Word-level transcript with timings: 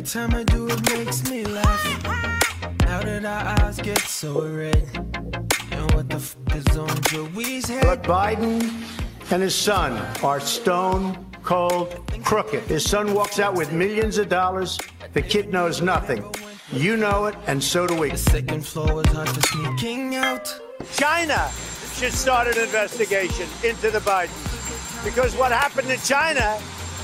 Every 0.00 0.08
time 0.08 0.34
I 0.34 0.44
do 0.44 0.66
it 0.66 0.82
makes 0.96 1.30
me 1.30 1.44
laugh. 1.44 2.02
How 2.84 3.02
did 3.02 3.26
our 3.26 3.60
eyes 3.60 3.76
get 3.76 3.98
so 3.98 4.48
red? 4.48 4.88
And 5.72 5.92
what 5.92 6.08
the 6.08 6.16
f 6.16 6.36
is 6.54 6.78
on 6.78 7.02
Joey's 7.02 7.68
But 7.68 7.98
head? 7.98 8.02
Biden 8.04 8.62
and 9.30 9.42
his 9.42 9.54
son 9.54 9.92
are 10.24 10.40
stone 10.40 11.26
cold 11.42 12.10
crooked. 12.24 12.62
His 12.62 12.82
son 12.82 13.12
walks 13.12 13.38
out 13.38 13.52
with 13.52 13.72
millions 13.72 14.16
of 14.16 14.30
dollars. 14.30 14.78
The 15.12 15.20
kid 15.20 15.52
knows 15.52 15.82
nothing. 15.82 16.24
You 16.72 16.96
know 16.96 17.26
it, 17.26 17.34
and 17.46 17.62
so 17.62 17.86
do 17.86 17.94
we. 17.94 18.08
The 18.12 18.16
second 18.16 18.66
floor 18.66 18.94
was 18.94 19.06
hard 19.08 19.28
for 19.28 19.42
sneaking 19.42 20.14
out. 20.14 20.48
China 20.94 21.50
should 21.92 22.14
start 22.14 22.48
an 22.48 22.58
investigation 22.58 23.46
into 23.62 23.90
the 23.90 24.00
Bidens 24.00 25.04
because 25.04 25.36
what 25.36 25.52
happened 25.52 25.90
in 25.90 26.00
China 26.00 26.58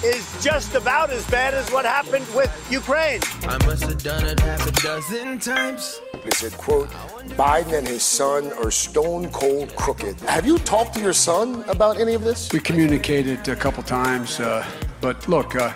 is 0.06 0.44
just 0.44 0.74
about 0.74 1.10
as 1.10 1.28
bad 1.30 1.54
as 1.54 1.70
what 1.70 1.84
happened 1.84 2.26
with 2.34 2.50
Ukraine. 2.70 3.20
I 3.42 3.58
must 3.66 3.82
have 3.84 4.02
done 4.02 4.24
it 4.24 4.38
half 4.40 4.66
a 4.66 4.72
dozen 4.82 5.38
times. 5.38 6.00
It 6.24 6.34
said, 6.34 6.52
quote, 6.52 6.88
Biden 7.36 7.78
and 7.78 7.88
his 7.88 8.02
son 8.02 8.52
are 8.62 8.70
stone 8.70 9.30
cold 9.30 9.74
crooked. 9.76 10.20
Have 10.20 10.46
you 10.46 10.58
talked 10.58 10.94
to 10.94 11.00
your 11.00 11.12
son 11.12 11.64
about 11.68 11.98
any 11.98 12.14
of 12.14 12.22
this? 12.22 12.52
We 12.52 12.60
communicated 12.60 13.48
a 13.48 13.56
couple 13.56 13.82
times, 13.82 14.40
uh, 14.40 14.64
but 15.00 15.28
look, 15.28 15.56
uh, 15.56 15.72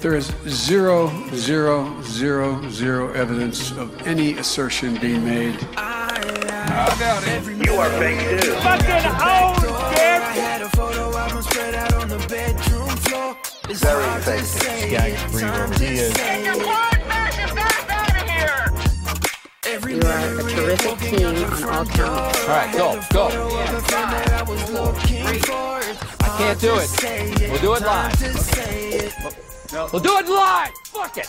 there 0.00 0.14
is 0.14 0.32
zero, 0.48 1.10
zero, 1.34 2.00
zero, 2.02 2.68
zero 2.70 3.12
evidence 3.12 3.70
of 3.72 3.88
any 4.06 4.38
assertion 4.38 4.96
being 4.98 5.24
made. 5.24 5.60
You 7.66 7.74
are 7.74 7.90
fake 8.00 8.20
news. 8.30 8.48
I 8.64 10.32
had 10.34 10.62
a 10.62 10.68
photo 10.70 11.16
album 11.16 11.42
spread 11.42 11.74
out 11.74 11.92
on 11.94 12.08
the 12.08 12.18
bedroom 12.28 12.88
floor. 12.88 13.36
It's 13.70 13.80
Very 13.84 14.02
hard 14.04 14.22
to 14.24 14.30
fake. 14.32 14.44
say 14.44 14.90
Yeah, 14.90 15.04
it, 15.04 15.30
bring 15.30 15.46
time 15.46 15.62
over 15.70 15.74
to 15.74 15.84
he 15.84 15.94
is. 15.94 16.12
say 16.14 16.42
it. 16.42 16.56
Every 19.64 19.94
You 19.94 20.00
are 20.00 20.40
a 20.40 20.42
terrific 20.42 20.98
team 20.98 21.26
on 21.26 21.36
all 21.68 21.84
counts. 21.86 22.40
All 22.40 22.48
right, 22.48 22.72
go, 22.72 23.00
go. 23.12 23.28
I 26.20 26.28
can't 26.38 26.60
do 26.60 26.74
it. 26.78 26.90
We'll 27.48 27.60
do 27.60 27.74
it 27.74 27.82
live. 27.82 28.20
We'll 29.92 30.02
do 30.02 30.18
it 30.18 30.26
live. 30.28 30.72
Fuck 30.86 31.18
it. 31.18 31.28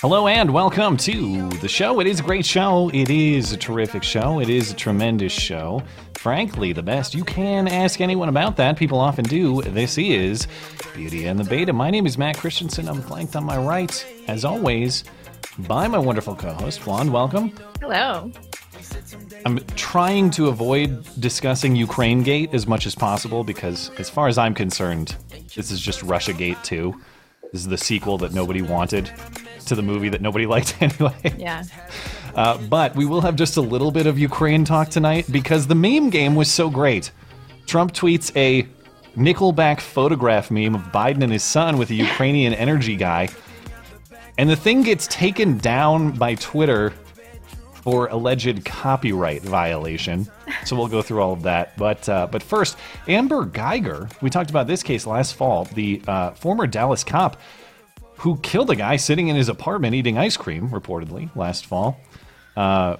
Hello 0.00 0.28
and 0.28 0.50
welcome 0.50 0.96
to 0.96 1.50
the 1.58 1.68
show. 1.68 2.00
It 2.00 2.06
is 2.06 2.20
a 2.20 2.22
great 2.22 2.46
show. 2.46 2.90
It 2.94 3.10
is 3.10 3.52
a 3.52 3.56
terrific 3.58 4.02
show. 4.02 4.40
It 4.40 4.48
is 4.48 4.72
a 4.72 4.74
tremendous 4.74 5.30
show. 5.30 5.82
Frankly, 6.14 6.72
the 6.72 6.82
best. 6.82 7.14
You 7.14 7.22
can 7.22 7.68
ask 7.68 8.00
anyone 8.00 8.30
about 8.30 8.56
that. 8.56 8.78
People 8.78 8.98
often 8.98 9.26
do. 9.26 9.60
This 9.60 9.98
is 9.98 10.48
Beauty 10.94 11.26
and 11.26 11.38
the 11.38 11.44
Beta. 11.44 11.74
My 11.74 11.90
name 11.90 12.06
is 12.06 12.16
Matt 12.16 12.38
Christiansen. 12.38 12.88
I'm 12.88 13.02
flanked 13.02 13.36
on 13.36 13.44
my 13.44 13.58
right, 13.58 14.06
as 14.26 14.42
always, 14.42 15.04
by 15.58 15.86
my 15.86 15.98
wonderful 15.98 16.34
co-host, 16.34 16.86
Juan. 16.86 17.12
Welcome. 17.12 17.52
Hello. 17.82 18.32
I'm 19.44 19.58
trying 19.76 20.30
to 20.30 20.48
avoid 20.48 21.06
discussing 21.20 21.76
Ukraine 21.76 22.22
Gate 22.22 22.54
as 22.54 22.66
much 22.66 22.86
as 22.86 22.94
possible 22.94 23.44
because, 23.44 23.90
as 23.98 24.08
far 24.08 24.28
as 24.28 24.38
I'm 24.38 24.54
concerned, 24.54 25.14
this 25.54 25.70
is 25.70 25.78
just 25.78 26.02
Russia 26.02 26.32
Gate 26.32 26.56
2. 26.64 26.98
This 27.52 27.60
is 27.60 27.68
the 27.68 27.76
sequel 27.76 28.16
that 28.16 28.32
nobody 28.32 28.62
wanted 28.62 29.12
to 29.70 29.74
the 29.74 29.82
movie 29.82 30.10
that 30.10 30.20
nobody 30.20 30.46
liked 30.54 30.80
anyway. 30.80 31.34
Yeah. 31.38 31.64
Uh, 32.34 32.58
but 32.68 32.94
we 32.94 33.06
will 33.06 33.22
have 33.22 33.34
just 33.34 33.56
a 33.56 33.60
little 33.60 33.90
bit 33.90 34.06
of 34.06 34.18
Ukraine 34.18 34.64
talk 34.64 34.88
tonight 34.88 35.26
because 35.32 35.66
the 35.66 35.74
meme 35.74 36.10
game 36.10 36.34
was 36.34 36.50
so 36.50 36.68
great. 36.68 37.10
Trump 37.66 37.92
tweets 37.92 38.30
a 38.36 38.68
Nickelback 39.16 39.80
photograph 39.80 40.50
meme 40.50 40.74
of 40.74 40.82
Biden 40.92 41.22
and 41.22 41.32
his 41.32 41.42
son 41.42 41.78
with 41.78 41.90
a 41.90 41.94
Ukrainian 42.08 42.54
energy 42.54 42.96
guy. 42.96 43.28
And 44.38 44.48
the 44.48 44.56
thing 44.56 44.82
gets 44.82 45.06
taken 45.06 45.58
down 45.58 46.12
by 46.12 46.34
Twitter 46.36 46.92
for 47.82 48.08
alleged 48.08 48.64
copyright 48.64 49.42
violation. 49.42 50.28
So 50.64 50.76
we'll 50.76 50.88
go 50.88 51.02
through 51.02 51.20
all 51.20 51.32
of 51.32 51.42
that. 51.42 51.76
But 51.76 52.08
uh, 52.08 52.26
but 52.30 52.42
first, 52.42 52.76
Amber 53.08 53.44
Guyger. 53.46 54.10
We 54.22 54.30
talked 54.30 54.50
about 54.50 54.66
this 54.66 54.82
case 54.82 55.06
last 55.06 55.34
fall. 55.34 55.64
The 55.64 56.02
uh, 56.06 56.30
former 56.32 56.66
Dallas 56.66 57.04
cop 57.04 57.38
who 58.20 58.36
killed 58.38 58.70
a 58.70 58.76
guy 58.76 58.96
sitting 58.96 59.28
in 59.28 59.36
his 59.36 59.48
apartment 59.48 59.94
eating 59.94 60.18
ice 60.18 60.36
cream, 60.36 60.68
reportedly 60.68 61.34
last 61.34 61.64
fall. 61.64 61.98
Uh, 62.54 62.96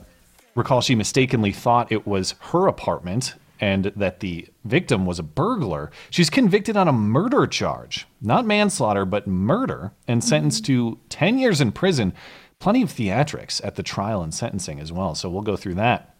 recall 0.54 0.80
she 0.80 0.94
mistakenly 0.94 1.52
thought 1.52 1.92
it 1.92 2.06
was 2.06 2.34
her 2.40 2.66
apartment 2.66 3.34
and 3.60 3.92
that 3.96 4.20
the 4.20 4.48
victim 4.64 5.04
was 5.04 5.18
a 5.18 5.22
burglar. 5.22 5.90
She's 6.08 6.30
convicted 6.30 6.74
on 6.74 6.88
a 6.88 6.92
murder 6.92 7.46
charge, 7.46 8.06
not 8.22 8.46
manslaughter, 8.46 9.04
but 9.04 9.26
murder, 9.26 9.92
and 10.08 10.24
sentenced 10.24 10.64
to 10.66 10.98
10 11.10 11.38
years 11.38 11.60
in 11.60 11.72
prison. 11.72 12.14
Plenty 12.58 12.80
of 12.80 12.88
theatrics 12.88 13.60
at 13.62 13.74
the 13.74 13.82
trial 13.82 14.22
and 14.22 14.32
sentencing 14.32 14.80
as 14.80 14.90
well. 14.90 15.14
So 15.14 15.28
we'll 15.28 15.42
go 15.42 15.56
through 15.56 15.74
that. 15.74 16.16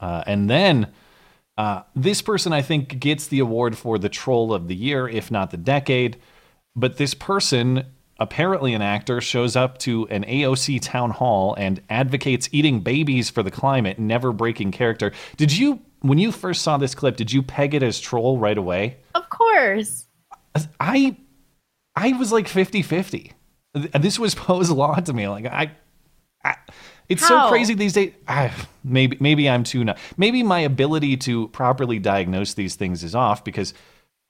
Uh, 0.00 0.24
and 0.26 0.50
then 0.50 0.88
uh, 1.56 1.82
this 1.94 2.20
person, 2.20 2.52
I 2.52 2.62
think, 2.62 2.98
gets 2.98 3.28
the 3.28 3.38
award 3.38 3.78
for 3.78 3.96
the 3.96 4.08
troll 4.08 4.52
of 4.52 4.66
the 4.66 4.74
year, 4.74 5.08
if 5.08 5.30
not 5.30 5.52
the 5.52 5.56
decade. 5.56 6.18
But 6.74 6.96
this 6.96 7.14
person, 7.14 7.84
apparently 8.22 8.72
an 8.72 8.82
actor, 8.82 9.20
shows 9.20 9.56
up 9.56 9.78
to 9.78 10.06
an 10.08 10.24
AOC 10.24 10.80
town 10.80 11.10
hall 11.10 11.54
and 11.58 11.82
advocates 11.90 12.48
eating 12.52 12.80
babies 12.80 13.28
for 13.28 13.42
the 13.42 13.50
climate, 13.50 13.98
never 13.98 14.32
breaking 14.32 14.70
character. 14.70 15.12
Did 15.36 15.52
you, 15.56 15.80
when 16.00 16.18
you 16.18 16.30
first 16.30 16.62
saw 16.62 16.76
this 16.76 16.94
clip, 16.94 17.16
did 17.16 17.32
you 17.32 17.42
peg 17.42 17.74
it 17.74 17.82
as 17.82 18.00
troll 18.00 18.38
right 18.38 18.56
away? 18.56 18.98
Of 19.14 19.28
course. 19.28 20.06
I, 20.80 21.16
I 21.96 22.12
was 22.12 22.32
like 22.32 22.46
50 22.46 22.82
50. 22.82 23.32
This 23.74 24.18
was 24.18 24.34
Poe's 24.36 24.70
law 24.70 24.94
to 24.94 25.12
me. 25.12 25.28
Like, 25.28 25.46
I, 25.46 25.72
I 26.44 26.56
it's 27.08 27.26
so 27.26 27.48
crazy 27.48 27.74
these 27.74 27.92
days. 27.92 28.12
I, 28.28 28.52
maybe, 28.84 29.16
maybe 29.20 29.50
I'm 29.50 29.64
too, 29.64 29.84
not, 29.84 29.98
maybe 30.16 30.42
my 30.42 30.60
ability 30.60 31.16
to 31.18 31.48
properly 31.48 31.98
diagnose 31.98 32.54
these 32.54 32.76
things 32.76 33.02
is 33.02 33.14
off 33.14 33.44
because, 33.44 33.74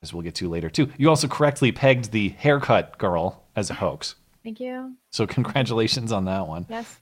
as 0.02 0.12
we'll 0.12 0.22
get 0.22 0.34
to 0.36 0.48
later 0.48 0.70
too, 0.70 0.88
you 0.96 1.08
also 1.08 1.28
correctly 1.28 1.70
pegged 1.72 2.10
the 2.10 2.30
haircut 2.30 2.98
girl 2.98 3.41
as 3.56 3.70
a 3.70 3.74
hoax. 3.74 4.14
Thank 4.44 4.60
you. 4.60 4.94
So 5.10 5.26
congratulations 5.26 6.10
on 6.12 6.24
that 6.24 6.46
one. 6.48 6.66
Yes. 6.68 6.98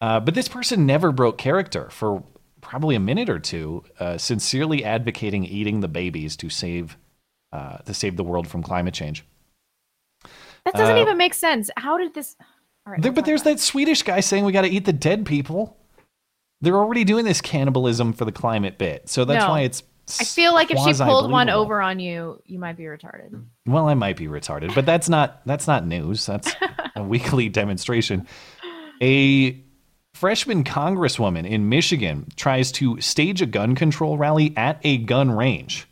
Uh, 0.00 0.20
but 0.20 0.34
this 0.34 0.48
person 0.48 0.84
never 0.86 1.12
broke 1.12 1.38
character 1.38 1.88
for 1.90 2.22
probably 2.60 2.94
a 2.94 3.00
minute 3.00 3.28
or 3.30 3.38
two, 3.38 3.84
uh, 4.00 4.18
sincerely 4.18 4.84
advocating 4.84 5.44
eating 5.44 5.80
the 5.80 5.88
babies 5.88 6.36
to 6.36 6.50
save 6.50 6.96
uh, 7.52 7.78
to 7.78 7.94
save 7.94 8.16
the 8.16 8.24
world 8.24 8.48
from 8.48 8.62
climate 8.62 8.92
change. 8.94 9.24
That 10.64 10.74
doesn't 10.74 10.96
Uh, 10.96 11.00
even 11.02 11.16
make 11.16 11.34
sense. 11.34 11.70
How 11.76 11.96
did 11.96 12.12
this? 12.14 12.36
All 12.86 12.92
right. 12.92 13.00
There, 13.00 13.12
but 13.12 13.24
there's 13.24 13.42
about 13.42 13.52
that 13.52 13.60
Swedish 13.60 14.02
guy 14.02 14.20
saying 14.20 14.44
we 14.44 14.52
got 14.52 14.62
to 14.62 14.68
eat 14.68 14.84
the 14.86 14.92
dead 14.92 15.24
people. 15.24 15.76
They're 16.60 16.76
already 16.76 17.04
doing 17.04 17.24
this 17.24 17.40
cannibalism 17.40 18.12
for 18.12 18.24
the 18.24 18.32
climate 18.32 18.76
bit, 18.78 19.08
so 19.08 19.24
that's 19.24 19.44
No. 19.44 19.50
why 19.50 19.60
it's. 19.60 19.82
I 20.20 20.24
feel 20.24 20.52
like 20.52 20.70
if 20.70 20.78
she 20.78 21.02
pulled 21.02 21.30
one 21.30 21.48
over 21.48 21.80
on 21.80 21.98
you, 21.98 22.42
you 22.44 22.58
might 22.58 22.76
be 22.76 22.84
retarded. 22.84 23.42
Well, 23.66 23.88
I 23.88 23.94
might 23.94 24.16
be 24.16 24.26
retarded, 24.26 24.74
but 24.74 24.84
that's 24.84 25.08
not 25.08 25.40
that's 25.46 25.66
not 25.66 25.86
news. 25.86 26.26
That's 26.26 26.54
a 26.96 27.02
weekly 27.02 27.48
demonstration. 27.48 28.26
A 29.00 29.62
freshman 30.14 30.64
congresswoman 30.64 31.48
in 31.48 31.68
Michigan 31.68 32.26
tries 32.36 32.70
to 32.72 33.00
stage 33.00 33.42
a 33.42 33.46
gun 33.46 33.74
control 33.74 34.16
rally 34.16 34.54
at 34.56 34.78
a 34.84 34.98
gun 34.98 35.30
range. 35.30 35.86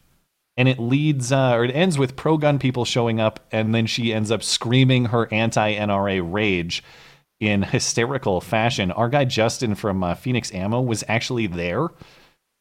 And 0.57 0.69
it 0.69 0.79
leads 0.79 1.33
uh, 1.33 1.55
or 1.55 1.65
it 1.65 1.75
ends 1.75 1.99
with 1.99 2.15
pro 2.15 2.37
gun 2.37 2.59
people 2.59 2.85
showing 2.85 3.21
up 3.21 3.41
and 3.51 3.75
then 3.75 3.87
she 3.87 4.13
ends 4.13 4.31
up 4.31 4.43
screaming 4.43 5.07
her 5.07 5.27
anti-NRA 5.33 6.21
rage 6.31 6.85
in 7.41 7.63
hysterical 7.63 8.41
fashion. 8.41 8.93
Our 8.93 9.09
guy 9.09 9.25
Justin 9.25 9.75
from 9.75 10.05
uh, 10.05 10.15
Phoenix 10.15 10.53
Ammo 10.55 10.81
was 10.81 11.03
actually 11.09 11.47
there. 11.47 11.89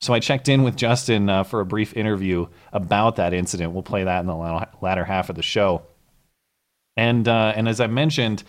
So 0.01 0.13
I 0.13 0.19
checked 0.19 0.49
in 0.49 0.63
with 0.63 0.75
Justin 0.75 1.29
uh, 1.29 1.43
for 1.43 1.59
a 1.59 1.65
brief 1.65 1.95
interview 1.95 2.47
about 2.73 3.17
that 3.17 3.33
incident. 3.33 3.73
We'll 3.73 3.83
play 3.83 4.03
that 4.03 4.19
in 4.19 4.25
the 4.25 4.65
latter 4.81 5.05
half 5.05 5.29
of 5.29 5.35
the 5.35 5.43
show. 5.43 5.83
And 6.97 7.27
uh, 7.27 7.53
and 7.55 7.69
as 7.69 7.79
I 7.79 7.87
mentioned, 7.87 8.43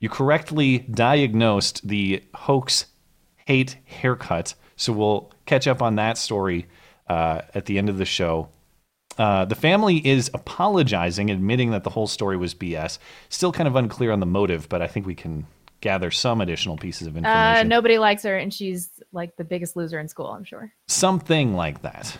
you 0.00 0.08
correctly 0.08 0.78
diagnosed 0.78 1.86
the 1.86 2.22
hoax 2.34 2.86
hate 3.46 3.76
haircut. 3.84 4.54
So 4.76 4.92
we'll 4.92 5.32
catch 5.46 5.66
up 5.66 5.80
on 5.80 5.94
that 5.96 6.18
story 6.18 6.66
uh, 7.08 7.42
at 7.54 7.66
the 7.66 7.78
end 7.78 7.88
of 7.88 7.98
the 7.98 8.04
show. 8.04 8.48
Uh, 9.16 9.46
the 9.46 9.54
family 9.54 10.06
is 10.06 10.30
apologizing, 10.34 11.30
admitting 11.30 11.70
that 11.70 11.84
the 11.84 11.90
whole 11.90 12.06
story 12.06 12.36
was 12.36 12.54
BS. 12.54 12.98
Still 13.30 13.52
kind 13.52 13.66
of 13.66 13.76
unclear 13.76 14.12
on 14.12 14.20
the 14.20 14.26
motive, 14.26 14.68
but 14.68 14.82
I 14.82 14.88
think 14.88 15.06
we 15.06 15.14
can 15.14 15.46
gather 15.80 16.10
some 16.10 16.40
additional 16.40 16.76
pieces 16.76 17.06
of 17.06 17.14
Uh, 17.16 17.18
information. 17.18 17.68
nobody 17.68 17.98
likes 17.98 18.22
her, 18.24 18.36
and 18.36 18.52
she's 18.52 18.90
like 19.12 19.36
the 19.36 19.44
biggest 19.44 19.76
loser 19.76 19.98
in 20.00 20.08
school. 20.08 20.26
I'm 20.28 20.44
sure. 20.44 20.72
Something 20.88 21.54
like 21.54 21.82
that. 21.82 22.18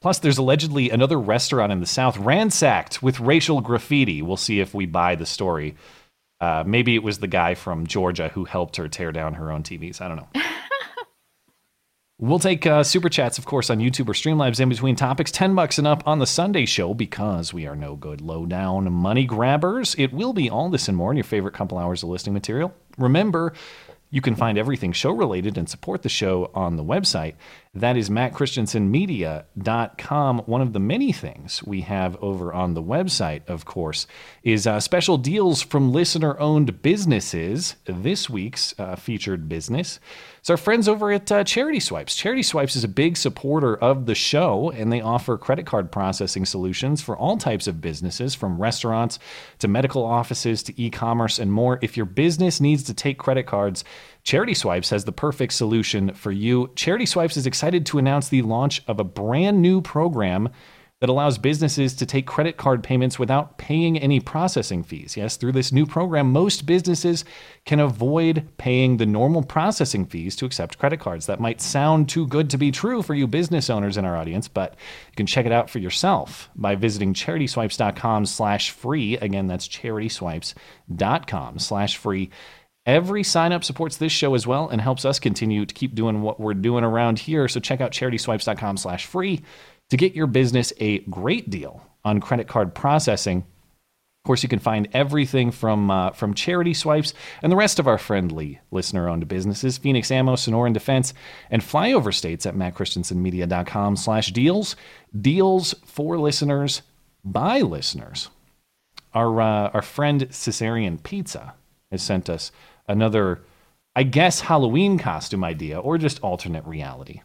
Plus, 0.00 0.18
there's 0.18 0.38
allegedly 0.38 0.88
another 0.90 1.18
restaurant 1.18 1.72
in 1.72 1.80
the 1.80 1.86
South 1.86 2.16
ransacked 2.16 3.02
with 3.02 3.20
racial 3.20 3.60
graffiti. 3.60 4.22
We'll 4.22 4.36
see 4.38 4.60
if 4.60 4.72
we 4.74 4.86
buy 4.86 5.14
the 5.14 5.26
story. 5.26 5.76
Uh, 6.40 6.64
maybe 6.66 6.94
it 6.94 7.02
was 7.02 7.18
the 7.18 7.26
guy 7.26 7.54
from 7.54 7.86
Georgia 7.86 8.28
who 8.28 8.46
helped 8.46 8.76
her 8.76 8.88
tear 8.88 9.12
down 9.12 9.34
her 9.34 9.52
own 9.52 9.62
TVs. 9.62 10.00
I 10.00 10.08
don't 10.08 10.16
know. 10.16 10.28
We'll 12.22 12.38
take 12.38 12.66
uh, 12.66 12.82
super 12.82 13.08
chats, 13.08 13.38
of 13.38 13.46
course, 13.46 13.70
on 13.70 13.78
YouTube 13.78 14.06
or 14.06 14.12
Streamlabs 14.12 14.60
in 14.60 14.68
between 14.68 14.94
topics. 14.94 15.30
10 15.30 15.54
bucks 15.54 15.78
and 15.78 15.86
up 15.86 16.06
on 16.06 16.18
the 16.18 16.26
Sunday 16.26 16.66
show 16.66 16.92
because 16.92 17.54
we 17.54 17.66
are 17.66 17.74
no 17.74 17.96
good 17.96 18.20
low 18.20 18.44
down 18.44 18.92
money 18.92 19.24
grabbers. 19.24 19.94
It 19.96 20.12
will 20.12 20.34
be 20.34 20.50
all 20.50 20.68
this 20.68 20.86
and 20.86 20.98
more 20.98 21.10
in 21.10 21.16
your 21.16 21.24
favorite 21.24 21.54
couple 21.54 21.78
hours 21.78 22.02
of 22.02 22.10
listening 22.10 22.34
material. 22.34 22.74
Remember, 22.98 23.54
you 24.10 24.20
can 24.20 24.34
find 24.34 24.58
everything 24.58 24.92
show 24.92 25.12
related 25.12 25.56
and 25.56 25.66
support 25.68 26.02
the 26.02 26.10
show 26.10 26.50
on 26.52 26.76
the 26.76 26.84
website. 26.84 27.36
That 27.74 27.96
is 27.96 28.10
mattchristiansenmedia.com. 28.10 30.38
One 30.40 30.60
of 30.60 30.72
the 30.72 30.80
many 30.80 31.12
things 31.12 31.62
we 31.62 31.82
have 31.82 32.16
over 32.16 32.52
on 32.52 32.74
the 32.74 32.82
website, 32.82 33.48
of 33.48 33.64
course, 33.64 34.08
is 34.42 34.66
uh, 34.66 34.80
special 34.80 35.16
deals 35.16 35.62
from 35.62 35.92
listener 35.92 36.36
owned 36.40 36.82
businesses. 36.82 37.76
This 37.86 38.28
week's 38.28 38.74
uh, 38.78 38.96
featured 38.96 39.48
business 39.48 40.00
is 40.42 40.50
our 40.50 40.56
friends 40.56 40.88
over 40.88 41.12
at 41.12 41.30
uh, 41.30 41.44
Charity 41.44 41.80
Swipes. 41.80 42.16
Charity 42.16 42.42
Swipes 42.42 42.76
is 42.76 42.84
a 42.84 42.88
big 42.88 43.16
supporter 43.16 43.76
of 43.76 44.06
the 44.06 44.14
show, 44.14 44.70
and 44.70 44.92
they 44.92 45.00
offer 45.00 45.36
credit 45.36 45.66
card 45.66 45.92
processing 45.92 46.44
solutions 46.44 47.02
for 47.02 47.16
all 47.16 47.36
types 47.36 47.66
of 47.66 47.80
businesses, 47.80 48.34
from 48.34 48.60
restaurants 48.60 49.18
to 49.58 49.68
medical 49.68 50.04
offices 50.04 50.62
to 50.62 50.80
e 50.80 50.90
commerce 50.90 51.38
and 51.38 51.52
more. 51.52 51.78
If 51.82 51.96
your 51.96 52.06
business 52.06 52.60
needs 52.60 52.82
to 52.84 52.94
take 52.94 53.18
credit 53.18 53.46
cards, 53.46 53.84
Charity 54.22 54.54
Swipes 54.54 54.90
has 54.90 55.04
the 55.04 55.12
perfect 55.12 55.52
solution 55.52 56.14
for 56.14 56.32
you. 56.32 56.70
Charity 56.76 57.06
Swipes 57.06 57.36
is 57.36 57.46
excited 57.46 57.86
to 57.86 57.98
announce 57.98 58.28
the 58.28 58.42
launch 58.42 58.82
of 58.86 59.00
a 59.00 59.04
brand 59.04 59.60
new 59.60 59.80
program 59.80 60.48
that 61.00 61.08
allows 61.08 61.38
businesses 61.38 61.94
to 61.94 62.04
take 62.04 62.26
credit 62.26 62.58
card 62.58 62.82
payments 62.82 63.18
without 63.18 63.56
paying 63.56 63.98
any 63.98 64.20
processing 64.20 64.82
fees. 64.82 65.16
Yes, 65.16 65.36
through 65.36 65.52
this 65.52 65.72
new 65.72 65.86
program, 65.86 66.30
most 66.30 66.66
businesses 66.66 67.24
can 67.64 67.80
avoid 67.80 68.46
paying 68.58 68.98
the 68.98 69.06
normal 69.06 69.42
processing 69.42 70.04
fees 70.04 70.36
to 70.36 70.44
accept 70.44 70.78
credit 70.78 71.00
cards. 71.00 71.24
That 71.26 71.40
might 71.40 71.62
sound 71.62 72.10
too 72.10 72.26
good 72.26 72.50
to 72.50 72.58
be 72.58 72.70
true 72.70 73.02
for 73.02 73.14
you 73.14 73.26
business 73.26 73.70
owners 73.70 73.96
in 73.96 74.04
our 74.04 74.16
audience, 74.16 74.46
but 74.46 74.76
you 75.08 75.16
can 75.16 75.26
check 75.26 75.46
it 75.46 75.52
out 75.52 75.70
for 75.70 75.78
yourself 75.78 76.50
by 76.54 76.74
visiting 76.74 77.14
charityswipes.com 77.14 78.26
slash 78.26 78.70
free. 78.70 79.16
Again, 79.16 79.46
that's 79.46 79.68
charityswipes.com 79.68 81.58
slash 81.58 81.96
free. 81.96 82.30
Every 82.84 83.22
sign 83.22 83.52
up 83.52 83.64
supports 83.64 83.96
this 83.98 84.12
show 84.12 84.34
as 84.34 84.46
well 84.46 84.68
and 84.68 84.80
helps 84.80 85.04
us 85.04 85.18
continue 85.18 85.64
to 85.64 85.74
keep 85.74 85.94
doing 85.94 86.22
what 86.22 86.40
we're 86.40 86.54
doing 86.54 86.84
around 86.84 87.18
here. 87.20 87.46
So 87.46 87.60
check 87.60 87.80
out 87.80 87.92
charityswipes.com 87.92 88.76
slash 88.76 89.06
free 89.06 89.42
to 89.90 89.96
get 89.96 90.14
your 90.14 90.26
business 90.26 90.72
a 90.78 91.00
great 91.00 91.50
deal 91.50 91.84
on 92.04 92.20
credit 92.20 92.48
card 92.48 92.74
processing. 92.74 93.38
Of 93.38 94.26
course, 94.26 94.42
you 94.42 94.48
can 94.48 94.58
find 94.58 94.86
everything 94.92 95.50
from 95.50 95.90
uh, 95.90 96.10
from 96.10 96.34
Charity 96.34 96.74
Swipes 96.74 97.14
and 97.42 97.50
the 97.50 97.56
rest 97.56 97.78
of 97.78 97.88
our 97.88 97.96
friendly 97.96 98.60
listener-owned 98.70 99.26
businesses, 99.28 99.78
Phoenix 99.78 100.10
Ammo, 100.10 100.36
Sonoran 100.36 100.74
Defense, 100.74 101.14
and 101.50 101.62
Flyover 101.62 102.12
States 102.12 102.44
at 102.44 102.54
mattchristiansenmedia.com 102.54 103.96
slash 103.96 104.30
deals. 104.32 104.76
Deals 105.18 105.74
for 105.86 106.18
listeners 106.18 106.82
by 107.24 107.62
listeners. 107.62 108.28
Our 109.14 109.40
uh, 109.40 109.70
our 109.70 109.82
friend 109.82 110.28
Caesarean 110.28 110.98
Pizza 110.98 111.54
has 111.90 112.02
sent 112.02 112.28
us 112.28 112.52
another, 112.86 113.40
I 113.96 114.02
guess, 114.02 114.42
Halloween 114.42 114.98
costume 114.98 115.44
idea 115.44 115.80
or 115.80 115.96
just 115.96 116.20
alternate 116.20 116.66
reality. 116.66 117.22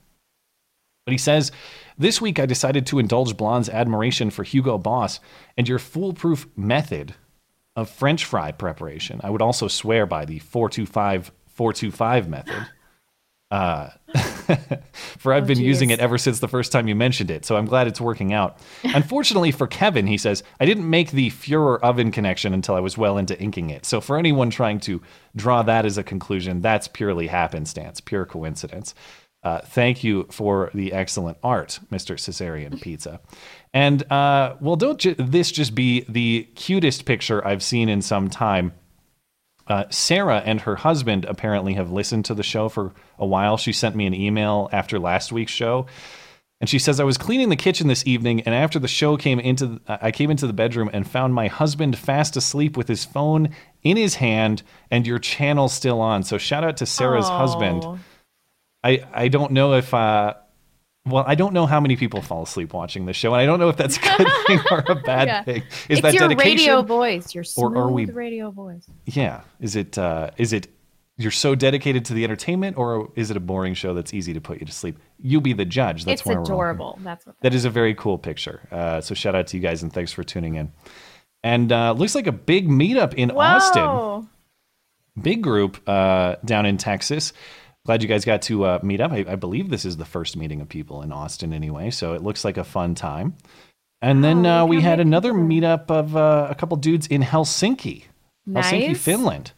But 1.05 1.11
he 1.11 1.17
says, 1.17 1.51
This 1.97 2.19
week 2.19 2.39
I 2.39 2.45
decided 2.45 2.85
to 2.87 2.99
indulge 2.99 3.37
Blonde's 3.37 3.69
admiration 3.69 4.29
for 4.31 4.43
Hugo 4.43 4.77
Boss 4.77 5.19
and 5.55 5.67
your 5.69 5.79
foolproof 5.79 6.47
method 6.57 7.13
of 7.75 7.89
French 7.89 8.25
fry 8.25 8.51
preparation. 8.51 9.21
I 9.23 9.29
would 9.29 9.41
also 9.41 9.67
swear 9.67 10.05
by 10.05 10.25
the 10.25 10.39
425 10.39 11.31
425 11.47 12.27
method. 12.27 12.67
Uh, 13.51 13.89
for 15.17 15.31
I've 15.31 15.43
Oh, 15.43 15.47
been 15.47 15.59
using 15.59 15.91
it 15.91 15.99
ever 15.99 16.17
since 16.17 16.39
the 16.39 16.47
first 16.47 16.71
time 16.71 16.87
you 16.87 16.95
mentioned 16.95 17.29
it, 17.29 17.45
so 17.45 17.55
I'm 17.55 17.67
glad 17.67 17.87
it's 17.87 18.01
working 18.01 18.33
out. 18.33 18.57
Unfortunately 18.83 19.51
for 19.51 19.67
Kevin, 19.67 20.07
he 20.07 20.17
says, 20.17 20.43
I 20.59 20.65
didn't 20.65 20.89
make 20.89 21.11
the 21.11 21.29
Fuhrer 21.29 21.79
oven 21.81 22.11
connection 22.11 22.53
until 22.53 22.75
I 22.75 22.79
was 22.79 22.97
well 22.97 23.17
into 23.17 23.39
inking 23.39 23.69
it. 23.69 23.85
So 23.85 24.01
for 24.01 24.17
anyone 24.17 24.49
trying 24.49 24.79
to 24.81 25.01
draw 25.35 25.61
that 25.61 25.85
as 25.85 25.97
a 25.97 26.03
conclusion, 26.03 26.61
that's 26.61 26.87
purely 26.87 27.27
happenstance, 27.27 28.01
pure 28.01 28.25
coincidence. 28.25 28.95
Uh, 29.45 29.61
thank 29.61 30.03
you 30.03 30.25
for 30.31 30.71
the 30.73 30.91
excellent 30.91 31.37
art, 31.43 31.79
Mr. 31.91 32.17
Caesarean 32.17 32.79
Pizza. 32.79 33.21
And 33.75 34.11
uh, 34.11 34.55
well, 34.59 34.75
don't 34.75 34.99
ju- 34.99 35.13
this 35.13 35.51
just 35.51 35.75
be 35.75 36.03
the 36.09 36.49
cutest 36.55 37.05
picture 37.05 37.45
I've 37.47 37.61
seen 37.61 37.87
in 37.87 38.01
some 38.01 38.27
time? 38.27 38.73
Uh, 39.67 39.85
Sarah 39.91 40.41
and 40.43 40.61
her 40.61 40.75
husband 40.75 41.25
apparently 41.25 41.73
have 41.75 41.91
listened 41.91 42.25
to 42.25 42.33
the 42.33 42.41
show 42.41 42.69
for 42.69 42.93
a 43.19 43.25
while. 43.25 43.57
She 43.57 43.71
sent 43.71 43.95
me 43.95 44.07
an 44.07 44.15
email 44.15 44.67
after 44.71 44.97
last 44.97 45.31
week's 45.31 45.51
show. 45.51 45.85
And 46.59 46.67
she 46.67 46.79
says, 46.79 46.99
I 46.99 47.03
was 47.03 47.17
cleaning 47.17 47.49
the 47.49 47.55
kitchen 47.55 47.87
this 47.87 48.07
evening, 48.07 48.41
and 48.41 48.55
after 48.55 48.79
the 48.79 48.87
show 48.87 49.17
came 49.17 49.39
into, 49.39 49.79
I 49.87 50.11
came 50.11 50.31
into 50.31 50.47
the 50.47 50.53
bedroom 50.53 50.89
and 50.91 51.07
found 51.07 51.35
my 51.35 51.47
husband 51.47 51.97
fast 51.97 52.37
asleep 52.37 52.77
with 52.77 52.87
his 52.87 53.05
phone 53.05 53.49
in 53.83 53.97
his 53.97 54.15
hand 54.15 54.63
and 54.89 55.05
your 55.05 55.19
channel 55.19 55.69
still 55.69 56.01
on. 56.01 56.23
So 56.23 56.39
shout 56.39 56.63
out 56.63 56.77
to 56.77 56.87
Sarah's 56.87 57.27
husband. 57.27 57.83
I, 58.85 59.03
I 59.13 59.27
don't 59.29 59.51
know 59.51 59.73
if 59.73 59.93
uh 59.93 60.35
well 61.07 61.23
I 61.27 61.35
don't 61.35 61.53
know 61.53 61.65
how 61.65 61.79
many 61.79 61.95
people 61.95 62.21
fall 62.21 62.43
asleep 62.43 62.73
watching 62.73 63.05
this 63.05 63.15
show 63.15 63.33
and 63.33 63.41
I 63.41 63.45
don't 63.45 63.59
know 63.59 63.69
if 63.69 63.77
that's 63.77 63.97
a 63.97 63.99
good 64.01 64.27
thing 64.47 64.59
or 64.71 64.83
a 64.87 64.95
bad 64.95 65.27
Yeah. 65.27 65.43
thing. 65.43 65.61
Is 65.89 65.99
it's 65.99 66.01
that 66.01 66.13
your 66.13 66.27
dedication? 66.29 66.57
radio 66.57 66.81
voice, 66.83 67.33
your 67.35 67.43
Or 67.57 67.75
are 67.77 67.89
we- 67.91 68.05
radio 68.05 68.51
voice. 68.51 68.85
Yeah. 69.05 69.41
Is 69.59 69.75
it 69.75 69.97
uh 69.97 70.29
is 70.37 70.53
it 70.53 70.67
you're 71.17 71.31
so 71.31 71.55
dedicated 71.55 72.03
to 72.05 72.13
the 72.13 72.23
entertainment 72.25 72.77
or 72.77 73.09
is 73.15 73.31
it 73.31 73.37
a 73.37 73.39
boring 73.39 73.73
show 73.73 73.93
that's 73.93 74.13
easy 74.13 74.33
to 74.33 74.41
put 74.41 74.59
you 74.59 74.65
to 74.65 74.71
sleep? 74.73 74.99
You 75.19 75.39
be 75.41 75.53
the 75.53 75.63
judge. 75.63 76.03
That's 76.05 76.21
it's 76.21 76.29
adorable. 76.29 76.99
That's 77.01 77.25
what. 77.25 77.35
That 77.41 77.53
is 77.53 77.63
a 77.65 77.69
very 77.69 77.95
cool 77.95 78.17
picture. 78.17 78.59
Uh, 78.71 78.99
so 79.01 79.15
shout 79.15 79.33
out 79.33 79.47
to 79.47 79.57
you 79.57 79.63
guys 79.63 79.81
and 79.81 79.93
thanks 79.93 80.11
for 80.11 80.23
tuning 80.25 80.55
in. 80.55 80.73
And 81.41 81.71
uh, 81.71 81.93
looks 81.93 82.15
like 82.15 82.27
a 82.27 82.31
big 82.33 82.67
meetup 82.67 83.13
in 83.13 83.31
Austin 83.31 84.27
big 85.21 85.41
group 85.41 85.77
uh, 85.87 86.35
down 86.43 86.65
in 86.65 86.77
Texas. 86.77 87.31
Glad 87.85 88.01
you 88.01 88.07
guys 88.09 88.25
got 88.25 88.41
to 88.43 88.65
uh, 88.65 88.79
meet 88.83 88.99
up. 88.99 89.11
I, 89.11 89.25
I 89.27 89.35
believe 89.35 89.69
this 89.69 89.85
is 89.85 89.97
the 89.97 90.05
first 90.05 90.35
meeting 90.35 90.59
of 90.59 90.67
people 90.69 91.01
in 91.03 91.11
Austin, 91.11 91.53
anyway. 91.53 91.91
So 91.91 92.13
it 92.13 92.23
looks 92.23 92.43
like 92.43 92.57
a 92.57 92.63
fun 92.63 92.95
time. 92.95 93.35
And 94.01 94.23
then 94.23 94.45
Oh, 94.45 94.63
uh, 94.63 94.65
we 94.65 94.81
had 94.81 94.99
another 94.99 95.33
meetup 95.33 95.89
of 95.89 96.15
uh, 96.15 96.47
a 96.49 96.55
couple 96.55 96.77
dudes 96.77 97.07
in 97.07 97.21
Helsinki, 97.21 98.03
Helsinki, 98.49 98.87
Nice. 98.89 98.97
Finland. 99.01 99.51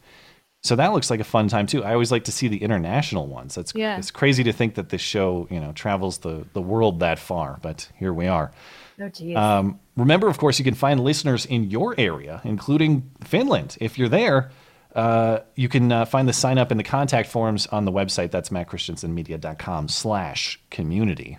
So 0.64 0.76
that 0.76 0.92
looks 0.92 1.10
like 1.10 1.20
a 1.20 1.24
fun 1.26 1.48
time 1.48 1.68
too. 1.68 1.84
I 1.84 1.94
always 1.94 2.12
like 2.12 2.26
to 2.26 2.32
see 2.32 2.48
the 2.48 2.58
international 2.58 3.28
ones. 3.28 3.56
That's 3.56 3.74
Yeah. 3.76 3.98
it's 3.98 4.12
crazy 4.12 4.44
to 4.44 4.52
think 4.52 4.76
that 4.76 4.90
this 4.90 5.02
show, 5.02 5.48
you 5.50 5.60
know, 5.60 5.72
travels 5.72 6.18
the 6.20 6.46
the 6.54 6.62
world 6.62 7.00
that 7.00 7.20
far, 7.20 7.60
but 7.62 7.90
here 7.98 8.14
we 8.14 8.28
are. 8.28 8.52
Oh, 9.00 9.08
geez. 9.10 9.36
Um, 9.38 9.80
remember, 9.96 10.28
of 10.28 10.38
course, 10.38 10.58
you 10.60 10.66
can 10.66 10.74
find 10.74 11.00
listeners 11.00 11.46
in 11.46 11.70
your 11.70 11.96
area, 11.98 12.42
including 12.44 13.10
Finland. 13.24 13.78
If 13.80 13.98
you're 14.00 14.10
there, 14.10 14.50
uh, 14.96 15.40
you 15.56 15.70
can 15.70 15.92
uh, 15.92 16.06
find 16.06 16.28
the 16.28 16.34
sign 16.34 16.58
up 16.58 16.72
and 16.72 16.80
the 16.80 16.84
contact 16.84 17.30
forms 17.30 17.68
on 17.68 17.86
the 17.86 17.92
website. 17.92 18.32
That's 18.32 18.50
mattchristiansenmedia.com 18.50 19.88
slash 19.88 20.60
community. 20.70 21.38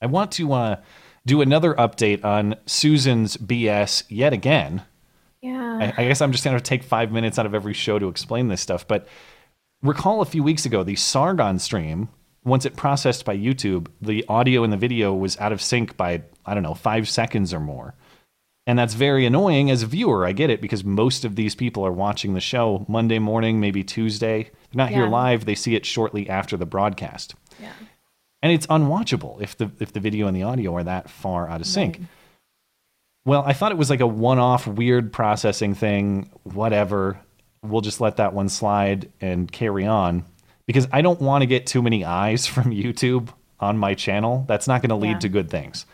I 0.00 0.06
want 0.06 0.32
to 0.32 0.52
uh, 0.52 0.76
do 1.26 1.42
another 1.42 1.74
update 1.74 2.24
on 2.24 2.56
Susan's 2.66 3.36
BS 3.36 4.04
yet 4.08 4.32
again. 4.32 4.82
yeah. 5.42 5.92
I, 5.96 6.02
I 6.02 6.08
guess 6.08 6.20
I'm 6.20 6.32
just 6.32 6.44
going 6.44 6.56
to 6.56 6.62
take 6.62 6.82
five 6.82 7.12
minutes 7.12 7.38
out 7.38 7.46
of 7.46 7.54
every 7.54 7.74
show 7.74 7.98
to 7.98 8.08
explain 8.08 8.48
this 8.48 8.60
stuff. 8.60 8.88
But 8.88 9.06
recall 9.82 10.20
a 10.22 10.26
few 10.26 10.42
weeks 10.42 10.64
ago, 10.64 10.82
the 10.82 10.96
Sargon 10.96 11.58
stream, 11.58 12.08
once 12.44 12.64
it 12.64 12.76
processed 12.76 13.24
by 13.26 13.36
YouTube, 13.36 13.88
the 14.00 14.24
audio 14.28 14.64
and 14.64 14.72
the 14.72 14.78
video 14.78 15.12
was 15.12 15.38
out 15.38 15.52
of 15.52 15.60
sync 15.60 15.96
by, 15.96 16.22
I 16.46 16.54
don't 16.54 16.62
know, 16.62 16.74
five 16.74 17.08
seconds 17.08 17.52
or 17.52 17.60
more. 17.60 17.94
And 18.66 18.78
that's 18.78 18.94
very 18.94 19.26
annoying 19.26 19.70
as 19.70 19.82
a 19.82 19.86
viewer. 19.86 20.24
I 20.26 20.32
get 20.32 20.50
it 20.50 20.60
because 20.60 20.84
most 20.84 21.24
of 21.24 21.34
these 21.34 21.54
people 21.54 21.84
are 21.84 21.90
watching 21.92 22.34
the 22.34 22.40
show 22.40 22.84
Monday 22.88 23.18
morning, 23.18 23.58
maybe 23.58 23.82
Tuesday. 23.82 24.44
They're 24.44 24.52
not 24.74 24.90
here 24.90 25.06
live, 25.08 25.44
they 25.44 25.54
see 25.54 25.74
it 25.74 25.84
shortly 25.86 26.28
after 26.28 26.56
the 26.56 26.66
broadcast. 26.66 27.34
yeah. 27.60 27.72
And 28.42 28.52
it's 28.52 28.66
unwatchable 28.68 29.42
if 29.42 29.56
the 29.58 29.70
if 29.80 29.92
the 29.92 30.00
video 30.00 30.26
and 30.26 30.34
the 30.36 30.44
audio 30.44 30.74
are 30.76 30.84
that 30.84 31.10
far 31.10 31.46
out 31.48 31.60
of 31.60 31.66
sync. 31.66 32.00
Well, 33.26 33.42
I 33.44 33.52
thought 33.52 33.70
it 33.72 33.76
was 33.78 33.90
like 33.90 34.00
a 34.00 34.06
one-off 34.06 34.66
weird 34.66 35.12
processing 35.12 35.74
thing, 35.74 36.30
whatever. 36.44 37.20
We'll 37.62 37.82
just 37.82 38.00
let 38.00 38.16
that 38.16 38.32
one 38.32 38.48
slide 38.48 39.10
and 39.20 39.50
carry 39.52 39.84
on 39.84 40.24
because 40.66 40.88
I 40.90 41.02
don't 41.02 41.20
want 41.20 41.42
to 41.42 41.46
get 41.46 41.66
too 41.66 41.82
many 41.82 42.02
eyes 42.04 42.46
from 42.54 42.70
YouTube 42.70 43.28
on 43.58 43.76
my 43.76 43.92
channel. 43.94 44.44
That's 44.48 44.66
not 44.66 44.80
going 44.80 44.88
to 44.88 44.96
lead 44.96 45.10
Yeah. 45.12 45.18
to 45.18 45.28
good 45.28 45.50
things. 45.50 45.84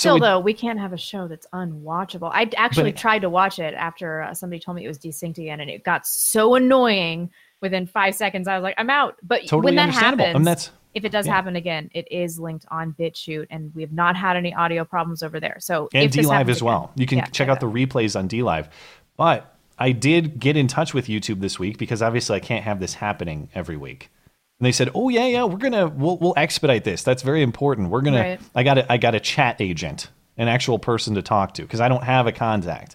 Still, 0.00 0.16
it- 0.16 0.20
though, 0.20 0.40
we 0.40 0.52
can't 0.54 0.78
have 0.78 0.92
a 0.92 0.98
show 0.98 1.28
that's 1.28 1.46
unwatchable. 1.52 2.30
I 2.32 2.50
actually 2.56 2.90
it- 2.90 2.96
tried 2.96 3.20
to 3.20 3.30
watch 3.30 3.58
it 3.58 3.74
after 3.74 4.22
uh, 4.22 4.34
somebody 4.34 4.60
told 4.60 4.76
me 4.76 4.84
it 4.84 4.88
was 4.88 4.98
desynced 4.98 5.38
again, 5.38 5.60
and 5.60 5.70
it 5.70 5.84
got 5.84 6.06
so 6.06 6.54
annoying 6.54 7.30
within 7.60 7.86
five 7.86 8.14
seconds. 8.14 8.48
I 8.48 8.56
was 8.56 8.62
like, 8.62 8.74
I'm 8.78 8.90
out. 8.90 9.16
But 9.22 9.42
Totally 9.46 9.66
when 9.66 9.76
that 9.76 9.90
happens, 9.90 10.34
And 10.34 10.46
that's- 10.46 10.70
if 10.94 11.04
it 11.04 11.12
does 11.12 11.26
yeah. 11.26 11.34
happen 11.34 11.54
again, 11.54 11.88
it 11.94 12.10
is 12.10 12.40
linked 12.40 12.66
on 12.70 12.94
BitChute, 12.98 13.46
and 13.50 13.72
we 13.76 13.82
have 13.82 13.92
not 13.92 14.16
had 14.16 14.36
any 14.36 14.52
audio 14.54 14.84
problems 14.84 15.22
over 15.22 15.38
there. 15.38 15.56
So 15.60 15.88
and 15.94 16.04
if 16.04 16.10
D 16.12 16.22
Live 16.22 16.48
as 16.48 16.62
well. 16.62 16.84
again- 16.84 16.92
You 16.96 17.06
can 17.06 17.18
yeah, 17.18 17.24
check 17.26 17.48
out 17.48 17.60
the 17.60 17.66
replays 17.70 18.18
on 18.18 18.26
D 18.26 18.42
Live. 18.42 18.68
But 19.16 19.54
I 19.78 19.92
did 19.92 20.40
get 20.40 20.56
in 20.56 20.66
touch 20.66 20.92
with 20.94 21.06
YouTube 21.06 21.40
this 21.40 21.58
week 21.58 21.78
because 21.78 22.02
obviously 22.02 22.36
I 22.36 22.40
can't 22.40 22.64
have 22.64 22.80
this 22.80 22.94
happening 22.94 23.48
every 23.54 23.76
week. 23.76 24.10
And 24.60 24.66
they 24.66 24.72
said, 24.72 24.90
"Oh 24.94 25.08
yeah, 25.08 25.26
yeah, 25.26 25.44
we're 25.44 25.56
gonna 25.56 25.88
we'll, 25.88 26.18
we'll 26.18 26.34
expedite 26.36 26.84
this. 26.84 27.02
That's 27.02 27.22
very 27.22 27.42
important. 27.42 27.88
We're 27.90 28.02
gonna. 28.02 28.20
Right. 28.20 28.40
I 28.54 28.62
got 28.62 28.76
a, 28.78 28.92
I 28.92 28.98
got 28.98 29.14
a 29.14 29.20
chat 29.20 29.56
agent, 29.58 30.08
an 30.36 30.48
actual 30.48 30.78
person 30.78 31.14
to 31.14 31.22
talk 31.22 31.54
to 31.54 31.62
because 31.62 31.80
I 31.80 31.88
don't 31.88 32.04
have 32.04 32.26
a 32.26 32.32
contact. 32.32 32.94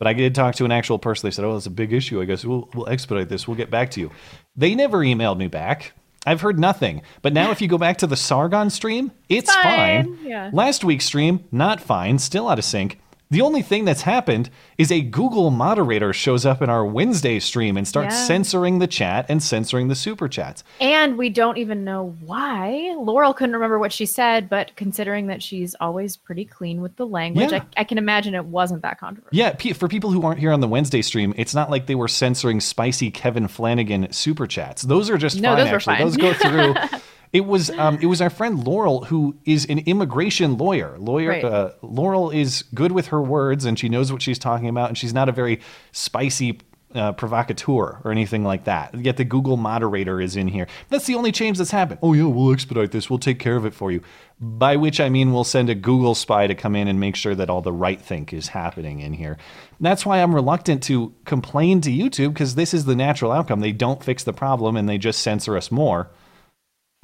But 0.00 0.08
I 0.08 0.12
did 0.14 0.34
talk 0.34 0.56
to 0.56 0.64
an 0.64 0.72
actual 0.72 0.98
person. 0.98 1.28
They 1.28 1.30
said, 1.30 1.44
"Oh, 1.44 1.56
it's 1.56 1.66
a 1.66 1.70
big 1.70 1.92
issue. 1.92 2.20
I 2.20 2.24
guess 2.24 2.44
we'll 2.44 2.68
we'll 2.74 2.88
expedite 2.88 3.28
this. 3.28 3.46
We'll 3.46 3.56
get 3.56 3.70
back 3.70 3.92
to 3.92 4.00
you." 4.00 4.10
They 4.56 4.74
never 4.74 4.98
emailed 4.98 5.38
me 5.38 5.46
back. 5.46 5.92
I've 6.26 6.40
heard 6.40 6.58
nothing. 6.58 7.02
But 7.20 7.32
now, 7.32 7.50
if 7.52 7.60
you 7.60 7.68
go 7.68 7.78
back 7.78 7.98
to 7.98 8.06
the 8.08 8.16
Sargon 8.16 8.68
stream, 8.70 9.10
it's 9.28 9.52
Fine, 9.54 10.04
fine. 10.16 10.18
yeah. 10.24 10.50
Last 10.52 10.84
week's 10.84 11.04
stream, 11.04 11.44
not 11.52 11.80
fine, 11.80 12.18
still 12.18 12.48
out 12.48 12.58
of 12.58 12.64
sync. 12.64 13.00
The 13.32 13.40
only 13.40 13.62
thing 13.62 13.86
that's 13.86 14.02
happened 14.02 14.50
is 14.76 14.92
a 14.92 15.00
Google 15.00 15.50
moderator 15.50 16.12
shows 16.12 16.44
up 16.44 16.60
in 16.60 16.68
our 16.68 16.84
Wednesday 16.84 17.38
stream 17.38 17.78
and 17.78 17.88
starts 17.88 18.14
Yeah. 18.14 18.24
censoring 18.26 18.78
the 18.78 18.86
chat 18.86 19.24
and 19.30 19.42
censoring 19.42 19.88
the 19.88 19.94
super 19.94 20.28
chats. 20.28 20.62
And 20.82 21.16
we 21.16 21.30
don't 21.30 21.56
even 21.56 21.82
know 21.82 22.14
why. 22.20 22.94
Laurel 22.98 23.32
couldn't 23.32 23.54
remember 23.54 23.78
what 23.78 23.90
she 23.90 24.04
said, 24.04 24.50
but 24.50 24.72
considering 24.76 25.28
that 25.28 25.42
she's 25.42 25.74
always 25.80 26.14
pretty 26.14 26.44
clean 26.44 26.82
with 26.82 26.94
the 26.96 27.06
language, 27.06 27.52
Yeah. 27.52 27.64
I, 27.74 27.80
I 27.80 27.84
can 27.84 27.96
imagine 27.96 28.34
it 28.34 28.44
wasn't 28.44 28.82
that 28.82 29.00
controversial. 29.00 29.30
Yeah, 29.34 29.54
for 29.72 29.88
people 29.88 30.10
who 30.10 30.20
aren't 30.26 30.38
here 30.38 30.52
on 30.52 30.60
the 30.60 30.68
Wednesday 30.68 31.00
stream, 31.00 31.32
it's 31.38 31.54
not 31.54 31.70
like 31.70 31.86
they 31.86 31.94
were 31.94 32.08
censoring 32.08 32.60
spicy 32.60 33.10
Kevin 33.10 33.48
Flanagan 33.48 34.12
super 34.12 34.46
chats. 34.46 34.82
Those 34.82 35.08
are 35.08 35.16
just 35.16 35.40
No, 35.40 35.54
fine. 35.54 35.58
those 35.58 35.70
were 35.70 35.76
actually, 35.76 35.96
fine. 35.96 36.04
those 36.04 36.16
go 36.18 36.32
through. 36.34 36.74
it 37.32 37.46
was 37.46 37.70
um, 37.70 37.98
it 38.00 38.06
was 38.06 38.20
our 38.20 38.30
friend 38.30 38.62
Laurel 38.64 39.04
who 39.04 39.36
is 39.44 39.64
an 39.66 39.78
immigration 39.80 40.56
lawyer. 40.58 40.96
Lawyer 40.98 41.30
Right. 41.30 41.44
uh, 41.44 41.70
Laurel 41.82 42.30
is 42.30 42.64
good 42.74 42.92
with 42.92 43.06
her 43.08 43.22
words 43.22 43.64
and 43.64 43.78
she 43.78 43.88
knows 43.88 44.12
what 44.12 44.20
she's 44.22 44.38
talking 44.38 44.68
about, 44.68 44.88
and 44.88 44.98
she's 44.98 45.14
not 45.14 45.28
a 45.28 45.32
very 45.32 45.60
spicy. 45.92 46.58
Uh, 46.94 47.10
provocateur 47.10 48.02
or 48.04 48.10
anything 48.10 48.44
like 48.44 48.64
that. 48.64 48.94
Yet 48.94 49.16
the 49.16 49.24
Google 49.24 49.56
moderator 49.56 50.20
is 50.20 50.36
in 50.36 50.46
here. 50.46 50.66
That's 50.90 51.06
the 51.06 51.14
only 51.14 51.32
change 51.32 51.56
that's 51.56 51.70
happened. 51.70 52.00
Oh 52.02 52.12
yeah, 52.12 52.24
we'll 52.24 52.52
expedite 52.52 52.90
this. 52.90 53.08
We'll 53.08 53.18
take 53.18 53.38
care 53.38 53.56
of 53.56 53.64
it 53.64 53.72
for 53.72 53.90
you. 53.90 54.02
By 54.38 54.76
which 54.76 55.00
I 55.00 55.08
mean 55.08 55.32
we'll 55.32 55.44
send 55.44 55.70
a 55.70 55.74
Google 55.74 56.14
spy 56.14 56.46
to 56.48 56.54
come 56.54 56.76
in 56.76 56.88
and 56.88 57.00
make 57.00 57.16
sure 57.16 57.34
that 57.34 57.48
all 57.48 57.62
the 57.62 57.72
right 57.72 57.98
think 57.98 58.34
is 58.34 58.48
happening 58.48 59.00
in 59.00 59.14
here. 59.14 59.38
That's 59.80 60.04
why 60.04 60.22
I'm 60.22 60.34
reluctant 60.34 60.82
to 60.82 61.14
complain 61.24 61.80
to 61.80 61.90
YouTube 61.90 62.34
because 62.34 62.56
this 62.56 62.74
is 62.74 62.84
the 62.84 62.94
natural 62.94 63.32
outcome. 63.32 63.60
They 63.60 63.72
don't 63.72 64.04
fix 64.04 64.22
the 64.22 64.34
problem 64.34 64.76
and 64.76 64.86
they 64.86 64.98
just 64.98 65.22
censor 65.22 65.56
us 65.56 65.70
more. 65.70 66.10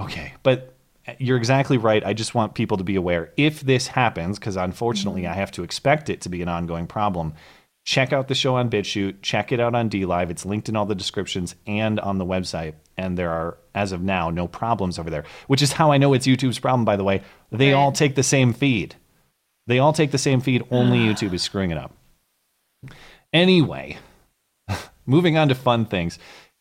Okay, 0.01 0.35
but 0.43 0.75
uh, 1.07 1.15
you're 1.19 1.37
exactly 1.37 1.79
right. 1.79 2.05
I 2.05 2.13
just 2.13 2.35
want 2.35 2.55
people 2.55 2.77
to 2.77 2.85
be 2.85 2.97
aware. 2.97 3.33
If 3.37 3.61
this 3.61 3.89
happens, 3.89 4.39
because 4.39 4.57
unfortunately 4.57 5.23
mm-hmm. 5.23 5.33
I 5.33 5.37
have 5.37 5.51
to 5.53 5.63
expect 5.63 6.09
it 6.09 6.21
to 6.23 6.29
be 6.29 6.43
an 6.43 6.49
ongoing 6.49 6.87
problem, 6.87 7.35
check 7.85 8.13
out 8.13 8.29
the 8.29 8.35
show 8.35 8.57
on 8.57 8.71
BitChute, 8.71 9.23
check 9.23 9.51
it 9.51 9.61
out 9.61 9.75
on 9.75 9.89
DLive. 9.89 10.31
It's 10.31 10.45
linked 10.45 10.69
in 10.69 10.77
all 10.77 10.87
the 10.87 10.95
descriptions 10.95 11.55
and 11.67 11.99
on 12.01 12.19
the 12.19 12.27
website. 12.27 12.75
And 12.97 13.17
there 13.17 13.31
are, 13.31 13.57
as 13.75 13.93
of 13.93 14.03
now, 14.03 14.31
no 14.31 14.47
problems 14.47 14.99
over 14.99 15.11
there, 15.11 15.25
which 15.47 15.63
is 15.63 15.73
how 15.73 15.91
I 15.91 15.99
know 15.99 16.13
it's 16.13 16.27
YouTube's 16.27 16.59
problem, 16.59 16.85
by 16.85 16.97
the 16.97 17.05
way. 17.05 17.23
They 17.51 17.73
all 17.73 17.93
take 17.93 18.15
the 18.15 18.23
same 18.23 18.53
feed. 18.53 18.97
They 19.67 19.79
all 19.79 19.93
take 19.93 20.11
the 20.11 20.19
same 20.19 20.41
feed, 20.41 20.65
only 20.71 20.99
ah. 20.99 21.13
YouTube 21.13 21.35
is 21.35 21.43
screwing 21.43 21.71
it 21.71 21.79
up. 21.79 21.93
Anyway, 23.33 23.99
moving 25.07 25.37
on 25.37 25.49
to 25.49 25.55
fun 25.55 25.85
things. 25.85 26.19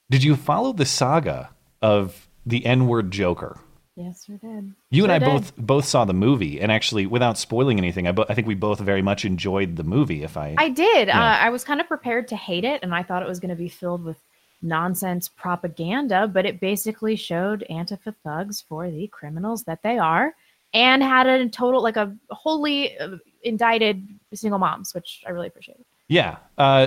Did 0.10 0.24
you 0.24 0.36
follow 0.36 0.74
the 0.74 0.86
saga 0.86 1.50
of 1.82 2.26
the 2.47 2.65
N 2.65 2.87
word 2.87 3.11
Joker? 3.11 3.59
Yes, 3.95 4.25
we 4.29 4.37
did. 4.37 4.73
You 4.91 5.03
and 5.03 5.11
I 5.11 5.17
did. 5.17 5.25
both 5.25 5.57
both 5.57 5.85
saw 5.85 6.05
the 6.05 6.13
movie, 6.13 6.61
and 6.61 6.71
actually, 6.71 7.07
without 7.07 7.37
spoiling 7.37 7.79
anything, 7.79 8.07
I, 8.07 8.11
bo- 8.11 8.27
I 8.29 8.35
think 8.35 8.47
we 8.47 8.53
both 8.53 8.79
very 8.79 9.01
much 9.01 9.25
enjoyed 9.25 9.75
the 9.75 9.83
movie. 9.83 10.23
If 10.23 10.37
I, 10.37 10.53
I 10.57 10.69
did. 10.69 11.09
Uh, 11.09 11.13
I 11.13 11.49
was 11.49 11.63
kind 11.63 11.81
of 11.81 11.87
prepared 11.87 12.27
to 12.27 12.35
hate 12.35 12.63
it, 12.63 12.83
and 12.83 12.93
I 12.93 13.01
thought 13.01 13.23
it 13.23 13.27
was 13.27 13.39
going 13.39 13.49
to 13.49 13.55
be 13.55 13.69
filled 13.69 14.03
with 14.03 14.17
nonsense 14.61 15.27
propaganda, 15.27 16.27
but 16.27 16.45
it 16.45 16.59
basically 16.59 17.15
showed 17.15 17.65
Antifa 17.71 18.13
thugs 18.23 18.61
for 18.61 18.89
the 18.89 19.07
criminals 19.07 19.63
that 19.63 19.81
they 19.81 19.97
are, 19.97 20.35
and 20.75 21.01
had 21.01 21.25
a 21.25 21.49
total, 21.49 21.81
like 21.81 21.97
a 21.97 22.15
wholly 22.29 22.97
uh, 22.99 23.17
indicted 23.43 24.07
single 24.33 24.59
moms, 24.59 24.93
which 24.93 25.23
I 25.25 25.31
really 25.31 25.47
appreciate. 25.47 25.85
yeah, 26.07 26.37
uh, 26.59 26.85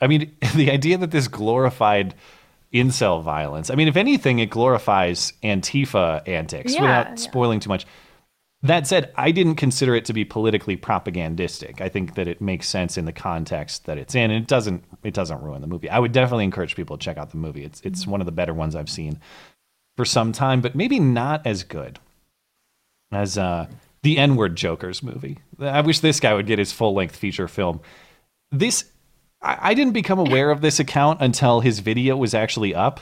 I 0.00 0.06
mean, 0.06 0.34
the 0.54 0.70
idea 0.70 0.96
that 0.96 1.10
this 1.10 1.28
glorified 1.28 2.14
incel 2.80 3.22
violence. 3.22 3.70
I 3.70 3.74
mean, 3.74 3.88
if 3.88 3.96
anything, 3.96 4.38
it 4.38 4.50
glorifies 4.50 5.32
Antifa 5.42 6.26
antics 6.28 6.74
Yeah, 6.74 6.82
without 6.82 7.08
yeah. 7.08 7.14
spoiling 7.16 7.60
too 7.60 7.68
much. 7.68 7.86
That 8.62 8.86
said, 8.86 9.12
I 9.16 9.32
didn't 9.32 9.56
consider 9.56 9.94
it 9.94 10.06
to 10.06 10.12
be 10.12 10.24
politically 10.24 10.76
propagandistic. 10.76 11.80
I 11.80 11.88
think 11.88 12.14
that 12.14 12.26
it 12.26 12.40
makes 12.40 12.66
sense 12.68 12.96
in 12.96 13.04
the 13.04 13.12
context 13.12 13.84
that 13.84 13.98
it's 13.98 14.14
in, 14.14 14.30
and 14.30 14.42
it 14.42 14.48
doesn't 14.48 14.82
it 15.04 15.14
doesn't 15.14 15.42
ruin 15.42 15.60
the 15.60 15.66
movie. 15.66 15.90
I 15.90 15.98
would 15.98 16.12
definitely 16.12 16.44
encourage 16.44 16.74
people 16.74 16.96
to 16.96 17.04
check 17.04 17.18
out 17.18 17.30
the 17.30 17.36
movie. 17.36 17.64
It's 17.64 17.80
it's 17.82 18.02
Mm-hmm. 18.02 18.10
one 18.12 18.20
of 18.22 18.26
the 18.26 18.32
better 18.32 18.54
ones 18.54 18.74
I've 18.74 18.88
seen 18.88 19.20
for 19.96 20.04
some 20.04 20.32
time, 20.32 20.60
but 20.62 20.74
maybe 20.74 20.98
not 20.98 21.46
as 21.46 21.62
good 21.64 21.98
as 23.12 23.38
uh, 23.38 23.66
the 24.02 24.18
N 24.18 24.36
word 24.36 24.56
Joker's 24.56 25.02
movie. 25.02 25.38
I 25.60 25.82
wish 25.82 26.00
this 26.00 26.18
guy 26.18 26.34
would 26.34 26.46
get 26.46 26.58
his 26.58 26.72
full 26.72 26.94
length 26.94 27.14
feature 27.14 27.48
film. 27.48 27.80
This 28.50 28.90
I, 29.42 29.58
I 29.70 29.74
didn't 29.74 29.92
become 29.92 30.18
aware 30.18 30.50
of 30.50 30.60
this 30.60 30.80
account 30.80 31.20
until 31.20 31.60
his 31.60 31.80
video 31.80 32.16
was 32.16 32.34
actually 32.34 32.74
up. 32.74 33.00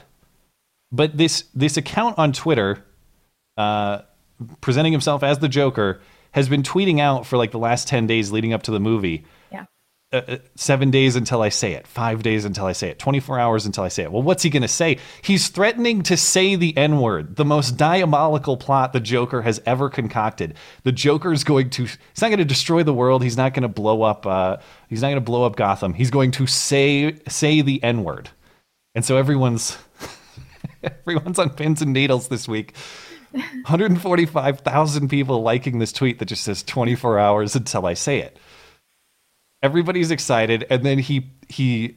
But 0.93 1.17
this 1.17 1.45
this 1.55 1.77
account 1.77 2.19
on 2.19 2.33
Twitter, 2.33 2.85
uh, 3.57 4.03
presenting 4.61 4.93
himself 4.93 5.23
as 5.23 5.39
the 5.39 5.49
Joker, 5.49 6.01
has 6.33 6.49
been 6.49 6.63
tweeting 6.63 7.01
out 7.01 7.27
for 7.27 7.37
like 7.37 7.51
the 7.51 7.59
last 7.59 7.89
ten 7.89 8.07
days 8.07 8.31
leading 8.31 8.53
up 8.53 8.63
to 8.65 8.71
the 8.71 8.81
movie. 8.81 9.25
Uh, 10.15 10.23
uh, 10.29 10.39
seven 10.55 10.93
days 10.93 11.17
until 11.17 11.43
I 11.43 11.49
say 11.49 11.73
it, 11.73 11.89
five 11.89 12.23
days 12.23 12.45
until 12.45 12.67
I 12.67 12.73
say 12.73 12.89
it, 12.91 13.01
24 13.01 13.37
hours 13.41 13.67
until 13.67 13.83
I 13.83 13.89
say 13.89 14.05
it. 14.05 14.13
Well, 14.13 14.23
what's 14.23 14.45
he 14.45 14.51
going 14.51 14.63
to 14.63 14.69
say? 14.69 14.99
He's 15.23 15.49
threatening 15.49 16.05
to 16.05 16.17
say 16.17 16.55
the 16.55 16.77
N 16.77 17.01
word, 17.01 17.35
the 17.35 17.45
most 17.45 17.73
diabolical 17.77 18.57
plot 18.57 18.93
the 18.93 19.01
Joker 19.01 19.43
has 19.43 19.61
ever 19.67 19.91
concocted. 19.91 20.55
The 20.85 20.93
Joker's 20.93 21.43
going 21.43 21.69
to, 21.71 21.87
he's 21.87 21.99
not 22.23 22.29
going 22.29 22.39
to 22.39 22.45
destroy 22.45 22.85
the 22.85 22.95
world. 22.95 23.25
He's 23.25 23.37
not 23.37 23.55
going 23.55 23.65
to 23.65 23.69
blow 23.69 24.03
up, 24.03 24.25
uh, 24.25 24.59
he's 24.89 25.03
not 25.03 25.09
going 25.09 25.17
to 25.17 25.21
blow 25.21 25.47
up 25.47 25.57
Gotham. 25.57 25.95
He's 25.95 26.13
going 26.13 26.31
to 26.33 26.47
say, 26.47 27.19
say 27.27 27.61
the 27.63 27.83
N 27.83 28.05
word. 28.05 28.31
And 28.95 29.05
so 29.05 29.17
everyone's, 29.17 29.77
everyone's 30.85 31.41
on 31.41 31.51
pins 31.51 31.83
and 31.83 31.93
needles 31.93 32.29
this 32.29 32.47
week. 32.47 32.77
145,000 33.33 35.09
people 35.09 35.43
liking 35.43 35.81
this 35.81 35.93
tweet 35.93 36.21
that 36.21 36.27
just 36.27 36.45
says 36.45 36.63
24 36.63 37.19
hours 37.19 37.57
until 37.57 37.85
I 37.85 37.95
say 37.95 38.21
it 38.21 38.39
everybody's 39.65 40.11
excited 40.11 40.67
and 40.69 40.85
then 40.85 40.99
he 40.99 41.27
he 41.49 41.97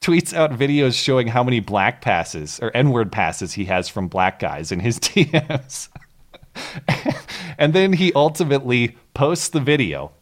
tweets 0.00 0.32
out 0.32 0.52
videos 0.52 0.94
showing 0.94 1.26
how 1.26 1.42
many 1.42 1.58
black 1.58 2.00
passes 2.00 2.60
or 2.62 2.70
n-word 2.74 3.10
passes 3.10 3.52
he 3.52 3.64
has 3.64 3.88
from 3.88 4.06
black 4.06 4.38
guys 4.38 4.70
in 4.70 4.78
his 4.78 4.98
DMs. 5.00 5.88
and 7.58 7.74
then 7.74 7.92
he 7.92 8.12
ultimately 8.14 8.96
posts 9.14 9.48
the 9.48 9.60
video. 9.60 10.12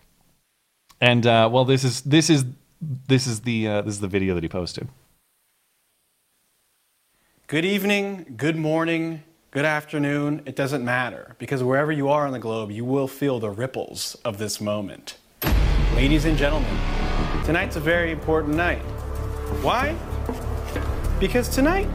And 0.99 1.27
uh, 1.27 1.51
well 1.53 1.67
this 1.67 1.85
is 1.85 2.01
this 2.01 2.31
is 2.31 2.47
this 2.81 3.27
is 3.27 3.43
the 3.43 3.69
uh, 3.69 3.83
this 3.83 3.95
is 3.95 4.01
the 4.01 4.09
video 4.09 4.35
that 4.35 4.43
he 4.43 4.49
posted. 4.49 4.89
Good 7.47 7.67
evening, 7.67 8.35
good 8.39 8.57
morning, 8.57 9.23
good 9.51 9.67
afternoon. 9.67 10.43
It 10.47 10.57
doesn't 10.57 10.85
matter 10.85 11.37
because 11.39 11.63
wherever 11.63 11.93
you 11.93 12.09
are 12.09 12.27
on 12.27 12.33
the 12.33 12.39
globe, 12.39 12.71
you 12.71 12.87
will 12.87 13.07
feel 13.07 13.39
the 13.39 13.51
ripples 13.51 14.17
of 14.25 14.39
this 14.39 14.63
moment. 14.63 15.19
Ladies 15.97 16.27
and 16.27 16.37
gentlemen, 16.37 16.79
tonight's 17.47 17.77
a 17.77 17.81
very 17.81 18.13
important 18.13 18.55
night. 18.55 18.83
Why? 19.63 19.97
Because 21.19 21.49
tonight 21.49 21.89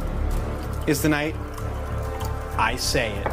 is 0.88 1.04
the 1.04 1.10
night 1.10 1.36
I 2.58 2.76
say 2.78 3.12
it. 3.12 3.28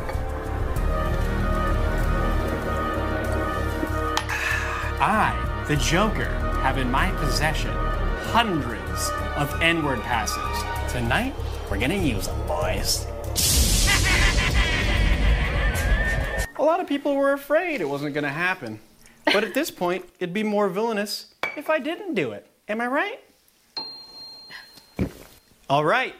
I, 5.00 5.64
the 5.66 5.76
Joker, 5.76 6.28
have 6.60 6.76
in 6.76 6.90
my 6.90 7.12
possession 7.12 7.70
hundreds 8.30 9.08
of 9.36 9.62
N 9.62 9.82
word 9.82 10.00
passes. 10.00 10.92
Tonight, 10.92 11.34
we're 11.70 11.80
gonna 11.80 11.94
use 11.94 12.26
them, 12.26 12.46
boys. 12.46 13.06
A 16.58 16.62
lot 16.62 16.78
of 16.78 16.86
people 16.86 17.16
were 17.16 17.32
afraid 17.32 17.80
it 17.80 17.88
wasn't 17.88 18.14
gonna 18.14 18.28
happen. 18.28 18.80
But 19.32 19.44
at 19.44 19.54
this 19.54 19.70
point, 19.70 20.04
it'd 20.18 20.34
be 20.34 20.42
more 20.42 20.68
villainous 20.68 21.34
if 21.56 21.68
I 21.68 21.78
didn't 21.78 22.14
do 22.14 22.32
it. 22.32 22.46
Am 22.68 22.80
I 22.80 22.86
right? 22.86 23.20
All 25.68 25.84
right. 25.84 26.14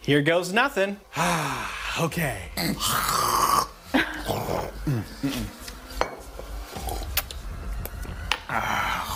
Here 0.00 0.22
goes 0.22 0.52
nothing. 0.52 1.00
okay. 2.00 2.42
Ah. 8.50 9.08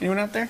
Anyone 0.00 0.18
out 0.18 0.32
there? 0.32 0.48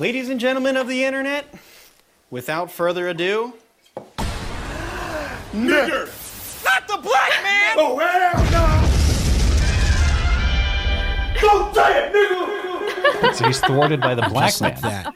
Ladies 0.00 0.28
and 0.28 0.38
gentlemen 0.38 0.76
of 0.76 0.86
the 0.86 1.02
internet, 1.02 1.52
without 2.30 2.70
further 2.70 3.08
ado, 3.08 3.52
Nigger! 5.52 6.06
Not 6.64 6.86
the 6.86 6.98
black 6.98 7.32
man! 7.42 7.74
Oh, 7.76 7.98
hell 7.98 8.44
no! 8.52 8.68
Don't 11.40 11.74
say 11.74 12.06
it, 12.06 12.12
nigga! 12.14 13.34
So 13.34 13.46
he's 13.46 13.58
thwarted 13.60 14.00
by 14.00 14.14
the 14.14 14.22
black 14.28 14.50
Just 14.50 14.62
man. 14.62 14.70
like 14.70 14.80
that, 14.82 15.12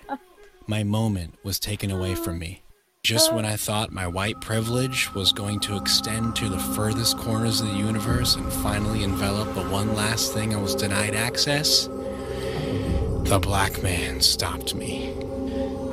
my 0.67 0.83
moment 0.83 1.37
was 1.45 1.61
taken 1.61 1.93
away 1.93 2.17
from 2.17 2.41
me. 2.41 2.63
Just 3.05 3.33
when 3.33 3.45
I 3.45 3.55
thought 3.55 3.93
my 3.93 4.09
white 4.09 4.41
privilege 4.41 5.15
was 5.15 5.33
going 5.33 5.61
to 5.61 5.77
extend 5.77 6.35
to 6.37 6.49
the 6.49 6.59
furthest 6.59 7.19
corners 7.19 7.61
of 7.61 7.69
the 7.69 7.75
universe 7.75 8.35
and 8.35 8.53
finally 8.53 9.05
envelop 9.05 9.55
the 9.55 9.63
one 9.63 9.95
last 9.95 10.33
thing 10.33 10.53
I 10.53 10.61
was 10.61 10.75
denied 10.75 11.15
access, 11.15 11.89
the 13.25 13.39
black 13.39 13.83
man 13.83 14.21
stopped 14.21 14.75
me. 14.75 15.13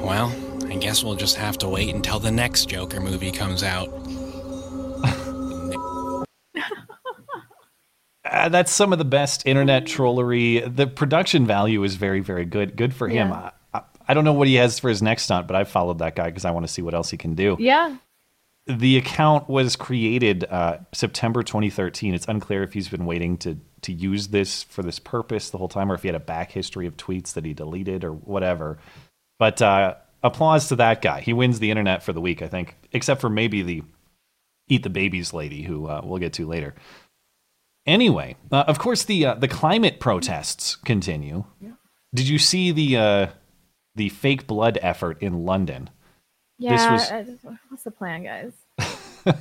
Well, 0.02 0.34
I 0.66 0.76
guess 0.78 1.04
we'll 1.04 1.16
just 1.16 1.36
have 1.36 1.58
to 1.60 1.70
wait 1.70 1.94
until 1.94 2.20
the 2.20 2.32
next 2.32 2.66
Joker 2.66 3.00
movie 3.00 3.32
comes 3.32 3.64
out. 3.64 3.90
Uh, 8.32 8.48
that's 8.48 8.72
some 8.72 8.94
of 8.94 9.00
the 9.00 9.06
best 9.06 9.48
internet 9.48 9.86
trollery. 9.86 10.60
The 10.60 10.86
production 10.86 11.48
value 11.48 11.84
is 11.84 11.96
very, 11.96 12.20
very 12.20 12.46
good. 12.46 12.76
Good 12.76 12.94
for 12.94 13.08
him. 13.08 13.30
Yeah. 13.30 13.52
I, 13.74 13.80
I, 13.80 13.82
I 14.10 14.14
don't 14.14 14.24
know 14.24 14.34
what 14.34 14.48
he 14.48 14.56
has 14.56 14.78
for 14.78 14.88
his 14.88 15.02
next 15.02 15.24
stunt, 15.24 15.48
but 15.48 15.56
I 15.56 15.64
followed 15.64 16.00
that 16.00 16.16
guy 16.16 16.26
because 16.26 16.46
I 16.46 16.52
want 16.52 16.68
to 16.68 16.72
see 16.72 16.84
what 16.84 16.94
else 16.94 17.10
he 17.10 17.18
can 17.18 17.34
do. 17.34 17.58
Yeah. 17.60 17.96
The 18.70 18.98
account 18.98 19.50
was 19.50 19.76
created 19.76 20.46
uh, 20.46 20.78
September 20.94 21.42
2013. 21.42 22.14
It's 22.14 22.28
unclear 22.28 22.62
if 22.62 22.72
he's 22.72 22.88
been 22.88 23.06
waiting 23.06 23.38
to 23.40 23.58
to 23.82 23.92
use 23.92 24.28
this 24.28 24.64
for 24.64 24.84
this 24.84 25.00
purpose 25.00 25.50
the 25.50 25.58
whole 25.58 25.70
time, 25.70 25.92
or 25.92 25.96
if 25.96 26.04
he 26.04 26.08
had 26.08 26.16
a 26.16 26.20
back 26.20 26.52
history 26.52 26.86
of 26.86 26.96
tweets 26.96 27.34
that 27.34 27.46
he 27.46 27.54
deleted 27.54 28.04
or 28.04 28.12
whatever. 28.12 28.78
But 29.40 29.62
uh, 29.62 29.96
applause 30.22 30.68
to 30.68 30.76
that 30.76 31.02
guy. 31.02 31.22
He 31.22 31.34
wins 31.34 31.60
the 31.60 31.72
internet 31.72 32.04
for 32.04 32.14
the 32.14 32.22
week, 32.22 32.42
I 32.44 32.48
think, 32.48 32.76
except 32.92 33.22
for 33.22 33.30
maybe 33.30 33.64
the 33.64 33.84
eat 34.68 34.84
the 34.84 34.90
babies 34.90 35.34
lady, 35.34 35.64
who 35.64 35.88
uh, 35.88 36.02
we'll 36.04 36.20
get 36.20 36.34
to 36.34 36.46
later. 36.46 36.76
Anyway, 37.88 38.36
uh, 38.52 38.66
of 38.68 38.78
course, 38.78 39.04
the 39.04 39.26
uh, 39.26 39.34
the 39.34 39.48
climate 39.48 40.00
protests 40.00 40.76
continue. 40.76 41.46
Did 42.14 42.28
you 42.28 42.38
see 42.38 42.72
the 42.72 42.98
uh, 42.98 43.28
the 43.96 44.10
fake 44.10 44.46
blood 44.46 44.78
effort 44.82 45.22
in 45.22 45.46
London? 45.46 45.90
Yeah. 46.60 46.94
was- 46.94 47.38
what's 47.70 47.84
the 47.84 47.92
plan, 47.92 48.24
guys? 48.24 48.54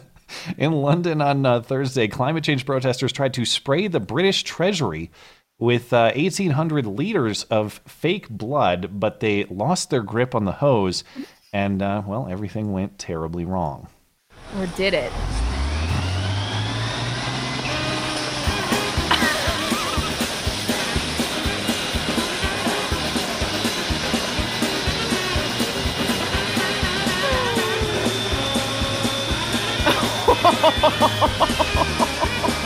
In 0.59 0.73
London 0.73 1.21
on 1.21 1.45
uh, 1.45 1.61
Thursday, 1.61 2.07
climate 2.09 2.45
change 2.45 2.65
protesters 2.65 3.13
tried 3.13 3.35
to 3.35 3.45
spray 3.45 3.89
the 3.89 4.01
British 4.01 4.43
Treasury 4.45 5.11
with 5.59 5.93
uh, 5.93 6.13
1,800 6.15 6.87
liters 6.87 7.45
of 7.45 7.81
fake 7.87 8.29
blood, 8.29 9.01
but 9.01 9.21
they 9.21 9.45
lost 9.45 9.91
their 9.91 10.03
grip 10.03 10.35
on 10.35 10.45
the 10.45 10.53
hose, 10.53 11.03
and 11.53 11.83
uh, 11.83 12.03
well, 12.07 12.29
everything 12.31 12.73
went 12.73 12.99
terribly 12.99 13.45
wrong. 13.45 13.89
Or 14.59 14.67
did 14.69 14.95
it? 14.95 15.13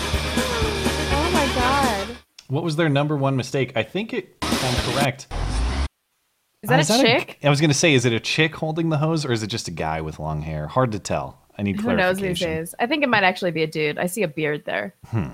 oh 0.00 1.30
my 1.32 1.46
god. 1.54 2.16
What 2.48 2.62
was 2.64 2.76
their 2.76 2.88
number 2.88 3.16
one 3.16 3.36
mistake? 3.36 3.72
I 3.76 3.82
think 3.82 4.12
it, 4.12 4.36
I'm 4.42 4.74
correct. 4.92 5.26
Is 6.62 6.70
that 6.70 6.90
Uh, 6.90 6.94
a 6.94 7.02
chick? 7.02 7.38
I 7.42 7.50
was 7.50 7.60
going 7.60 7.70
to 7.70 7.74
say, 7.76 7.94
is 7.94 8.04
it 8.04 8.12
a 8.12 8.20
chick 8.20 8.54
holding 8.56 8.88
the 8.88 8.98
hose, 8.98 9.24
or 9.24 9.32
is 9.32 9.42
it 9.42 9.46
just 9.48 9.68
a 9.68 9.70
guy 9.72 10.00
with 10.00 10.18
long 10.18 10.42
hair? 10.42 10.66
Hard 10.66 10.92
to 10.92 10.98
tell. 10.98 11.38
I 11.56 11.62
need 11.62 11.78
clarification. 11.78 11.90
Who 11.90 11.96
knows 11.96 12.18
these 12.20 12.40
days? 12.40 12.74
I 12.78 12.86
think 12.86 13.02
it 13.02 13.08
might 13.08 13.24
actually 13.24 13.50
be 13.52 13.62
a 13.62 13.66
dude. 13.66 13.98
I 13.98 14.06
see 14.06 14.22
a 14.22 14.28
beard 14.28 14.64
there. 14.64 14.94
Hmm. 15.06 15.30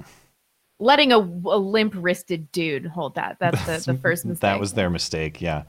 Letting 0.81 1.13
a, 1.13 1.19
a 1.19 1.21
limp 1.59 1.95
wristed 1.97 2.51
dude 2.53 2.87
hold 2.87 3.15
that. 3.15 3.37
That's 3.41 3.65
the, 3.87 3.93
the 3.93 3.99
first 4.03 4.25
mistake. 4.25 4.41
That 4.41 4.59
was 4.61 4.73
their 4.75 4.91
mistake. 4.91 5.41
Yeah. 5.41 5.65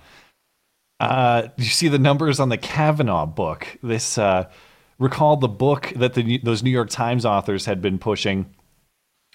Uh, 0.99 1.49
you 1.57 1.65
see 1.65 1.87
the 1.87 1.99
numbers 1.99 2.39
on 2.39 2.49
the 2.49 2.57
Kavanaugh 2.57 3.25
book. 3.25 3.77
This 3.83 4.17
uh, 4.17 4.49
recall 4.97 5.37
the 5.37 5.47
book 5.47 5.91
that 5.95 6.13
the 6.13 6.37
those 6.39 6.63
New 6.63 6.69
York 6.69 6.89
Times 6.89 7.25
authors 7.25 7.65
had 7.65 7.81
been 7.81 7.99
pushing 7.99 8.53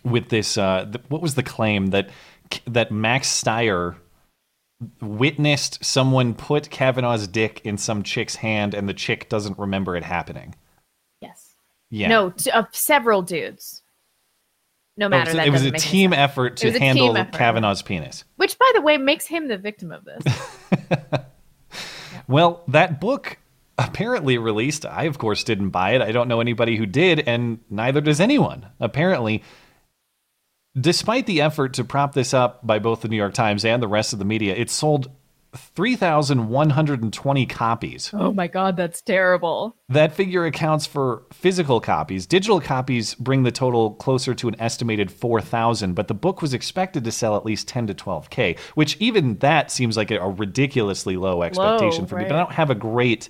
with 0.05 0.29
this. 0.29 0.57
Uh, 0.57 0.87
th- 0.90 1.05
what 1.09 1.20
was 1.20 1.35
the 1.35 1.42
claim 1.42 1.88
that 1.88 2.11
that 2.66 2.90
Max 2.90 3.29
Stier 3.29 3.96
witnessed 5.01 5.85
someone 5.85 6.35
put 6.35 6.70
Kavanaugh's 6.70 7.29
dick 7.29 7.61
in 7.64 7.77
some 7.77 8.03
chick's 8.03 8.37
hand, 8.37 8.75
and 8.75 8.88
the 8.88 8.94
chick 8.94 9.29
doesn't 9.29 9.59
remember 9.59 9.96
it 9.96 10.05
happening. 10.05 10.55
Yes. 11.20 11.55
Yeah. 11.90 12.09
No, 12.09 12.31
t- 12.31 12.51
of 12.51 12.66
several 12.73 13.20
dudes. 13.20 13.83
No 14.96 15.09
matter 15.09 15.33
that 15.33 15.46
it 15.46 15.51
was 15.51 15.64
a 15.64 15.70
team 15.73 16.12
effort 16.12 16.57
to 16.59 16.66
was 16.66 16.77
a 16.77 16.79
team 16.79 16.87
handle 16.96 17.16
effort. 17.16 17.33
Kavanaugh's 17.33 17.83
penis. 17.83 18.25
Which, 18.37 18.59
by 18.59 18.70
the 18.75 18.83
way, 18.83 18.96
makes 18.99 19.27
him 19.27 19.49
the 19.49 19.57
victim 19.57 19.92
of 19.92 20.05
this. 20.05 20.25
Well, 22.30 22.62
that 22.68 23.00
book 23.00 23.38
apparently 23.76 24.38
released. 24.38 24.86
I, 24.86 25.04
of 25.04 25.18
course, 25.18 25.42
didn't 25.42 25.70
buy 25.70 25.96
it. 25.96 26.00
I 26.00 26.12
don't 26.12 26.28
know 26.28 26.40
anybody 26.40 26.76
who 26.76 26.86
did, 26.86 27.18
and 27.26 27.58
neither 27.68 28.00
does 28.00 28.20
anyone. 28.20 28.66
Apparently, 28.78 29.42
despite 30.80 31.26
the 31.26 31.40
effort 31.40 31.74
to 31.74 31.84
prop 31.84 32.14
this 32.14 32.32
up 32.32 32.64
by 32.64 32.78
both 32.78 33.00
the 33.00 33.08
New 33.08 33.16
York 33.16 33.34
Times 33.34 33.64
and 33.64 33.82
the 33.82 33.88
rest 33.88 34.12
of 34.12 34.20
the 34.20 34.24
media, 34.24 34.54
it 34.54 34.70
sold 34.70 35.10
3,120 35.54 37.46
copies. 37.46 38.10
oh 38.14 38.32
my 38.32 38.46
god, 38.46 38.76
that's 38.76 39.02
terrible. 39.02 39.76
That 39.88 40.12
figure 40.14 40.44
accounts 40.44 40.86
for 40.86 41.24
physical 41.32 41.80
copies. 41.80 42.26
Digital 42.26 42.60
copies 42.60 43.14
bring 43.14 43.42
the 43.42 43.50
total 43.50 43.94
closer 43.94 44.34
to 44.34 44.48
an 44.48 44.56
estimated 44.60 45.10
4,000, 45.10 45.94
but 45.94 46.08
the 46.08 46.14
book 46.14 46.40
was 46.40 46.54
expected 46.54 47.02
to 47.04 47.12
sell 47.12 47.36
at 47.36 47.44
least 47.44 47.66
10 47.68 47.88
to 47.88 47.94
12K, 47.94 48.58
which 48.74 48.96
even 48.98 49.38
that 49.38 49.70
seems 49.70 49.96
like 49.96 50.10
a, 50.10 50.20
ridiculously 50.30 51.16
low 51.16 51.42
expectation 51.42 52.06
for 52.06 52.16
me. 52.16 52.24
But 52.24 52.32
I 52.32 52.38
don't 52.38 52.52
have 52.52 52.70
a 52.70 52.74
great 52.76 53.28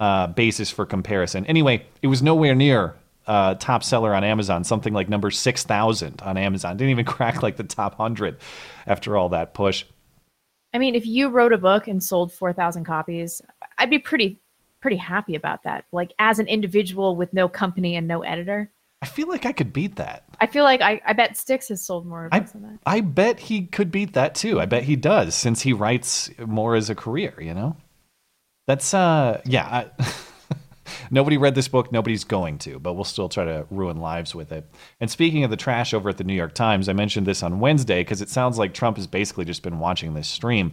uh, 0.00 0.28
basis 0.28 0.70
for 0.70 0.86
comparison. 0.86 1.44
Anyway, 1.46 1.86
it 2.02 2.06
was 2.06 2.22
nowhere 2.22 2.54
near 2.54 2.94
uh, 3.26 3.54
top 3.56 3.84
seller 3.84 4.14
on 4.14 4.24
Amazon, 4.24 4.64
something 4.64 4.94
like 4.94 5.08
number 5.08 5.30
6,000 5.30 6.22
on 6.22 6.36
Amazon. 6.38 6.76
Didn't 6.76 6.90
even 6.90 7.04
crack 7.16 7.42
like 7.42 7.56
the 7.56 7.64
top 7.64 7.98
100 7.98 8.38
after 8.86 9.16
all 9.16 9.28
that 9.30 9.52
push. 9.54 9.84
I 10.74 10.78
mean, 10.78 10.94
if 10.94 11.06
you 11.06 11.28
wrote 11.28 11.52
a 11.52 11.58
book 11.58 11.88
and 11.88 12.02
sold 12.02 12.32
4,000 12.32 12.84
copies, 12.84 13.40
I'd 13.78 13.90
be 13.90 13.98
pretty 13.98 14.40
pretty 14.80 14.96
happy 14.96 15.34
about 15.34 15.64
that. 15.64 15.84
Like 15.92 16.12
as 16.18 16.38
an 16.38 16.46
individual 16.46 17.16
with 17.16 17.32
no 17.32 17.48
company 17.48 17.96
and 17.96 18.06
no 18.06 18.22
editor. 18.22 18.70
I 19.02 19.06
feel 19.06 19.28
like 19.28 19.46
I 19.46 19.52
could 19.52 19.72
beat 19.72 19.96
that. 19.96 20.24
I 20.40 20.46
feel 20.46 20.64
like 20.64 20.80
I, 20.80 21.00
I 21.06 21.12
bet 21.12 21.36
Styx 21.36 21.68
has 21.68 21.82
sold 21.82 22.06
more 22.06 22.28
I, 22.32 22.40
than 22.40 22.62
that. 22.62 22.78
I 22.84 23.00
bet 23.00 23.38
he 23.38 23.66
could 23.66 23.92
beat 23.92 24.14
that 24.14 24.34
too. 24.34 24.60
I 24.60 24.66
bet 24.66 24.84
he 24.84 24.96
does 24.96 25.34
since 25.34 25.62
he 25.62 25.72
writes 25.72 26.30
more 26.38 26.74
as 26.74 26.90
a 26.90 26.94
career, 26.94 27.34
you 27.40 27.54
know? 27.54 27.76
That's 28.66 28.92
uh 28.94 29.40
yeah, 29.44 29.66
I, 29.98 30.04
nobody 31.10 31.36
read 31.36 31.54
this 31.54 31.68
book, 31.68 31.92
nobody's 31.92 32.24
going 32.24 32.58
to, 32.58 32.78
but 32.78 32.94
we'll 32.94 33.04
still 33.04 33.28
try 33.28 33.44
to 33.44 33.66
ruin 33.70 33.98
lives 33.98 34.34
with 34.34 34.52
it. 34.52 34.64
And 35.00 35.10
speaking 35.10 35.44
of 35.44 35.50
the 35.50 35.56
trash 35.56 35.94
over 35.94 36.08
at 36.08 36.16
the 36.16 36.24
New 36.24 36.34
York 36.34 36.54
Times, 36.54 36.88
I 36.88 36.92
mentioned 36.92 37.26
this 37.26 37.42
on 37.42 37.60
Wednesday 37.60 38.00
because 38.00 38.20
it 38.20 38.28
sounds 38.28 38.58
like 38.58 38.74
Trump 38.74 38.96
has 38.96 39.06
basically 39.06 39.44
just 39.44 39.62
been 39.62 39.78
watching 39.78 40.14
this 40.14 40.28
stream. 40.28 40.72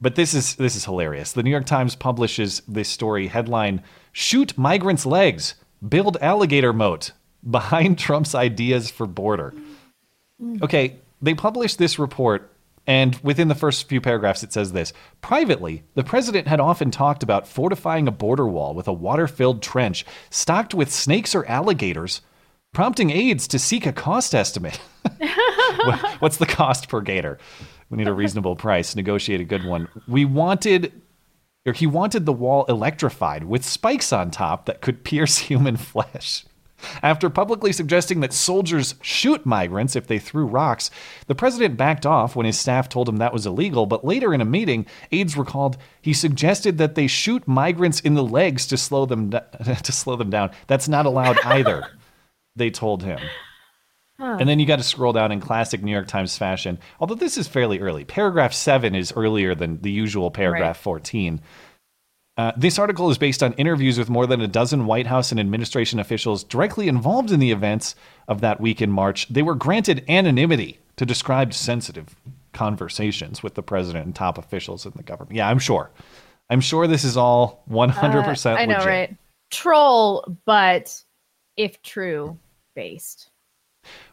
But 0.00 0.14
this 0.14 0.34
is 0.34 0.56
this 0.56 0.76
is 0.76 0.84
hilarious. 0.84 1.32
The 1.32 1.42
New 1.42 1.50
York 1.50 1.66
Times 1.66 1.94
publishes 1.94 2.60
this 2.68 2.88
story 2.88 3.28
headline: 3.28 3.82
"Shoot 4.12 4.58
migrants' 4.58 5.06
legs, 5.06 5.54
build 5.86 6.18
alligator 6.20 6.72
moat 6.72 7.12
behind 7.48 7.98
Trump's 7.98 8.34
ideas 8.34 8.90
for 8.90 9.06
border." 9.06 9.54
Okay, 10.62 10.96
they 11.22 11.32
published 11.32 11.78
this 11.78 11.98
report, 11.98 12.52
and 12.86 13.16
within 13.22 13.48
the 13.48 13.54
first 13.54 13.88
few 13.88 14.00
paragraphs, 14.00 14.42
it 14.42 14.52
says 14.52 14.72
this 14.72 14.92
Privately, 15.20 15.82
the 15.94 16.04
president 16.04 16.46
had 16.46 16.60
often 16.60 16.90
talked 16.90 17.22
about 17.22 17.48
fortifying 17.48 18.06
a 18.06 18.12
border 18.12 18.46
wall 18.46 18.74
with 18.74 18.86
a 18.86 18.92
water 18.92 19.26
filled 19.26 19.62
trench 19.62 20.04
stocked 20.30 20.74
with 20.74 20.92
snakes 20.92 21.34
or 21.34 21.44
alligators, 21.46 22.20
prompting 22.72 23.10
aides 23.10 23.48
to 23.48 23.58
seek 23.58 23.86
a 23.86 23.92
cost 23.92 24.34
estimate. 24.34 24.80
What's 26.20 26.36
the 26.36 26.46
cost 26.46 26.88
per 26.88 27.00
gator? 27.00 27.38
We 27.90 27.98
need 27.98 28.08
a 28.08 28.12
reasonable 28.12 28.56
price, 28.56 28.96
negotiate 28.96 29.40
a 29.40 29.44
good 29.44 29.64
one. 29.64 29.88
We 30.08 30.24
wanted. 30.24 31.02
Or 31.64 31.72
he 31.72 31.88
wanted 31.88 32.26
the 32.26 32.32
wall 32.32 32.64
electrified 32.66 33.42
with 33.42 33.64
spikes 33.64 34.12
on 34.12 34.30
top 34.30 34.66
that 34.66 34.80
could 34.80 35.02
pierce 35.04 35.38
human 35.38 35.76
flesh. 35.76 36.44
After 37.02 37.30
publicly 37.30 37.72
suggesting 37.72 38.20
that 38.20 38.32
soldiers 38.32 38.94
shoot 39.02 39.44
migrants 39.46 39.96
if 39.96 40.06
they 40.06 40.18
threw 40.18 40.46
rocks, 40.46 40.90
the 41.26 41.34
president 41.34 41.76
backed 41.76 42.06
off 42.06 42.36
when 42.36 42.46
his 42.46 42.58
staff 42.58 42.88
told 42.88 43.08
him 43.08 43.16
that 43.18 43.32
was 43.32 43.46
illegal. 43.46 43.86
But 43.86 44.04
later 44.04 44.32
in 44.32 44.40
a 44.40 44.44
meeting, 44.44 44.86
aides 45.12 45.36
recalled 45.36 45.76
he 46.00 46.12
suggested 46.12 46.78
that 46.78 46.94
they 46.94 47.06
shoot 47.06 47.46
migrants 47.46 48.00
in 48.00 48.14
the 48.14 48.24
legs 48.24 48.66
to 48.68 48.76
slow 48.76 49.06
them 49.06 49.30
to 49.82 49.92
slow 49.92 50.16
them 50.16 50.30
down. 50.30 50.50
That's 50.66 50.88
not 50.88 51.06
allowed 51.06 51.38
either. 51.44 51.86
they 52.56 52.70
told 52.70 53.02
him. 53.02 53.20
Huh. 54.18 54.38
And 54.40 54.48
then 54.48 54.58
you 54.58 54.64
got 54.64 54.76
to 54.76 54.82
scroll 54.82 55.12
down 55.12 55.30
in 55.30 55.40
classic 55.40 55.82
New 55.82 55.92
York 55.92 56.08
Times 56.08 56.38
fashion. 56.38 56.78
Although 57.00 57.16
this 57.16 57.36
is 57.36 57.48
fairly 57.48 57.80
early. 57.80 58.04
Paragraph 58.04 58.54
7 58.54 58.94
is 58.94 59.12
earlier 59.14 59.54
than 59.54 59.82
the 59.82 59.90
usual 59.90 60.30
paragraph 60.30 60.76
Right. 60.78 60.82
14. 60.82 61.40
Uh, 62.36 62.52
this 62.56 62.78
article 62.78 63.08
is 63.10 63.16
based 63.16 63.42
on 63.42 63.54
interviews 63.54 63.98
with 63.98 64.10
more 64.10 64.26
than 64.26 64.42
a 64.42 64.46
dozen 64.46 64.84
White 64.84 65.06
House 65.06 65.30
and 65.30 65.40
administration 65.40 65.98
officials 65.98 66.44
directly 66.44 66.86
involved 66.86 67.30
in 67.30 67.40
the 67.40 67.50
events 67.50 67.94
of 68.28 68.42
that 68.42 68.60
week 68.60 68.82
in 68.82 68.90
March. 68.90 69.26
They 69.28 69.40
were 69.42 69.54
granted 69.54 70.04
anonymity 70.08 70.78
to 70.96 71.06
describe 71.06 71.54
sensitive 71.54 72.14
conversations 72.52 73.42
with 73.42 73.54
the 73.54 73.62
president 73.62 74.04
and 74.06 74.14
top 74.14 74.36
officials 74.36 74.84
in 74.84 74.92
the 74.96 75.02
government. 75.02 75.36
Yeah, 75.36 75.48
I'm 75.48 75.58
sure. 75.58 75.90
I'm 76.50 76.60
sure 76.60 76.86
this 76.86 77.04
is 77.04 77.16
all 77.16 77.62
100% 77.70 78.46
Uh, 78.52 78.54
I 78.56 78.66
know, 78.66 78.74
legit. 78.74 78.86
right? 78.86 79.16
Troll, 79.50 80.36
but 80.44 81.02
if 81.56 81.80
true, 81.82 82.38
based. 82.74 83.30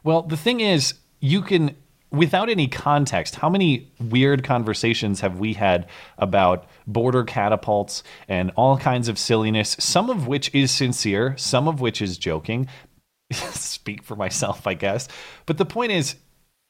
Well, 0.04 0.22
the 0.22 0.38
thing 0.38 0.62
is, 0.62 0.94
you 1.20 1.42
can, 1.42 1.76
without 2.14 2.48
any 2.48 2.68
context, 2.68 3.36
how 3.36 3.50
many 3.50 3.92
weird 4.00 4.44
conversations 4.44 5.20
have 5.20 5.40
we 5.40 5.54
had 5.54 5.88
about 6.20 6.68
border 6.86 7.24
catapults 7.24 8.04
and 8.28 8.52
all 8.56 8.78
kinds 8.78 9.08
of 9.08 9.18
silliness, 9.18 9.76
some 9.80 10.10
of 10.10 10.28
which 10.28 10.54
is 10.54 10.72
sincere, 10.72 11.36
some 11.38 11.68
of 11.68 11.82
which 11.82 12.02
is 12.02 12.18
joking? 12.18 12.68
Speak 13.32 14.04
for 14.04 14.16
myself, 14.16 14.68
I 14.68 14.76
guess. 14.76 15.08
But 15.48 15.58
the 15.58 15.66
point 15.66 15.92
is, 15.92 16.16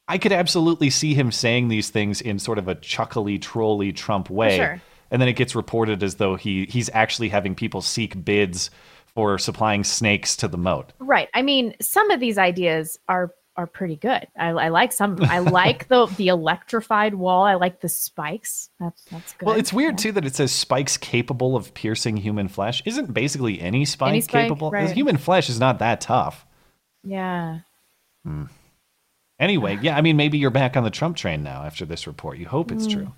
I 0.08 0.18
could 0.18 0.32
absolutely 0.32 0.90
see 0.90 1.14
him 1.14 1.32
saying 1.32 1.68
these 1.68 1.90
things 1.90 2.22
in 2.22 2.40
sort 2.40 2.58
of 2.58 2.68
a 2.68 2.76
chuckly, 2.76 3.38
trolly 3.38 3.92
Trump 3.92 4.30
way. 4.30 4.58
Sure. 4.58 4.82
And 5.12 5.22
then 5.22 5.30
it 5.30 5.34
gets 5.34 5.56
reported 5.56 6.04
as 6.04 6.16
though 6.16 6.36
he 6.36 6.66
he's 6.66 6.90
actually 6.94 7.30
having 7.30 7.54
people 7.54 7.82
seek 7.82 8.26
bids 8.26 8.72
for 9.14 9.38
supplying 9.38 9.84
snakes 9.84 10.36
to 10.38 10.48
the 10.48 10.58
moat. 10.58 10.92
Right. 11.00 11.30
I 11.34 11.44
mean, 11.44 11.76
some 11.80 12.10
of 12.10 12.20
these 12.20 12.38
ideas 12.38 12.98
are 13.08 13.32
are 13.56 13.68
pretty 13.68 13.96
good. 13.96 14.28
I, 14.38 14.50
I 14.50 14.68
like 14.70 14.92
some. 14.92 15.18
I 15.24 15.40
like 15.40 15.88
the 15.88 16.06
the 16.18 16.30
electrified 16.30 17.14
wall. 17.14 17.44
I 17.44 17.54
like 17.56 17.82
the 17.82 17.90
spikes. 17.90 18.70
That's 18.80 19.04
that's 19.06 19.34
good. 19.34 19.46
Well, 19.46 19.56
it's 19.58 19.72
weird 19.72 19.98
too 19.98 20.12
that 20.14 20.26
it 20.26 20.36
says 20.36 20.52
spikes 20.52 20.98
capable 20.98 21.56
of 21.56 21.74
piercing 21.74 22.18
human 22.18 22.48
flesh. 22.48 22.82
Isn't 22.86 23.14
basically 23.14 23.62
any 23.62 23.86
spike, 23.86 24.10
Any 24.10 24.22
spike, 24.22 24.46
capable? 24.46 24.72
right. 24.72 24.90
Human 24.92 25.18
flesh 25.18 25.50
is 25.50 25.60
not 25.60 25.80
that 25.80 26.02
tough. 26.02 26.46
Yeah. 27.04 27.60
Anyway, 29.40 29.78
yeah, 29.82 29.98
I 29.98 30.02
mean, 30.02 30.16
maybe 30.16 30.38
you're 30.38 30.50
back 30.52 30.78
on 30.78 30.84
the 30.84 30.90
Trump 30.90 31.18
train 31.18 31.44
now 31.44 31.64
after 31.64 31.86
this 31.86 32.08
report. 32.08 32.38
You 32.38 32.46
hope 32.48 32.72
it's 32.72 32.88
Mm. 32.88 32.92
true. 32.94 33.14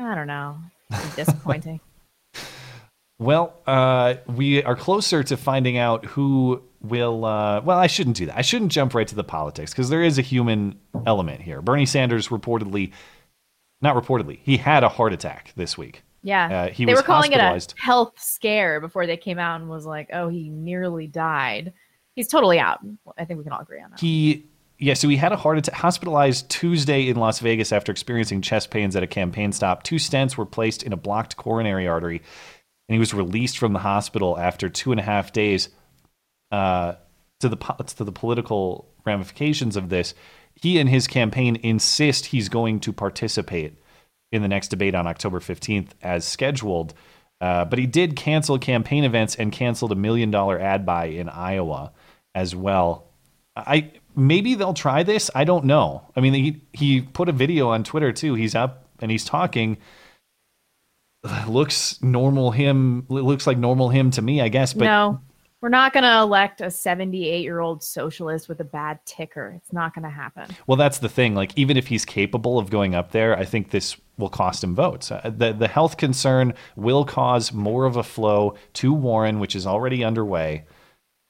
I 0.00 0.14
don't 0.14 0.26
know. 0.26 0.56
It's 0.90 1.16
disappointing. 1.16 1.80
Well, 3.18 3.54
uh, 3.66 4.14
we 4.26 4.62
are 4.62 4.74
closer 4.74 5.22
to 5.22 5.36
finding 5.36 5.78
out 5.78 6.04
who 6.04 6.62
will. 6.80 7.24
Uh, 7.24 7.60
well, 7.60 7.78
I 7.78 7.86
shouldn't 7.86 8.16
do 8.16 8.26
that. 8.26 8.36
I 8.36 8.42
shouldn't 8.42 8.72
jump 8.72 8.94
right 8.94 9.06
to 9.06 9.14
the 9.14 9.24
politics 9.24 9.72
because 9.72 9.88
there 9.88 10.02
is 10.02 10.18
a 10.18 10.22
human 10.22 10.78
element 11.06 11.40
here. 11.40 11.62
Bernie 11.62 11.86
Sanders 11.86 12.28
reportedly, 12.28 12.92
not 13.80 13.94
reportedly, 13.96 14.40
he 14.42 14.56
had 14.56 14.82
a 14.82 14.88
heart 14.88 15.12
attack 15.12 15.52
this 15.56 15.78
week. 15.78 16.02
Yeah. 16.24 16.64
Uh, 16.64 16.68
he 16.70 16.84
they 16.86 16.92
was 16.92 17.02
were 17.02 17.06
calling 17.06 17.32
it 17.32 17.38
a 17.38 17.60
health 17.76 18.14
scare 18.16 18.80
before 18.80 19.06
they 19.06 19.16
came 19.16 19.38
out 19.38 19.60
and 19.60 19.68
was 19.68 19.84
like, 19.86 20.08
"Oh, 20.12 20.28
he 20.28 20.48
nearly 20.48 21.06
died." 21.06 21.72
He's 22.16 22.28
totally 22.28 22.58
out. 22.58 22.80
I 23.18 23.24
think 23.24 23.38
we 23.38 23.44
can 23.44 23.52
all 23.52 23.60
agree 23.60 23.80
on 23.82 23.90
that. 23.90 24.00
He 24.00 24.46
yeah, 24.78 24.94
so 24.94 25.08
he 25.08 25.16
had 25.16 25.32
a 25.32 25.36
heart 25.36 25.58
attack, 25.58 25.74
hospitalized 25.74 26.48
Tuesday 26.50 27.08
in 27.08 27.16
Las 27.16 27.38
Vegas 27.38 27.72
after 27.72 27.92
experiencing 27.92 28.42
chest 28.42 28.70
pains 28.70 28.96
at 28.96 29.02
a 29.02 29.06
campaign 29.06 29.52
stop. 29.52 29.82
Two 29.82 29.96
stents 29.96 30.36
were 30.36 30.46
placed 30.46 30.82
in 30.82 30.92
a 30.92 30.96
blocked 30.96 31.36
coronary 31.36 31.86
artery, 31.86 32.22
and 32.88 32.94
he 32.94 32.98
was 32.98 33.14
released 33.14 33.58
from 33.58 33.72
the 33.72 33.78
hospital 33.78 34.38
after 34.38 34.68
two 34.68 34.90
and 34.90 35.00
a 35.00 35.04
half 35.04 35.32
days. 35.32 35.68
Uh, 36.50 36.94
to 37.40 37.48
the 37.48 37.56
to 37.56 38.04
the 38.04 38.12
political 38.12 38.88
ramifications 39.04 39.76
of 39.76 39.88
this, 39.88 40.14
he 40.54 40.78
and 40.78 40.88
his 40.88 41.06
campaign 41.06 41.56
insist 41.56 42.26
he's 42.26 42.48
going 42.48 42.80
to 42.80 42.92
participate 42.92 43.78
in 44.32 44.42
the 44.42 44.48
next 44.48 44.68
debate 44.68 44.94
on 44.94 45.06
October 45.06 45.40
15th 45.40 45.88
as 46.02 46.24
scheduled. 46.24 46.94
Uh, 47.40 47.64
but 47.64 47.78
he 47.78 47.86
did 47.86 48.16
cancel 48.16 48.58
campaign 48.58 49.04
events 49.04 49.34
and 49.34 49.52
canceled 49.52 49.92
a 49.92 49.96
million 49.96 50.30
dollar 50.30 50.58
ad 50.58 50.86
buy 50.86 51.06
in 51.06 51.28
Iowa 51.28 51.92
as 52.34 52.54
well. 52.54 53.10
I 53.56 53.92
maybe 54.16 54.54
they'll 54.54 54.74
try 54.74 55.02
this. 55.02 55.30
I 55.34 55.44
don't 55.44 55.64
know. 55.64 56.02
I 56.16 56.20
mean, 56.20 56.34
he 56.34 56.62
he 56.72 57.00
put 57.00 57.28
a 57.28 57.32
video 57.32 57.68
on 57.70 57.84
Twitter 57.84 58.12
too. 58.12 58.34
He's 58.34 58.54
up 58.54 58.88
and 59.00 59.10
he's 59.10 59.24
talking. 59.24 59.78
Looks 61.48 62.02
normal 62.02 62.50
him. 62.50 63.06
Looks 63.08 63.46
like 63.46 63.58
normal 63.58 63.88
him 63.88 64.10
to 64.12 64.22
me, 64.22 64.40
I 64.40 64.48
guess. 64.48 64.74
But 64.74 64.84
no, 64.84 65.20
we're 65.60 65.70
not 65.70 65.92
going 65.92 66.04
to 66.04 66.18
elect 66.20 66.60
a 66.60 66.70
78 66.70 67.42
year 67.42 67.60
old 67.60 67.82
socialist 67.82 68.48
with 68.48 68.60
a 68.60 68.64
bad 68.64 68.98
ticker. 69.06 69.54
It's 69.56 69.72
not 69.72 69.94
going 69.94 70.02
to 70.04 70.10
happen. 70.10 70.54
Well, 70.66 70.76
that's 70.76 70.98
the 70.98 71.08
thing. 71.08 71.34
Like, 71.34 71.52
even 71.56 71.76
if 71.76 71.86
he's 71.86 72.04
capable 72.04 72.58
of 72.58 72.70
going 72.70 72.94
up 72.94 73.12
there, 73.12 73.36
I 73.38 73.44
think 73.44 73.70
this 73.70 73.96
will 74.18 74.28
cost 74.28 74.62
him 74.62 74.74
votes. 74.74 75.10
Uh, 75.10 75.32
the 75.34 75.52
the 75.52 75.68
health 75.68 75.96
concern 75.96 76.54
will 76.76 77.04
cause 77.04 77.52
more 77.52 77.84
of 77.86 77.96
a 77.96 78.02
flow 78.02 78.54
to 78.74 78.92
Warren, 78.92 79.40
which 79.40 79.56
is 79.56 79.66
already 79.66 80.04
underway. 80.04 80.66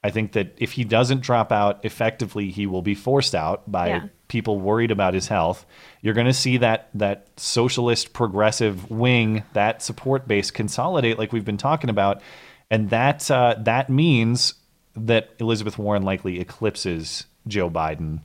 I 0.03 0.11
think 0.11 0.33
that 0.33 0.53
if 0.57 0.73
he 0.73 0.83
doesn't 0.83 1.21
drop 1.21 1.51
out 1.51 1.83
effectively, 1.83 2.51
he 2.51 2.67
will 2.67 2.83
be 2.83 2.93
forced 2.93 3.33
out 3.33 3.71
by 3.71 3.87
Yeah. 3.87 4.03
people 4.27 4.59
worried 4.59 4.91
about 4.91 5.15
his 5.15 5.29
health. 5.29 5.65
You're 6.05 6.13
going 6.13 6.27
to 6.27 6.33
see 6.33 6.57
that 6.57 6.89
that 6.93 7.27
socialist 7.35 8.13
progressive 8.13 8.91
wing, 8.91 9.41
that 9.53 9.81
support 9.81 10.27
base 10.27 10.51
consolidate, 10.51 11.17
like 11.17 11.33
we've 11.33 11.43
been 11.43 11.57
talking 11.57 11.89
about, 11.89 12.21
and 12.69 12.91
that 12.91 13.31
uh, 13.31 13.55
that 13.61 13.89
means 13.89 14.53
that 14.95 15.31
Elizabeth 15.39 15.79
Warren 15.79 16.03
likely 16.03 16.39
eclipses 16.39 17.25
Joe 17.47 17.71
Biden, 17.71 18.19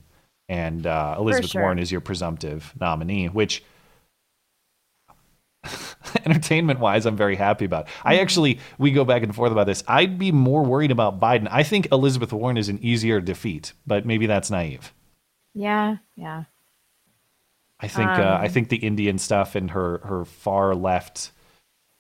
and 0.47 0.87
uh, 0.87 1.17
Elizabeth 1.19 1.53
sure. 1.53 1.63
Warren 1.63 1.79
is 1.79 1.91
your 1.91 2.03
presumptive 2.03 2.71
nominee, 2.79 3.29
which 3.29 3.65
entertainment 6.27 6.81
wise, 6.81 7.07
I'm 7.07 7.17
very 7.17 7.37
happy 7.37 7.65
about. 7.65 7.89
I 8.05 8.13
Mm-hmm. 8.13 8.21
actually, 8.23 8.61
we 8.77 8.91
go 8.91 9.07
back 9.07 9.23
and 9.23 9.35
forth 9.35 9.53
about 9.53 9.67
this. 9.67 9.83
I'd 9.89 10.19
be 10.19 10.33
more 10.33 10.65
worried 10.65 10.91
about 10.91 11.19
Biden. 11.19 11.49
I 11.51 11.63
think 11.63 11.89
Elizabeth 11.91 12.35
Warren 12.35 12.59
is 12.59 12.69
an 12.69 12.79
easier 12.83 13.23
defeat, 13.23 13.73
but 13.87 14.05
maybe 14.05 14.27
that's 14.27 14.51
naive. 14.51 14.93
Yeah, 15.55 15.97
yeah. 16.15 16.45
I 17.83 17.89
think 17.89 18.19
uh, 18.19 18.39
I 18.41 18.47
Um, 18.47 18.49
think 18.49 18.69
the 18.69 18.77
Indian 18.79 19.19
stuff 19.19 19.55
and 19.55 19.71
her 19.73 19.99
her 20.05 20.25
far 20.25 20.75
left. 20.75 21.33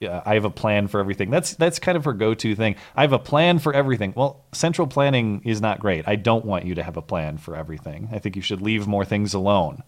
Yeah, 0.01 0.23
I 0.27 0.35
have 0.35 0.45
a 0.47 0.51
plan 0.51 0.89
for 0.89 1.01
everything. 1.01 1.31
That's 1.31 1.55
that's 1.57 1.79
kind 1.79 1.97
of 1.97 2.05
her 2.07 2.15
go-to 2.15 2.55
thing. 2.55 2.77
I 2.97 3.03
have 3.03 3.13
a 3.13 3.19
plan 3.19 3.59
for 3.59 3.75
everything. 3.75 4.15
Well, 4.17 4.47
central 4.53 4.87
planning 4.87 5.43
is 5.45 5.61
not 5.61 5.81
great. 5.81 6.09
I 6.09 6.17
don't 6.17 6.45
want 6.45 6.65
you 6.67 6.75
to 6.77 6.83
have 6.83 6.97
a 6.97 7.03
plan 7.03 7.39
for 7.39 7.57
everything. 7.57 8.09
I 8.13 8.19
think 8.19 8.37
you 8.37 8.43
should 8.43 8.63
leave 8.63 8.87
more 8.87 9.05
things 9.05 9.35
alone. 9.35 9.83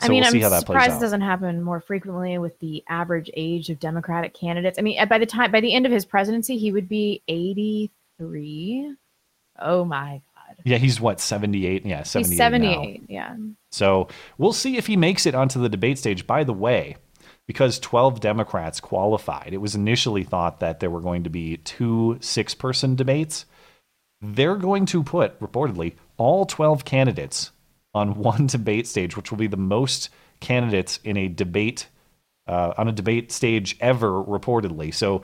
I 0.00 0.06
So 0.06 0.08
mean, 0.08 0.22
we'll 0.22 0.24
see 0.24 0.40
I'm 0.40 0.40
how 0.40 0.48
that 0.50 0.66
plays 0.66 0.84
surprised 0.84 0.88
out. 0.88 1.02
it 1.02 1.06
doesn't 1.06 1.20
happen 1.20 1.62
more 1.62 1.80
frequently 1.80 2.38
with 2.38 2.58
the 2.60 2.82
average 2.88 3.30
age 3.34 3.68
of 3.70 3.78
Democratic 3.78 4.34
candidates. 4.34 4.78
I 4.78 4.82
mean, 4.82 5.06
by 5.08 5.18
the 5.18 5.26
time 5.26 5.50
by 5.52 5.60
the 5.60 5.74
end 5.74 5.86
of 5.86 5.92
his 5.92 6.04
presidency, 6.06 6.58
he 6.58 6.72
would 6.72 6.88
be 6.88 7.22
83. 7.28 8.96
Oh 9.58 9.84
my 9.84 10.22
god, 10.34 10.56
Yeah, 10.64 10.78
he's 10.78 11.00
what 11.00 11.20
78. 11.20 11.86
Yeah, 11.86 12.02
78. 12.02 12.48
he's 12.48 12.58
now. 12.58 12.90
78. 12.98 13.02
Yeah. 13.08 13.36
So 13.70 14.08
we'll 14.38 14.52
see 14.52 14.76
if 14.76 14.86
he 14.86 14.96
makes 14.96 15.26
it 15.26 15.34
onto 15.34 15.60
the 15.60 15.68
debate 15.68 15.98
stage. 15.98 16.26
By 16.26 16.44
the 16.44 16.52
way, 16.52 16.96
because 17.46 17.78
12 17.78 18.20
Democrats 18.20 18.80
qualified, 18.80 19.50
it 19.52 19.58
was 19.58 19.74
initially 19.74 20.24
thought 20.24 20.60
that 20.60 20.80
there 20.80 20.90
were 20.90 21.00
going 21.00 21.24
to 21.24 21.30
be 21.30 21.56
two 21.58 22.18
six 22.20 22.54
person 22.54 22.96
debates. 22.96 23.46
They're 24.20 24.56
going 24.56 24.86
to 24.86 25.02
put, 25.02 25.40
reportedly, 25.40 25.94
all 26.16 26.44
12 26.44 26.84
candidates 26.84 27.52
on 27.94 28.14
one 28.18 28.46
debate 28.46 28.86
stage, 28.86 29.16
which 29.16 29.30
will 29.30 29.38
be 29.38 29.46
the 29.46 29.56
most 29.56 30.10
candidates 30.40 30.98
in 31.04 31.16
a 31.16 31.28
debate, 31.28 31.86
uh, 32.46 32.74
on 32.76 32.88
a 32.88 32.92
debate 32.92 33.32
stage 33.32 33.76
ever, 33.80 34.12
reportedly. 34.22 34.92
So 34.92 35.22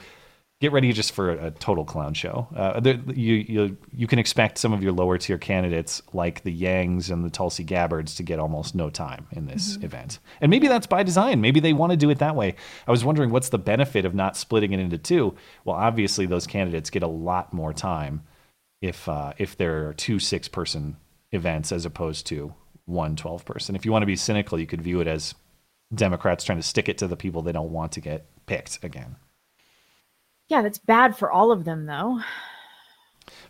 get 0.60 0.72
ready 0.72 0.90
just 0.92 1.12
for 1.12 1.30
a, 1.30 1.46
a 1.48 1.50
total 1.50 1.84
clown 1.84 2.14
show. 2.14 2.48
Uh, 2.56 2.80
there, 2.80 2.98
you, 3.14 3.34
you, 3.34 3.76
you 3.92 4.06
can 4.06 4.18
expect 4.18 4.56
some 4.56 4.72
of 4.72 4.82
your 4.82 4.92
lower 4.92 5.18
tier 5.18 5.36
candidates, 5.36 6.00
like 6.14 6.42
the 6.44 6.62
Yangs 6.62 7.10
and 7.10 7.24
the 7.24 7.28
Tulsi 7.30 7.62
Gabbards, 7.62 8.14
to 8.14 8.22
get 8.22 8.38
almost 8.38 8.74
no 8.74 8.88
time 8.88 9.26
in 9.32 9.46
this 9.46 9.76
Mhm. 9.76 9.84
event. 9.84 10.18
And 10.40 10.50
maybe 10.50 10.66
that's 10.66 10.86
by 10.86 11.02
design. 11.02 11.40
Maybe 11.42 11.60
they 11.60 11.74
want 11.74 11.90
to 11.90 11.96
do 11.96 12.08
it 12.08 12.18
that 12.20 12.36
way. 12.36 12.54
I 12.86 12.90
was 12.90 13.04
wondering 13.04 13.30
what's 13.30 13.50
the 13.50 13.58
benefit 13.58 14.04
of 14.06 14.14
not 14.14 14.36
splitting 14.36 14.72
it 14.72 14.80
into 14.80 14.96
two? 14.98 15.34
Well, 15.64 15.76
obviously, 15.76 16.24
those 16.24 16.46
candidates 16.46 16.88
get 16.90 17.02
a 17.02 17.06
lot 17.08 17.52
more 17.52 17.72
time 17.74 18.22
if 18.80 19.08
uh, 19.08 19.34
if 19.38 19.56
there 19.56 19.88
are 19.88 19.94
two 19.94 20.18
six 20.18 20.48
person 20.48 20.96
events 21.32 21.70
as 21.72 21.84
opposed 21.84 22.26
to 22.28 22.54
one 22.86 23.14
12 23.16 23.44
person. 23.44 23.76
If 23.76 23.84
you 23.84 23.92
want 23.92 24.02
to 24.02 24.06
be 24.06 24.16
cynical, 24.16 24.58
you 24.58 24.66
could 24.66 24.80
view 24.80 25.00
it 25.00 25.06
as 25.06 25.34
Democrats 25.94 26.44
trying 26.44 26.58
to 26.58 26.62
stick 26.66 26.88
it 26.88 26.96
to 26.98 27.06
the 27.08 27.16
people 27.16 27.42
they 27.42 27.52
don't 27.52 27.72
want 27.72 27.92
to 27.92 28.00
get 28.00 28.26
picked 28.46 28.82
again. 28.82 29.16
Yeah, 30.48 30.62
that's 30.62 30.78
bad 30.78 31.16
for 31.16 31.30
all 31.30 31.50
of 31.50 31.64
them, 31.64 31.86
though. 31.86 32.20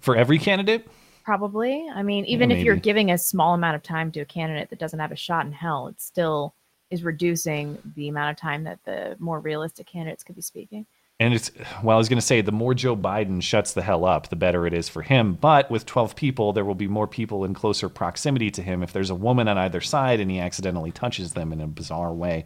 For 0.01 0.17
every 0.17 0.39
candidate, 0.39 0.89
Probably. 1.27 1.85
I 1.93 2.05
mean, 2.05 2.25
even 2.27 2.53
if 2.53 2.63
you're 2.63 2.77
giving 2.77 3.11
a 3.11 3.19
small 3.19 3.53
amount 3.55 3.75
of 3.75 3.83
time 3.83 4.13
to 4.13 4.21
a 4.21 4.25
candidate 4.25 4.71
that 4.71 4.79
doesn't 4.79 5.01
have 5.01 5.11
a 5.11 5.17
shot 5.17 5.45
in 5.45 5.51
hell, 5.51 5.89
it 5.89 6.01
still 6.01 6.55
is 6.89 7.03
reducing 7.03 7.77
the 7.97 8.09
amount 8.09 8.31
of 8.31 8.37
time 8.41 8.63
that 8.63 8.79
the 8.85 9.17
more 9.19 9.41
realistic 9.41 9.89
candidates 9.89 10.23
could 10.23 10.37
be 10.37 10.41
speaking. 10.41 10.87
And 11.19 11.35
it's, 11.35 11.51
well, 11.83 11.97
I 11.97 11.99
was 11.99 12.09
going 12.09 12.19
to 12.19 12.25
say, 12.25 12.43
the 12.43 12.53
more 12.53 12.75
Joe 12.75 12.95
Biden 12.95 13.43
shuts 13.43 13.73
the 13.73 13.83
hell 13.83 14.05
up, 14.05 14.29
the 14.29 14.37
better 14.37 14.69
it 14.69 14.73
is 14.73 14.89
for 14.89 15.03
him. 15.03 15.35
But 15.35 15.69
with 15.69 15.85
12 15.85 16.15
people, 16.15 16.53
there 16.53 16.65
will 16.65 16.77
be 16.77 16.87
more 16.87 17.09
people 17.09 17.45
in 17.45 17.55
closer 17.55 17.89
proximity 17.89 18.53
to 18.53 18.63
him. 18.63 18.85
If 18.85 18.93
there's 18.93 19.11
a 19.11 19.17
woman 19.17 19.49
on 19.49 19.59
either 19.59 19.81
side 19.81 20.21
and 20.21 20.31
he 20.31 20.39
accidentally 20.39 20.93
touches 20.93 21.33
them 21.33 21.53
in 21.53 21.61
a 21.61 21.67
bizarre 21.67 22.15
way, 22.15 22.45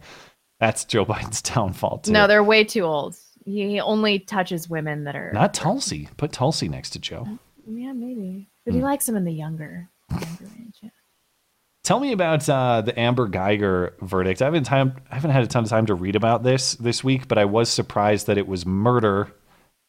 that's 0.59 0.85
Joe 0.85 1.05
Biden's 1.05 1.43
downfall, 1.43 1.99
too. 1.99 2.13
No, 2.13 2.25
they're 2.25 2.43
way 2.43 2.63
too 2.63 2.81
old. 2.81 3.15
He 3.45 3.79
only 3.79 4.19
touches 4.19 4.69
women 4.69 5.03
that 5.05 5.15
are 5.15 5.31
Not 5.33 5.53
Tulsi. 5.53 6.07
Put 6.17 6.31
Tulsi 6.31 6.67
next 6.69 6.91
to 6.91 6.99
Joe. 6.99 7.27
Yeah, 7.67 7.93
maybe. 7.93 8.47
But 8.65 8.71
Hmm. 8.73 8.77
he 8.79 8.83
likes 8.83 9.05
them 9.05 9.15
in 9.15 9.23
the 9.25 9.33
younger, 9.33 9.89
younger 10.11 10.27
age. 10.59 10.75
Yeah. 10.81 10.89
Tell 11.83 11.99
me 11.99 12.11
about 12.11 12.47
uh, 12.47 12.81
the 12.81 12.97
Amber 12.99 13.27
Guyger 13.27 13.93
verdict. 14.01 14.41
I 14.41 14.45
haven't 14.45 14.65
time. 14.65 14.93
I 15.09 15.15
haven't 15.15 15.31
had 15.31 15.43
a 15.43 15.47
ton 15.47 15.63
of 15.63 15.69
time 15.69 15.87
to 15.87 15.95
read 15.95 16.15
about 16.15 16.43
this 16.43 16.75
this 16.75 17.03
week, 17.03 17.27
but 17.27 17.37
I 17.39 17.45
was 17.45 17.69
surprised 17.69 18.27
that 18.27 18.37
it 18.37 18.47
was 18.47 18.67
murder, 18.67 19.31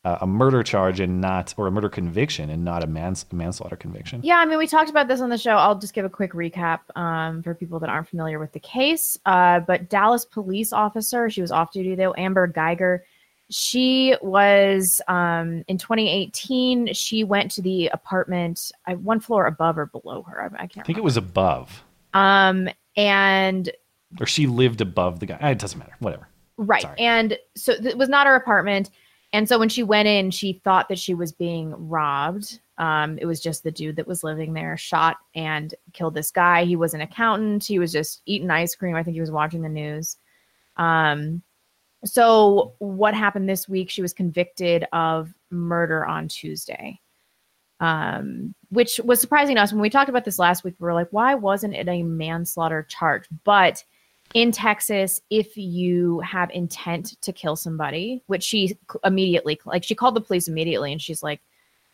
uh, 0.05 0.19
a 0.23 0.27
murder 0.27 0.63
charge, 0.63 1.01
and 1.01 1.21
not 1.21 1.53
or 1.59 1.67
a 1.67 1.71
murder 1.71 1.91
conviction, 1.91 2.49
and 2.49 2.65
not 2.65 2.83
a 2.83 2.87
mans- 2.87 3.27
manslaughter 3.31 3.77
conviction. 3.77 4.21
Yeah, 4.25 4.37
I 4.37 4.47
mean, 4.47 4.57
we 4.57 4.67
talked 4.67 4.89
about 4.89 5.07
this 5.07 5.21
on 5.21 5.29
the 5.29 5.37
show. 5.37 5.53
I'll 5.57 5.79
just 5.79 5.93
give 5.93 6.07
a 6.07 6.11
quick 6.11 6.33
recap 6.33 6.81
um, 6.97 7.43
for 7.43 7.55
people 7.55 7.79
that 7.81 7.91
aren't 7.91 8.09
familiar 8.09 8.39
with 8.39 8.53
the 8.53 8.61
case. 8.61 9.19
Uh, 9.27 9.61
but 9.61 9.91
Dallas 9.91 10.25
police 10.25 10.73
officer, 10.73 11.29
she 11.29 11.43
was 11.43 11.53
off 11.53 11.73
duty 11.73 11.95
though, 11.95 12.15
Amber 12.17 12.49
Guyger. 12.51 13.01
She 13.53 14.17
was 14.23 15.01
um, 15.09 15.63
in 15.69 15.77
2018. 15.77 16.95
She 16.95 17.23
went 17.23 17.51
to 17.53 17.63
the 17.63 17.89
apartment, 17.89 18.73
uh, 18.87 18.95
one 18.95 19.21
floor 19.21 19.47
above 19.47 19.77
or 19.77 19.87
below 19.87 20.23
her. 20.23 20.43
I, 20.43 20.65
I 20.65 20.67
can't. 20.67 20.79
I 20.79 20.83
think 20.83 20.97
it 20.99 21.05
was 21.05 21.19
above, 21.19 21.85
Um, 22.15 22.69
and 22.97 23.71
or 24.21 24.27
she 24.27 24.47
lived 24.47 24.81
above 24.81 25.21
the 25.21 25.27
guy. 25.27 25.37
Uh, 25.37 25.51
It 25.51 25.59
doesn't 25.59 25.79
matter. 25.79 25.97
Whatever. 25.99 26.29
Right. 26.57 26.85
And 26.99 27.39
so 27.57 27.73
it 27.73 27.97
was 27.97 28.09
not 28.09 28.27
her 28.27 28.35
apartment. 28.35 28.91
And 29.33 29.49
so 29.49 29.59
when 29.59 29.69
she 29.71 29.83
went 29.83 30.09
in, 30.09 30.31
she 30.31 30.55
thought 30.65 30.89
that 30.89 30.99
she 30.99 31.15
was 31.15 31.33
being 31.33 31.75
robbed. 31.89 32.61
Um, 32.79 33.19
it 33.19 33.27
was 33.27 33.41
just 33.41 33.65
the 33.65 33.71
dude 33.71 33.97
that 33.97 34.07
was 34.07 34.23
living 34.23 34.53
there 34.53 34.77
shot 34.77 35.17
and 35.35 35.75
killed 35.95 36.15
this 36.15 36.31
guy. 36.31 36.65
He 36.65 36.77
was 36.77 36.93
an 36.95 37.01
accountant. 37.01 37.65
He 37.65 37.79
was 37.79 37.93
just 37.93 38.21
eating 38.27 38.51
ice 38.51 38.75
cream. 38.75 38.95
I 38.97 39.03
think 39.03 39.15
he 39.15 39.21
was 39.21 39.31
watching 39.31 39.63
the 39.63 39.69
news. 39.69 40.17
Um, 40.77 41.43
so 42.05 42.75
what 42.79 43.15
happened 43.15 43.49
this 43.49 43.69
week? 43.69 43.91
She 43.91 44.03
was 44.03 44.13
convicted 44.13 44.87
of 44.93 45.33
murder 45.51 46.05
on 46.05 46.29
Tuesday, 46.29 47.01
um, 47.81 48.55
which 48.71 49.01
was 49.05 49.21
surprising 49.21 49.57
to 49.57 49.63
us. 49.63 49.73
When 49.73 49.83
we 49.83 49.91
talked 49.91 50.09
about 50.09 50.25
this 50.25 50.39
last 50.39 50.65
week, 50.65 50.75
we 50.79 50.85
were 50.85 50.95
like, 50.95 51.09
why 51.11 51.35
wasn't 51.35 51.75
it 51.75 51.89
a 51.89 52.03
manslaughter 52.03 52.83
charge? 52.89 53.25
But 53.45 53.85
in 54.35 54.51
Texas, 54.51 55.21
if 55.31 55.57
you 55.57 56.21
have 56.21 56.51
intent 56.51 57.21
to 57.23 57.33
kill 57.33 57.55
somebody, 57.55 58.23
which 58.27 58.43
she 58.43 58.77
immediately, 59.05 59.61
like, 59.65 59.85
she 59.85 59.95
called 59.95 60.15
the 60.15 60.21
police 60.21 60.49
immediately 60.49 60.91
and 60.91 61.03
she's 61.03 61.23
like, 61.23 61.41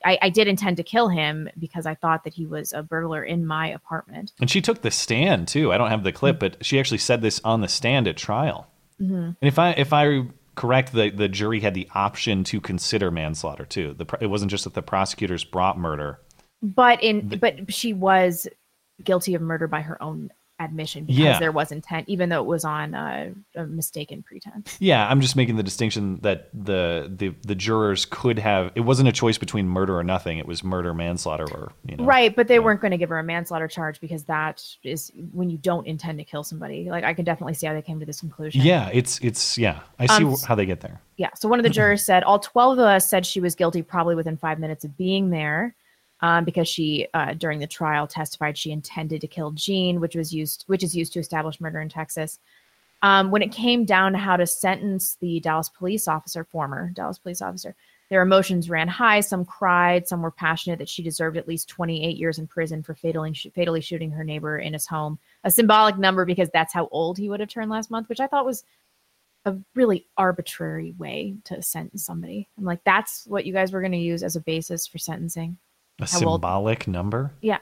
I, 0.04 0.18
I 0.22 0.30
did 0.30 0.46
intend 0.46 0.76
to 0.76 0.84
kill 0.84 1.08
him 1.08 1.48
because 1.58 1.84
I 1.84 1.96
thought 1.96 2.22
that 2.22 2.32
he 2.32 2.46
was 2.46 2.72
a 2.72 2.84
burglar 2.84 3.24
in 3.24 3.44
my 3.44 3.68
apartment. 3.68 4.32
And 4.40 4.48
she 4.48 4.62
took 4.62 4.82
the 4.82 4.92
stand 4.92 5.48
too. 5.48 5.72
I 5.72 5.78
don't 5.78 5.90
have 5.90 6.04
the 6.04 6.12
clip, 6.12 6.38
but 6.38 6.64
she 6.64 6.78
actually 6.78 6.98
said 6.98 7.20
this 7.20 7.40
on 7.42 7.60
the 7.60 7.68
stand 7.68 8.06
at 8.06 8.16
trial. 8.16 8.70
Mhm. 9.00 9.36
And 9.40 9.48
if 9.48 9.58
I 9.58 9.70
if 9.72 9.92
I 9.92 10.26
correct, 10.54 10.92
the 10.92 11.10
the 11.10 11.28
jury 11.28 11.60
had 11.60 11.74
the 11.74 11.88
option 11.94 12.44
to 12.44 12.60
consider 12.60 13.10
manslaughter 13.10 13.64
too. 13.64 13.94
The 13.94 14.06
it 14.20 14.26
wasn't 14.26 14.50
just 14.50 14.64
that 14.64 14.74
the 14.74 14.82
prosecutors 14.82 15.44
brought 15.44 15.78
murder. 15.78 16.20
But 16.62 17.02
in 17.02 17.28
but 17.40 17.72
she 17.72 17.92
was 17.92 18.48
guilty 19.04 19.34
of 19.34 19.42
murder 19.42 19.68
by 19.68 19.80
her 19.82 20.02
own 20.02 20.30
admission 20.60 21.04
because 21.04 21.18
Yeah. 21.18 21.38
there 21.38 21.52
was 21.52 21.70
intent, 21.72 22.08
even 22.08 22.28
though 22.28 22.40
it 22.40 22.46
was 22.46 22.64
on 22.64 22.94
uh, 22.94 23.30
a 23.54 23.64
mistaken 23.64 24.22
pretense. 24.22 24.76
Yeah, 24.80 25.08
I'm 25.08 25.20
just 25.20 25.36
making 25.36 25.56
the 25.56 25.62
distinction 25.62 26.18
that 26.22 26.48
the 26.52 27.12
the 27.14 27.34
the 27.46 27.54
jurors 27.54 28.04
could 28.04 28.38
have. 28.38 28.72
It 28.74 28.80
wasn't 28.80 29.08
a 29.08 29.12
choice 29.12 29.38
between 29.38 29.68
murder 29.68 29.96
or 29.98 30.02
nothing. 30.04 30.38
It 30.38 30.46
was 30.46 30.64
murder, 30.64 30.92
manslaughter, 30.94 31.44
or 31.44 31.72
you 31.84 31.96
know. 31.96 32.04
Right, 32.04 32.34
but 32.34 32.48
they 32.48 32.58
weren't 32.58 32.80
going 32.80 32.90
to 32.90 32.96
give 32.98 33.08
her 33.10 33.18
a 33.18 33.22
manslaughter 33.24 33.68
charge 33.68 34.00
because 34.00 34.24
that 34.24 34.64
is 34.82 35.12
when 35.32 35.50
you 35.50 35.58
don't 35.58 35.86
intend 35.86 36.18
to 36.18 36.24
kill 36.24 36.42
somebody. 36.44 36.90
Like 36.90 37.04
I 37.04 37.14
can 37.14 37.24
definitely 37.24 37.54
see 37.54 37.66
how 37.66 37.74
they 37.74 37.82
came 37.82 38.00
to 38.00 38.06
this 38.06 38.20
conclusion. 38.20 38.62
Yeah, 38.62 38.90
it's 38.92 39.18
it's 39.20 39.56
yeah. 39.58 39.80
I 39.98 40.06
see 40.06 40.24
Um, 40.24 40.36
how 40.46 40.54
they 40.54 40.66
get 40.66 40.80
there. 40.80 41.00
Yeah. 41.16 41.30
So 41.34 41.48
one 41.48 41.58
of 41.58 41.62
the 41.64 41.70
jurors 41.70 42.04
said 42.04 42.24
all 42.24 42.38
12 42.38 42.78
of 42.78 42.84
us 42.84 43.08
said 43.08 43.24
she 43.26 43.40
was 43.40 43.54
guilty 43.54 43.82
probably 43.82 44.14
within 44.14 44.36
five 44.36 44.58
minutes 44.58 44.84
of 44.84 44.96
being 44.96 45.30
there 45.30 45.74
um, 46.20 46.44
because 46.44 46.68
she, 46.68 47.06
uh, 47.14 47.34
during 47.34 47.58
the 47.58 47.66
trial, 47.66 48.06
testified 48.06 48.58
she 48.58 48.72
intended 48.72 49.20
to 49.20 49.26
kill 49.26 49.52
Jean, 49.52 50.00
which 50.00 50.16
was 50.16 50.32
used, 50.32 50.64
which 50.66 50.82
is 50.82 50.96
used 50.96 51.12
to 51.12 51.20
establish 51.20 51.60
murder 51.60 51.80
in 51.80 51.88
Texas. 51.88 52.38
Um, 53.02 53.30
when 53.30 53.42
it 53.42 53.52
came 53.52 53.84
down 53.84 54.12
to 54.12 54.18
how 54.18 54.36
to 54.36 54.46
sentence 54.46 55.16
the 55.20 55.38
Dallas 55.40 55.68
police 55.68 56.08
officer, 56.08 56.44
former 56.44 56.90
Dallas 56.90 57.18
police 57.18 57.40
officer, 57.40 57.76
their 58.10 58.22
emotions 58.22 58.70
ran 58.70 58.88
high. 58.88 59.20
Some 59.20 59.44
cried, 59.44 60.08
some 60.08 60.22
were 60.22 60.30
passionate 60.30 60.78
that 60.78 60.88
she 60.88 61.02
deserved 61.02 61.36
at 61.36 61.46
least 61.46 61.68
28 61.68 62.16
years 62.16 62.38
in 62.38 62.46
prison 62.46 62.82
for 62.82 62.94
fatally, 62.94 63.34
fatally 63.54 63.80
shooting 63.80 64.10
her 64.10 64.24
neighbor 64.24 64.58
in 64.58 64.72
his 64.72 64.86
home. 64.86 65.18
A 65.44 65.50
symbolic 65.50 65.98
number 65.98 66.24
because 66.24 66.48
that's 66.52 66.72
how 66.72 66.88
old 66.90 67.18
he 67.18 67.28
would 67.28 67.40
have 67.40 67.50
turned 67.50 67.70
last 67.70 67.90
month, 67.90 68.08
which 68.08 68.20
I 68.20 68.26
thought 68.26 68.46
was 68.46 68.64
a 69.44 69.56
really 69.74 70.06
arbitrary 70.16 70.94
way 70.98 71.36
to 71.44 71.62
sentence 71.62 72.04
somebody. 72.04 72.48
I'm 72.56 72.64
like, 72.64 72.82
that's 72.84 73.26
what 73.26 73.46
you 73.46 73.52
guys 73.52 73.72
were 73.72 73.80
going 73.80 73.92
to 73.92 73.98
use 73.98 74.22
as 74.22 74.36
a 74.36 74.40
basis 74.40 74.86
for 74.86 74.98
sentencing. 74.98 75.58
A 76.00 76.06
How 76.06 76.20
old- 76.26 76.36
symbolic 76.40 76.86
number. 76.86 77.32
Yeah, 77.40 77.58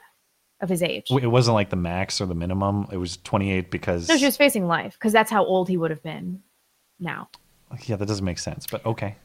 of 0.61 0.68
his 0.68 0.83
age. 0.83 1.07
It 1.11 1.27
wasn't 1.27 1.55
like 1.55 1.70
the 1.70 1.77
max 1.77 2.20
or 2.20 2.27
the 2.27 2.35
minimum. 2.35 2.87
It 2.92 2.96
was 2.99 3.16
28 3.18 3.70
because 3.70 4.09
No, 4.09 4.16
she 4.16 4.25
was 4.27 4.37
facing 4.37 4.66
life 4.66 4.94
because 4.94 5.12
that's 5.12 5.31
how 5.31 5.44
old 5.44 5.68
he 5.68 5.77
would 5.77 5.90
have 5.90 6.03
been 6.03 6.42
now. 7.01 7.29
yeah, 7.87 7.96
that 7.96 8.07
doesn't 8.07 8.25
make 8.25 8.38
sense. 8.38 8.66
But 8.66 8.85
okay. 8.87 9.16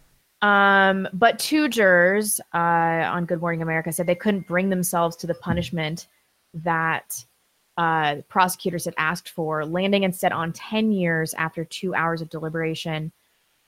Um, 0.41 1.07
but 1.13 1.37
two 1.37 1.67
jurors 1.69 2.39
uh, 2.53 2.57
on 2.57 3.25
Good 3.25 3.41
Morning 3.41 3.61
America 3.61 3.91
said 3.91 4.07
they 4.07 4.15
couldn't 4.15 4.47
bring 4.47 4.69
themselves 4.69 5.15
to 5.17 5.27
the 5.27 5.35
punishment 5.35 6.07
that 6.53 7.23
uh, 7.77 8.17
prosecutors 8.27 8.85
had 8.85 8.95
asked 8.97 9.29
for, 9.29 9.65
landing 9.65 10.03
instead 10.03 10.31
on 10.31 10.51
10 10.51 10.91
years 10.91 11.33
after 11.35 11.63
two 11.63 11.93
hours 11.93 12.21
of 12.21 12.29
deliberation. 12.29 13.11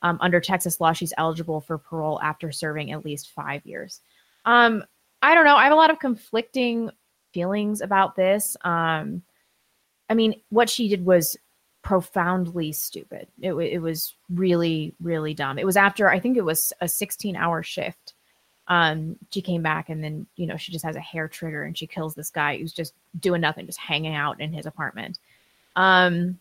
Um, 0.02 0.18
under 0.20 0.40
Texas 0.42 0.82
law, 0.82 0.92
she's 0.94 1.14
eligible 1.18 1.62
for 1.62 1.78
parole 1.78 2.20
after 2.22 2.52
serving 2.52 2.92
at 2.92 3.06
least 3.06 3.32
five 3.32 3.66
years. 3.66 4.02
Um, 4.46 4.84
I 5.24 5.34
don't 5.36 5.46
know. 5.46 5.56
I 5.56 5.64
have 5.64 5.74
a 5.74 5.78
lot 5.78 5.90
of 5.90 6.00
conflicting 6.00 6.92
feelings 7.34 7.80
about 7.80 8.16
this. 8.16 8.58
Um, 8.62 9.24
I 10.10 10.14
mean, 10.16 10.36
what 10.50 10.70
she 10.70 10.90
did 10.90 11.06
was 11.06 11.38
profoundly 11.82 12.74
stupid. 12.74 13.28
It, 13.42 13.54
it 13.54 13.82
was 13.82 14.16
really, 14.30 14.94
really 15.02 15.34
dumb. 15.34 15.58
It 15.58 15.66
was 15.66 15.78
after, 15.78 16.10
I 16.10 16.20
think 16.20 16.38
it 16.38 16.44
was 16.44 16.74
a 16.82 16.88
16 16.88 17.36
hour 17.38 17.64
shift. 17.64 18.14
Um, 18.68 19.18
she 19.32 19.42
came 19.42 19.62
back 19.62 19.90
and 19.90 20.04
then, 20.04 20.28
you 20.36 20.46
know, 20.46 20.58
she 20.58 20.72
just 20.74 20.86
has 20.86 20.96
a 20.96 21.02
hair 21.02 21.28
trigger 21.28 21.64
and 21.64 21.78
she 21.78 21.88
kills 21.88 22.16
this 22.16 22.30
guy 22.30 22.58
who's 22.58 22.74
just 22.74 22.94
doing 23.20 23.42
nothing, 23.42 23.66
just 23.66 23.80
hanging 23.80 24.16
out 24.16 24.42
in 24.42 24.52
his 24.52 24.66
apartment. 24.66 25.20
Um, 25.76 26.40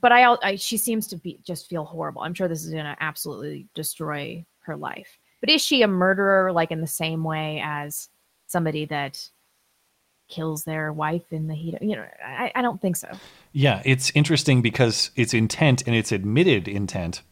but 0.00 0.12
I, 0.12 0.36
I 0.42 0.56
she 0.56 0.76
seems 0.76 1.08
to 1.08 1.16
be 1.16 1.40
just 1.44 1.68
feel 1.68 1.84
horrible. 1.84 2.22
I'm 2.22 2.34
sure 2.34 2.46
this 2.46 2.64
is 2.64 2.70
going 2.70 2.84
to 2.84 2.96
absolutely 3.00 3.66
destroy 3.74 4.44
her 4.60 4.76
life. 4.76 5.19
But 5.40 5.50
is 5.50 5.62
she 5.62 5.82
a 5.82 5.88
murderer 5.88 6.52
like 6.52 6.70
in 6.70 6.80
the 6.80 6.86
same 6.86 7.24
way 7.24 7.60
as 7.64 8.08
somebody 8.46 8.84
that 8.86 9.28
kills 10.28 10.64
their 10.64 10.92
wife 10.92 11.32
in 11.32 11.48
the 11.48 11.54
heat 11.54 11.74
of, 11.74 11.82
you 11.82 11.96
know, 11.96 12.06
I, 12.24 12.52
I 12.54 12.62
don't 12.62 12.80
think 12.80 12.96
so. 12.96 13.08
Yeah, 13.52 13.82
it's 13.84 14.12
interesting 14.14 14.62
because 14.62 15.10
it's 15.16 15.34
intent 15.34 15.82
and 15.86 15.96
it's 15.96 16.12
admitted 16.12 16.68
intent. 16.68 17.22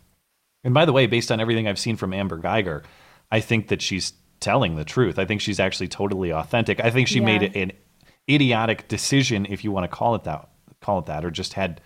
And 0.65 0.75
by 0.75 0.85
the 0.85 0.93
way, 0.93 1.07
based 1.07 1.31
on 1.31 1.41
everything 1.41 1.69
I've 1.69 1.79
seen 1.79 1.97
from 1.97 2.13
Amber 2.13 2.39
Guyger, 2.39 2.83
I 3.31 3.41
think 3.41 3.69
that 3.69 3.81
she's 3.83 4.15
telling 4.41 4.77
the 4.77 4.85
truth. 4.85 5.19
I 5.19 5.25
think 5.25 5.41
she's 5.41 5.61
actually 5.61 5.89
totally 5.89 6.33
authentic. 6.33 6.81
I 6.81 6.91
think 6.91 7.09
she 7.09 7.21
Yeah. 7.21 7.25
made 7.27 7.57
an 7.57 7.73
idiotic 8.29 8.89
decision, 8.89 9.47
if 9.49 9.65
you 9.65 9.71
want 9.71 9.85
to 9.85 9.89
call 9.97 10.15
it 10.15 10.25
that, 10.25 10.49
call 10.81 10.99
it 10.99 11.07
that, 11.07 11.25
or 11.25 11.31
just 11.31 11.55
had 11.55 11.81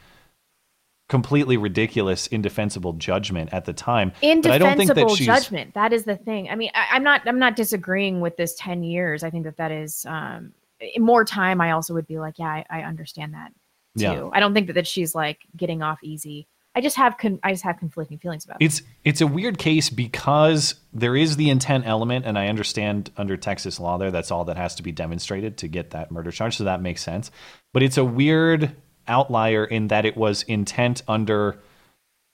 completely 1.13 1.59
ridiculous, 1.59 2.27
indefensible 2.29 2.95
judgment 2.95 3.51
at 3.53 3.67
the 3.67 3.75
time. 3.75 4.13
But 4.23 4.47
I 4.47 4.57
don't 4.57 4.79
think 4.79 4.89
that 4.89 4.97
indefensible 4.97 5.15
she's 5.17 5.27
judgment 5.27 5.75
that 5.75 5.93
is 5.93 6.05
the 6.05 6.17
thing 6.17 6.49
i 6.49 6.55
mean 6.55 6.71
I, 6.75 6.87
i'm 6.93 7.03
not 7.03 7.21
i'm 7.27 7.39
not 7.39 7.55
disagreeing 7.55 8.21
with 8.21 8.39
this 8.39 8.55
10 8.55 8.83
years 8.83 9.23
i 9.23 9.29
think 9.29 9.45
that 9.45 9.59
that 9.59 9.71
is 9.71 10.07
um 10.07 10.53
more 10.99 11.25
time 11.27 11.61
i 11.61 11.73
also 11.73 11.93
would 11.95 12.07
be 12.07 12.19
like 12.19 12.39
yeah 12.39 12.47
i, 12.49 12.65
I 12.71 12.81
understand 12.83 13.35
that 13.35 13.53
too 13.99 14.05
Yeah. 14.05 14.31
i 14.33 14.41
don't 14.41 14.55
think 14.55 14.69
that, 14.69 14.73
that 14.75 14.87
she's 14.87 15.15
like 15.15 15.41
getting 15.55 15.83
off 15.83 15.99
easy 16.03 16.47
i 16.75 16.81
just 16.81 16.97
have 16.97 17.19
con- 17.19 17.41
i 17.43 17.53
just 17.53 17.65
have 17.65 17.79
conflicting 17.79 18.19
feelings 18.19 18.45
about 18.47 18.57
it 18.61 18.65
It's 18.65 18.81
it's 19.05 19.21
a 19.21 19.27
weird 19.27 19.59
case 19.59 19.91
because 19.91 20.77
there 20.95 21.15
is 21.15 21.37
the 21.37 21.51
intent 21.51 21.87
element, 21.87 22.25
and 22.27 22.39
I 22.39 22.49
understand 22.49 23.11
under 23.17 23.37
Texas 23.37 23.81
law 23.81 23.97
there 23.99 24.11
that's 24.11 24.31
all 24.31 24.45
that 24.45 24.57
has 24.57 24.75
to 24.77 24.83
be 24.83 24.93
demonstrated 24.93 25.57
to 25.59 25.69
get 25.69 25.91
that 25.91 26.11
murder 26.11 26.31
charge, 26.31 26.57
so 26.57 26.65
that 26.65 26.81
makes 26.83 27.03
sense. 27.03 27.31
But 27.73 27.83
it's 27.83 27.97
a 27.97 28.05
weird 28.05 28.77
outlier 29.09 29.65
in 29.65 29.89
that 29.89 30.05
it 30.05 30.17
was 30.17 30.43
intent 30.45 31.03
under 31.09 31.59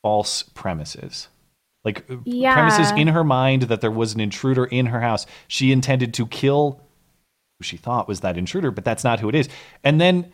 false 0.02 0.42
premises. 0.42 1.28
Like 1.84 2.08
uh, 2.10 2.16
Yeah. 2.24 2.54
premises 2.54 2.90
in 2.92 3.08
her 3.08 3.24
mind 3.24 3.62
that 3.62 3.80
there 3.80 3.90
was 3.90 4.14
an 4.14 4.20
intruder 4.20 4.64
in 4.64 4.86
her 4.86 5.00
house. 5.00 5.26
She 5.46 5.72
intended 5.72 6.14
to 6.14 6.26
kill 6.26 6.80
who 7.58 7.64
she 7.64 7.76
thought 7.76 8.08
was 8.08 8.20
that 8.20 8.36
intruder, 8.36 8.70
but 8.70 8.84
that's 8.84 9.04
not 9.04 9.20
who 9.20 9.28
it 9.28 9.34
is. 9.34 9.48
And 9.82 10.00
then 10.00 10.32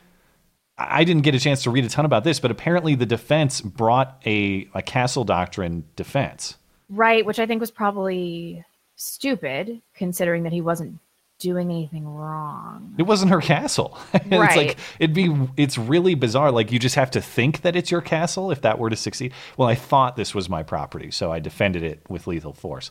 I 0.77 1.05
didn't 1.05 1.23
get 1.23 1.35
a 1.35 1.40
chance 1.40 1.62
to 1.62 1.70
read 1.70 1.85
a 1.85 1.88
ton 1.88 2.05
about 2.05 2.25
this, 2.25 2.40
but 2.40 2.51
apparently 2.51 2.94
the 2.94 3.07
defense 3.07 3.61
brought 3.61 4.20
a, 4.27 4.68
a 4.75 4.83
castle 4.83 5.25
doctrine 5.25 5.85
defense. 5.97 6.57
Right, 6.88 7.25
which 7.25 7.38
I 7.38 7.47
think 7.47 7.61
was 7.61 7.70
probably 7.70 8.64
stupid, 8.97 9.81
considering 9.94 10.42
that 10.42 10.53
he 10.53 10.61
wasn't 10.61 10.99
doing 11.38 11.70
anything 11.70 12.07
wrong. 12.07 12.94
It 12.99 13.03
wasn't 13.03 13.31
her 13.31 13.40
castle. 13.40 13.99
Right. 14.12 14.23
it's 14.31 14.57
like 14.57 14.79
it'd 14.99 15.14
be 15.14 15.35
it's 15.57 15.77
really 15.77 16.14
bizarre. 16.14 16.51
Like 16.51 16.73
you 16.73 16.79
just 16.79 16.94
have 16.94 17.11
to 17.12 17.20
think 17.20 17.62
that 17.62 17.77
it's 17.77 17.90
your 17.90 18.01
castle 18.01 18.51
if 18.51 18.62
that 18.62 18.79
were 18.79 18.90
to 18.90 18.97
succeed. 18.97 19.33
Well, 19.57 19.68
I 19.68 19.75
thought 19.75 20.16
this 20.16 20.35
was 20.35 20.49
my 20.49 20.62
property, 20.62 21.11
so 21.11 21.33
I 21.33 21.40
defended 21.40 21.83
it 21.83 22.03
with 22.09 22.27
lethal 22.27 22.53
force. 22.53 22.90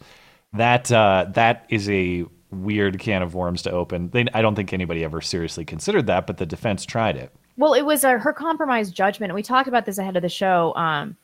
That 0.54 0.92
uh, 0.92 1.28
that 1.34 1.66
is 1.70 1.90
a 1.90 2.26
weird 2.52 3.00
can 3.00 3.24
of 3.24 3.34
worms 3.34 3.64
to 3.64 3.72
open. 3.72 4.10
They, 4.10 4.26
I 4.34 4.42
don't 4.42 4.56
think 4.56 4.74
anybody 4.74 5.04
ever 5.04 5.22
seriously 5.22 5.66
considered 5.66 6.08
that, 6.08 6.28
but 6.28 6.38
the 6.38 6.46
defense 6.46 6.86
tried 6.86 7.18
it. 7.18 7.34
Well, 7.58 7.74
it 7.74 7.84
was 7.84 8.04
uh, 8.04 8.18
her 8.18 8.34
compromised 8.34 8.96
judgment. 8.96 9.34
We 9.34 9.44
talked 9.44 9.68
about 9.68 9.86
this 9.86 9.98
ahead 9.98 10.16
of 10.16 10.22
the 10.22 10.30
show. 10.30 10.74
Um, 10.76 11.18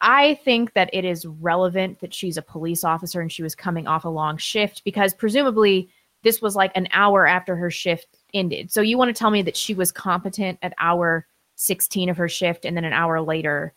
I 0.00 0.34
think 0.44 0.74
that 0.74 0.90
it 0.92 1.04
is 1.04 1.24
relevant 1.24 2.00
that 2.00 2.12
she's 2.12 2.36
a 2.36 2.42
police 2.42 2.84
officer 2.84 3.20
and 3.20 3.32
she 3.32 3.42
was 3.42 3.54
coming 3.54 3.86
off 3.86 4.04
a 4.04 4.10
long 4.10 4.36
shift 4.36 4.82
because 4.84 5.14
presumably 5.14 5.88
this 6.24 6.42
was 6.42 6.56
like 6.56 6.72
an 6.74 6.88
hour 6.92 7.26
after 7.26 7.54
her 7.54 7.70
shift 7.70 8.08
ended. 8.32 8.72
So 8.72 8.80
you 8.80 8.98
want 8.98 9.14
to 9.14 9.18
tell 9.18 9.30
me 9.30 9.42
that 9.42 9.56
she 9.56 9.74
was 9.74 9.92
competent 9.92 10.58
at 10.62 10.72
hour 10.78 11.26
16 11.56 12.08
of 12.08 12.16
her 12.16 12.28
shift 12.28 12.64
and 12.64 12.76
then 12.76 12.84
an 12.84 12.92
hour 12.92 13.20
later 13.20 13.74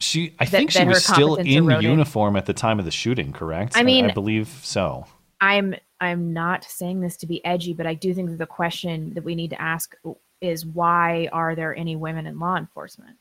She, 0.00 0.34
I 0.40 0.46
That- 0.46 0.50
think 0.50 0.70
she 0.72 0.84
was 0.84 1.04
still 1.04 1.36
in 1.36 1.46
uniform 1.80 2.34
at 2.34 2.46
the 2.46 2.52
time 2.52 2.80
of 2.80 2.84
the 2.84 2.90
shooting. 2.90 3.32
Correct? 3.32 3.76
I 3.76 3.84
mean- 3.84 4.10
I, 4.10 4.12
believe 4.12 4.48
so. 4.48 5.06
I'm 5.40 5.76
I'm 6.00 6.32
not 6.32 6.64
saying 6.64 7.00
this 7.00 7.16
to 7.18 7.26
be 7.28 7.44
edgy, 7.44 7.72
but 7.74 7.86
I 7.86 7.94
do 7.94 8.12
think 8.12 8.30
that 8.30 8.38
the 8.38 8.46
question 8.46 9.14
that 9.14 9.22
we 9.22 9.36
need 9.36 9.50
to 9.50 9.62
ask 9.62 9.94
is 10.40 10.66
why 10.66 11.28
are 11.32 11.54
there 11.54 11.76
any 11.76 11.94
women 11.94 12.26
in 12.26 12.40
law 12.40 12.56
enforcement? 12.56 13.16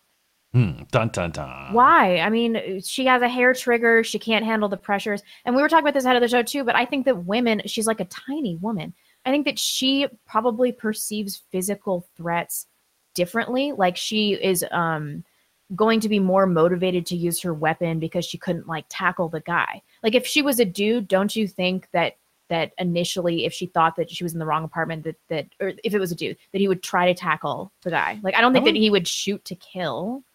Hmm. 0.54 0.84
Dun 0.92 1.10
dun 1.10 1.32
dun. 1.32 1.74
Why? 1.74 2.20
I 2.20 2.30
mean, 2.30 2.82
she 2.82 3.06
has 3.06 3.22
a 3.22 3.30
hair 3.30 3.54
trigger. 3.54 4.04
She 4.04 4.20
can't 4.20 4.44
handle 4.44 4.68
the 4.68 4.78
pressures. 4.78 5.24
And 5.46 5.56
we 5.56 5.62
were 5.62 5.70
talking 5.70 5.86
about 5.86 5.94
this 5.94 6.04
ahead 6.04 6.18
of 6.18 6.22
the 6.22 6.28
show 6.28 6.44
too, 6.44 6.66
but 6.66 6.76
I 6.76 6.86
think 6.86 7.06
that 7.06 7.26
women, 7.26 7.62
she's 7.66 7.88
like 7.88 8.02
a 8.02 8.06
tiny 8.06 8.58
woman. 8.58 8.94
I 9.26 9.32
think 9.32 9.46
that 9.46 9.58
she 9.58 10.08
probably 10.26 10.72
perceives 10.72 11.44
physical 11.52 12.06
threats 12.18 12.68
differently. 13.14 13.72
Like 13.72 13.96
she 13.96 14.34
is 14.34 14.66
um 14.72 15.24
going 15.74 16.02
to 16.02 16.10
be 16.10 16.20
more 16.20 16.46
motivated 16.46 17.06
to 17.06 17.16
use 17.16 17.42
her 17.42 17.54
weapon 17.54 18.00
because 18.00 18.26
she 18.26 18.38
couldn't 18.38 18.68
like 18.68 18.86
tackle 18.90 19.30
the 19.30 19.40
guy. 19.42 19.82
Like 20.04 20.16
if 20.16 20.26
she 20.26 20.42
was 20.42 20.60
a 20.60 20.66
dude, 20.66 21.08
don't 21.08 21.34
you 21.34 21.48
think 21.48 21.88
that 21.94 22.18
that 22.50 22.74
initially 22.78 23.46
if 23.46 23.54
she 23.54 23.68
thought 23.68 23.96
that 23.96 24.12
she 24.12 24.26
was 24.26 24.34
in 24.34 24.40
the 24.40 24.46
wrong 24.46 24.66
apartment 24.66 25.06
that 25.06 25.16
that 25.30 25.48
or 25.62 25.72
if 25.86 25.94
it 25.94 26.00
was 26.00 26.12
a 26.12 26.16
dude 26.16 26.36
that 26.52 26.60
he 26.60 26.68
would 26.68 26.84
try 26.84 27.06
to 27.06 27.14
tackle 27.14 27.72
the 27.84 27.90
guy. 27.90 28.20
Like 28.22 28.36
I 28.36 28.42
don't 28.42 28.52
think 28.52 28.68
I 28.68 28.72
that 28.72 28.78
he 28.78 28.90
would 28.90 29.08
shoot 29.08 29.46
to 29.46 29.56
kill. 29.56 30.26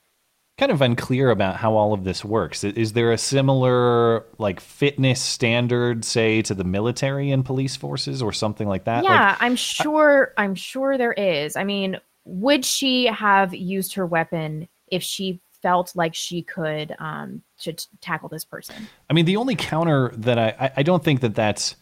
Kind 0.59 0.73
of 0.73 0.81
unclear 0.81 1.31
about 1.31 1.57
how 1.57 1.75
all 1.75 1.93
of 1.93 2.05
this 2.05 2.25
works. 2.25 2.65
Is 2.65 2.95
there 2.95 3.13
a 3.13 3.19
similar 3.19 4.25
like 4.39 4.61
fitness 4.61 5.21
standard, 5.21 6.05
say, 6.05 6.43
to 6.43 6.55
the 6.55 6.65
military 6.65 7.31
and 7.31 7.45
police 7.45 7.77
forces, 7.77 8.23
or 8.23 8.33
something 8.33 8.67
like 8.67 8.85
that? 8.85 9.05
yeah, 9.05 9.29
Like, 9.31 9.43
I'm 9.43 9.57
sure. 9.57 10.33
I'm 10.37 10.55
sure 10.55 10.97
there 10.97 11.13
is. 11.13 11.57
I 11.57 11.65
mean, 11.65 11.99
would 12.25 12.65
she 12.65 13.07
have 13.07 13.55
used 13.55 13.95
her 13.95 14.07
weapon 14.07 14.69
if 14.89 15.03
she 15.03 15.41
felt 15.63 15.93
like 15.97 16.15
she 16.15 16.43
could 16.43 16.95
um 16.99 17.43
to 17.59 17.73
t- 17.73 17.87
tackle 18.01 18.29
this 18.29 18.45
person? 18.45 18.89
I 19.11 19.13
mean, 19.13 19.27
the 19.27 19.37
only 19.37 19.57
counter 19.57 20.11
that 20.17 20.39
I 20.39 20.55
I, 20.59 20.73
I 20.79 20.83
don't 20.83 21.05
think 21.05 21.21
that 21.21 21.35
that's 21.35 21.77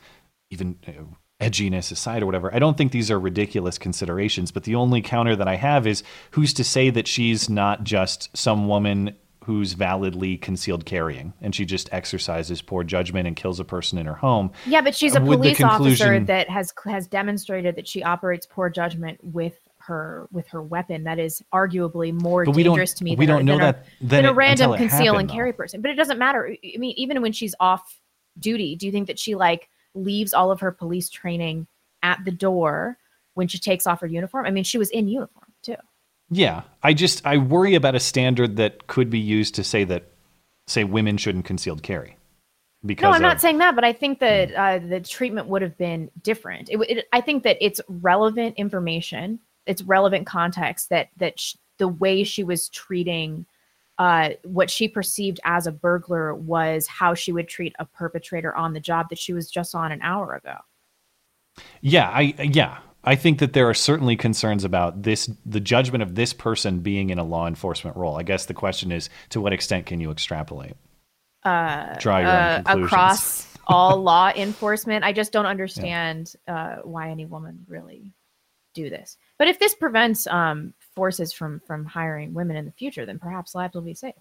even 0.50 0.78
edginess 1.44 1.92
aside 1.92 2.22
or 2.22 2.26
whatever. 2.26 2.54
I 2.54 2.58
don't 2.58 2.76
think 2.76 2.92
these 2.92 3.10
are 3.10 3.18
ridiculous 3.18 3.78
considerations. 3.78 4.50
But 4.50 4.64
the 4.64 4.74
only 4.74 5.02
counter 5.02 5.36
that 5.36 5.48
I 5.48 5.56
have 5.56 5.86
is 5.86 6.02
who's 6.32 6.52
to 6.54 6.64
say 6.64 6.90
that 6.90 7.06
she's 7.06 7.48
not 7.50 7.84
just 7.84 8.34
some 8.36 8.66
woman 8.68 9.14
who's 9.44 9.74
validly 9.74 10.38
concealed 10.38 10.86
carrying 10.86 11.34
and 11.42 11.54
she 11.54 11.66
just 11.66 11.92
exercises 11.92 12.62
poor 12.62 12.82
judgment 12.82 13.26
and 13.28 13.36
kills 13.36 13.60
a 13.60 13.64
person 13.64 13.98
in 13.98 14.06
her 14.06 14.14
home. 14.14 14.50
Yeah, 14.64 14.80
but 14.80 14.94
she's 14.94 15.14
a 15.14 15.20
With 15.20 15.40
police 15.40 15.60
officer 15.60 16.18
that 16.20 16.48
has 16.48 16.72
has 16.86 17.06
demonstrated 17.06 17.76
that 17.76 17.86
she 17.86 18.02
operates 18.02 18.46
poor 18.46 18.70
judgment 18.70 19.18
with 19.22 19.52
her 19.80 20.28
with 20.32 20.48
her 20.48 20.62
weapon. 20.62 21.04
That 21.04 21.18
is 21.18 21.42
arguably 21.52 22.10
more 22.10 22.46
But 22.46 22.56
we 22.56 22.62
don't- 22.62 22.72
dangerous 22.72 22.94
to 22.94 23.04
me 23.04 23.16
we 23.16 23.26
than, 23.26 23.36
don't 23.36 23.44
know 23.44 23.58
that 23.58 23.84
than 24.00 24.24
a 24.24 24.32
random 24.32 24.76
conceal 24.78 24.98
happened, 25.12 25.20
and 25.20 25.30
carry 25.30 25.50
though. 25.50 25.56
person. 25.58 25.82
But 25.82 25.90
it 25.90 25.96
doesn't 25.96 26.18
matter. 26.18 26.48
I 26.64 26.78
mean, 26.78 26.94
even 26.96 27.20
when 27.20 27.32
she's 27.32 27.54
off 27.60 28.00
duty, 28.38 28.76
do 28.76 28.86
you 28.86 28.92
think 28.92 29.08
that 29.08 29.18
she 29.18 29.34
like 29.34 29.68
leaves 29.94 30.34
all 30.34 30.50
of 30.50 30.60
her 30.60 30.72
police 30.72 31.08
training 31.08 31.66
at 32.02 32.24
the 32.24 32.30
door 32.30 32.98
when 33.34 33.48
she 33.48 33.58
takes 33.58 33.86
off 33.86 34.00
her 34.00 34.06
uniform? 34.06 34.46
I 34.46 34.50
mean, 34.50 34.64
she 34.64 34.78
was 34.78 34.90
in 34.90 35.08
uniform 35.08 35.52
too. 35.62 35.76
Yeah, 36.30 36.62
I 36.82 36.94
just 36.94 37.24
I 37.26 37.36
worry 37.36 37.74
about 37.74 37.94
a 37.94 38.00
standard 38.00 38.56
that 38.56 38.86
could 38.86 39.10
be 39.10 39.18
used 39.18 39.54
to 39.56 39.64
say 39.64 39.84
that 39.84 40.04
say 40.66 40.84
women 40.84 41.16
shouldn't 41.16 41.44
concealed 41.44 41.82
carry. 41.82 42.16
Because 42.84 43.04
no, 43.04 43.10
I'm 43.10 43.16
of- 43.16 43.22
not 43.22 43.40
saying 43.40 43.58
that, 43.58 43.74
but 43.74 43.84
I 43.84 43.92
think 43.92 44.18
that 44.20 44.52
uh, 44.54 44.78
the 44.78 45.00
treatment 45.00 45.48
would 45.48 45.62
have 45.62 45.76
been 45.78 46.10
different. 46.22 46.68
It, 46.70 46.78
it, 46.88 47.06
I 47.12 47.20
think 47.20 47.42
that 47.44 47.56
it's 47.60 47.80
relevant 47.88 48.56
information, 48.56 49.40
it's 49.66 49.82
relevant 49.82 50.26
context 50.26 50.90
that 50.90 51.08
that 51.16 51.40
sh- 51.40 51.54
the 51.78 51.88
way 51.88 52.24
she 52.24 52.44
was 52.44 52.68
treating 52.68 53.46
uh, 53.98 54.30
what 54.42 54.70
she 54.70 54.88
perceived 54.88 55.40
as 55.44 55.66
a 55.66 55.72
burglar 55.72 56.34
was 56.34 56.86
how 56.86 57.14
she 57.14 57.32
would 57.32 57.48
treat 57.48 57.74
a 57.78 57.84
perpetrator 57.84 58.54
on 58.54 58.72
the 58.72 58.80
job 58.80 59.08
that 59.10 59.18
she 59.18 59.32
was 59.32 59.50
just 59.50 59.74
on 59.74 59.92
an 59.92 60.00
hour 60.02 60.34
ago. 60.34 60.56
Yeah, 61.80 62.08
I 62.08 62.34
yeah, 62.42 62.78
I 63.04 63.14
think 63.14 63.38
that 63.38 63.52
there 63.52 63.68
are 63.68 63.74
certainly 63.74 64.16
concerns 64.16 64.64
about 64.64 65.02
this 65.02 65.30
the 65.46 65.60
judgment 65.60 66.02
of 66.02 66.16
this 66.16 66.32
person 66.32 66.80
being 66.80 67.10
in 67.10 67.18
a 67.18 67.24
law 67.24 67.46
enforcement 67.46 67.96
role. 67.96 68.16
I 68.16 68.24
guess 68.24 68.46
the 68.46 68.54
question 68.54 68.90
is 68.90 69.10
to 69.30 69.40
what 69.40 69.52
extent 69.52 69.86
can 69.86 70.00
you 70.00 70.10
extrapolate? 70.10 70.74
Uh, 71.44 71.96
Draw 71.98 72.18
your 72.18 72.28
own 72.28 72.34
uh, 72.34 72.62
conclusions. 72.64 72.86
across 72.86 73.58
all 73.66 74.02
law 74.02 74.32
enforcement. 74.34 75.04
I 75.04 75.12
just 75.12 75.30
don't 75.30 75.46
understand 75.46 76.34
uh, 76.48 76.76
why 76.82 77.10
any 77.10 77.26
woman 77.26 77.64
really 77.68 78.12
do 78.74 78.90
this. 78.90 79.16
But 79.38 79.48
if 79.48 79.58
this 79.58 79.74
prevents 79.74 80.26
um, 80.26 80.74
forces 80.94 81.32
from 81.32 81.60
from 81.66 81.84
hiring 81.84 82.34
women 82.34 82.56
in 82.56 82.64
the 82.64 82.72
future, 82.72 83.06
then 83.06 83.18
perhaps 83.18 83.54
lives 83.54 83.74
will 83.74 83.82
be 83.82 83.94
safe. 83.94 84.14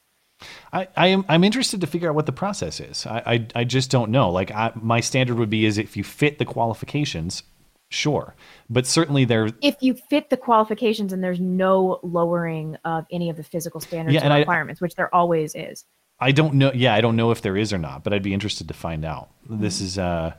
I, 0.74 0.88
I 0.98 1.08
am 1.08 1.26
I'm 1.30 1.44
interested 1.44 1.82
to 1.82 1.88
figure 1.88 2.10
out 2.10 2.16
what 2.16 2.26
the 2.26 2.32
process 2.32 2.80
is. 2.80 3.06
I 3.06 3.24
I, 3.26 3.48
I 3.62 3.64
just 3.64 3.92
don't 3.92 4.12
know. 4.12 4.30
Like 4.30 4.52
I, 4.52 4.72
my 4.76 5.00
standard 5.00 5.38
would 5.38 5.50
be 5.50 5.66
is 5.66 5.78
if 5.78 5.96
you 5.96 6.04
fit 6.04 6.40
the 6.40 6.46
qualifications, 6.46 7.44
sure, 7.90 8.36
but 8.70 8.86
certainly 8.88 9.26
there. 9.26 9.50
If 9.62 9.76
you 9.82 9.94
fit 9.94 10.30
the 10.30 10.38
qualifications 10.38 11.14
and 11.14 11.24
there's 11.24 11.40
no 11.40 12.00
lowering 12.04 12.78
of 12.84 13.06
any 13.12 13.30
of 13.30 13.38
the 13.38 13.44
physical 13.44 13.80
standards 13.80 14.16
Yeah, 14.16 14.22
and 14.24 14.34
I- 14.34 14.40
requirements, 14.40 14.82
which 14.82 14.96
there 14.96 15.14
always 15.14 15.56
is. 15.56 15.86
I 16.20 16.32
don't 16.32 16.54
know. 16.56 16.72
Yeah, 16.74 16.94
I 16.94 17.02
don't 17.02 17.16
know 17.16 17.32
if 17.32 17.42
there 17.42 17.58
is 17.58 17.74
or 17.74 17.78
not, 17.78 18.04
but 18.04 18.14
I'd 18.14 18.24
be 18.24 18.34
interested 18.34 18.68
to 18.70 18.74
find 18.74 19.04
out. 19.04 19.30
This 19.50 19.82
is. 19.82 19.98
uh 19.98 20.34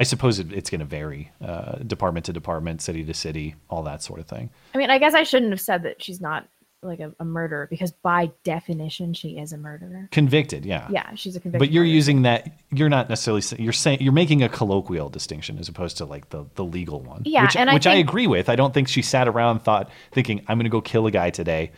I 0.00 0.04
suppose 0.04 0.38
it, 0.38 0.52
it's 0.52 0.70
going 0.70 0.78
to 0.80 0.84
vary, 0.86 1.30
uh, 1.44 1.76
department 1.76 2.26
to 2.26 2.32
department, 2.32 2.80
city 2.82 3.04
to 3.04 3.14
city, 3.14 3.54
all 3.68 3.82
that 3.84 4.02
sort 4.02 4.18
of 4.18 4.26
thing. 4.26 4.50
I 4.74 4.78
mean, 4.78 4.90
I 4.90 4.98
guess 4.98 5.14
I 5.14 5.22
shouldn't 5.24 5.50
have 5.52 5.60
said 5.60 5.82
that 5.84 6.02
she's 6.02 6.20
not 6.20 6.48
like 6.82 7.00
a, 7.00 7.12
a 7.20 7.24
murderer 7.26 7.66
because 7.68 7.92
by 7.92 8.30
definition 8.42 9.12
she 9.12 9.36
is 9.38 9.52
a 9.52 9.58
murderer. 9.58 10.08
Convicted, 10.12 10.64
yeah. 10.64 10.88
Yeah, 10.90 11.14
she's 11.14 11.36
a 11.36 11.40
convicted. 11.40 11.58
But 11.58 11.70
you're 11.70 11.82
murderer. 11.82 11.94
using 11.94 12.22
that. 12.22 12.58
You're 12.72 12.88
not 12.88 13.10
necessarily. 13.10 13.42
sa- 13.42 13.56
You're 13.58 13.74
saying 13.74 13.98
you're 14.00 14.14
making 14.14 14.42
a 14.42 14.48
colloquial 14.48 15.10
distinction 15.10 15.58
as 15.58 15.68
opposed 15.68 15.98
to 15.98 16.06
like 16.06 16.30
the 16.30 16.46
the 16.54 16.64
legal 16.64 17.02
one. 17.02 17.20
Yeah, 17.26 17.42
which, 17.42 17.56
and 17.56 17.68
I 17.68 17.74
which 17.74 17.86
I 17.86 17.96
think- 17.96 18.08
agree 18.08 18.26
with. 18.26 18.48
I 18.48 18.56
don't 18.56 18.72
think 18.72 18.88
she 18.88 19.02
sat 19.02 19.28
around 19.28 19.56
and 19.56 19.62
thought, 19.62 19.90
thinking, 20.12 20.38
"I'm 20.48 20.56
going 20.56 20.64
to 20.64 20.70
go 20.70 20.80
kill 20.80 21.06
a 21.06 21.10
guy 21.10 21.28
today," 21.28 21.72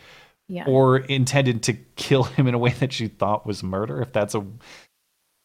Yeah. 0.47 0.63
or 0.67 0.99
intended 0.99 1.63
to 1.63 1.73
kill 1.73 2.23
him 2.23 2.47
in 2.47 2.53
a 2.53 2.57
way 2.57 2.71
that 2.79 2.93
she 2.93 3.09
thought 3.09 3.45
was 3.45 3.61
murder. 3.61 4.01
If 4.01 4.13
that's 4.13 4.35
a, 4.35 4.45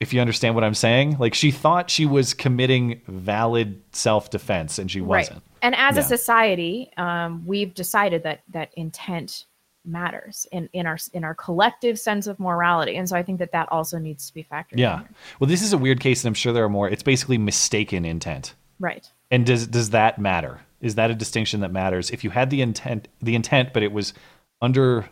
if 0.01 0.13
you 0.13 0.21
understand 0.21 0.55
what 0.55 0.65
I'm 0.65 0.75
saying, 0.75 1.19
like 1.19 1.35
she 1.35 1.51
thought 1.51 1.91
she 1.91 2.07
was 2.07 2.35
committing 2.35 3.01
valid 3.09 3.83
self 3.93 4.31
defense 4.31 4.79
and 4.79 4.91
she 4.91 5.01
wasn't. 5.01 5.43
And 5.61 5.75
as 5.75 5.97
a 5.97 6.03
society, 6.03 6.91
um, 6.97 7.45
we've 7.45 7.75
decided 7.75 8.23
that 8.23 8.43
that 8.51 8.71
intent 8.77 9.47
matters 9.85 10.47
in, 10.53 10.69
in 10.73 10.87
our 10.87 10.99
in 11.13 11.25
our 11.25 11.35
collective 11.35 11.99
sense 11.99 12.27
of 12.27 12.39
morality, 12.39 12.97
and 12.97 13.09
so 13.09 13.17
I 13.17 13.23
think 13.23 13.41
that 13.41 13.53
that 13.53 13.71
also 13.73 13.99
needs 13.99 14.29
to 14.29 14.35
be 14.35 14.45
factored. 14.45 14.73
in 14.73 14.79
Yeah. 14.79 15.03
Well, 15.41 15.49
this 15.49 15.63
is 15.63 15.73
a 15.73 15.79
weird 15.79 15.99
case, 16.01 16.23
and 16.23 16.29
I'm 16.29 16.35
sure 16.35 16.53
there 16.53 16.65
are 16.65 16.69
more. 16.69 16.89
It's 16.89 17.03
basically 17.03 17.39
mistaken 17.39 18.05
intent. 18.05 18.55
Right. 18.79 19.11
And 19.31 19.45
does 19.45 19.67
does 19.67 19.91
that 19.91 20.19
matter? 20.21 20.61
Is 20.81 20.95
that 20.95 21.11
a 21.11 21.15
distinction 21.15 21.61
that 21.61 21.73
matters? 21.73 22.11
If 22.11 22.23
you 22.23 22.31
had 22.31 22.51
the 22.51 22.63
intent, 22.63 23.09
the 23.21 23.35
intent, 23.35 23.73
but 23.73 23.83
it 23.83 23.91
was 23.91 24.15
under 24.63 25.09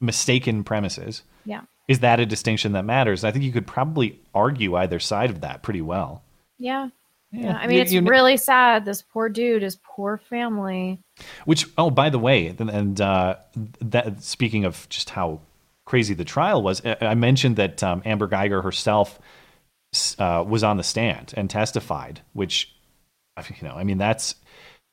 mistaken 0.00 0.64
premises, 0.64 1.22
Yeah. 1.46 1.62
Is 1.88 2.00
that 2.00 2.20
a 2.20 2.26
distinction 2.26 2.72
that 2.72 2.84
matters? 2.84 3.24
I 3.24 3.30
think 3.30 3.44
you 3.44 3.52
could 3.52 3.66
probably 3.66 4.18
argue 4.34 4.74
either 4.76 4.98
side 5.00 5.30
of 5.30 5.42
that 5.42 5.62
pretty 5.62 5.82
well. 5.82 6.22
Yeah. 6.58 6.88
Yeah. 7.30 7.40
Yeah. 7.42 7.56
I 7.58 7.66
mean, 7.66 7.76
You- 7.76 7.82
it's 7.82 7.92
you- 7.92 8.00
really 8.02 8.36
sad. 8.36 8.84
This 8.84 9.02
poor 9.02 9.28
dude, 9.28 9.62
his 9.62 9.76
poor 9.76 10.18
family. 10.18 10.98
Which, 11.44 11.66
oh, 11.76 11.90
by 11.90 12.08
the 12.10 12.18
way, 12.18 12.54
and- 12.58 13.00
uh, 13.00 13.36
that 13.80 14.22
speaking 14.22 14.64
of 14.64 14.88
just 14.88 15.10
how 15.10 15.40
crazy 15.84 16.14
the 16.14 16.24
trial 16.24 16.62
was, 16.62 16.80
I 16.86 16.96
I 17.00 17.14
mentioned 17.14 17.56
that 17.56 17.82
um, 17.82 18.02
Amber 18.04 18.28
Guyger 18.28 18.62
herself 18.62 19.18
uh, 20.18 20.44
was 20.46 20.64
on 20.64 20.76
the 20.76 20.82
stand 20.82 21.34
and 21.36 21.50
testified, 21.50 22.20
which 22.32 22.74
you 23.60 23.68
know, 23.68 23.74
I 23.74 23.84
mean, 23.84 23.98
that's. 23.98 24.36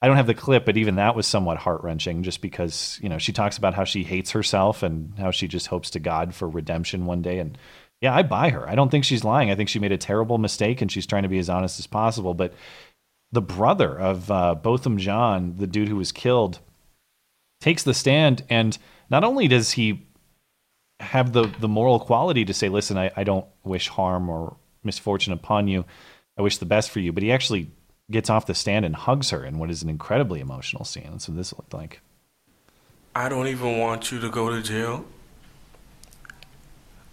I 0.02 0.08
don't 0.08 0.18
have 0.18 0.28
the 0.28 0.34
clip, 0.34 0.66
but 0.66 0.78
even 0.78 0.96
that 0.96 1.16
was 1.16 1.28
somewhat 1.28 1.58
heart 1.58 1.84
wrenching, 1.84 2.24
just 2.24 2.42
because 2.42 3.00
you 3.04 3.10
know 3.10 3.20
she 3.20 3.34
talks 3.34 3.58
about 3.58 3.76
how 3.76 3.84
she 3.84 4.04
hates 4.04 4.32
herself 4.32 4.82
and 4.82 5.14
how 5.20 5.32
she 5.32 5.48
just 5.48 5.68
hopes 5.68 5.92
to 5.92 6.00
God 6.00 6.34
for 6.34 6.50
redemption 6.50 7.06
one 7.06 7.22
day. 7.22 7.38
And 7.40 7.58
yeah, 8.02 8.16
I 8.16 8.24
buy 8.24 8.50
her. 8.50 8.68
I 8.68 8.74
don't 8.74 8.90
think 8.90 9.06
she's 9.06 9.24
lying. 9.24 9.52
I 9.52 9.56
think 9.56 9.70
she 9.70 9.80
made 9.80 9.92
a 9.92 9.98
terrible 9.98 10.40
mistake, 10.40 10.82
and 10.82 10.92
she's 10.92 11.06
trying 11.06 11.24
to 11.24 11.30
be 11.30 11.38
as 11.38 11.50
honest 11.50 11.80
as 11.80 11.86
possible. 11.86 12.34
But 12.34 12.54
the 13.32 13.44
brother 13.44 13.98
of 13.98 14.32
uh, 14.32 14.56
Botham 14.56 14.98
Jean, 14.98 15.58
the 15.58 15.68
dude 15.68 15.88
who 15.88 15.98
was 15.98 16.12
killed, 16.12 16.60
takes 17.60 17.84
the 17.84 17.94
stand, 17.94 18.44
and 18.50 18.78
not 19.12 19.24
only 19.24 19.48
does 19.48 19.72
he 19.74 20.08
have 21.00 21.32
the 21.32 21.44
the 21.60 21.68
moral 21.68 22.00
quality 22.00 22.44
to 22.46 22.56
say, 22.56 22.70
"Listen, 22.70 22.98
I, 22.98 23.12
I 23.16 23.24
don't 23.24 23.46
wish 23.64 23.88
harm 23.88 24.30
or 24.30 24.58
misfortune 24.84 25.34
upon 25.34 25.68
you. 25.68 25.86
I 26.40 26.42
wish 26.42 26.58
the 26.58 26.66
best 26.66 26.90
for 26.90 27.00
you," 27.00 27.14
but 27.14 27.22
he 27.22 27.32
actually 27.32 27.70
gets 28.12 28.30
off 28.30 28.46
the 28.46 28.54
stand 28.54 28.86
and 28.86 28.96
hugs 28.96 29.30
her 29.32 29.44
in 29.44 29.58
what 29.58 29.70
is 29.72 29.82
an 29.82 29.90
incredibly 29.90 30.40
emotional 30.40 30.86
scene. 30.86 31.12
What 31.12 31.36
this 31.36 31.54
looked 31.54 31.74
like. 31.74 32.02
I 33.16 33.28
don't 33.28 33.48
even 33.48 33.78
want 33.78 34.12
you 34.12 34.20
to 34.20 34.30
go 34.30 34.50
to 34.50 34.62
jail. 34.62 35.06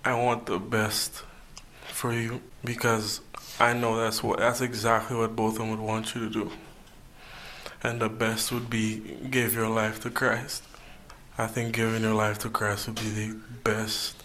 I 0.04 0.14
want 0.14 0.46
the 0.46 0.58
best 0.58 1.22
for 1.86 2.12
you 2.12 2.40
because 2.64 3.20
I 3.58 3.72
know 3.72 3.96
that's 3.96 4.22
what 4.22 4.38
that's 4.38 4.60
exactly 4.60 5.16
what 5.16 5.34
both 5.34 5.54
of 5.54 5.58
them 5.58 5.70
would 5.70 5.80
want 5.80 6.14
you 6.14 6.28
to 6.28 6.30
do. 6.30 6.52
And 7.82 8.00
the 8.00 8.08
best 8.08 8.52
would 8.52 8.70
be 8.70 9.18
give 9.30 9.54
your 9.54 9.68
life 9.68 10.00
to 10.02 10.10
Christ. 10.10 10.62
I 11.36 11.46
think 11.46 11.74
giving 11.74 12.02
your 12.02 12.14
life 12.14 12.38
to 12.40 12.50
Christ 12.50 12.86
would 12.86 12.96
be 12.96 13.10
the 13.10 13.36
best 13.64 14.22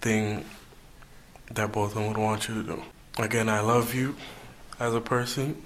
thing 0.00 0.44
that 1.52 1.72
both 1.72 1.90
of 1.90 1.94
them 1.94 2.08
would 2.08 2.18
want 2.18 2.48
you 2.48 2.54
to 2.54 2.62
do. 2.62 2.82
Again, 3.18 3.48
I 3.48 3.60
love 3.60 3.94
you 3.94 4.16
as 4.78 4.94
a 4.94 5.00
person, 5.00 5.60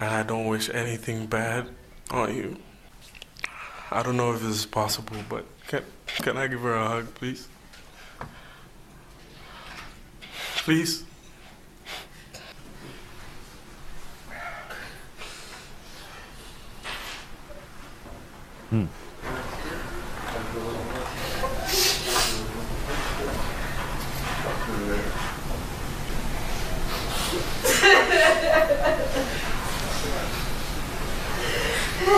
and 0.00 0.10
I 0.10 0.22
don't 0.22 0.46
wish 0.46 0.68
anything 0.70 1.26
bad 1.26 1.68
on 2.10 2.34
you. 2.34 2.56
I 3.90 4.02
don't 4.02 4.16
know 4.16 4.32
if 4.32 4.40
this 4.40 4.56
is 4.56 4.66
possible, 4.66 5.16
but 5.28 5.44
can, 5.68 5.82
can 6.06 6.36
I 6.36 6.46
give 6.46 6.60
her 6.60 6.74
a 6.74 6.88
hug, 6.88 7.14
please? 7.14 7.48
Please? 10.56 11.04
Hmm. 18.70 18.86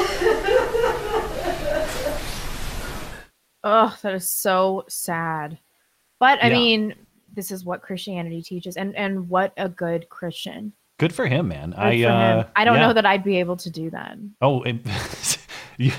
Oh, 3.69 3.97
that 4.03 4.15
is 4.15 4.29
so 4.29 4.85
sad. 4.89 5.59
But 6.21 6.43
I 6.43 6.49
Yeah. 6.49 6.55
mean, 6.55 6.95
this 7.35 7.51
is 7.51 7.65
what 7.65 7.83
Christianity 7.83 8.41
teaches, 8.41 8.77
and 8.77 8.95
and 8.95 9.29
what 9.29 9.53
a 9.57 9.69
good 9.69 10.09
Christian. 10.09 10.73
Good 10.99 11.13
for 11.13 11.27
him, 11.27 11.49
man. 11.49 11.71
Good 11.71 11.79
I 11.81 11.91
for 11.91 11.97
him. 12.09 12.39
uh, 12.39 12.45
I 12.55 12.65
don't 12.65 12.77
yeah. 12.77 12.87
know 12.87 12.93
that 12.93 13.05
I'd 13.05 13.25
be 13.25 13.41
able 13.41 13.57
to 13.57 13.69
do 13.71 13.91
that. 13.91 14.17
Oh, 14.41 14.63
it, 14.63 14.77
you- 15.79 15.93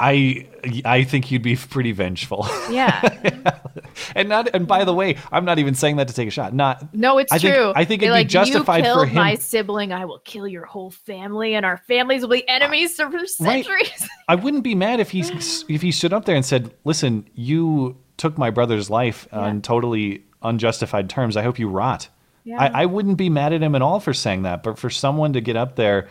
I 0.00 0.48
I 0.84 1.04
think 1.04 1.30
you'd 1.30 1.42
be 1.42 1.56
pretty 1.56 1.92
vengeful. 1.92 2.48
Yeah. 2.70 3.00
and 4.14 4.28
not 4.28 4.48
and 4.54 4.66
by 4.66 4.84
the 4.84 4.94
way, 4.94 5.16
I'm 5.32 5.44
not 5.44 5.58
even 5.58 5.74
saying 5.74 5.96
that 5.96 6.08
to 6.08 6.14
take 6.14 6.28
a 6.28 6.30
shot. 6.30 6.54
Not 6.54 6.94
No, 6.94 7.18
it's 7.18 7.32
I 7.32 7.38
think- 7.38 7.54
true. 7.54 7.72
I 7.74 7.84
think 7.84 8.00
They're 8.00 8.10
it'd 8.10 8.16
be 8.16 8.20
like, 8.20 8.28
justified 8.28 8.78
you 8.78 8.92
for 8.92 8.94
killed 9.00 9.08
him. 9.08 9.14
my 9.16 9.34
sibling. 9.34 9.92
I 9.92 10.04
will 10.04 10.20
kill 10.20 10.46
your 10.48 10.64
whole 10.64 10.90
family, 10.90 11.54
and 11.54 11.66
our 11.66 11.76
families 11.76 12.22
will 12.22 12.28
be 12.30 12.48
enemies 12.48 12.94
for 12.96 13.10
centuries. 13.26 13.90
Right. 13.90 14.08
I 14.28 14.36
wouldn't 14.36 14.62
be 14.64 14.74
mad 14.74 15.00
if 15.00 15.10
he 15.10 15.20
if 15.68 15.82
he 15.82 15.90
stood 15.92 16.12
up 16.12 16.24
there 16.24 16.36
and 16.36 16.46
said, 16.46 16.72
"Listen, 16.84 17.28
you 17.34 17.96
took 18.16 18.38
my 18.38 18.50
brother's 18.50 18.88
life 18.88 19.26
on 19.32 19.60
totally 19.62 20.24
unjustified 20.42 21.10
terms. 21.10 21.36
I 21.36 21.42
hope 21.42 21.58
you 21.58 21.68
rot." 21.68 22.08
Yeah. 22.44 22.58
I, 22.58 22.82
I 22.82 22.86
wouldn't 22.86 23.18
be 23.18 23.28
mad 23.28 23.52
at 23.52 23.62
him 23.62 23.74
at 23.74 23.82
all 23.82 24.00
for 24.00 24.14
saying 24.14 24.42
that, 24.42 24.62
but 24.62 24.78
for 24.78 24.88
someone 24.88 25.34
to 25.34 25.40
get 25.42 25.56
up 25.56 25.76
there 25.76 26.08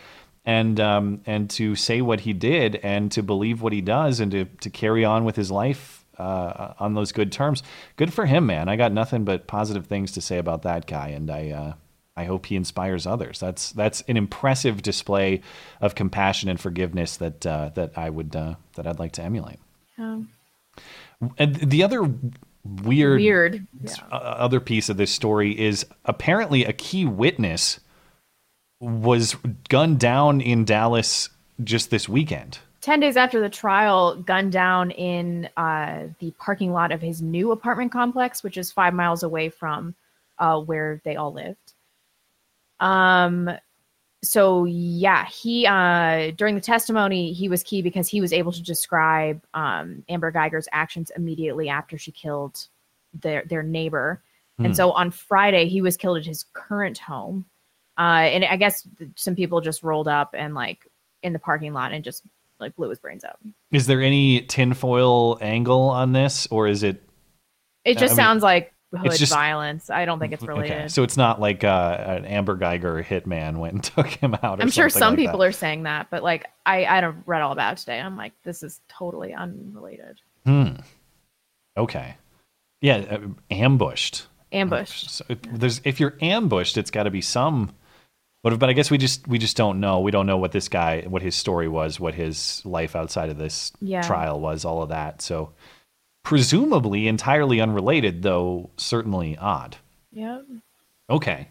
and 0.49 0.79
um, 0.79 1.21
and 1.27 1.47
to 1.51 1.75
say 1.75 2.01
what 2.01 2.21
he 2.21 2.33
did 2.33 2.77
and 2.77 3.11
to 3.11 3.21
believe 3.21 3.61
what 3.61 3.71
he 3.71 3.81
does 3.81 4.19
and 4.19 4.31
to 4.31 4.45
to 4.45 4.69
carry 4.71 5.05
on 5.05 5.23
with 5.23 5.35
his 5.35 5.51
life 5.51 6.03
uh, 6.17 6.73
on 6.79 6.95
those 6.95 7.11
good 7.11 7.31
terms, 7.31 7.61
good 7.97 8.11
for 8.11 8.25
him, 8.25 8.47
man. 8.47 8.67
I 8.67 8.75
got 8.75 8.91
nothing 8.91 9.25
but 9.25 9.45
positive 9.45 9.85
things 9.85 10.11
to 10.13 10.21
say 10.21 10.39
about 10.39 10.63
that 10.63 10.87
guy, 10.87 11.09
and 11.09 11.29
I. 11.29 11.51
Uh, 11.51 11.73
I 12.17 12.25
hope 12.25 12.47
he 12.47 12.57
inspires 12.57 13.07
others. 13.07 13.39
That's 13.39 13.71
that's 13.71 14.01
an 14.09 14.17
impressive 14.17 14.81
display 14.81 15.39
of 15.79 15.95
compassion 15.95 16.49
and 16.49 16.59
forgiveness 16.59 17.15
that 17.15 17.45
uh, 17.45 17.69
that 17.75 17.97
I 17.97 18.09
would 18.09 18.35
uh, 18.35 18.55
that 18.73 18.85
I'd 18.85 18.99
like 18.99 19.13
to 19.13 19.23
emulate. 19.23 19.59
Um, 19.97 20.27
And 21.37 21.55
the 21.55 21.81
other 21.81 22.01
weird, 22.65 23.21
Weird, 23.21 23.67
uh, 24.11 24.15
other 24.15 24.59
piece 24.59 24.89
of 24.89 24.97
this 24.97 25.11
story 25.11 25.57
is 25.57 25.85
apparently 26.03 26.65
a 26.65 26.73
key 26.73 27.05
witness 27.05 27.79
was 28.79 29.35
gunned 29.69 29.99
down 29.99 30.41
in 30.41 30.65
Dallas 30.65 31.29
just 31.63 31.89
this 31.89 32.07
weekend. 32.07 32.59
10 32.81 33.01
days 33.01 33.17
after 33.17 33.41
the 33.41 33.49
trial, 33.49 34.15
gunned 34.15 34.53
down 34.53 34.91
in 34.91 35.49
uh, 35.57 36.03
the 36.19 36.31
parking 36.39 36.71
lot 36.71 36.91
of 36.91 37.01
his 37.01 37.21
new 37.21 37.51
apartment 37.51 37.91
complex, 37.91 38.41
which 38.41 38.57
is 38.57 38.71
five 38.71 38.93
miles 38.93 39.21
away 39.21 39.49
from 39.49 39.93
uh, 40.37 40.59
where 40.59 41.01
they 41.03 41.17
all 41.17 41.33
lived. 41.33 41.73
Um, 42.79 43.51
so 44.23 44.65
yeah, 44.65 45.25
he 45.27 45.65
uh, 45.65 46.31
during 46.31 46.55
the 46.55 46.61
testimony 46.61 47.33
he 47.33 47.49
was 47.49 47.63
key 47.63 47.81
because 47.81 48.07
he 48.07 48.21
was 48.21 48.33
able 48.33 48.51
to 48.51 48.63
describe 48.63 49.41
um, 49.53 50.03
Amber 50.09 50.31
Guyger's 50.31 50.67
actions 50.71 51.11
immediately 51.15 51.69
after 51.69 51.97
she 51.97 52.11
killed 52.11 52.67
their 53.13 53.43
their 53.45 53.63
neighbor, 53.63 54.21
Hmm. 54.57 54.65
and 54.65 54.75
so 54.75 54.91
on 54.91 55.09
Friday 55.09 55.67
he 55.67 55.81
was 55.81 55.95
killed 55.97 56.17
at 56.17 56.25
his 56.25 56.45
current 56.53 56.97
home. 56.97 57.45
Uh, 57.99 58.21
and 58.31 58.45
I 58.45 58.55
guess 58.55 58.87
some 59.15 59.35
people 59.35 59.59
just 59.59 59.83
rolled 59.83 60.07
up 60.07 60.33
and 60.33 60.55
like 60.55 60.87
in 61.21 61.33
the 61.33 61.39
parking 61.39 61.73
lot 61.73 61.91
and 61.91 62.01
just 62.01 62.23
like 62.59 62.73
blew 62.77 62.89
his 62.89 62.99
brains 62.99 63.25
out. 63.25 63.37
Is 63.71 63.87
there 63.87 64.01
any 64.01 64.41
tinfoil 64.41 65.37
angle 65.41 65.81
on 65.89 66.13
this, 66.13 66.47
or 66.49 66.67
is 66.67 66.83
it? 66.83 67.03
It 67.83 67.97
I 67.97 67.99
just 67.99 68.11
mean, 68.11 68.15
sounds 68.15 68.41
like 68.43 68.73
it's 68.93 69.01
hood 69.03 69.17
just- 69.17 69.33
violence. 69.33 69.89
I 69.89 70.05
don't 70.05 70.17
think 70.17 70.31
it's 70.31 70.43
related. 70.43 70.71
Okay, 70.77 70.87
so 70.87 71.03
it's 71.03 71.17
not 71.17 71.41
like 71.41 71.63
uh, 71.65 71.97
an 72.07 72.25
Amber 72.25 72.57
Guyger 72.57 73.03
hitman 73.03 73.57
went 73.57 73.73
and 73.73 73.83
took 73.95 74.07
him 74.07 74.33
out. 74.41 74.59
Or 74.59 74.61
I'm 74.61 74.71
sure 74.71 74.89
some 74.89 75.13
like 75.15 75.19
people 75.19 75.39
that. 75.39 75.45
are 75.47 75.51
saying 75.51 75.83
that, 75.83 76.07
but 76.09 76.23
like 76.23 76.45
I 76.65 76.85
I 76.85 77.01
don't 77.01 77.21
read 77.25 77.41
all 77.41 77.51
about 77.51 77.73
it 77.73 77.79
today. 77.79 77.99
I'm 77.99 78.15
like 78.15 78.31
this 78.43 78.63
is 78.63 78.79
totally 78.87 79.33
unrelated. 79.33 80.21
Hmm. 80.45 80.75
Okay. 81.75 82.15
Yeah, 82.81 82.97
uh, 83.09 83.19
ambushed. 83.51 84.27
Ambushed. 84.53 85.09
So 85.09 85.25
if 85.27 85.41
there's 85.41 85.81
if 85.83 85.99
you're 85.99 86.17
ambushed, 86.21 86.77
it's 86.77 86.91
got 86.91 87.03
to 87.03 87.11
be 87.11 87.21
some. 87.21 87.73
But 88.43 88.57
but 88.59 88.69
I 88.69 88.73
guess 88.73 88.89
we 88.89 88.97
just 88.97 89.27
we 89.27 89.37
just 89.37 89.57
don't 89.57 89.79
know. 89.79 89.99
We 89.99 90.11
don't 90.11 90.25
know 90.25 90.37
what 90.37 90.51
this 90.53 90.69
guy, 90.69 91.01
what 91.07 91.21
his 91.21 91.35
story 91.35 91.67
was, 91.67 91.99
what 91.99 92.13
his 92.15 92.61
life 92.65 92.95
outside 92.95 93.29
of 93.29 93.37
this 93.37 93.71
Yeah. 93.81 94.01
trial 94.01 94.39
was, 94.39 94.63
all 94.65 94.81
of 94.81 94.89
that. 94.89 95.21
So 95.21 95.51
presumably 96.23 97.07
entirely 97.07 97.59
unrelated, 97.59 98.21
though 98.21 98.69
certainly 98.77 99.37
odd. 99.37 99.77
Yep. 100.11 100.45
Okay. 101.09 101.47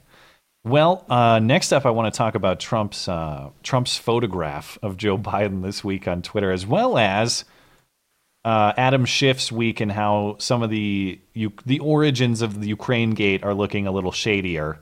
Well, 0.64 1.04
uh, 1.08 1.38
next 1.38 1.72
up, 1.72 1.86
I 1.86 1.90
want 1.90 2.12
to 2.12 2.16
talk 2.16 2.34
about 2.34 2.60
Trump's 2.60 3.08
uh, 3.08 3.50
Trump's 3.62 3.96
photograph 3.96 4.78
of 4.82 4.96
Joe 4.96 5.18
Biden 5.30 5.62
this 5.62 5.82
week 5.84 6.08
on 6.08 6.22
Twitter, 6.22 6.50
as 6.52 6.66
well 6.66 6.98
as 6.98 7.44
uh, 8.44 8.72
Adam 8.76 9.04
Schiff's 9.04 9.52
week 9.52 9.80
and 9.80 9.92
how 9.92 10.36
some 10.38 10.62
of 10.62 10.70
the 10.70 11.20
you, 11.34 11.52
the 11.66 11.80
origins 11.80 12.40
of 12.42 12.60
the 12.60 12.68
Ukraine 12.68 13.10
Gate 13.10 13.44
are 13.44 13.54
looking 13.54 13.86
a 13.86 13.92
little 13.92 14.12
shadier, 14.12 14.80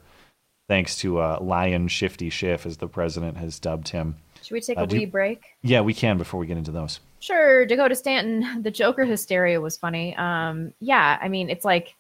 thanks 0.69 0.97
to 0.99 1.19
uh, 1.19 1.39
Lion 1.41 1.89
Shifty 1.89 2.31
Schiff, 2.31 2.67
as 2.67 2.77
the 2.79 2.89
president 2.89 3.37
has 3.37 3.59
dubbed 3.59 3.89
him. 3.89 4.17
Should 4.43 4.55
we 4.55 4.61
take 4.61 4.79
Uh, 4.79 4.83
a 4.83 4.87
wee 4.87 5.01
you- 5.03 5.07
break? 5.07 5.43
Yeah, 5.63 5.81
we 5.81 5.95
can 5.95 6.19
before 6.19 6.39
we 6.41 6.47
get 6.47 6.57
into 6.57 6.71
those. 6.73 7.01
Sure, 7.21 7.65
Dakota 7.67 7.95
Stanton, 7.95 8.45
the 8.63 8.71
Joker 8.71 9.05
hysteria 9.05 9.61
was 9.61 9.77
funny. 9.77 10.15
Um, 10.17 10.73
yeah, 10.81 11.19
I 11.21 11.29
mean, 11.29 11.49
it's 11.51 11.65
like 11.65 11.95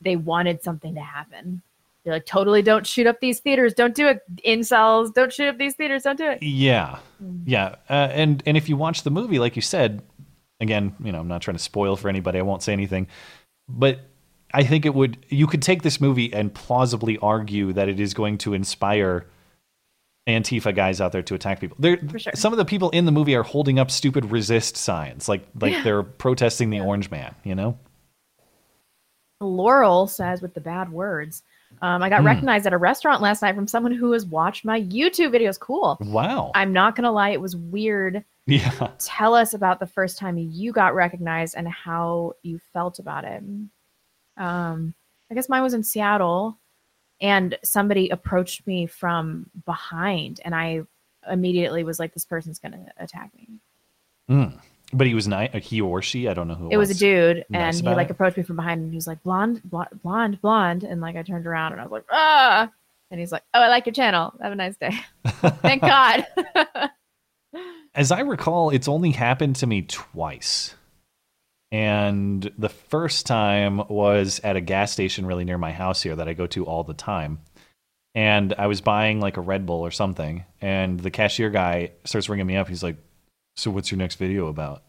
they 0.00 0.16
wanted 0.16 0.62
something 0.62 0.94
to 0.94 1.00
happen. 1.00 1.62
They're 2.04 2.14
like, 2.14 2.26
totally 2.26 2.62
don't 2.62 2.86
shoot 2.86 3.06
up 3.06 3.18
these 3.20 3.40
theaters. 3.40 3.74
Don't 3.74 3.94
do 3.94 4.06
it. 4.06 4.20
Incels, 4.46 5.12
don't 5.12 5.32
shoot 5.32 5.48
up 5.48 5.58
these 5.58 5.74
theaters. 5.74 6.04
Don't 6.04 6.16
do 6.18 6.28
it. 6.30 6.42
Yeah, 6.42 6.98
yeah, 7.44 7.76
uh, 7.90 8.08
and 8.12 8.42
and 8.46 8.56
if 8.56 8.68
you 8.68 8.76
watch 8.76 9.02
the 9.02 9.10
movie, 9.10 9.38
like 9.40 9.56
you 9.56 9.62
said, 9.62 10.02
again, 10.60 10.94
you 11.02 11.10
know, 11.10 11.18
I'm 11.20 11.26
not 11.28 11.42
trying 11.42 11.56
to 11.56 11.62
spoil 11.62 11.96
for 11.96 12.08
anybody. 12.08 12.38
I 12.38 12.42
won't 12.42 12.62
say 12.62 12.72
anything, 12.72 13.08
but 13.68 14.00
I 14.54 14.62
think 14.64 14.86
it 14.86 14.94
would. 14.94 15.18
You 15.28 15.46
could 15.46 15.62
take 15.62 15.82
this 15.82 16.00
movie 16.00 16.32
and 16.32 16.52
plausibly 16.54 17.18
argue 17.18 17.72
that 17.74 17.88
it 17.88 18.00
is 18.00 18.14
going 18.14 18.38
to 18.38 18.54
inspire 18.54 19.26
Antifa 20.28 20.74
guys 20.74 21.00
out 21.00 21.12
there 21.12 21.22
to 21.22 21.34
attack 21.34 21.60
people. 21.60 21.76
There, 21.80 21.98
sure. 22.18 22.32
some 22.34 22.52
of 22.52 22.56
the 22.56 22.64
people 22.64 22.90
in 22.90 23.04
the 23.04 23.12
movie 23.12 23.34
are 23.36 23.42
holding 23.42 23.78
up 23.78 23.90
stupid 23.90 24.24
resist 24.30 24.76
signs, 24.76 25.28
like 25.28 25.46
like 25.60 25.72
Yeah. 25.72 25.82
they're 25.82 26.02
protesting 26.02 26.70
the 26.70 26.80
Orange 26.80 27.10
Man. 27.10 27.34
You 27.44 27.54
know. 27.54 27.78
Laurel 29.40 30.06
says 30.06 30.40
with 30.40 30.54
the 30.54 30.60
bad 30.60 30.90
words, 30.90 31.42
Um, 31.82 32.00
I 32.02 32.08
got 32.08 32.20
Hmm. 32.20 32.26
recognized 32.26 32.66
at 32.66 32.72
a 32.72 32.78
restaurant 32.78 33.20
last 33.20 33.42
night 33.42 33.54
from 33.54 33.66
someone 33.66 33.92
who 33.92 34.12
has 34.12 34.24
watched 34.24 34.64
my 34.64 34.80
YouTube 34.80 35.34
videos. 35.34 35.58
Cool. 35.60 35.98
Wow. 36.00 36.52
I'm 36.54 36.72
not 36.72 36.94
gonna 36.96 37.10
lie, 37.12 37.30
it 37.30 37.40
was 37.40 37.54
weird. 37.56 38.24
Yeah. 38.46 38.90
Tell 39.00 39.34
us 39.34 39.52
about 39.52 39.80
the 39.80 39.86
first 39.86 40.16
time 40.16 40.38
you 40.38 40.72
got 40.72 40.94
recognized 40.94 41.54
and 41.56 41.66
how 41.68 42.34
you 42.42 42.60
felt 42.72 42.98
about 43.00 43.24
it. 43.24 43.42
Um, 44.36 44.94
I 45.30 45.34
guess 45.34 45.48
mine 45.48 45.62
was 45.62 45.74
in 45.74 45.82
Seattle, 45.82 46.58
and 47.20 47.58
somebody 47.64 48.08
approached 48.10 48.66
me 48.66 48.86
from 48.86 49.50
behind, 49.64 50.40
and 50.44 50.54
I 50.54 50.82
immediately 51.30 51.84
was 51.84 51.98
like, 51.98 52.14
"This 52.14 52.24
person's 52.24 52.58
gonna 52.58 52.92
attack 52.98 53.30
me." 53.34 53.60
Mm. 54.30 54.60
But 54.92 55.08
he 55.08 55.14
was 55.14 55.26
nice. 55.26 55.50
He 55.64 55.80
or 55.80 56.00
she, 56.00 56.28
I 56.28 56.34
don't 56.34 56.46
know 56.46 56.54
who. 56.54 56.70
It, 56.70 56.76
was. 56.76 56.90
it 56.90 56.92
was 56.92 56.96
a 56.96 57.00
dude 57.00 57.44
and 57.52 57.74
he 57.74 57.82
like 57.82 58.08
it? 58.08 58.12
approached 58.12 58.36
me 58.36 58.44
from 58.44 58.54
behind 58.54 58.82
and 58.82 58.90
he 58.90 58.94
was 58.94 59.08
like 59.08 59.20
blonde, 59.24 59.60
blonde 59.64 60.00
blonde 60.00 60.40
blonde 60.40 60.84
and 60.84 61.00
like 61.00 61.16
i 61.16 61.22
turned 61.22 61.44
around 61.44 61.72
and 61.72 61.80
i 61.80 61.84
was 61.84 61.90
like 61.90 62.04
ah 62.08 62.70
and 63.10 63.18
he's 63.18 63.32
like 63.32 63.42
oh 63.54 63.60
i 63.60 63.66
like 63.66 63.84
your 63.84 63.92
channel 63.92 64.32
have 64.40 64.52
a 64.52 64.54
nice 64.54 64.76
day 64.76 64.92
thank 65.62 65.82
god 65.82 66.24
As 67.94 68.12
I 68.12 68.20
recall, 68.20 68.68
it's 68.68 68.88
only 68.88 69.10
happened 69.10 69.56
to 69.56 69.66
me 69.66 69.82
twice. 69.82 70.74
And 71.76 72.50
the 72.56 72.70
first 72.70 73.26
time 73.26 73.86
was 73.88 74.40
at 74.42 74.56
a 74.56 74.62
gas 74.62 74.92
station 74.92 75.26
really 75.26 75.44
near 75.44 75.58
my 75.58 75.72
house 75.72 76.00
here 76.02 76.16
that 76.16 76.26
I 76.26 76.32
go 76.32 76.46
to 76.46 76.64
all 76.64 76.84
the 76.84 76.94
time. 76.94 77.40
And 78.14 78.54
I 78.56 78.66
was 78.66 78.80
buying 78.80 79.20
like 79.20 79.36
a 79.36 79.42
Red 79.42 79.66
Bull 79.66 79.84
or 79.84 79.90
something. 79.90 80.46
And 80.62 80.98
the 80.98 81.10
cashier 81.10 81.50
guy 81.50 81.90
starts 82.04 82.30
ringing 82.30 82.46
me 82.46 82.56
up. 82.56 82.68
He's 82.68 82.82
like, 82.82 82.96
So 83.56 83.70
what's 83.70 83.90
your 83.90 83.98
next 83.98 84.14
video 84.14 84.46
about? 84.46 84.84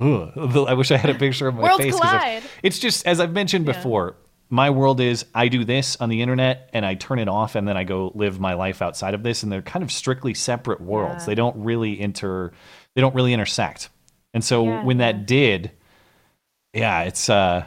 Ugh. 0.00 0.66
I 0.68 0.74
wish 0.74 0.90
I 0.90 0.96
had 0.96 1.14
a 1.14 1.18
picture 1.18 1.46
of 1.46 1.54
my 1.54 1.62
Worlds 1.62 1.84
face. 1.84 1.94
collide. 1.94 2.42
It's 2.64 2.80
just, 2.80 3.06
as 3.06 3.20
I've 3.20 3.32
mentioned 3.32 3.66
Yeah. 3.68 3.74
before, 3.74 4.16
my 4.50 4.70
world 4.70 5.00
is 5.00 5.26
I 5.32 5.46
do 5.46 5.64
this 5.64 5.96
on 6.00 6.08
the 6.08 6.22
internet 6.22 6.70
and 6.72 6.84
I 6.84 6.94
turn 6.96 7.20
it 7.20 7.28
off 7.28 7.54
and 7.54 7.68
then 7.68 7.76
I 7.76 7.84
go 7.84 8.10
live 8.16 8.40
my 8.40 8.54
life 8.54 8.82
outside 8.82 9.14
of 9.14 9.22
this 9.22 9.44
and 9.44 9.52
they're 9.52 9.62
kind 9.62 9.84
of 9.84 9.92
strictly 9.92 10.34
separate 10.34 10.80
worlds. 10.80 11.22
Yeah. 11.22 11.26
They 11.26 11.34
don't 11.36 11.62
really 11.62 12.00
inter 12.00 12.50
they 12.96 13.00
don't 13.00 13.14
really 13.14 13.32
intersect. 13.32 13.90
And 14.34 14.44
so 14.44 14.64
Yeah, 14.64 14.84
when 14.84 14.98
that 14.98 15.26
did, 15.26 15.70
yeah, 16.72 17.02
it's 17.02 17.28
uh 17.30 17.64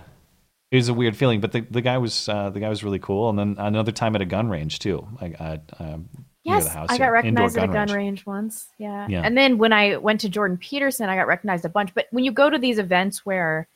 it 0.72 0.76
was 0.78 0.88
a 0.88 0.94
weird 0.94 1.18
feeling, 1.18 1.42
but 1.42 1.52
the, 1.52 1.62
the 1.62 1.82
guy 1.82 1.98
was 1.98 2.30
uh, 2.30 2.50
the 2.50 2.60
guy 2.62 2.70
was 2.70 2.82
really 2.84 3.00
cool. 3.00 3.30
And 3.30 3.38
then 3.38 3.56
another 3.58 3.92
time 3.92 4.16
at 4.16 4.22
a 4.22 4.26
gun 4.26 4.50
range 4.50 4.80
too, 4.80 5.06
like 5.22 5.36
uh, 5.40 5.58
um, 5.80 6.08
yes 6.44 6.64
the 6.64 6.70
house 6.72 6.88
i 6.90 6.98
got 6.98 7.08
recognized 7.12 7.56
at 7.56 7.66
a 7.66 7.68
gun 7.68 7.88
range. 7.90 7.92
range. 7.92 8.26
once 8.26 8.70
yeah. 8.80 9.06
Yeah. 9.08 9.22
and 9.24 9.38
then 9.38 9.60
when 9.60 9.72
i 9.72 9.96
went 9.98 10.22
to 10.22 10.28
jordan 10.30 10.58
peterson 10.58 11.08
i 11.08 11.16
got 11.16 11.28
recognized 11.28 11.66
a 11.66 11.70
bunch 11.70 11.94
but 11.94 12.08
when 12.10 12.24
you 12.24 12.32
go 12.32 12.50
to 12.50 12.58
these 12.58 12.80
events 12.80 13.24
where 13.24 13.68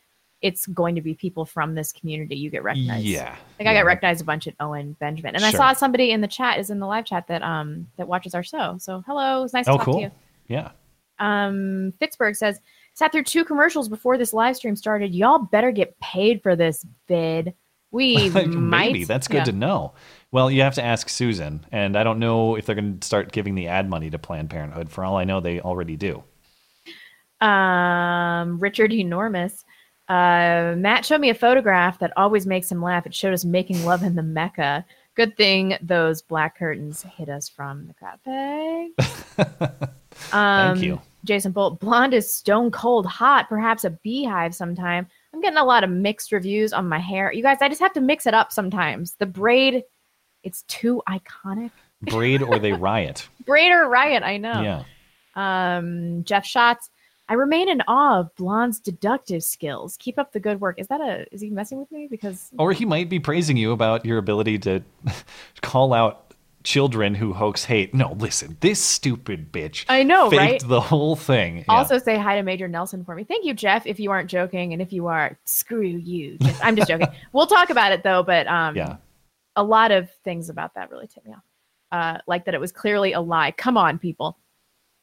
it's 0.42 0.66
going 0.66 0.96
to 0.96 1.02
be 1.02 1.14
people 1.14 1.46
from 1.46 1.76
this 1.76 1.92
community 1.92 2.36
you 2.36 2.50
get 2.50 2.64
recognized 2.64 3.06
Yeah, 3.06 3.36
like 3.60 3.68
i 3.68 3.74
got 3.76 3.86
recognized 3.86 4.22
a 4.22 4.24
bunch 4.24 4.48
at 4.48 4.56
owen 4.60 4.96
benjamin 5.00 5.36
and 5.36 5.46
i 5.46 5.52
saw 5.52 5.74
somebody 5.74 6.10
in 6.10 6.22
the 6.22 6.28
chat 6.28 6.58
is 6.60 6.72
in 6.72 6.80
the 6.80 6.88
live 6.88 7.06
chat 7.06 7.28
that 7.28 7.44
um 7.44 7.86
that 7.98 8.08
watches 8.08 8.34
our 8.34 8.42
show 8.42 8.78
so 8.80 9.04
hello 9.06 9.44
it's 9.44 9.54
nice 9.54 9.66
to 9.68 9.74
Oh, 9.74 9.78
talk 9.78 9.86
cool. 9.86 9.94
to 9.98 10.02
you 10.06 10.12
Yeah. 10.48 10.72
um 11.20 11.94
Pittsburgh 12.00 12.36
says 12.36 12.60
sat 12.96 13.12
through 13.12 13.24
two 13.24 13.46
commercials 13.46 13.88
before 13.88 14.18
this 14.18 14.34
live 14.34 14.56
stream 14.56 14.76
started. 14.76 15.14
Y'all 15.14 15.38
better 15.38 15.72
get 15.72 16.00
paid 16.00 16.42
for 16.42 16.56
this 16.56 16.86
vid. 17.08 17.54
We 17.92 18.30
might. 18.48 18.94
Maybe 18.94 19.04
that's 19.04 19.28
good 19.28 19.38
yeah. 19.38 19.44
to 19.46 19.52
know. 19.52 19.94
Well, 20.32 20.50
you 20.50 20.62
have 20.64 20.76
to 20.76 20.84
ask 20.84 21.08
Susan, 21.08 21.66
and 21.72 21.96
I 21.96 22.04
don't 22.04 22.20
know 22.20 22.56
if 22.56 22.66
they're 22.66 22.76
going 22.76 23.00
to 23.00 23.06
start 23.06 23.32
giving 23.32 23.56
the 23.56 23.68
ad 23.68 23.90
money 23.90 24.10
to 24.10 24.18
Planned 24.18 24.50
Parenthood. 24.50 24.90
For 24.90 25.06
all 25.06 25.18
I 25.18 25.24
know, 25.24 25.40
they 25.40 25.62
already 25.62 25.96
do. 25.96 26.24
Um, 27.46 28.60
Richard 28.60 28.92
Enormous. 28.92 29.64
Uh, 30.08 30.76
Matt 30.78 31.06
showed 31.06 31.22
me 31.22 31.30
a 31.30 31.36
photograph 31.36 32.00
that 32.00 32.14
always 32.16 32.46
makes 32.46 32.72
him 32.72 32.82
laugh. 32.82 33.06
It 33.06 33.14
showed 33.14 33.34
us 33.34 33.46
making 33.46 33.84
love 33.86 34.04
in 34.04 34.16
the 34.16 34.24
Mecca. 34.24 34.86
Good 35.16 35.38
thing 35.38 35.78
those 35.82 36.22
black 36.22 36.58
curtains 36.58 37.04
hid 37.04 37.30
us 37.30 37.48
from 37.48 37.88
the 37.88 37.94
crowd 37.94 38.20
bag. 38.26 38.92
Um, 40.32 40.76
Thank 40.76 40.86
you. 40.86 41.02
Jason 41.26 41.52
Bolt. 41.52 41.80
Blonde 41.80 42.14
is 42.14 42.34
stone 42.34 42.72
cold 42.72 43.06
hot. 43.06 43.50
Perhaps 43.50 43.84
a 43.84 43.90
beehive 43.90 44.56
sometime. 44.56 45.08
I'm 45.34 45.42
getting 45.42 45.58
a 45.58 45.66
lot 45.66 45.84
of 45.84 45.90
mixed 45.90 46.32
reviews 46.32 46.72
on 46.72 46.88
my 46.88 47.00
hair. 47.00 47.32
You 47.32 47.44
guys, 47.44 47.58
I 47.62 47.70
just 47.70 47.82
have 47.82 47.94
to 47.94 48.02
mix 48.02 48.26
it 48.26 48.34
up 48.34 48.52
sometimes. 48.52 49.16
The 49.16 49.26
braid, 49.26 49.84
it's 50.44 50.64
too 50.64 51.02
iconic. 51.10 51.72
Braid 52.02 52.44
or 52.44 52.60
they 52.60 52.74
riot. 52.74 53.28
Braid 53.46 53.72
or 53.72 53.90
riot, 53.90 54.22
I 54.22 54.38
know. 54.38 54.62
Yeah. 54.62 54.84
Um, 55.36 56.24
Jeff 56.24 56.46
Schatz. 56.46 56.90
I 57.28 57.34
remain 57.34 57.70
in 57.70 57.82
awe 57.88 58.20
of 58.20 58.36
Blonde's 58.36 58.80
deductive 58.80 59.44
skills. 59.44 59.98
Keep 59.98 60.20
up 60.20 60.32
the 60.32 60.40
good 60.40 60.62
work. 60.62 60.80
Is 60.80 60.88
that 60.90 61.02
a? 61.02 61.26
Is 61.34 61.42
he 61.42 61.50
messing 61.50 61.80
with 61.80 61.92
me? 61.92 62.08
Because 62.10 62.52
Or 62.60 62.72
he 62.72 62.86
might 62.86 63.10
be 63.10 63.20
praising 63.20 63.58
you 63.58 63.72
about 63.72 64.06
your 64.06 64.20
ability 64.20 64.60
to 64.60 64.84
call 65.62 65.94
out 65.94 66.25
children 66.66 67.16
who 67.16 67.32
hoax 67.32 67.64
hate. 67.64 67.94
No, 67.94 68.12
listen, 68.14 68.58
this 68.60 68.84
stupid 68.84 69.52
bitch. 69.54 69.86
I 69.88 70.04
know, 70.04 70.30
faked 70.30 70.42
right? 70.42 70.68
the 70.68 70.82
whole 70.82 71.16
thing. 71.16 71.60
Yeah. 71.60 71.64
also 71.70 71.98
say 71.98 72.18
hi 72.18 72.36
to 72.36 72.44
Major 72.44 72.68
Nelson 72.68 73.06
for 73.06 73.16
me. 73.16 73.24
Thank 73.24 73.46
you, 73.46 73.54
Jeff. 73.54 73.86
If 73.88 74.00
you 74.00 74.12
aren't 74.12 74.30
joking, 74.30 74.74
and 74.74 74.82
if 74.82 74.92
you 74.92 75.08
are, 75.08 75.38
screw 75.46 75.86
you. 75.88 76.38
I'm 76.62 76.76
just 76.76 76.90
joking. 76.90 77.08
we'll 77.32 77.48
talk 77.48 77.70
about 77.70 77.94
it 77.94 78.04
though. 78.04 78.24
But 78.24 78.48
um, 78.48 78.76
Yeah. 78.76 78.98
a 79.56 79.64
lot 79.64 79.92
of 79.92 80.10
things 80.26 80.50
about 80.50 80.76
that 80.76 80.92
really 80.92 81.08
tipped 81.08 81.26
me 81.26 81.34
off. 81.34 81.44
Uh, 81.92 82.18
like 82.28 82.46
that 82.46 82.54
it 82.54 82.60
was 82.60 82.72
clearly 82.74 83.14
a 83.14 83.22
lie. 83.22 83.52
Come 83.52 83.78
on, 83.78 84.00
people. 84.00 84.38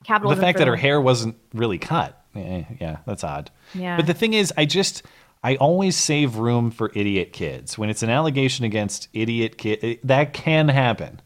Capital 0.05 0.35
the 0.35 0.41
fact 0.41 0.59
that 0.59 0.65
the 0.65 0.71
her 0.73 0.77
hair 0.77 1.01
wasn't 1.01 1.37
really 1.55 1.79
cut. 1.79 2.21
eh, 2.35 2.65
yeah, 2.81 2.99
that's 3.07 3.23
odd. 3.25 3.51
Yeah. 3.73 3.97
But 3.97 4.07
the 4.07 4.15
thing 4.15 4.35
is, 4.35 4.53
I 4.57 4.65
just 4.67 5.03
I 5.45 5.57
always 5.57 5.97
save 5.97 6.37
room 6.37 6.71
for 6.71 6.91
idiot 6.95 7.33
kids. 7.33 7.79
When 7.79 7.89
it's 7.89 8.03
an 8.03 8.11
allegation 8.11 8.65
against 8.65 9.09
idiot 9.13 9.59
kid, 9.59 10.01
that 10.05 10.33
can 10.33 10.69
happen. 10.69 11.21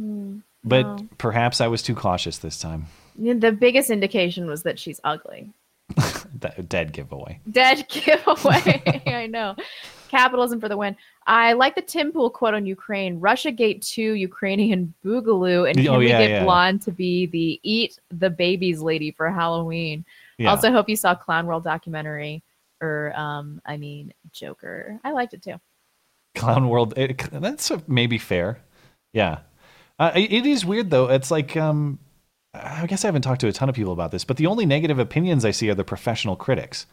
Mm, 0.00 0.42
But 0.64 0.82
no. 0.82 1.08
perhaps 1.18 1.60
I 1.60 1.66
was 1.68 1.82
too 1.82 1.94
cautious 1.94 2.38
this 2.38 2.58
time. 2.58 2.86
the 3.16 3.52
biggest 3.52 3.90
indication 3.90 4.46
was 4.46 4.62
that 4.62 4.78
she's 4.78 5.00
ugly. 5.04 5.50
Dead 6.68 6.92
giveaway. 6.92 7.40
Dead 7.50 7.86
giveaway. 7.90 8.82
I 9.06 9.26
know. 9.26 9.56
Capitalism 10.08 10.60
for 10.60 10.68
the 10.68 10.76
win. 10.76 10.96
I 11.26 11.52
like 11.52 11.74
the 11.74 11.82
Tim 11.82 12.12
Pool 12.12 12.30
quote 12.30 12.54
on 12.54 12.66
Ukraine. 12.66 13.20
Russia 13.20 13.50
Gate 13.52 13.82
2 13.82 14.12
Ukrainian 14.14 14.92
Boogaloo. 15.04 15.68
And 15.68 15.76
can 15.76 15.88
Oh, 15.88 15.98
we 15.98 16.08
yeah, 16.08 16.18
get 16.20 16.30
yeah. 16.30 16.44
Blonde 16.44 16.82
to 16.82 16.90
be 16.92 17.26
the 17.26 17.60
eat 17.62 17.98
the 18.10 18.30
babies 18.30 18.80
lady 18.80 19.10
for 19.10 19.30
Halloween? 19.30 20.04
Yeah. 20.38 20.50
Also, 20.50 20.70
hope 20.72 20.88
you 20.88 20.96
saw 20.96 21.14
Clown 21.14 21.46
World 21.46 21.64
documentary 21.64 22.42
or, 22.80 23.12
um, 23.14 23.60
I 23.66 23.76
mean, 23.76 24.12
Joker. 24.32 24.98
I 25.04 25.12
liked 25.12 25.34
it 25.34 25.42
too. 25.42 25.60
Clown 26.34 26.68
World. 26.68 26.94
It, 26.96 27.18
that's 27.32 27.70
maybe 27.86 28.16
fair. 28.18 28.58
Yeah. 29.12 29.40
Uh, 30.00 30.10
it- 30.16 30.46
is 30.46 30.64
weird 30.64 30.90
though. 30.90 31.08
It's 31.10 31.30
like 31.30 31.56
um, 31.56 31.98
I 32.54 32.86
guess 32.86 33.04
I 33.04 33.08
haven't 33.08 33.22
talked 33.22 33.42
to 33.42 33.48
a 33.48 33.52
ton 33.52 33.68
of 33.68 33.74
people 33.76 33.92
about 33.92 34.10
this, 34.10 34.24
but 34.24 34.36
the 34.38 34.46
only 34.46 34.66
negative 34.66 34.98
opinions 34.98 35.44
I 35.44 35.50
see 35.52 35.68
are 35.70 35.74
the 35.74 35.84
professional 35.84 36.34
critics. 36.36 36.86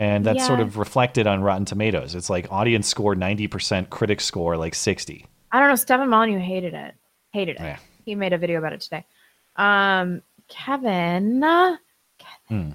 And 0.00 0.24
that's 0.24 0.46
sort 0.46 0.60
of 0.60 0.78
reflected 0.78 1.26
on 1.26 1.42
Rotten 1.42 1.64
Tomatoes. 1.64 2.14
It's 2.14 2.30
like 2.30 2.50
audience 2.52 2.86
score 2.86 3.16
90%, 3.16 3.90
critics 3.90 4.24
score 4.24 4.56
like 4.56 4.74
60. 4.76 5.26
I 5.50 5.58
don't 5.58 5.68
know. 5.68 5.74
Stefan 5.74 6.08
Molyneux 6.08 6.38
hated 6.38 6.72
it. 6.72 6.94
Hated 7.32 7.56
it. 7.56 7.62
Yeah. 7.62 7.78
He 8.04 8.14
made 8.14 8.32
a 8.32 8.38
video 8.38 8.58
about 8.58 8.72
it 8.72 8.80
today. 8.80 9.04
Um, 9.56 10.22
Kevin, 10.48 11.42
Hmm. 12.48 12.70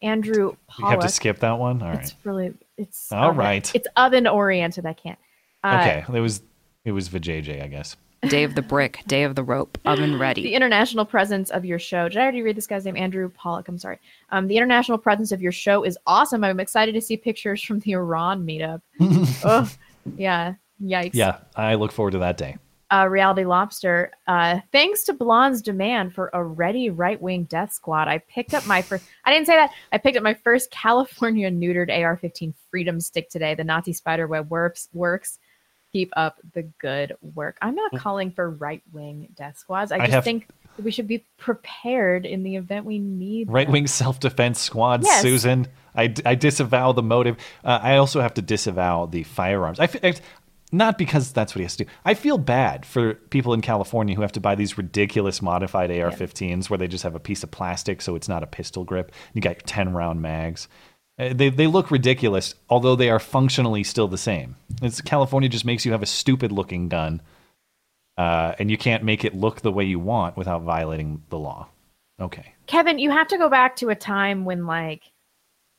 Andrew 0.00 0.56
You 0.78 0.86
have 0.86 1.00
to 1.00 1.08
skip 1.08 1.40
that 1.40 1.58
one? 1.58 1.82
All 1.82 1.88
right. 1.90 2.00
It's 2.00 2.14
really 2.24 2.54
it's 2.76 3.10
All 3.12 3.30
oven- 3.30 3.36
right. 3.36 3.74
It's 3.74 3.86
oven 3.96 4.26
oriented. 4.26 4.86
I 4.86 4.92
can't. 4.94 5.18
Uh, 5.62 5.78
okay. 5.80 6.16
It 6.16 6.20
was 6.20 6.40
it 6.84 6.92
was 6.92 7.08
Vijay, 7.08 7.62
I 7.62 7.66
guess. 7.68 7.96
Day 8.28 8.44
of 8.44 8.54
the 8.54 8.62
brick, 8.62 9.00
day 9.08 9.24
of 9.24 9.34
the 9.34 9.42
rope, 9.42 9.76
oven 9.84 10.16
ready. 10.20 10.42
The 10.42 10.54
international 10.54 11.04
presence 11.04 11.50
of 11.50 11.64
your 11.64 11.80
show. 11.80 12.08
Did 12.08 12.18
I 12.18 12.22
already 12.22 12.42
read 12.42 12.56
this 12.56 12.68
guy's 12.68 12.84
name? 12.84 12.96
Andrew 12.96 13.28
Pollock. 13.28 13.66
I'm 13.66 13.78
sorry. 13.78 13.98
Um, 14.30 14.46
the 14.46 14.56
international 14.56 14.96
presence 14.96 15.32
of 15.32 15.42
your 15.42 15.50
show 15.50 15.82
is 15.82 15.98
awesome. 16.06 16.44
I'm 16.44 16.60
excited 16.60 16.92
to 16.92 17.00
see 17.00 17.16
pictures 17.16 17.62
from 17.62 17.80
the 17.80 17.92
Iran 17.92 18.46
meetup. 18.46 18.80
oh, 19.44 19.68
yeah. 20.16 20.54
Yikes. 20.80 21.10
Yeah, 21.14 21.38
I 21.56 21.74
look 21.74 21.90
forward 21.90 22.12
to 22.12 22.18
that 22.18 22.36
day. 22.36 22.58
uh, 22.92 23.08
Reality 23.08 23.44
Lobster. 23.44 24.12
Uh, 24.28 24.60
thanks 24.70 25.02
to 25.04 25.14
Blonde's 25.14 25.62
demand 25.62 26.14
for 26.14 26.30
a 26.32 26.44
ready 26.44 26.90
right 26.90 27.20
wing 27.20 27.44
death 27.44 27.72
squad, 27.72 28.06
I 28.06 28.18
picked 28.18 28.54
up 28.54 28.66
my 28.66 28.82
first. 28.82 29.04
I 29.24 29.32
didn't 29.32 29.46
say 29.46 29.56
that. 29.56 29.70
I 29.90 29.98
picked 29.98 30.16
up 30.16 30.22
my 30.22 30.34
first 30.34 30.70
California 30.70 31.50
neutered 31.50 31.90
AR-15 31.90 32.54
Freedom 32.70 33.00
Stick 33.00 33.30
today. 33.30 33.54
The 33.56 33.64
Nazi 33.64 33.92
spiderweb 33.92 34.48
works. 34.50 34.88
Works. 34.92 35.38
Keep 35.92 36.12
up 36.16 36.38
the 36.54 36.62
good 36.62 37.14
work. 37.20 37.58
I'm 37.60 37.74
not 37.74 37.92
calling 37.98 38.30
for 38.30 38.48
right 38.50 38.82
wing 38.92 39.28
death 39.36 39.58
squads. 39.58 39.92
I 39.92 39.96
I 39.96 39.98
just 40.00 40.12
have- 40.12 40.24
think 40.24 40.48
we 40.82 40.90
should 40.90 41.06
be 41.06 41.24
prepared 41.36 42.24
in 42.24 42.42
the 42.42 42.56
event 42.56 42.86
we 42.86 42.98
need. 42.98 43.50
right 43.50 43.68
wing 43.68 43.86
self 43.86 44.18
defense 44.20 44.58
squads. 44.60 45.04
Yes. 45.04 45.20
Susan. 45.20 45.66
I, 45.94 46.14
I 46.24 46.34
disavow 46.34 46.92
the 46.92 47.02
motive. 47.02 47.36
Uh, 47.62 47.78
I 47.82 47.96
also 47.96 48.22
have 48.22 48.32
to 48.34 48.42
disavow 48.42 49.04
the 49.04 49.24
firearms. 49.24 49.78
I, 49.78 49.88
I 50.02 50.14
not 50.74 50.96
because 50.96 51.32
that's 51.32 51.54
what 51.54 51.58
he 51.58 51.64
has 51.64 51.76
to 51.76 51.84
do. 51.84 51.90
I 52.06 52.14
feel 52.14 52.38
bad 52.38 52.86
for 52.86 53.12
people 53.14 53.52
in 53.52 53.60
California 53.60 54.14
who 54.16 54.22
have 54.22 54.32
to 54.32 54.40
buy 54.40 54.54
these 54.54 54.78
ridiculous 54.78 55.42
modified 55.42 55.90
AR-15s 55.90 56.70
where 56.70 56.78
they 56.78 56.88
just 56.88 57.04
have 57.04 57.14
a 57.14 57.20
piece 57.20 57.42
of 57.42 57.50
plastic, 57.50 58.00
so 58.00 58.16
it's 58.16 58.28
not 58.28 58.42
a 58.42 58.46
pistol 58.46 58.82
grip. 58.82 59.12
You 59.34 59.42
got 59.42 59.56
your 59.56 59.66
ten 59.66 59.92
round 59.92 60.22
mags. 60.22 60.68
Uh, 61.18 61.32
They, 61.34 61.48
they 61.50 61.66
look 61.66 61.90
ridiculous, 61.90 62.54
although 62.70 62.96
they 62.96 63.10
are 63.10 63.18
functionally 63.18 63.84
still 63.84 64.08
the 64.08 64.18
same. 64.18 64.56
It's 64.80 65.00
California 65.00 65.48
just 65.48 65.64
makes 65.64 65.84
you 65.84 65.92
have 65.92 66.02
a 66.02 66.06
stupid 66.06 66.52
looking 66.52 66.88
gun, 66.88 67.20
uh, 68.18 68.54
and 68.58 68.70
you 68.70 68.78
can't 68.78 69.04
make 69.04 69.24
it 69.24 69.34
look 69.34 69.60
the 69.60 69.72
way 69.72 69.84
you 69.84 69.98
want 69.98 70.36
without 70.36 70.62
violating 70.62 71.22
the 71.28 71.38
law. 71.38 71.68
Okay. 72.20 72.54
Kevin, 72.66 72.98
you 72.98 73.10
have 73.10 73.28
to 73.28 73.38
go 73.38 73.48
back 73.48 73.76
to 73.76 73.90
a 73.90 73.94
time 73.94 74.44
when 74.44 74.66
like 74.66 75.02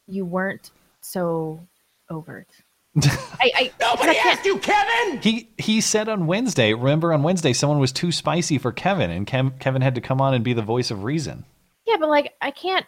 you 0.07 0.25
weren't 0.25 0.71
so 1.01 1.65
overt. 2.09 2.47
I, 3.01 3.51
I 3.55 3.71
Nobody 3.79 4.11
I 4.11 4.13
can't- 4.13 4.37
asked 4.37 4.45
you, 4.45 4.57
Kevin. 4.59 5.19
He 5.21 5.49
he 5.57 5.81
said 5.81 6.07
on 6.09 6.27
Wednesday. 6.27 6.73
Remember 6.73 7.11
on 7.13 7.23
Wednesday, 7.23 7.53
someone 7.53 7.79
was 7.79 7.91
too 7.91 8.11
spicy 8.11 8.57
for 8.59 8.71
Kevin, 8.71 9.09
and 9.09 9.25
Kev, 9.25 9.59
Kevin 9.59 9.81
had 9.81 9.95
to 9.95 10.01
come 10.01 10.21
on 10.21 10.33
and 10.33 10.43
be 10.43 10.53
the 10.53 10.61
voice 10.61 10.91
of 10.91 11.03
reason. 11.03 11.45
Yeah, 11.87 11.95
but 11.99 12.09
like 12.09 12.33
I 12.41 12.51
can't 12.51 12.85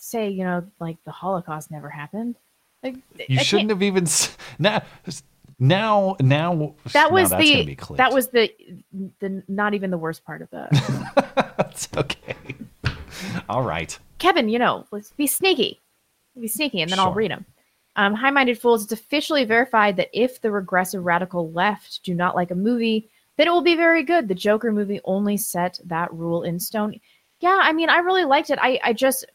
say 0.00 0.28
you 0.30 0.42
know 0.44 0.64
like 0.80 0.96
the 1.04 1.10
Holocaust 1.12 1.70
never 1.70 1.88
happened. 1.88 2.36
Like 2.82 2.96
You 3.28 3.38
I 3.38 3.42
shouldn't 3.42 3.68
can't- 3.68 3.82
have 3.82 3.82
even 3.82 4.06
now 4.58 4.82
now 5.58 6.16
now 6.20 6.74
That 6.92 7.12
was 7.12 7.30
now 7.30 7.36
that's 7.38 7.48
the 7.50 7.64
be 7.66 7.78
that 7.96 8.12
was 8.12 8.28
the 8.28 8.50
the 9.20 9.42
not 9.48 9.74
even 9.74 9.90
the 9.90 9.98
worst 9.98 10.24
part 10.24 10.40
of 10.42 10.50
the 10.50 10.66
That's 11.58 11.88
okay. 11.96 12.36
All 13.48 13.62
right. 13.62 13.96
Kevin. 14.18 14.48
You 14.48 14.58
know, 14.58 14.86
let's 14.90 15.12
be 15.12 15.26
sneaky, 15.26 15.78
be 16.40 16.48
sneaky, 16.48 16.80
and 16.80 16.90
then 16.90 16.98
I'll 16.98 17.12
read 17.12 17.30
them. 17.30 17.44
Um, 17.96 18.14
High-minded 18.14 18.58
fools. 18.58 18.84
It's 18.84 18.92
officially 18.92 19.44
verified 19.44 19.96
that 19.96 20.08
if 20.12 20.40
the 20.40 20.50
regressive 20.50 21.04
radical 21.04 21.50
left 21.52 22.02
do 22.04 22.14
not 22.14 22.34
like 22.34 22.50
a 22.50 22.54
movie, 22.54 23.10
then 23.36 23.46
it 23.46 23.50
will 23.50 23.62
be 23.62 23.74
very 23.74 24.02
good. 24.02 24.28
The 24.28 24.34
Joker 24.34 24.72
movie 24.72 25.00
only 25.04 25.36
set 25.36 25.78
that 25.84 26.12
rule 26.12 26.42
in 26.44 26.58
stone. 26.60 26.98
Yeah, 27.40 27.58
I 27.62 27.72
mean, 27.72 27.90
I 27.90 27.98
really 27.98 28.24
liked 28.24 28.50
it. 28.50 28.58
I 28.62 28.80
I 28.82 28.92
just 28.94 29.26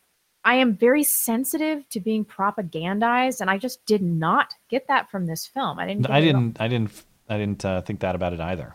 I 0.45 0.55
am 0.55 0.75
very 0.75 1.03
sensitive 1.03 1.89
to 1.89 1.99
being 1.99 2.23
propagandized, 2.23 3.41
and 3.41 3.49
I 3.49 3.57
just 3.57 3.83
did 3.85 4.01
not 4.01 4.53
get 4.69 4.87
that 4.87 5.09
from 5.09 5.25
this 5.25 5.45
film. 5.47 5.79
I 5.79 5.87
didn't. 5.87 6.09
I 6.09 6.19
it 6.19 6.29
at 6.29 6.35
all. 6.35 6.41
didn't 6.41 6.61
I 6.61 6.67
didn't 6.67 7.03
I 7.27 7.37
didn't 7.37 7.65
uh, 7.65 7.81
think 7.81 7.99
that 8.01 8.15
about 8.15 8.31
it 8.33 8.39
either. 8.39 8.73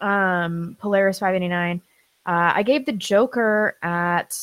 um 0.00 0.76
Polaris 0.80 1.18
589. 1.18 1.82
Uh, 2.26 2.52
I 2.54 2.62
gave 2.62 2.86
the 2.86 2.92
Joker 2.92 3.76
at 3.82 4.36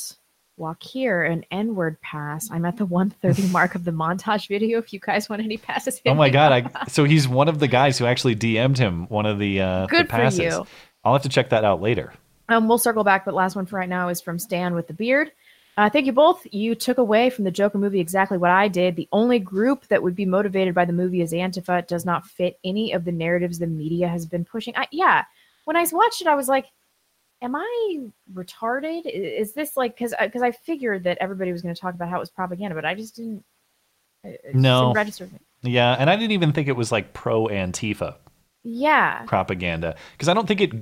Walk 0.58 0.82
Here 0.84 1.24
an 1.24 1.46
N 1.52 1.76
word 1.76 2.00
pass. 2.02 2.50
I'm 2.52 2.66
at 2.66 2.78
the 2.78 2.86
130 2.86 3.52
mark 3.52 3.76
of 3.76 3.84
the 3.84 3.92
montage 3.92 4.48
video. 4.48 4.78
If 4.80 4.94
you 4.94 5.00
guys 5.00 5.30
want 5.30 5.42
any 5.42 5.58
passes, 5.58 6.02
Oh 6.06 6.14
my 6.14 6.30
god! 6.30 6.52
I 6.52 6.86
so 6.88 7.04
he's 7.06 7.28
one 7.28 7.48
of 7.48 7.60
the 7.60 7.68
guys 7.68 7.98
who 7.98 8.06
actually 8.06 8.36
DM'd 8.36 8.78
him 8.78 9.08
one 9.08 9.26
of 9.26 9.40
the 9.40 9.62
uh, 9.62 9.82
the 9.82 9.88
Good 9.88 10.06
for 10.10 10.16
passes. 10.18 10.40
you. 10.40 10.68
I'll 11.04 11.14
have 11.14 11.24
to 11.24 11.30
check 11.30 11.50
that 11.50 11.64
out 11.64 11.82
later. 11.82 12.14
Um, 12.50 12.68
we'll 12.68 12.78
circle 12.78 13.04
back, 13.04 13.26
but 13.26 13.34
last 13.34 13.56
one 13.56 13.66
for 13.66 13.78
right 13.78 13.90
now 13.90 14.08
is 14.10 14.22
from 14.22 14.40
Stan 14.40 14.74
with 14.74 14.88
the 14.88 14.94
beard. 14.94 15.32
Uh, 15.78 15.88
thank 15.90 16.08
you 16.08 16.12
both. 16.12 16.46
You 16.52 16.74
took 16.74 16.98
away 16.98 17.30
from 17.30 17.44
the 17.46 17.52
Joker 17.52 17.78
movie 17.78 18.00
exactly 18.00 18.40
what 18.40 18.50
I 18.50 18.68
did. 18.68 18.96
The 18.96 19.08
only 19.12 19.38
group 19.38 19.88
that 19.88 20.02
would 20.02 20.16
be 20.16 20.26
motivated 20.26 20.74
by 20.74 20.86
the 20.86 20.94
movie 20.94 21.22
is 21.22 21.32
Antifa. 21.34 21.80
It 21.80 21.88
does 21.88 22.04
not 22.04 22.26
fit 22.26 22.58
any 22.64 22.92
of 22.94 23.06
the 23.06 23.12
narratives 23.12 23.60
the 23.60 23.68
media 23.68 24.08
has 24.08 24.26
been 24.26 24.44
pushing. 24.44 24.74
I, 24.76 24.88
yeah, 24.92 25.24
when 25.66 25.76
I 25.78 25.86
watched 25.92 26.22
it, 26.22 26.26
I 26.28 26.34
was 26.34 26.48
like, 26.48 26.66
"Am 27.44 27.56
I 27.56 28.00
retarded? 28.34 29.02
Is 29.06 29.54
this 29.54 29.78
like 29.78 29.96
because 29.96 30.16
because 30.20 30.42
I 30.42 30.50
figured 30.52 31.04
that 31.04 31.20
everybody 31.22 31.52
was 31.52 31.62
going 31.62 31.76
to 31.76 31.80
talk 31.80 31.94
about 31.94 32.10
how 32.10 32.18
it 32.18 32.22
was 32.22 32.32
propaganda, 32.32 32.74
but 32.74 32.86
I 32.86 32.96
just 32.96 33.16
didn't. 33.16 33.44
it 34.24 34.42
just 34.46 34.56
No. 34.56 34.86
didn't 34.88 34.96
register 34.96 35.28
me. 35.28 35.40
Yeah, 35.62 35.96
and 36.00 36.10
I 36.10 36.16
didn't 36.16 36.32
even 36.32 36.54
think 36.54 36.68
it 36.68 36.76
was 36.76 36.92
like 36.92 37.14
pro 37.14 37.48
Antifa 37.48 38.16
Yeah, 38.70 39.24
propaganda 39.28 39.96
because 40.12 40.28
I 40.28 40.34
don't 40.34 40.46
think 40.46 40.60
it. 40.60 40.74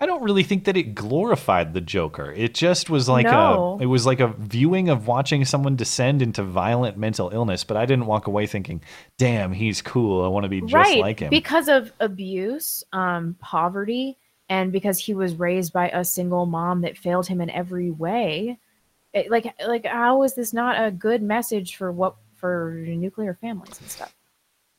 I 0.00 0.06
don't 0.06 0.22
really 0.22 0.42
think 0.42 0.64
that 0.64 0.76
it 0.76 0.94
glorified 0.94 1.74
the 1.74 1.82
Joker. 1.82 2.32
It 2.32 2.54
just 2.54 2.88
was 2.88 3.08
like 3.10 3.26
No. 3.26 3.76
a. 3.78 3.82
It 3.82 3.86
was 3.86 4.06
like 4.06 4.20
a 4.20 4.28
viewing 4.28 4.88
of 4.88 5.06
watching 5.06 5.44
someone 5.44 5.76
descend 5.76 6.22
into 6.22 6.42
violent 6.42 6.96
mental 6.96 7.28
illness. 7.28 7.62
But 7.62 7.76
I 7.76 7.84
didn't 7.84 8.06
walk 8.06 8.26
away 8.26 8.46
thinking, 8.46 8.80
"Damn, 9.18 9.52
he's 9.52 9.82
cool. 9.82 10.24
I 10.24 10.28
want 10.28 10.44
to 10.44 10.48
be 10.48 10.62
just 10.62 10.72
right 10.72 11.00
like 11.00 11.20
him." 11.20 11.28
because 11.28 11.68
of 11.68 11.92
abuse 12.00 12.82
um 12.94 13.36
poverty 13.38 14.16
and 14.48 14.72
because 14.72 14.98
he 14.98 15.12
was 15.12 15.34
raised 15.34 15.74
by 15.74 15.90
a 15.90 16.04
single 16.04 16.46
mom 16.46 16.80
that 16.82 16.96
failed 16.96 17.26
him 17.26 17.40
in 17.42 17.50
every 17.50 17.90
way 17.90 18.58
it, 19.12 19.30
like 19.30 19.52
like 19.66 19.84
how 19.84 20.22
is 20.22 20.34
this 20.34 20.54
not 20.54 20.82
a 20.82 20.90
good 20.90 21.20
message 21.22 21.76
for 21.76 21.92
what 21.92 22.16
for 22.36 22.72
nuclear 22.86 23.34
families 23.34 23.78
and 23.80 23.90
stuff 23.90 24.14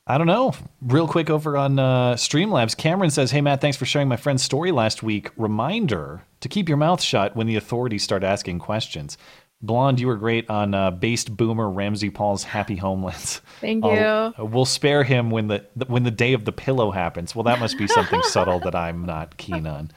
I 0.10 0.18
don't 0.18 0.28
know. 0.28 0.54
Real 0.82 1.08
quick 1.08 1.30
over 1.30 1.58
on 1.58 1.78
uh, 1.80 2.14
Streamlabs, 2.16 2.78
Cameron 2.78 3.12
says, 3.12 3.32
Hey, 3.32 3.42
Matt, 3.42 3.60
thanks 3.60 3.76
for 3.78 3.86
sharing 3.86 4.08
my 4.08 4.16
friend's 4.16 4.42
story 4.42 4.72
last 4.72 5.04
week. 5.04 5.30
Reminder 5.36 6.24
to 6.40 6.48
keep 6.48 6.70
your 6.70 6.78
mouth 6.78 7.02
shut 7.02 7.36
when 7.36 7.46
the 7.48 7.58
authorities 7.58 8.04
start 8.04 8.24
asking 8.24 8.60
questions. 8.60 9.18
Blonde, 9.62 10.00
you 10.00 10.08
were 10.08 10.16
great 10.16 10.50
on 10.50 10.74
uh, 10.74 10.92
based 10.92 11.36
boomer 11.36 11.66
RamZPaul's 11.66 12.44
Happy 12.44 12.76
Homelands. 12.76 13.42
Thank 13.60 13.84
I'll- 13.84 14.34
you. 14.38 14.46
We'll 14.46 14.66
spare 14.66 15.04
him 15.04 15.30
when 15.32 15.48
the 15.48 15.66
when 15.88 16.04
the 16.04 16.12
day 16.12 16.34
of 16.34 16.46
the 16.46 16.52
pillow 16.52 16.92
happens. 16.92 17.36
Well, 17.36 17.44
that 17.44 17.60
must 17.60 17.78
be 17.78 17.88
something 17.88 18.22
subtle 18.24 18.60
that 18.60 18.76
I'm 18.76 19.04
not 19.06 19.36
keen 19.38 19.66
on. 19.68 19.92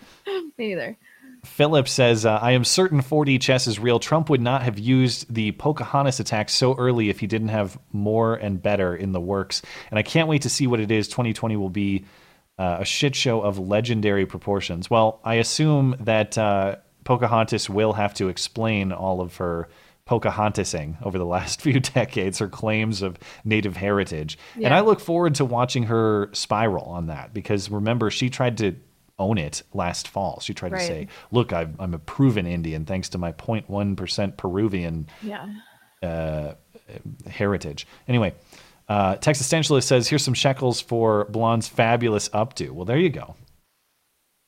me 0.58 0.72
either 0.72 0.96
Philip 1.44 1.88
says, 1.88 2.26
uh, 2.26 2.38
I 2.40 2.52
am 2.52 2.64
certain 2.64 3.00
4D 3.00 3.40
chess 3.40 3.66
is 3.66 3.78
real. 3.78 3.98
Trump 3.98 4.28
would 4.28 4.40
not 4.40 4.62
have 4.62 4.78
used 4.78 5.32
the 5.32 5.52
Pocahontas 5.52 6.20
attack 6.20 6.50
so 6.50 6.74
early 6.76 7.08
if 7.08 7.20
he 7.20 7.26
didn't 7.26 7.48
have 7.48 7.78
more 7.92 8.34
and 8.34 8.62
better 8.62 8.94
in 8.94 9.12
the 9.12 9.20
works. 9.20 9.62
And 9.90 9.98
I 9.98 10.02
can't 10.02 10.28
wait 10.28 10.42
to 10.42 10.50
see 10.50 10.66
what 10.66 10.80
it 10.80 10.90
is. 10.90 11.08
2020 11.08 11.56
will 11.56 11.70
be 11.70 12.04
uh, 12.58 12.78
a 12.80 12.84
shit 12.84 13.16
show 13.16 13.40
of 13.40 13.58
legendary 13.58 14.26
proportions. 14.26 14.90
Well, 14.90 15.20
I 15.24 15.34
assume 15.36 15.96
that 16.00 16.36
uh, 16.36 16.76
Pocahontas 17.04 17.70
will 17.70 17.94
have 17.94 18.12
to 18.14 18.28
explain 18.28 18.92
all 18.92 19.20
of 19.20 19.36
her 19.36 19.68
Pocahontasing 20.06 20.98
over 21.02 21.18
the 21.18 21.24
last 21.26 21.62
few 21.62 21.80
decades, 21.80 22.38
her 22.40 22.48
claims 22.48 23.00
of 23.00 23.16
native 23.44 23.76
heritage. 23.76 24.38
And 24.56 24.74
I 24.74 24.80
look 24.80 25.00
forward 25.00 25.36
to 25.36 25.44
watching 25.44 25.84
her 25.84 26.28
spiral 26.32 26.84
on 26.84 27.06
that 27.06 27.32
because 27.32 27.70
remember, 27.70 28.10
she 28.10 28.28
tried 28.28 28.58
to 28.58 28.76
own 29.20 29.38
it 29.38 29.62
last 29.72 30.08
fall. 30.08 30.40
She 30.40 30.52
tried 30.54 30.72
Right. 30.72 30.80
to 30.80 30.86
say, 30.86 31.08
look, 31.30 31.52
I've, 31.52 31.78
I'm 31.80 31.94
a 31.94 31.98
proven 31.98 32.46
Indian 32.46 32.84
thanks 32.84 33.08
to 33.10 33.18
my 33.18 33.30
0.1% 33.32 34.36
Peruvian 34.36 35.06
yeah 35.22 35.46
uh, 36.02 36.54
heritage. 37.28 37.86
Anyway, 38.08 38.32
uh, 38.88 39.14
Texastantialist 39.16 39.84
says, 39.84 40.08
here's 40.08 40.24
some 40.24 40.34
shekels 40.34 40.80
for 40.80 41.26
Blonde's 41.26 41.68
fabulous 41.68 42.28
updo. 42.30 42.70
Well, 42.70 42.84
there 42.86 42.98
you 42.98 43.10
go. 43.10 43.36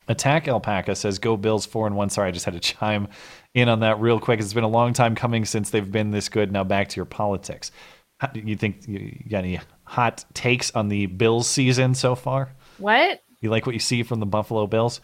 Attack 0.08 0.48
Alpaca 0.48 0.96
says, 0.96 1.18
go 1.20 1.36
Bills 1.36 1.64
4 1.64 1.86
and 1.86 1.96
1. 1.96 2.10
Sorry, 2.10 2.28
I 2.28 2.32
just 2.32 2.44
had 2.44 2.54
to 2.54 2.60
chime 2.74 3.08
in 3.54 3.68
on 3.68 3.80
that 3.80 4.00
real 4.00 4.18
quick. 4.18 4.40
It's 4.40 4.52
been 4.52 4.64
a 4.64 4.68
long 4.68 4.92
time 4.92 5.14
coming 5.14 5.44
since 5.44 5.70
they've 5.70 5.90
been 5.90 6.10
this 6.10 6.28
good. 6.28 6.50
Now 6.50 6.64
back 6.64 6.88
to 6.88 6.96
your 6.96 7.04
politics. 7.04 7.70
How, 8.18 8.30
you 8.34 8.56
think 8.56 8.86
you 8.88 9.22
got 9.28 9.38
any 9.44 9.60
hot 9.84 10.24
takes 10.34 10.70
on 10.72 10.88
the 10.88 11.06
Bills 11.06 11.48
season 11.48 11.94
so 11.94 12.14
far? 12.14 12.54
what 12.78 13.22
You 13.42 13.50
like 13.50 13.66
what 13.66 13.74
you 13.74 13.80
see 13.80 14.02
from 14.02 14.20
the 14.20 14.26
Buffalo 14.26 14.66
Bills? 14.66 15.00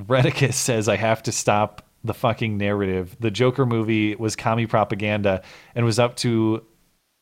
Redicus 0.00 0.54
says, 0.54 0.88
I 0.88 0.96
have 0.96 1.22
to 1.24 1.32
stop 1.32 1.82
the 2.04 2.14
fucking 2.14 2.56
narrative. 2.56 3.16
The 3.18 3.30
Joker 3.30 3.66
movie 3.66 4.14
was 4.14 4.36
commie 4.36 4.66
propaganda 4.66 5.42
and 5.74 5.84
was 5.84 5.98
up 5.98 6.16
to 6.16 6.64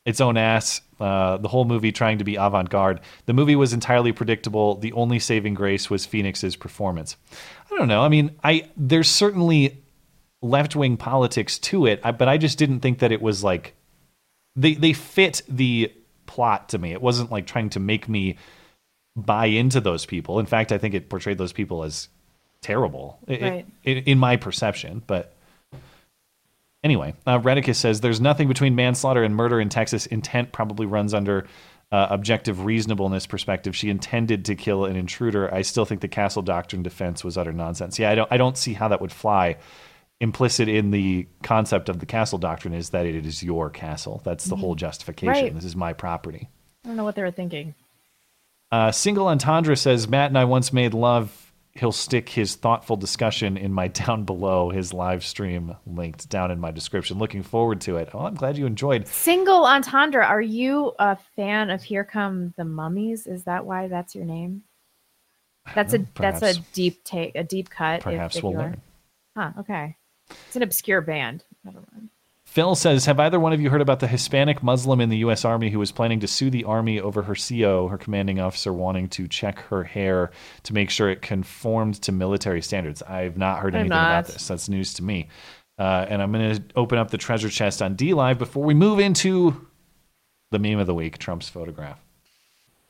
its 0.05 0.21
own 0.21 0.37
ass. 0.37 0.81
Uh, 0.99 1.37
the 1.37 1.47
whole 1.47 1.65
movie 1.65 1.91
trying 1.91 2.19
to 2.19 2.23
be 2.23 2.35
avant 2.35 2.69
garde. 2.69 3.01
The 3.25 3.33
movie 3.33 3.55
was 3.55 3.73
entirely 3.73 4.11
predictable. 4.11 4.75
The 4.75 4.93
only 4.93 5.19
saving 5.19 5.55
grace 5.55 5.89
was 5.89 6.05
Phoenix's 6.05 6.55
performance. 6.55 7.17
I 7.71 7.77
don't 7.77 7.87
know. 7.87 8.01
I 8.01 8.09
mean, 8.09 8.31
I 8.43 8.69
there's 8.77 9.09
certainly 9.09 9.83
left 10.41 10.75
wing 10.75 10.95
politics 10.95 11.57
to 11.59 11.87
it, 11.87 12.01
but 12.03 12.27
I 12.29 12.37
just 12.37 12.57
didn't 12.57 12.81
think 12.81 12.99
that 12.99 13.11
it 13.11 13.21
was 13.21 13.43
like 13.43 13.73
they 14.55 14.75
they 14.75 14.93
fit 14.93 15.41
the 15.49 15.91
plot 16.27 16.69
to 16.69 16.77
me. 16.77 16.91
It 16.91 17.01
wasn't 17.01 17.31
like 17.31 17.47
trying 17.47 17.69
to 17.71 17.79
make 17.79 18.07
me 18.07 18.37
buy 19.15 19.45
into 19.45 19.79
those 19.79 20.05
people. 20.05 20.39
In 20.39 20.45
fact, 20.45 20.71
I 20.71 20.77
think 20.77 20.93
it 20.93 21.09
portrayed 21.09 21.37
those 21.37 21.53
people 21.53 21.83
as 21.83 22.09
terrible 22.61 23.19
Right. 23.27 23.65
in, 23.83 23.97
in 23.99 24.17
my 24.19 24.35
perception. 24.37 25.03
But 25.05 25.33
anyway, 26.83 27.13
uh, 27.25 27.39
Redicus 27.39 27.75
says 27.75 28.01
there's 28.01 28.21
nothing 28.21 28.47
between 28.47 28.75
manslaughter 28.75 29.23
and 29.23 29.35
murder 29.35 29.59
in 29.59 29.69
Texas. 29.69 30.05
Intent 30.05 30.51
probably 30.51 30.85
runs 30.85 31.13
under 31.13 31.45
uh, 31.91 32.07
objective 32.09 32.65
reasonableness 32.65 33.27
perspective. 33.27 33.75
She 33.75 33.89
intended 33.89 34.45
to 34.45 34.55
kill 34.55 34.85
an 34.85 34.95
intruder. 34.95 35.53
I 35.53 35.61
still 35.61 35.85
think 35.85 36.01
the 36.01 36.07
castle 36.07 36.41
doctrine 36.41 36.83
defense 36.83 37.23
was 37.23 37.37
utter 37.37 37.53
nonsense. 37.53 37.99
Yeah, 37.99 38.09
I 38.11 38.15
don't 38.15 38.31
I 38.31 38.37
don't 38.37 38.57
see 38.57 38.73
how 38.73 38.87
that 38.89 39.01
would 39.01 39.11
fly. 39.11 39.57
Implicit 40.19 40.67
in 40.69 40.91
the 40.91 41.27
concept 41.43 41.87
of 41.89 41.99
the 41.99 42.05
castle 42.05 42.39
doctrine 42.39 42.73
is 42.73 42.89
that 42.91 43.05
it 43.05 43.25
is 43.25 43.43
your 43.43 43.69
castle. 43.69 44.21
That's 44.23 44.45
the 44.45 44.55
Mhm. 44.55 44.59
whole 44.59 44.75
justification. 44.75 45.27
Right. 45.43 45.53
This 45.53 45.65
is 45.65 45.75
my 45.75 45.93
property. 45.93 46.49
i 46.83 46.87
don't 46.87 46.97
know 46.97 47.03
what 47.03 47.15
they 47.15 47.21
were 47.23 47.31
thinking 47.31 47.73
Uh, 48.71 48.91
Single 48.91 49.27
Entendre 49.27 49.75
says 49.77 50.07
Matt 50.07 50.29
and 50.31 50.37
I 50.37 50.45
once 50.45 50.73
made 50.73 50.93
love. 50.93 51.41
He'll 51.73 51.91
stick 51.91 52.29
his 52.29 52.55
thoughtful 52.55 52.95
discussion 52.95 53.57
in 53.57 53.73
my 53.73 53.87
down 54.05 54.23
below 54.23 54.69
his 54.69 54.93
live 54.93 55.25
stream 55.25 55.75
linked 55.85 56.29
down 56.29 56.49
in 56.51 56.59
my 56.59 56.71
description. 56.71 57.17
Looking 57.17 57.43
forward 57.43 57.81
to 57.81 57.97
it. 57.97 58.09
Oh, 58.13 58.19
I'm 58.19 58.35
glad 58.35 58.57
you 58.57 58.65
enjoyed. 58.65 59.07
single 59.07 59.65
entendre 59.65 60.23
are 60.25 60.41
you 60.41 60.93
a 60.99 61.17
fan 61.35 61.69
of 61.69 61.83
here 61.83 62.03
come 62.05 62.53
the 62.57 62.63
mummies 62.65 63.27
is 63.27 63.43
that 63.43 63.65
why 63.65 63.87
that's 63.87 64.15
your 64.15 64.25
name 64.25 64.63
that's 65.73 65.93
a 65.93 66.05
that's 66.15 66.41
a 66.43 66.53
deep 66.73 67.03
take 67.03 67.35
a 67.35 67.43
deep 67.43 67.69
cut 67.69 67.97
if- 67.97 68.03
Perhaps 68.03 68.35
if 68.37 68.43
we'll 68.43 68.53
learn. 68.53 68.81
huh 69.35 69.51
okay 69.59 69.95
it's 70.47 70.55
an 70.55 70.61
obscure 70.63 71.01
band 71.01 71.43
never 71.63 71.79
mind 71.93 72.09
Phil 72.55 72.73
says, 72.73 73.03
Have 73.03 73.19
either 73.19 73.37
one 73.37 73.51
of 73.51 73.59
you 73.59 73.69
heard 73.69 73.81
about 73.81 73.99
the 73.99 74.07
Hispanic 74.07 74.63
Muslim 74.63 75.01
in 75.01 75.09
the 75.09 75.17
U.S. 75.17 75.43
Army 75.43 75.69
who 75.69 75.77
was 75.77 75.91
planning 75.91 76.21
to 76.21 76.27
sue 76.27 76.49
the 76.49 76.63
Army 76.63 77.01
over 77.01 77.23
her 77.23 77.35
CO, 77.35 77.89
her 77.89 77.97
commanding 77.97 78.39
officer, 78.39 78.71
wanting 78.71 79.09
to 79.09 79.27
check 79.27 79.59
her 79.63 79.83
hair 79.83 80.31
to 80.63 80.73
make 80.73 80.89
sure 80.89 81.09
it 81.09 81.21
conformed 81.21 81.95
to 82.03 82.13
military 82.13 82.61
standards? 82.61 83.01
I've 83.01 83.35
not 83.35 83.59
heard 83.59 83.75
anything 83.75 83.89
not. 83.89 84.07
about 84.07 84.27
this. 84.27 84.47
That's 84.47 84.69
news 84.69 84.93
to 84.93 85.03
me. 85.03 85.27
Uh, 85.77 86.05
and 86.07 86.21
I'm 86.21 86.31
going 86.31 86.55
to 86.55 86.63
open 86.77 86.97
up 86.97 87.11
the 87.11 87.17
treasure 87.17 87.49
chest 87.49 87.81
on 87.81 87.97
DLive 87.97 88.37
before 88.37 88.63
we 88.63 88.73
move 88.73 88.99
into 88.99 89.67
the 90.51 90.59
meme 90.59 90.79
of 90.79 90.87
the 90.87 90.95
week 90.95 91.17
Trump's 91.17 91.49
photograph. 91.49 92.04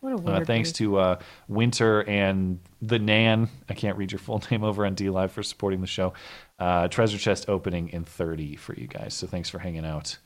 What 0.06 0.28
a 0.28 0.34
Uh, 0.34 0.46
thanks 0.46 0.72
to 0.74 0.98
uh, 0.98 1.20
Winter 1.48 2.08
and 2.08 2.60
the 2.80 3.00
Nan. 3.00 3.50
I 3.68 3.74
can't 3.74 3.98
read 3.98 4.12
your 4.12 4.20
full 4.20 4.44
name 4.52 4.64
over 4.64 4.86
on 4.86 4.96
DLive 4.96 5.32
for 5.32 5.42
supporting 5.42 5.82
the 5.82 5.88
show. 5.88 6.14
Uh, 6.60 6.88
treasure 6.88 7.18
chest 7.18 7.50
opening 7.50 7.90
in 7.90 8.04
30 8.04 8.56
for 8.56 8.76
you 8.76 8.86
guys. 8.86 9.16
So 9.16 9.26
thanks 9.26 9.50
for 9.50 9.58
hanging 9.58 9.84
out 9.86 10.18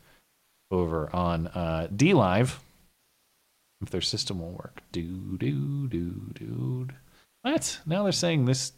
over 0.69 1.09
on 1.15 1.47
uh, 1.47 1.88
DLive. 1.95 2.57
If 3.82 3.89
their 3.91 4.01
system 4.01 4.39
will 4.39 4.51
work. 4.51 4.82
Do, 4.91 5.38
do, 5.38 5.88
do, 5.88 6.32
do. 6.34 6.89
What? 7.43 7.80
Now 7.86 8.03
they're 8.03 8.11
saying 8.11 8.43
this 8.43 8.73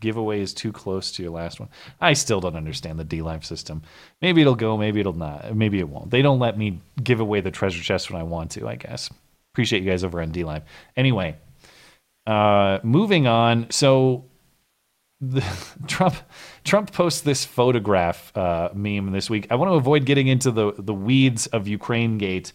giveaway 0.00 0.40
is 0.40 0.52
too 0.52 0.72
close 0.72 1.12
to 1.12 1.22
your 1.22 1.30
last 1.30 1.60
one. 1.60 1.68
I 2.00 2.14
still 2.14 2.40
don't 2.40 2.56
understand 2.56 2.98
the 2.98 3.04
DLive 3.04 3.44
system. 3.44 3.82
Maybe 4.20 4.40
it'll 4.40 4.56
go, 4.56 4.76
maybe 4.76 4.98
it'll 4.98 5.12
not. 5.12 5.54
Maybe 5.54 5.78
it 5.78 5.88
won't. 5.88 6.10
They 6.10 6.22
don't 6.22 6.40
let 6.40 6.58
me 6.58 6.80
give 7.00 7.20
away 7.20 7.40
the 7.40 7.52
treasure 7.52 7.80
chest 7.80 8.10
when 8.10 8.20
I 8.20 8.24
want 8.24 8.50
to, 8.52 8.66
I 8.66 8.74
guess. 8.74 9.08
Appreciate 9.52 9.82
you 9.82 9.90
guys 9.90 10.04
over 10.04 10.20
on 10.20 10.32
DLive. 10.32 10.62
Anyway, 10.96 11.36
uh, 12.26 12.78
moving 12.82 13.26
on. 13.26 13.66
So 13.70 14.24
the, 15.20 15.44
Trump 15.86 16.16
Trump 16.64 16.92
posts 16.92 17.22
this 17.22 17.44
photograph 17.44 18.36
uh, 18.36 18.70
meme 18.74 19.12
this 19.12 19.28
week. 19.28 19.46
I 19.50 19.56
want 19.56 19.70
to 19.70 19.74
avoid 19.74 20.04
getting 20.04 20.28
into 20.28 20.50
the 20.50 20.72
the 20.78 20.94
weeds 20.94 21.46
of 21.48 21.68
Ukraine 21.68 22.18
Gate 22.18 22.52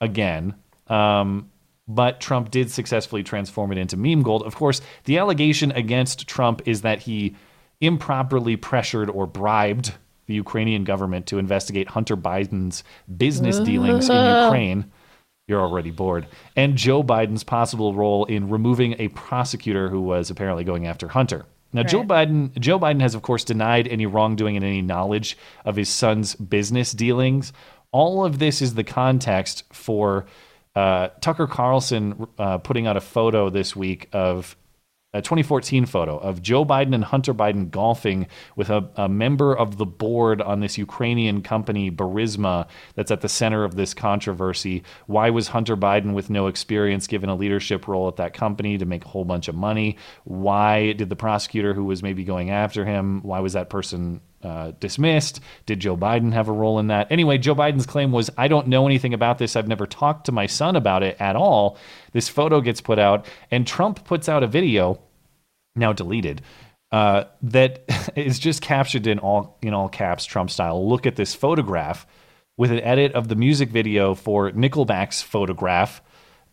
again. 0.00 0.54
Um, 0.88 1.50
but 1.86 2.20
Trump 2.20 2.50
did 2.50 2.70
successfully 2.70 3.22
transform 3.22 3.70
it 3.72 3.78
into 3.78 3.96
meme 3.96 4.22
gold. 4.22 4.42
Of 4.42 4.54
course, 4.54 4.80
the 5.04 5.18
allegation 5.18 5.70
against 5.72 6.26
Trump 6.26 6.62
is 6.66 6.80
that 6.82 7.00
he 7.00 7.36
improperly 7.80 8.56
pressured 8.56 9.10
or 9.10 9.26
bribed 9.26 9.92
the 10.26 10.34
Ukrainian 10.34 10.84
government 10.84 11.26
to 11.26 11.38
investigate 11.38 11.88
Hunter 11.88 12.16
Biden's 12.16 12.82
business 13.16 13.58
dealings 13.58 14.08
in 14.08 14.16
Ukraine. 14.44 14.90
You're 15.46 15.60
already 15.60 15.90
bored. 15.90 16.26
And 16.56 16.76
Joe 16.76 17.02
Biden's 17.02 17.44
possible 17.44 17.94
role 17.94 18.24
in 18.24 18.48
removing 18.48 18.96
a 18.98 19.08
prosecutor 19.08 19.90
who 19.90 20.00
was 20.00 20.30
apparently 20.30 20.64
going 20.64 20.86
after 20.86 21.08
Hunter. 21.08 21.44
Now, 21.74 21.82
Joe 21.82 22.04
Biden, 22.04 22.56
Joe 22.60 22.78
Biden 22.78 23.00
has, 23.00 23.16
of 23.16 23.22
course, 23.22 23.42
denied 23.42 23.88
any 23.88 24.06
wrongdoing 24.06 24.56
and 24.56 24.64
any 24.64 24.80
knowledge 24.80 25.36
of 25.64 25.74
his 25.74 25.88
son's 25.88 26.36
business 26.36 26.92
dealings. 26.92 27.52
All 27.90 28.24
of 28.24 28.38
this 28.38 28.62
is 28.62 28.74
the 28.74 28.84
context 28.84 29.64
for 29.72 30.26
uh, 30.76 31.08
Tucker 31.20 31.48
Carlson 31.48 32.26
uh, 32.38 32.58
putting 32.58 32.86
out 32.86 32.96
a 32.96 33.00
photo 33.00 33.50
this 33.50 33.74
week 33.74 34.08
of 34.12 34.56
a 35.14 35.22
2014 35.22 35.86
photo 35.86 36.18
of 36.18 36.42
Joe 36.42 36.64
Biden 36.64 36.92
and 36.92 37.04
Hunter 37.04 37.32
Biden 37.32 37.70
golfing 37.70 38.26
with 38.56 38.68
a, 38.68 38.90
a 38.96 39.08
member 39.08 39.56
of 39.56 39.78
the 39.78 39.86
board 39.86 40.42
on 40.42 40.58
this 40.58 40.76
Ukrainian 40.76 41.40
company, 41.40 41.90
Burisma, 41.90 42.66
that's 42.96 43.12
at 43.12 43.20
the 43.20 43.28
center 43.28 43.62
of 43.62 43.76
this 43.76 43.94
controversy. 43.94 44.82
Why 45.06 45.30
was 45.30 45.48
Hunter 45.48 45.76
Biden, 45.76 46.14
with 46.14 46.30
no 46.30 46.48
experience, 46.48 47.06
given 47.06 47.30
a 47.30 47.36
leadership 47.36 47.86
role 47.86 48.08
at 48.08 48.16
that 48.16 48.34
company 48.34 48.76
to 48.76 48.84
make 48.84 49.04
a 49.04 49.08
whole 49.08 49.24
bunch 49.24 49.46
of 49.46 49.54
money? 49.54 49.96
Why 50.24 50.92
did 50.92 51.08
the 51.08 51.16
prosecutor 51.16 51.74
who 51.74 51.84
was 51.84 52.02
maybe 52.02 52.24
going 52.24 52.50
after 52.50 52.84
him, 52.84 53.22
why 53.22 53.38
was 53.38 53.52
that 53.52 53.70
person 53.70 54.20
uh, 54.44 54.72
dismissed? 54.78 55.40
Did 55.66 55.80
Joe 55.80 55.96
Biden 55.96 56.32
have 56.32 56.48
a 56.48 56.52
role 56.52 56.78
in 56.78 56.88
that? 56.88 57.10
Anyway, 57.10 57.38
Joe 57.38 57.54
Biden's 57.54 57.86
claim 57.86 58.12
was 58.12 58.30
I 58.36 58.48
don't 58.48 58.68
know 58.68 58.86
anything 58.86 59.14
about 59.14 59.38
this. 59.38 59.56
I've 59.56 59.68
never 59.68 59.86
talked 59.86 60.26
to 60.26 60.32
my 60.32 60.46
son 60.46 60.76
about 60.76 61.02
it 61.02 61.16
at 61.18 61.36
all. 61.36 61.78
This 62.12 62.28
photo 62.28 62.60
gets 62.60 62.80
put 62.80 62.98
out, 62.98 63.26
and 63.50 63.66
Trump 63.66 64.04
puts 64.04 64.28
out 64.28 64.42
a 64.42 64.46
video, 64.46 65.00
now 65.74 65.92
deleted, 65.92 66.42
uh, 66.92 67.24
that 67.42 67.84
is 68.16 68.38
just 68.38 68.62
captured 68.62 69.06
in 69.06 69.18
all 69.18 69.58
in 69.62 69.74
all 69.74 69.88
caps, 69.88 70.24
Trump 70.24 70.50
style. 70.50 70.88
Look 70.88 71.06
at 71.06 71.16
this 71.16 71.34
photograph 71.34 72.06
with 72.56 72.70
an 72.70 72.80
edit 72.80 73.12
of 73.14 73.28
the 73.28 73.34
music 73.34 73.70
video 73.70 74.14
for 74.14 74.50
Nickelback's 74.50 75.22
photograph. 75.22 76.02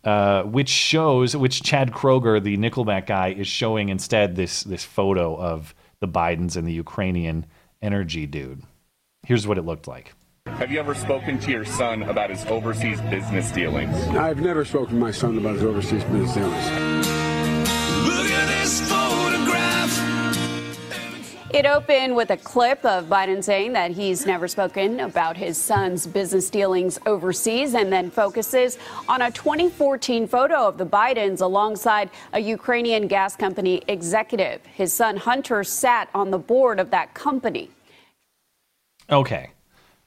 Uh, 0.04 0.42
which 0.42 0.68
shows, 0.68 1.36
which 1.36 1.62
Chad 1.62 1.92
Kroeger, 1.92 2.42
the 2.42 2.56
Nickelback 2.56 3.06
guy, 3.06 3.28
is 3.28 3.46
showing 3.46 3.88
instead 3.88 4.34
this 4.34 4.64
this 4.64 4.82
photo 4.84 5.36
of 5.38 5.76
the 6.00 6.08
Bidens 6.08 6.56
and 6.56 6.66
the 6.66 6.72
Ukrainian 6.72 7.46
energy 7.82 8.26
dude. 8.26 8.62
Here's 9.26 9.46
what 9.46 9.58
it 9.58 9.62
looked 9.62 9.86
like. 9.86 10.14
Have 10.46 10.70
you 10.70 10.78
ever 10.80 10.94
spoken 10.94 11.38
to 11.40 11.50
your 11.50 11.64
son 11.64 12.02
about 12.04 12.30
his 12.30 12.44
overseas 12.46 13.00
business 13.02 13.50
dealings? 13.52 13.96
I've 14.08 14.40
never 14.40 14.64
spoken 14.64 14.94
to 14.94 15.00
my 15.00 15.10
son 15.10 15.38
about 15.38 15.54
his 15.54 15.62
overseas 15.62 16.04
business 16.04 16.34
dealings. 16.34 17.31
It 21.52 21.66
opened 21.66 22.16
with 22.16 22.30
a 22.30 22.38
clip 22.38 22.82
of 22.82 23.10
Biden 23.10 23.44
saying 23.44 23.74
that 23.74 23.90
he's 23.90 24.24
never 24.24 24.48
spoken 24.48 25.00
about 25.00 25.36
his 25.36 25.58
son's 25.58 26.06
business 26.06 26.48
dealings 26.48 26.98
overseas 27.04 27.74
and 27.74 27.92
then 27.92 28.10
focuses 28.10 28.78
on 29.06 29.20
a 29.20 29.30
2014 29.30 30.26
photo 30.26 30.66
of 30.66 30.78
the 30.78 30.86
Bidens 30.86 31.42
alongside 31.42 32.08
a 32.32 32.40
Ukrainian 32.40 33.06
gas 33.06 33.36
company 33.36 33.82
executive. 33.86 34.64
His 34.64 34.94
son 34.94 35.18
Hunter 35.18 35.62
sat 35.62 36.08
on 36.14 36.30
the 36.30 36.38
board 36.38 36.80
of 36.80 36.90
that 36.90 37.12
company. 37.12 37.68
Okay. 39.10 39.50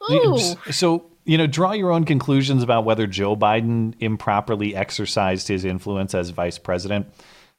Ooh. 0.10 0.40
So, 0.72 1.12
you 1.26 1.38
know, 1.38 1.46
draw 1.46 1.74
your 1.74 1.92
own 1.92 2.06
conclusions 2.06 2.64
about 2.64 2.86
whether 2.86 3.06
Joe 3.06 3.36
Biden 3.36 3.94
improperly 4.00 4.76
exercised 4.76 5.48
his 5.48 5.64
influence 5.64 6.16
as 6.16 6.32
vice 6.32 6.58
president 6.58 7.06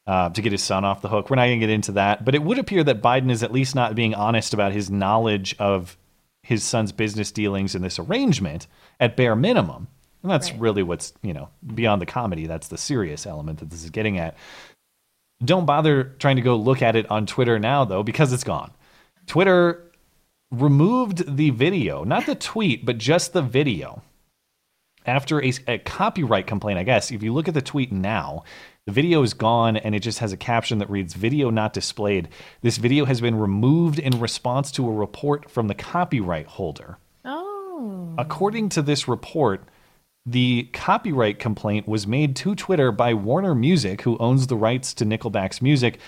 uh, 0.07 0.31
to 0.31 0.43
get 0.43 0.53
his 0.53 0.63
son 0.63 0.85
off 0.85 1.03
the 1.03 1.09
hook. 1.09 1.31
We're 1.31 1.37
not 1.37 1.47
going 1.47 1.61
to 1.61 1.67
get 1.67 1.73
into 1.73 1.93
that, 1.93 2.25
but 2.25 2.35
it 2.35 2.43
would 2.43 2.59
appear 2.59 2.85
that 2.85 3.03
Biden 3.03 3.31
is 3.31 3.43
at 3.43 3.53
least 3.53 3.75
not 3.75 3.95
being 3.95 4.15
honest 4.15 4.55
about 4.55 4.73
his 4.73 4.91
knowledge 4.91 5.57
of 5.59 5.97
his 6.43 6.63
son's 6.63 6.93
business 6.93 7.33
dealings 7.33 7.75
in 7.75 7.83
this 7.83 7.99
arrangement 7.99 8.69
at 9.01 9.17
bare 9.17 9.35
minimum. 9.35 9.89
And 10.23 10.31
that's 10.31 10.53
really 10.53 10.83
what's, 10.83 11.13
you 11.23 11.33
know, 11.33 11.49
beyond 11.75 12.01
the 12.01 12.07
comedy. 12.07 12.47
That's 12.47 12.69
the 12.69 12.79
serious 12.79 13.27
element 13.27 13.59
that 13.61 13.71
this 13.71 13.85
is 13.85 13.91
getting 13.91 14.19
at. 14.19 14.37
Don't 15.45 15.67
bother 15.67 16.15
trying 16.19 16.37
to 16.37 16.43
go 16.43 16.57
look 16.57 16.83
at 16.83 16.97
it 16.97 17.11
on 17.11 17.27
Twitter 17.27 17.59
now, 17.59 17.85
though, 17.85 18.03
because 18.03 18.33
it's 18.33 18.45
gone. 18.45 18.73
Twitter 19.27 19.91
removed 20.51 21.37
the 21.37 21.51
video, 21.51 22.05
not 22.05 22.27
the 22.27 22.35
tweet, 22.35 22.87
but 22.87 22.99
just 22.99 23.33
the 23.33 23.43
video. 23.43 24.03
After 25.05 25.43
a, 25.43 25.53
a, 25.69 25.79
copyright 25.79 26.47
complaint, 26.47 26.79
I 26.79 26.83
guess, 26.83 27.13
if 27.13 27.23
you 27.23 27.33
look 27.33 27.49
at 27.49 27.55
the 27.55 27.63
tweet 27.63 27.93
now, 27.93 28.45
the 28.87 28.93
video 28.93 29.23
is 29.23 29.35
gone 29.35 29.77
and 29.77 29.95
it 29.95 30.01
just 30.01 30.21
has 30.21 30.33
a 30.33 30.37
caption 30.37 30.79
that 30.79 30.89
reads 30.89 31.15
Video 31.15 31.51
not 31.51 31.73
displayed. 31.73 32.29
This 32.63 32.77
video 32.77 33.05
has 33.05 33.21
been 33.21 33.35
removed 33.35 33.99
in 33.99 34.21
response 34.21 34.71
to 34.73 34.89
a 34.89 34.93
report 34.93 35.51
from 35.51 35.67
the 35.67 35.75
copyright 35.75 36.47
holder. 36.47 36.99
Oh. 37.25 38.15
According 38.17 38.69
to 38.71 38.83
this 38.83 39.09
report, 39.09 39.65
the 40.25 40.69
copyright 40.73 41.41
complaint 41.41 41.89
was 41.89 42.07
made 42.07 42.37
to 42.37 42.55
Twitter 42.55 42.93
by 42.93 43.13
Warner 43.13 43.55
Music, 43.57 44.03
who 44.03 44.17
owns 44.19 44.47
the 44.47 44.57
rights 44.57 44.95
to 44.95 45.05
Nickelback's 45.05 45.61
music. 45.61 45.99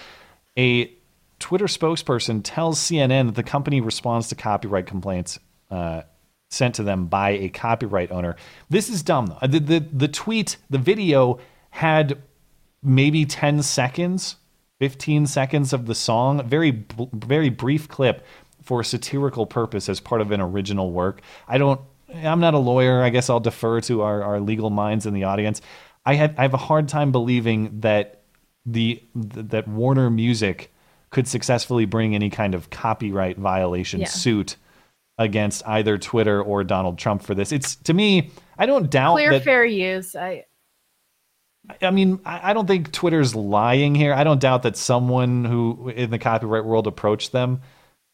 A 0.57 0.93
Twitter 1.41 1.66
spokesperson 1.66 2.43
tells 2.45 2.79
CNN 2.79 3.26
that 3.26 3.35
the 3.35 3.43
company 3.43 3.81
responds 3.81 4.29
to 4.29 4.37
copyright 4.37 4.87
complaints 4.87 5.39
uh, 5.70 6.03
sent 6.51 6.76
to 6.76 6.85
them 6.85 7.07
by 7.07 7.31
a 7.31 7.49
copyright 7.49 8.12
owner. 8.12 8.37
This 8.70 8.89
is 8.89 9.03
dumb, 9.03 9.26
though. 9.26 9.47
The, 9.47 9.61
the, 9.61 9.79
the 9.81 10.09
tweet, 10.09 10.57
the 10.70 10.79
video 10.79 11.39
had 11.70 12.22
maybe 12.83 13.24
10 13.24 13.62
seconds, 13.62 14.37
15 14.81 15.26
seconds 15.26 15.72
of 15.72 15.87
the 15.87 15.95
song, 15.95 16.47
very, 16.49 16.85
very 17.12 17.49
brief 17.51 17.89
clip 17.89 18.24
for 18.62 18.81
a 18.81 18.85
satirical 18.85 19.47
purpose 19.47 19.89
as 19.89 19.99
part 20.01 20.20
of 20.20 20.31
an 20.31 20.41
original 20.41 20.91
work. 20.93 21.20
I 21.47 21.59
don't, 21.59 21.81
I'm 22.14 22.41
not 22.41 22.55
a 22.55 22.59
lawyer. 22.59 23.03
I 23.03 23.11
guess 23.11 23.29
I'll 23.31 23.41
defer 23.41 23.81
to 23.83 24.03
our, 24.03 24.22
our 24.22 24.41
legal 24.41 24.70
minds 24.70 25.07
in 25.07 25.14
the 25.14 25.24
audience. 25.24 25.61
I 26.07 26.14
have, 26.14 26.35
I 26.39 26.43
have 26.43 26.55
a 26.55 26.59
hard 26.59 26.89
time 26.89 27.12
believing 27.12 27.81
that 27.81 28.22
the, 28.64 29.03
that 29.14 29.66
Warner 29.68 30.11
Music 30.11 30.72
could 31.11 31.26
successfully 31.26 31.87
bring 31.87 32.14
any 32.14 32.29
kind 32.31 32.55
of 32.55 32.68
copyright 32.70 33.39
violation 33.39 34.01
Yeah. 34.01 34.07
suit 34.09 34.57
against 35.16 35.66
either 35.66 35.99
Twitter 35.99 36.41
or 36.43 36.62
Donald 36.64 36.99
Trump 36.99 37.22
for 37.22 37.35
this. 37.35 37.51
It's 37.51 37.76
to 37.76 37.95
me, 37.95 38.31
I 38.59 38.66
don't 38.66 38.89
doubt 38.91 39.14
Clear 39.14 39.31
that. 39.33 39.43
fair 39.45 39.64
use. 39.64 40.14
I 40.14 40.45
I 41.82 41.90
mean, 41.90 42.20
I 42.24 42.52
don't 42.52 42.66
think 42.66 42.92
Twitter's 42.92 43.34
lying 43.34 43.94
here. 43.94 44.14
I 44.14 44.24
don't 44.24 44.40
doubt 44.40 44.62
that 44.62 44.76
someone 44.76 45.44
who 45.44 45.90
in 45.90 46.10
the 46.10 46.18
copyright 46.18 46.64
world 46.64 46.86
approached 46.86 47.32
them, 47.32 47.60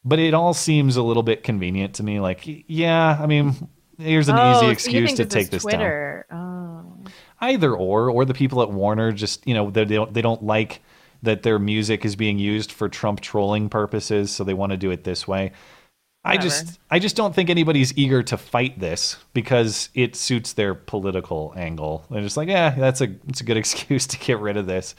but 0.03 0.19
it 0.19 0.33
all 0.33 0.53
seems 0.53 0.97
a 0.97 1.03
little 1.03 1.23
bit 1.23 1.43
convenient 1.43 1.95
to 1.95 2.03
me. 2.03 2.19
Like, 2.19 2.41
yeah, 2.67 3.17
I 3.19 3.25
mean, 3.25 3.69
here's 3.97 4.29
an 4.29 4.37
oh, 4.37 4.57
easy 4.57 4.67
excuse 4.67 5.09
think 5.09 5.17
to 5.17 5.23
this 5.25 5.33
take 5.33 5.43
is 5.43 5.49
this 5.49 5.63
down. 5.63 5.79
Twitter. 5.79 6.25
Oh. 6.31 7.03
Either 7.41 7.73
or, 7.73 8.09
or 8.09 8.25
the 8.25 8.33
people 8.33 8.61
at 8.61 8.71
Warner 8.71 9.11
just 9.11 9.45
you 9.47 9.53
know 9.53 9.69
they 9.69 9.85
don't 9.85 10.13
they 10.13 10.21
don't 10.21 10.43
like 10.43 10.81
that 11.23 11.43
their 11.43 11.59
music 11.59 12.05
is 12.05 12.15
being 12.15 12.39
used 12.39 12.71
for 12.71 12.89
Trump 12.89 13.19
trolling 13.19 13.69
purposes, 13.69 14.31
so 14.31 14.43
they 14.43 14.53
want 14.53 14.71
to 14.71 14.77
do 14.77 14.91
it 14.91 15.03
this 15.03 15.27
way. 15.27 15.51
I 16.25 16.37
just 16.37 16.79
I 16.89 16.99
just 16.99 17.15
don't 17.15 17.33
think 17.35 17.49
anybody's 17.49 17.95
eager 17.97 18.23
to 18.23 18.37
fight 18.37 18.79
this 18.79 19.17
because 19.33 19.89
it 19.93 20.15
suits 20.15 20.53
their 20.53 20.73
political 20.73 21.53
angle. 21.55 22.05
They're 22.09 22.21
just 22.21 22.37
like, 22.37 22.49
yeah, 22.49 22.71
that's 22.71 23.01
a 23.01 23.13
it's 23.27 23.41
a 23.41 23.43
good 23.43 23.57
excuse 23.63 24.07
to 24.07 24.17
get 24.17 24.39
rid 24.39 24.57
of 24.57 24.65
this. 24.65 24.95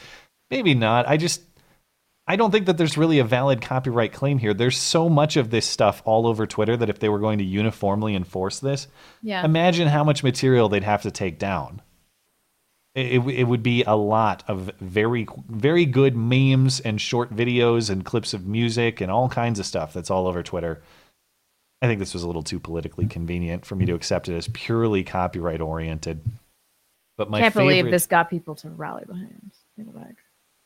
Maybe 0.50 0.74
not. 0.74 1.08
I 1.08 1.16
just 1.16 1.42
I 2.28 2.36
don't 2.36 2.50
think 2.50 2.66
that 2.66 2.76
there's 2.76 2.96
really 2.98 3.18
a 3.18 3.24
valid 3.24 3.60
copyright 3.60 4.12
claim 4.12 4.38
here. 4.38 4.52
There's 4.54 4.76
so 4.78 5.08
much 5.08 5.36
of 5.36 5.50
this 5.50 5.66
stuff 5.66 6.02
all 6.04 6.26
over 6.26 6.46
Twitter 6.46 6.76
that 6.76 6.88
if 6.90 6.98
they 6.98 7.08
were 7.08 7.20
going 7.20 7.38
to 7.38 7.44
uniformly 7.44 8.14
enforce 8.16 8.58
this, 8.60 8.88
Yeah. 9.22 9.44
imagine 9.44 9.86
how 9.88 10.02
much 10.04 10.24
material 10.24 10.68
they'd 10.68 10.82
have 10.82 11.02
to 11.02 11.10
take 11.10 11.38
down. 11.38 11.82
It, 12.96 13.12
it, 13.12 13.28
it 13.28 13.44
would 13.44 13.62
be 13.62 13.82
a 13.84 13.94
lot 13.94 14.42
of 14.48 14.70
very 14.80 15.26
very 15.48 15.84
good 15.84 16.16
memes 16.16 16.80
and 16.80 17.00
short 17.00 17.34
videos 17.34 17.90
and 17.90 18.04
clips 18.04 18.32
of 18.32 18.46
music 18.46 19.00
and 19.00 19.10
all 19.10 19.28
kinds 19.28 19.58
of 19.60 19.66
stuff 19.66 19.92
that's 19.92 20.10
all 20.10 20.26
over 20.26 20.42
Twitter. 20.42 20.82
I 21.82 21.86
think 21.86 21.98
this 21.98 22.14
was 22.14 22.22
a 22.22 22.26
little 22.26 22.42
too 22.42 22.58
politically 22.58 23.06
convenient 23.06 23.66
for 23.66 23.76
me 23.76 23.86
to 23.86 23.94
accept 23.94 24.28
it 24.28 24.36
as 24.36 24.48
purely 24.48 25.04
copyright 25.04 25.60
oriented. 25.60 26.20
But 27.16 27.30
my 27.30 27.40
Can't 27.40 27.54
believe 27.54 27.90
this 27.90 28.06
got 28.06 28.30
people 28.30 28.54
to 28.56 28.70
rally 28.70 29.04
behind 29.06 29.52
Nickelback. 29.78 30.16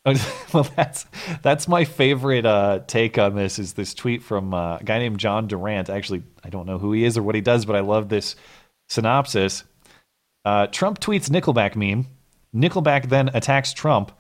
well, 0.55 0.67
that's 0.77 1.05
that's 1.43 1.69
my 1.69 1.85
favorite 1.85 2.47
uh, 2.47 2.81
take 2.87 3.19
on 3.19 3.35
this. 3.35 3.59
Is 3.59 3.75
this 3.75 3.93
tweet 3.93 4.23
from 4.23 4.55
uh, 4.55 4.79
a 4.79 4.85
guy 4.85 4.99
named 4.99 5.19
John 5.19 5.47
Durant? 5.47 5.91
Actually, 5.91 6.23
I 6.43 6.49
don't 6.49 6.67
know 6.67 6.79
who 6.79 6.93
he 6.93 7.05
is 7.05 7.19
or 7.19 7.23
what 7.23 7.35
he 7.35 7.41
does, 7.41 7.67
but 7.67 7.77
I 7.77 7.81
love 7.81 8.09
this 8.09 8.35
synopsis. 8.89 9.65
Uh, 10.45 10.69
Trump 10.69 11.01
tweets 11.01 11.29
Nickelback 11.29 11.77
meme. 11.77 12.07
Nickelback 12.55 13.11
then 13.11 13.31
attacks 13.35 13.73
Trump. 13.75 14.11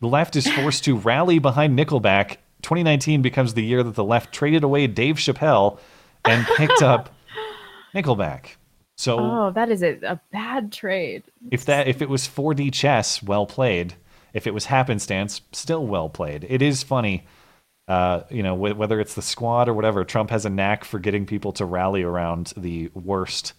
The 0.00 0.08
left 0.08 0.34
is 0.34 0.50
forced 0.50 0.84
to 0.84 0.96
rally 0.96 1.38
behind 1.38 1.78
Nickelback. 1.78 2.38
2019 2.62 3.22
becomes 3.22 3.54
the 3.54 3.64
year 3.64 3.82
that 3.82 3.94
the 3.94 4.04
left 4.04 4.32
traded 4.32 4.64
away 4.64 4.86
Dave 4.86 5.16
Chappelle 5.16 5.78
and 6.24 6.46
picked 6.56 6.82
up 6.82 7.10
Nickelback. 7.94 8.56
So 8.96 9.18
Oh, 9.18 9.50
that 9.52 9.70
is 9.70 9.82
a, 9.82 9.98
a 10.02 10.20
bad 10.32 10.72
trade. 10.72 11.22
if 11.50 11.64
that 11.66 11.88
if 11.88 12.02
it 12.02 12.08
was 12.08 12.28
4D 12.28 12.72
chess, 12.72 13.22
well 13.22 13.46
played. 13.46 13.94
If 14.34 14.46
it 14.46 14.54
was 14.54 14.66
happenstance, 14.66 15.40
still 15.52 15.86
well 15.86 16.08
played. 16.08 16.46
It 16.48 16.62
is 16.62 16.82
funny, 16.84 17.24
uh, 17.88 18.22
you 18.30 18.42
know, 18.44 18.54
wh- 18.54 18.78
whether 18.78 19.00
it's 19.00 19.14
the 19.14 19.22
squad 19.22 19.68
or 19.68 19.74
whatever. 19.74 20.04
Trump 20.04 20.30
has 20.30 20.44
a 20.44 20.50
knack 20.50 20.84
for 20.84 20.98
getting 21.00 21.26
people 21.26 21.52
to 21.54 21.64
rally 21.64 22.02
around 22.02 22.52
the 22.56 22.90
worst 22.94 23.54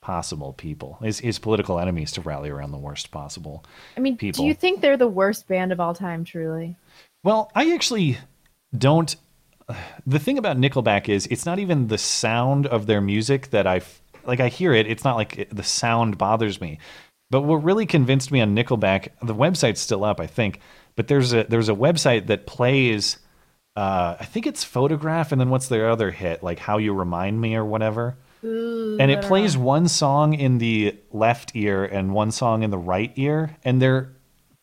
possible 0.00 0.54
people. 0.54 0.98
His 1.02 1.18
his 1.20 1.38
political 1.38 1.78
enemies 1.78 2.10
to 2.12 2.20
rally 2.22 2.48
around 2.50 2.70
the 2.72 2.78
worst 2.78 3.10
possible. 3.10 3.64
I 3.96 4.00
mean, 4.00 4.16
people. 4.16 4.42
do 4.42 4.48
you 4.48 4.54
think 4.54 4.80
they're 4.80 4.96
the 4.96 5.06
worst 5.06 5.46
band 5.48 5.70
of 5.70 5.78
all 5.80 5.94
time? 5.94 6.24
Truly, 6.24 6.76
Well, 7.22 7.50
I 7.54 7.72
actually 7.74 8.16
don't. 8.76 9.14
The 10.06 10.18
thing 10.18 10.38
about 10.38 10.56
Nickelback 10.56 11.08
is 11.10 11.26
it's 11.26 11.44
not 11.44 11.58
even 11.58 11.88
the 11.88 11.98
sound 11.98 12.66
of 12.66 12.86
their 12.86 13.02
music 13.02 13.50
that 13.50 13.66
I 13.66 13.82
like. 14.24 14.40
I 14.40 14.48
hear 14.48 14.72
it. 14.72 14.86
It's 14.86 15.04
not 15.04 15.16
like 15.16 15.38
it, 15.38 15.54
the 15.54 15.62
sound 15.62 16.16
bothers 16.16 16.62
me. 16.62 16.78
But 17.30 17.42
what 17.42 17.56
really 17.56 17.84
convinced 17.84 18.32
me 18.32 18.40
on 18.40 18.56
Nickelback, 18.56 19.08
the 19.22 19.34
website's 19.34 19.80
still 19.80 20.04
up, 20.04 20.18
I 20.18 20.26
think. 20.26 20.60
But 20.96 21.08
there's 21.08 21.34
a 21.34 21.44
there's 21.44 21.68
a 21.68 21.74
website 21.74 22.28
that 22.28 22.46
plays. 22.46 23.18
Uh, 23.76 24.16
I 24.18 24.24
think 24.24 24.46
it's 24.46 24.64
Photograph, 24.64 25.30
and 25.30 25.40
then 25.40 25.50
what's 25.50 25.68
their 25.68 25.90
other 25.90 26.10
hit, 26.10 26.42
like 26.42 26.58
How 26.58 26.78
You 26.78 26.94
Remind 26.94 27.40
Me 27.40 27.54
or 27.54 27.64
whatever. 27.64 28.16
and 28.42 29.10
it 29.10 29.22
plays 29.22 29.56
know. 29.56 29.62
one 29.62 29.88
song 29.88 30.32
in 30.32 30.58
the 30.58 30.96
left 31.12 31.52
ear 31.54 31.84
and 31.84 32.14
one 32.14 32.30
song 32.30 32.62
in 32.62 32.70
the 32.70 32.78
right 32.78 33.12
ear, 33.16 33.56
and 33.62 33.80
they're 33.80 34.14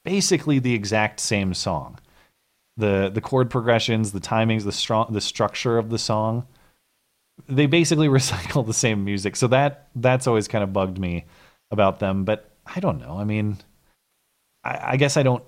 basically 0.03 0.60
the 0.60 0.74
exact 0.74 1.20
same 1.20 1.53
song. 1.53 1.99
The 2.78 3.09
The 3.13 3.21
chord 3.21 3.49
progressions, 3.49 4.11
the 4.11 4.19
timings, 4.19 4.63
the 4.63 4.71
strong, 4.71 5.11
the 5.11 5.21
structure 5.21 5.78
of 5.78 5.89
the 5.89 5.97
song, 5.99 6.45
they 7.47 7.65
basically 7.65 8.07
recycle 8.19 8.65
the 8.65 8.73
same 8.73 9.03
music. 9.05 9.36
So 9.36 9.47
that 9.47 9.88
that's 9.95 10.28
always 10.28 10.47
kind 10.47 10.63
of 10.63 10.73
bugged 10.73 10.99
me 10.99 11.26
about 11.71 11.99
them. 11.99 12.26
But 12.26 12.49
I 12.65 12.80
don't 12.80 12.99
know. 12.99 13.17
I 13.17 13.23
mean, 13.23 13.57
I, 14.63 14.91
I 14.93 14.97
guess 14.97 15.17
I 15.17 15.23
don't. 15.23 15.43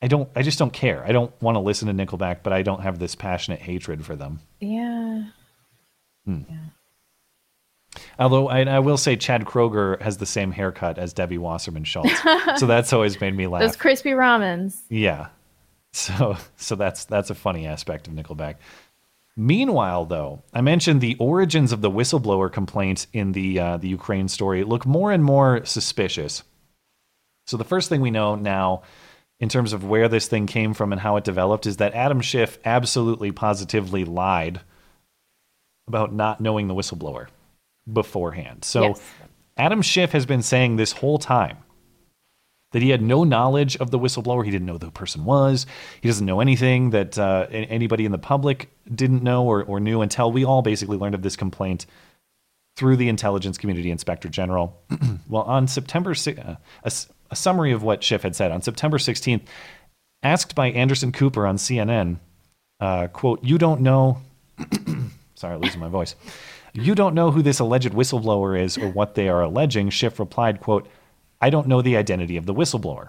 I 0.00 0.08
don't. 0.08 0.28
I 0.34 0.42
just 0.42 0.58
don't 0.58 0.72
care. 0.72 1.04
I 1.06 1.12
don't 1.12 1.32
want 1.40 1.54
to 1.54 1.60
listen 1.60 1.86
to 1.86 1.94
Nickelback, 2.06 2.38
but 2.42 2.52
I 2.52 2.62
don't 2.62 2.80
have 2.82 2.98
this 2.98 3.14
passionate 3.14 3.60
hatred 3.60 4.04
for 4.04 4.16
them. 4.16 4.40
yeah. 4.60 5.24
Hmm. 6.24 6.40
Yeah. 6.48 6.56
Although 8.18 8.48
I, 8.48 8.62
I 8.62 8.78
will 8.78 8.96
say 8.96 9.16
Chad 9.16 9.44
Kroeger 9.44 10.00
has 10.00 10.16
the 10.18 10.26
same 10.26 10.50
haircut 10.52 10.98
as 10.98 11.12
Debbie 11.12 11.36
Wasserman 11.38 11.84
Schultz, 11.84 12.20
so 12.58 12.66
that's 12.66 12.92
always 12.92 13.20
made 13.20 13.34
me 13.36 13.46
laugh. 13.46 13.62
Those 13.62 13.76
crispy 13.76 14.10
ramens. 14.10 14.80
Yeah, 14.88 15.28
so 15.92 16.36
so 16.56 16.74
that's 16.74 17.04
that's 17.04 17.30
a 17.30 17.34
funny 17.34 17.66
aspect 17.66 18.06
of 18.08 18.14
Nickelback. 18.14 18.56
Meanwhile, 19.34 20.06
though, 20.06 20.42
I 20.52 20.60
mentioned 20.60 21.00
the 21.00 21.16
origins 21.18 21.72
of 21.72 21.80
the 21.80 21.90
whistleblower 21.90 22.52
complaint 22.52 23.06
in 23.12 23.32
the 23.32 23.58
uh, 23.58 23.76
the 23.78 23.88
Ukraine 23.88 24.28
story 24.28 24.62
look 24.64 24.84
more 24.84 25.10
and 25.10 25.24
more 25.24 25.64
suspicious. 25.64 26.42
So 27.46 27.56
the 27.56 27.64
first 27.64 27.88
thing 27.88 28.00
we 28.00 28.10
know 28.10 28.34
now, 28.34 28.82
in 29.40 29.48
terms 29.48 29.72
of 29.72 29.84
where 29.84 30.08
this 30.08 30.28
thing 30.28 30.46
came 30.46 30.74
from 30.74 30.92
and 30.92 31.00
how 31.00 31.16
it 31.16 31.24
developed, 31.24 31.66
is 31.66 31.78
that 31.78 31.94
Adam 31.94 32.20
Schiff 32.20 32.58
absolutely 32.64 33.32
positively 33.32 34.04
lied 34.04 34.60
about 35.88 36.12
not 36.12 36.40
knowing 36.40 36.68
the 36.68 36.74
whistleblower 36.74 37.28
beforehand. 37.90 38.64
So 38.64 38.88
Yes. 38.88 39.02
Adam 39.56 39.82
Schiff 39.82 40.12
has 40.12 40.26
been 40.26 40.42
saying 40.42 40.76
this 40.76 40.92
whole 40.92 41.18
time 41.18 41.58
that 42.72 42.82
he 42.82 42.90
had 42.90 43.00
no 43.00 43.24
knowledge 43.24 43.76
of 43.76 43.90
the 43.90 43.98
whistleblower. 43.98 44.44
He 44.44 44.50
didn't 44.50 44.66
know 44.66 44.74
who 44.74 44.78
the 44.80 44.90
person 44.90 45.24
was. 45.24 45.66
He 46.00 46.08
doesn't 46.08 46.26
know 46.26 46.40
anything 46.40 46.90
that 46.90 47.18
uh, 47.18 47.46
anybody 47.50 48.04
in 48.04 48.12
the 48.12 48.18
public 48.18 48.70
didn't 48.92 49.22
know 49.22 49.44
or, 49.44 49.62
or 49.62 49.80
knew 49.80 50.02
until 50.02 50.32
we 50.32 50.44
all 50.44 50.62
basically 50.62 50.96
learned 50.96 51.14
of 51.14 51.22
this 51.22 51.36
complaint 51.36 51.86
through 52.76 52.96
the 52.96 53.08
intelligence 53.08 53.58
community 53.58 53.90
inspector 53.90 54.28
general. 54.28 54.82
well, 55.28 55.42
on 55.42 55.68
September, 55.68 56.14
uh, 56.26 56.56
a, 56.84 56.92
a 57.30 57.36
summary 57.36 57.72
of 57.72 57.82
what 57.82 58.02
Schiff 58.02 58.22
had 58.22 58.34
said 58.34 58.50
on 58.50 58.62
September 58.62 58.98
16th, 58.98 59.42
asked 60.22 60.54
by 60.54 60.68
Anderson 60.68 61.12
Cooper 61.12 61.46
on 61.46 61.56
CNN, 61.56 62.18
uh, 62.80 63.08
quote, 63.08 63.44
"You 63.44 63.58
don't 63.58 63.82
know." 63.82 64.22
sorry, 65.34 65.58
losing 65.58 65.80
my 65.80 65.88
voice. 65.88 66.14
You 66.72 66.94
don't 66.94 67.14
know 67.14 67.30
who 67.30 67.42
this 67.42 67.58
alleged 67.58 67.92
whistleblower 67.92 68.58
is 68.58 68.78
or 68.78 68.88
what 68.88 69.14
they 69.14 69.28
are 69.28 69.42
alleging. 69.42 69.90
Schiff 69.90 70.18
replied, 70.18 70.60
quote, 70.60 70.88
I 71.42 71.50
don't 71.50 71.66
know 71.66 71.82
the 71.82 71.96
identity 71.96 72.36
of 72.38 72.46
the 72.46 72.54
whistleblower. 72.54 73.08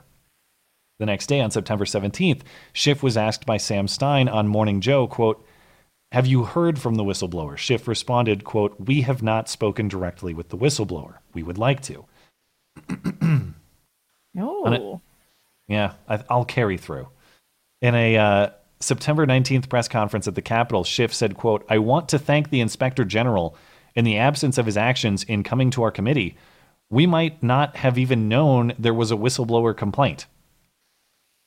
The 0.99 1.05
next 1.05 1.27
day, 1.27 1.39
on 1.39 1.51
September 1.51 1.85
17th, 1.85 2.41
Schiff 2.73 3.01
was 3.01 3.15
asked 3.15 3.45
by 3.45 3.57
Sam 3.57 3.87
Stein 3.87 4.27
on 4.27 4.47
Morning 4.47 4.81
Joe, 4.81 5.07
quote, 5.07 5.45
Have 6.11 6.27
you 6.27 6.43
heard 6.43 6.79
from 6.79 6.95
the 6.95 7.03
whistleblower? 7.03 7.57
Schiff 7.57 7.87
responded, 7.87 8.43
quote, 8.43 8.75
We 8.79 9.01
have 9.01 9.23
not 9.23 9.49
spoken 9.49 9.87
directly 9.87 10.33
with 10.33 10.49
the 10.49 10.57
whistleblower. 10.57 11.17
We 11.33 11.43
would 11.43 11.57
like 11.57 11.81
to. 11.83 12.05
No. 14.35 14.65
It- 14.65 14.99
Yeah, 15.67 15.93
I, 16.09 16.23
I'll 16.29 16.43
carry 16.45 16.77
through. 16.77 17.07
In 17.81 17.93
a 17.93 18.17
uh, 18.17 18.49
September 18.79 19.27
19th 19.27 19.69
press 19.69 19.87
conference 19.87 20.27
at 20.27 20.35
the 20.35 20.41
Capitol, 20.41 20.83
Schiff 20.83 21.13
said, 21.13 21.37
quote, 21.37 21.63
I 21.69 21.77
want 21.77 22.09
to 22.09 22.19
thank 22.19 22.49
the 22.49 22.59
Inspector 22.61 23.03
General. 23.05 23.55
In 23.95 24.05
the 24.05 24.17
absence 24.17 24.57
of 24.57 24.65
his 24.65 24.75
actions 24.75 25.23
in 25.23 25.43
coming 25.43 25.69
to 25.71 25.83
our 25.83 25.91
committee, 25.91 26.35
we 26.93 27.07
might 27.07 27.41
not 27.41 27.77
have 27.77 27.97
even 27.97 28.29
known 28.29 28.73
there 28.77 28.93
was 28.93 29.11
a 29.11 29.15
whistleblower 29.15 29.75
complaint. 29.75 30.27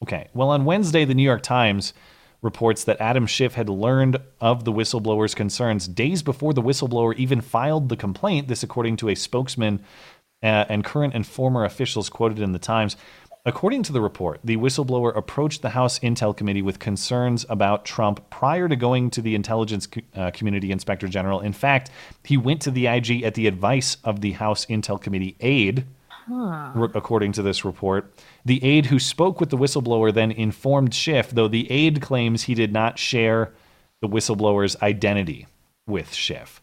Okay, 0.02 0.28
well, 0.34 0.50
on 0.50 0.64
Wednesday, 0.64 1.04
the 1.04 1.14
New 1.14 1.22
York 1.22 1.42
Times 1.42 1.94
reports 2.42 2.82
that 2.84 3.00
Adam 3.00 3.26
Schiff 3.26 3.54
had 3.54 3.68
learned 3.68 4.18
of 4.40 4.64
the 4.64 4.72
whistleblower's 4.72 5.34
concerns 5.36 5.86
days 5.86 6.22
before 6.22 6.52
the 6.52 6.62
whistleblower 6.62 7.14
even 7.14 7.40
filed 7.40 7.88
the 7.88 7.96
complaint. 7.96 8.48
This, 8.48 8.64
according 8.64 8.96
to 8.96 9.08
a 9.08 9.14
spokesman 9.14 9.84
uh, 10.42 10.66
and 10.68 10.84
current 10.84 11.14
and 11.14 11.24
former 11.24 11.64
officials 11.64 12.10
quoted 12.10 12.40
in 12.40 12.52
the 12.52 12.58
Times. 12.58 12.96
According 13.46 13.84
to 13.84 13.92
the 13.92 14.00
report, 14.00 14.40
the 14.42 14.56
whistleblower 14.56 15.16
approached 15.16 15.62
the 15.62 15.70
House 15.70 16.00
Intel 16.00 16.36
Committee 16.36 16.62
with 16.62 16.80
concerns 16.80 17.46
about 17.48 17.84
Trump 17.84 18.28
prior 18.28 18.68
to 18.68 18.74
going 18.74 19.08
to 19.10 19.22
the 19.22 19.36
Intelligence 19.36 19.86
uh, 20.16 20.32
Community 20.32 20.72
Inspector 20.72 21.06
General. 21.06 21.38
In 21.40 21.52
fact, 21.52 21.90
he 22.24 22.36
went 22.36 22.60
to 22.62 22.72
the 22.72 22.88
IG 22.88 23.22
at 23.22 23.34
the 23.34 23.46
advice 23.46 23.98
of 24.02 24.20
the 24.20 24.32
House 24.32 24.66
Intel 24.66 25.00
Committee 25.00 25.36
aide, 25.40 25.84
Huh. 26.28 26.72
re- 26.74 26.88
according 26.96 27.30
to 27.32 27.42
this 27.42 27.64
report. 27.64 28.12
The 28.44 28.62
aide 28.64 28.86
who 28.86 28.98
spoke 28.98 29.38
with 29.38 29.50
the 29.50 29.56
whistleblower 29.56 30.12
then 30.12 30.32
informed 30.32 30.92
Schiff, 30.92 31.30
though 31.30 31.46
the 31.46 31.70
aide 31.70 32.02
claims 32.02 32.42
he 32.42 32.54
did 32.54 32.72
not 32.72 32.98
share 32.98 33.52
the 34.02 34.08
whistleblower's 34.08 34.74
identity 34.82 35.46
with 35.86 36.12
Schiff. 36.12 36.60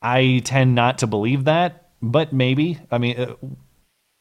I 0.00 0.42
tend 0.44 0.76
not 0.76 0.98
to 0.98 1.08
believe 1.08 1.42
that, 1.44 1.88
but 2.00 2.32
maybe. 2.32 2.78
I 2.88 2.98
mean, 2.98 3.18
uh, 3.18 3.34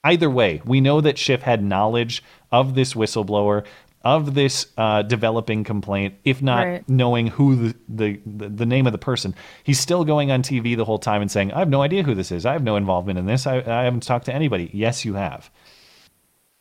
either 0.04 0.30
way, 0.30 0.62
we 0.66 0.82
know 0.82 1.02
that 1.02 1.18
Schiff 1.18 1.42
had 1.42 1.64
knowledge 1.64 2.24
of 2.52 2.76
this 2.76 2.94
whistleblower, 2.94 3.66
of 4.02 4.34
this 4.34 4.68
uh, 4.78 5.02
developing 5.02 5.64
complaint, 5.66 6.16
if 6.24 6.42
not 6.42 6.66
Right. 6.66 6.90
knowing 6.90 7.28
who 7.28 7.56
the, 7.56 7.76
the, 7.90 8.20
the, 8.26 8.50
the 8.50 8.66
name 8.66 8.86
of 8.88 8.94
the 8.94 8.98
person. 8.98 9.36
He's 9.64 9.80
still 9.80 10.06
going 10.06 10.32
on 10.32 10.42
TV 10.42 10.78
the 10.78 10.86
whole 10.86 11.00
time 11.00 11.22
and 11.22 11.30
saying, 11.30 11.52
I 11.52 11.60
have 11.60 11.70
no 11.70 11.82
idea 11.82 12.04
who 12.04 12.16
this 12.16 12.32
is. 12.32 12.46
I 12.46 12.54
have 12.54 12.64
no 12.64 12.78
involvement 12.78 13.20
in 13.20 13.26
this. 13.26 13.46
I, 13.46 13.58
I 13.58 13.84
haven't 13.84 14.04
talked 14.04 14.26
to 14.28 14.34
anybody. 14.34 14.70
Yes, 14.74 15.04
you 15.04 15.16
have. 15.16 15.52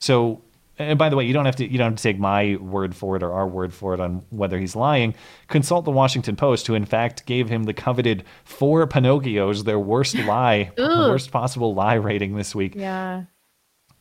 So 0.01 0.43
and 0.79 0.99
by 0.99 1.09
the 1.09 1.17
way, 1.17 1.25
you 1.25 1.33
don't 1.33 1.45
have 1.45 1.57
to 1.57 1.71
you 1.71 1.79
don't 1.79 1.93
have 1.93 1.97
to 1.97 2.03
take 2.03 2.19
my 2.19 2.57
word 2.57 2.95
for 2.95 3.17
it 3.17 3.23
or 3.23 3.33
our 3.33 3.47
word 3.47 3.75
for 3.75 3.95
it 3.95 4.01
on 4.01 4.23
whether 4.31 4.59
he's 4.59 4.77
lying. 4.77 5.15
Consult 5.49 5.85
the 5.85 5.91
Washington 5.91 6.37
Post, 6.37 6.67
who 6.67 6.75
in 6.75 6.85
fact 6.85 7.27
gave 7.27 7.49
him 7.49 7.65
the 7.65 7.75
coveted 7.75 8.25
four 8.45 8.87
Pinocchios, 8.87 9.65
their 9.65 9.79
worst 9.79 10.15
lie, 10.27 10.71
worst 10.79 11.31
possible 11.31 11.75
lie 11.75 11.95
rating 11.95 12.37
this 12.37 12.55
week. 12.55 12.75
Yeah. 12.75 13.25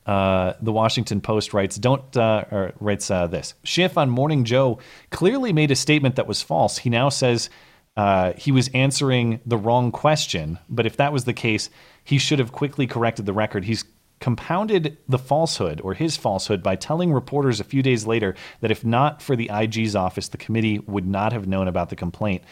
Uh, 0.05 0.53
the 0.61 0.71
Washington 0.71 1.19
Post 1.19 1.53
writes, 1.53 1.75
"Don't 1.75 2.15
uh, 2.15 2.45
or 2.51 2.73
writes 2.79 3.11
uh, 3.11 3.27
this 3.27 3.55
Schiff 3.63 3.97
on 3.97 4.09
Morning 4.09 4.45
Joe 4.45 4.79
clearly 5.09 5.51
made 5.51 5.71
a 5.71 5.75
statement 5.75 6.15
that 6.15 6.27
was 6.27 6.41
false. 6.41 6.77
He 6.77 6.89
now 6.89 7.09
says 7.09 7.49
uh, 7.97 8.33
he 8.37 8.51
was 8.51 8.69
answering 8.69 9.41
the 9.45 9.57
wrong 9.57 9.91
question, 9.91 10.59
but 10.69 10.85
if 10.85 10.97
that 10.97 11.11
was 11.11 11.25
the 11.25 11.33
case, 11.33 11.69
he 12.03 12.19
should 12.19 12.39
have 12.39 12.51
quickly 12.51 12.87
corrected 12.87 13.25
the 13.25 13.33
record. 13.33 13.65
He's 13.65 13.83
compounded 14.19 14.97
the 15.07 15.19
falsehood 15.19 15.81
or 15.83 15.93
his 15.93 16.17
falsehood 16.17 16.63
by 16.63 16.75
telling 16.75 17.13
reporters 17.13 17.59
a 17.59 17.63
few 17.63 17.81
days 17.81 18.07
later 18.07 18.35
that 18.61 18.71
if 18.71 18.83
not 18.83 19.21
for 19.21 19.35
the 19.35 19.49
IG's 19.53 19.95
office, 19.95 20.27
the 20.27 20.37
committee 20.37 20.79
would 20.79 21.07
not 21.07 21.33
have 21.33 21.47
known 21.47 21.67
about 21.67 21.89
the 21.89 21.95
complaint." 21.95 22.43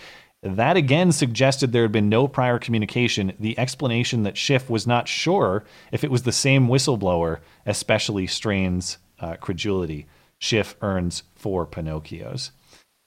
That 0.45 0.77
again 0.77 1.11
suggested 1.11 1.71
there 1.71 1.81
had 1.81 1.91
been 1.91 2.07
no 2.07 2.27
prior 2.27 2.59
communication. 2.59 3.33
The 3.39 3.57
explanation 3.57 4.21
that 4.23 4.37
Schiff 4.37 4.69
was 4.69 4.85
not 4.85 5.07
sure 5.07 5.65
if 5.91 6.03
it 6.03 6.11
was 6.11 6.21
the 6.21 6.31
same 6.31 6.67
whistleblower 6.67 7.39
especially 7.65 8.27
strains 8.27 8.99
uh, 9.19 9.37
credulity. 9.37 10.05
Schiff 10.37 10.75
earns 10.81 11.23
four 11.33 11.65
Pinocchios. 11.65 12.51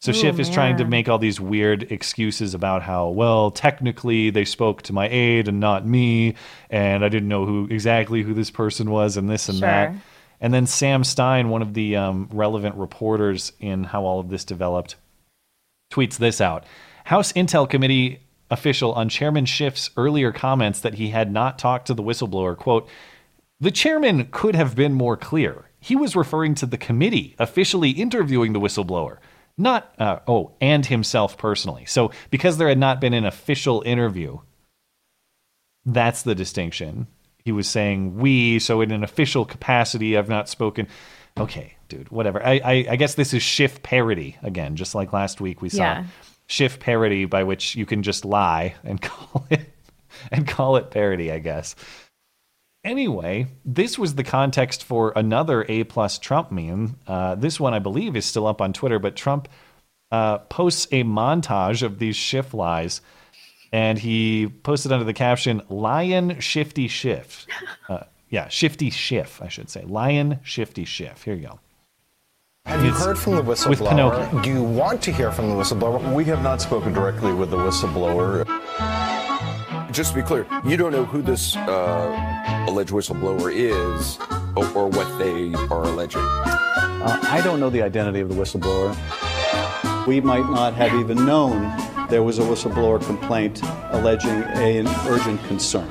So 0.00 0.12
Ooh, 0.12 0.14
Schiff 0.14 0.38
is 0.38 0.48
trying 0.48 0.76
to 0.76 0.84
make 0.84 1.08
all 1.08 1.18
these 1.18 1.40
weird 1.40 1.90
excuses 1.90 2.54
about 2.54 2.82
how, 2.82 3.08
well, 3.08 3.50
technically 3.50 4.30
they 4.30 4.44
spoke 4.44 4.82
to 4.82 4.92
my 4.92 5.08
aide 5.08 5.48
and 5.48 5.58
not 5.58 5.84
me, 5.84 6.34
and 6.70 7.04
I 7.04 7.08
didn't 7.08 7.28
know 7.28 7.44
who 7.44 7.66
exactly 7.68 8.22
who 8.22 8.32
this 8.32 8.50
person 8.50 8.90
was, 8.90 9.16
and 9.16 9.28
this 9.28 9.48
and 9.48 9.58
that. 9.60 9.94
And 10.40 10.54
then 10.54 10.66
Sam 10.66 11.02
Stein, 11.02 11.48
one 11.48 11.62
of 11.62 11.74
the 11.74 11.96
um, 11.96 12.28
relevant 12.32 12.76
reporters 12.76 13.52
in 13.58 13.82
how 13.82 14.04
all 14.04 14.20
of 14.20 14.28
this 14.28 14.44
developed, 14.44 14.94
tweets 15.92 16.16
this 16.16 16.40
out. 16.40 16.64
House 17.04 17.32
Intel 17.32 17.68
Committee 17.68 18.20
official 18.50 18.92
on 18.92 19.08
Chairman 19.08 19.46
Schiff's 19.46 19.90
earlier 19.96 20.30
comments 20.30 20.80
that 20.80 20.94
he 20.94 21.08
had 21.10 21.32
not 21.32 21.58
talked 21.58 21.86
to 21.88 21.94
the 21.94 22.02
whistleblower, 22.02 22.56
quote, 22.56 22.88
the 23.60 23.70
chairman 23.72 24.28
could 24.30 24.54
have 24.54 24.76
been 24.76 24.92
more 24.94 25.16
clear. 25.16 25.64
He 25.80 25.96
was 25.96 26.14
referring 26.14 26.54
to 26.56 26.66
the 26.66 26.78
committee 26.78 27.34
officially 27.38 27.90
interviewing 27.90 28.52
the 28.52 28.60
whistleblower, 28.60 29.18
not, 29.58 29.92
uh, 29.98 30.20
oh, 30.26 30.52
and 30.60 30.86
himself 30.86 31.36
personally. 31.36 31.84
So 31.86 32.12
because 32.30 32.56
there 32.56 32.68
had 32.68 32.78
not 32.78 33.00
been 33.00 33.12
an 33.14 33.24
official 33.24 33.82
interview, 33.84 34.38
that's 35.84 36.22
the 36.22 36.34
distinction. 36.34 37.08
He 37.44 37.52
was 37.52 37.68
saying 37.68 38.16
we, 38.16 38.58
so 38.58 38.80
in 38.80 38.90
an 38.90 39.02
official 39.02 39.44
capacity, 39.44 40.16
I've 40.16 40.28
not 40.28 40.48
spoken. 40.48 40.86
Okay, 41.36 41.76
dude, 41.88 42.10
whatever. 42.10 42.44
I, 42.44 42.60
I, 42.64 42.86
I 42.90 42.96
guess 42.96 43.14
this 43.14 43.32
is 43.34 43.42
Schiff 43.42 43.82
parody 43.82 44.36
again, 44.42 44.76
just 44.76 44.94
like 44.94 45.12
last 45.12 45.40
week 45.40 45.62
we 45.62 45.68
saw 45.68 45.82
Yeah. 45.82 46.04
Schiff 46.46 46.80
parody, 46.80 47.26
by 47.26 47.44
which 47.44 47.74
you 47.74 47.84
can 47.84 48.02
just 48.02 48.24
lie 48.24 48.74
and 48.82 49.00
call 49.02 49.46
it 49.50 49.72
and 50.30 50.46
call 50.46 50.76
it 50.76 50.90
parody, 50.90 51.30
I 51.30 51.38
guess. 51.38 51.74
Anyway, 52.84 53.46
this 53.64 53.98
was 53.98 54.14
the 54.14 54.24
context 54.24 54.84
for 54.84 55.12
another 55.16 55.64
A 55.68 55.84
plus 55.84 56.18
Trump 56.18 56.52
meme. 56.52 56.96
Uh, 57.06 57.34
this 57.34 57.58
one, 57.58 57.74
I 57.74 57.80
believe, 57.80 58.16
is 58.16 58.24
still 58.24 58.46
up 58.46 58.60
on 58.60 58.72
Twitter, 58.72 58.98
but 58.98 59.16
Trump 59.16 59.48
uh, 60.10 60.38
posts 60.38 60.86
a 60.92 61.02
montage 61.02 61.82
of 61.82 61.98
these 61.98 62.16
Schiff 62.16 62.54
lies, 62.54 63.00
and 63.72 63.98
he 63.98 64.48
posted 64.62 64.92
under 64.92 65.04
the 65.04 65.12
caption 65.12 65.60
"Lion 65.68 66.40
Shifty 66.40 66.88
Schiff." 66.88 67.46
Uh, 67.88 68.04
yeah, 68.30 68.48
Shifty 68.48 68.90
Schiff, 68.90 69.42
I 69.42 69.48
should 69.48 69.70
say. 69.70 69.82
Lion 69.82 70.38
Shifty 70.42 70.84
Schiff. 70.84 71.22
Here 71.24 71.34
you 71.34 71.48
go. 71.48 71.60
Have 72.66 72.84
you 72.84 72.90
It's 72.90 73.02
heard 73.02 73.18
from 73.18 73.36
the 73.36 73.42
whistleblower? 73.42 74.42
Do 74.42 74.50
you 74.50 74.62
want 74.62 75.02
to 75.02 75.12
hear 75.12 75.32
from 75.32 75.48
the 75.48 75.54
whistleblower? 75.54 76.14
We 76.14 76.24
have 76.26 76.42
not 76.42 76.60
spoken 76.60 76.92
directly 76.92 77.32
with 77.32 77.50
the 77.50 77.56
whistleblower. 77.56 78.44
Just 79.90 80.10
to 80.12 80.16
be 80.16 80.22
clear, 80.22 80.46
you 80.64 80.76
don't 80.76 80.92
know 80.92 81.04
who 81.04 81.22
this 81.22 81.56
uh, 81.56 82.64
alleged 82.68 82.90
whistleblower 82.90 83.52
is 83.52 84.18
or, 84.54 84.66
or 84.76 84.88
what 84.88 85.18
they 85.18 85.54
are 85.54 85.82
alleging. 85.84 86.20
Uh, 86.22 87.18
I 87.22 87.40
don't 87.42 87.58
know 87.58 87.70
the 87.70 87.82
identity 87.82 88.20
of 88.20 88.28
the 88.28 88.34
whistleblower. 88.34 88.94
We 90.06 90.20
might 90.20 90.48
not 90.50 90.74
have 90.74 90.94
even 90.94 91.24
known 91.24 91.62
there 92.10 92.22
was 92.22 92.38
a 92.38 92.42
whistleblower 92.42 93.04
complaint 93.04 93.60
alleging 93.90 94.30
a- 94.30 94.78
an 94.78 94.86
urgent 95.08 95.42
concern. 95.46 95.88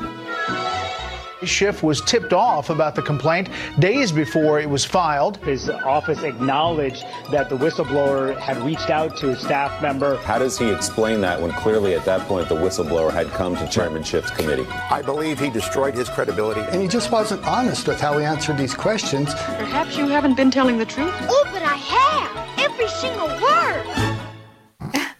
Schiff 1.43 1.83
was 1.83 2.01
tipped 2.01 2.33
off 2.33 2.69
about 2.69 2.95
the 2.95 3.01
complaint 3.01 3.49
days 3.79 4.11
before 4.11 4.59
it 4.59 4.69
was 4.69 4.83
filed. 4.83 5.37
His 5.37 5.69
office 5.69 6.23
acknowledged 6.23 7.03
that 7.31 7.49
the 7.49 7.57
whistleblower 7.57 8.37
had 8.37 8.57
reached 8.57 8.89
out 8.89 9.17
to 9.17 9.29
a 9.29 9.35
staff 9.35 9.81
member. 9.81 10.17
How 10.17 10.39
does 10.39 10.57
he 10.57 10.69
explain 10.69 11.21
that 11.21 11.39
when 11.41 11.51
clearly 11.51 11.93
at 11.93 12.05
that 12.05 12.21
point 12.27 12.49
the 12.49 12.55
whistleblower 12.55 13.11
had 13.11 13.27
come 13.27 13.55
to 13.57 13.67
Chairman 13.67 14.03
Schiff's 14.03 14.31
committee? 14.31 14.65
I 14.89 15.01
believe 15.01 15.39
he 15.39 15.49
destroyed 15.49 15.93
his 15.93 16.09
credibility. 16.09 16.61
And 16.61 16.81
he 16.81 16.87
just 16.87 17.11
wasn't 17.11 17.45
honest 17.45 17.87
with 17.87 17.99
how 17.99 18.17
he 18.17 18.25
answered 18.25 18.57
these 18.57 18.73
questions. 18.73 19.33
Perhaps 19.33 19.97
you 19.97 20.07
haven't 20.07 20.35
been 20.35 20.51
telling 20.51 20.77
the 20.77 20.85
truth. 20.85 21.13
Oh, 21.21 21.49
but 21.53 21.61
I 21.61 21.75
have! 21.75 22.59
Every 22.59 22.87
single 22.87 23.27
word! 23.27 24.13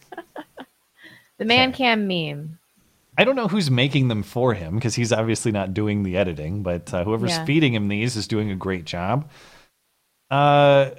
The 1.40 1.46
man 1.46 1.72
cam 1.72 2.08
meme. 2.08 2.57
I 3.18 3.24
don't 3.24 3.36
know 3.36 3.48
who's 3.48 3.72
making 3.72 4.10
them 4.10 4.22
for 4.24 4.54
him 4.54 4.76
because 4.76 4.96
he's 4.96 5.12
obviously 5.12 5.52
not 5.52 5.74
doing 5.74 6.04
the 6.04 6.18
editing, 6.18 6.62
but 6.64 6.94
uh, 6.94 7.04
whoever's 7.04 7.32
Yeah. 7.32 7.46
feeding 7.46 7.74
him 7.74 7.88
these 7.88 8.16
is 8.16 8.28
doing 8.28 8.52
a 8.52 8.56
great 8.56 8.86
job. 8.86 9.30
Uh, 10.30 10.92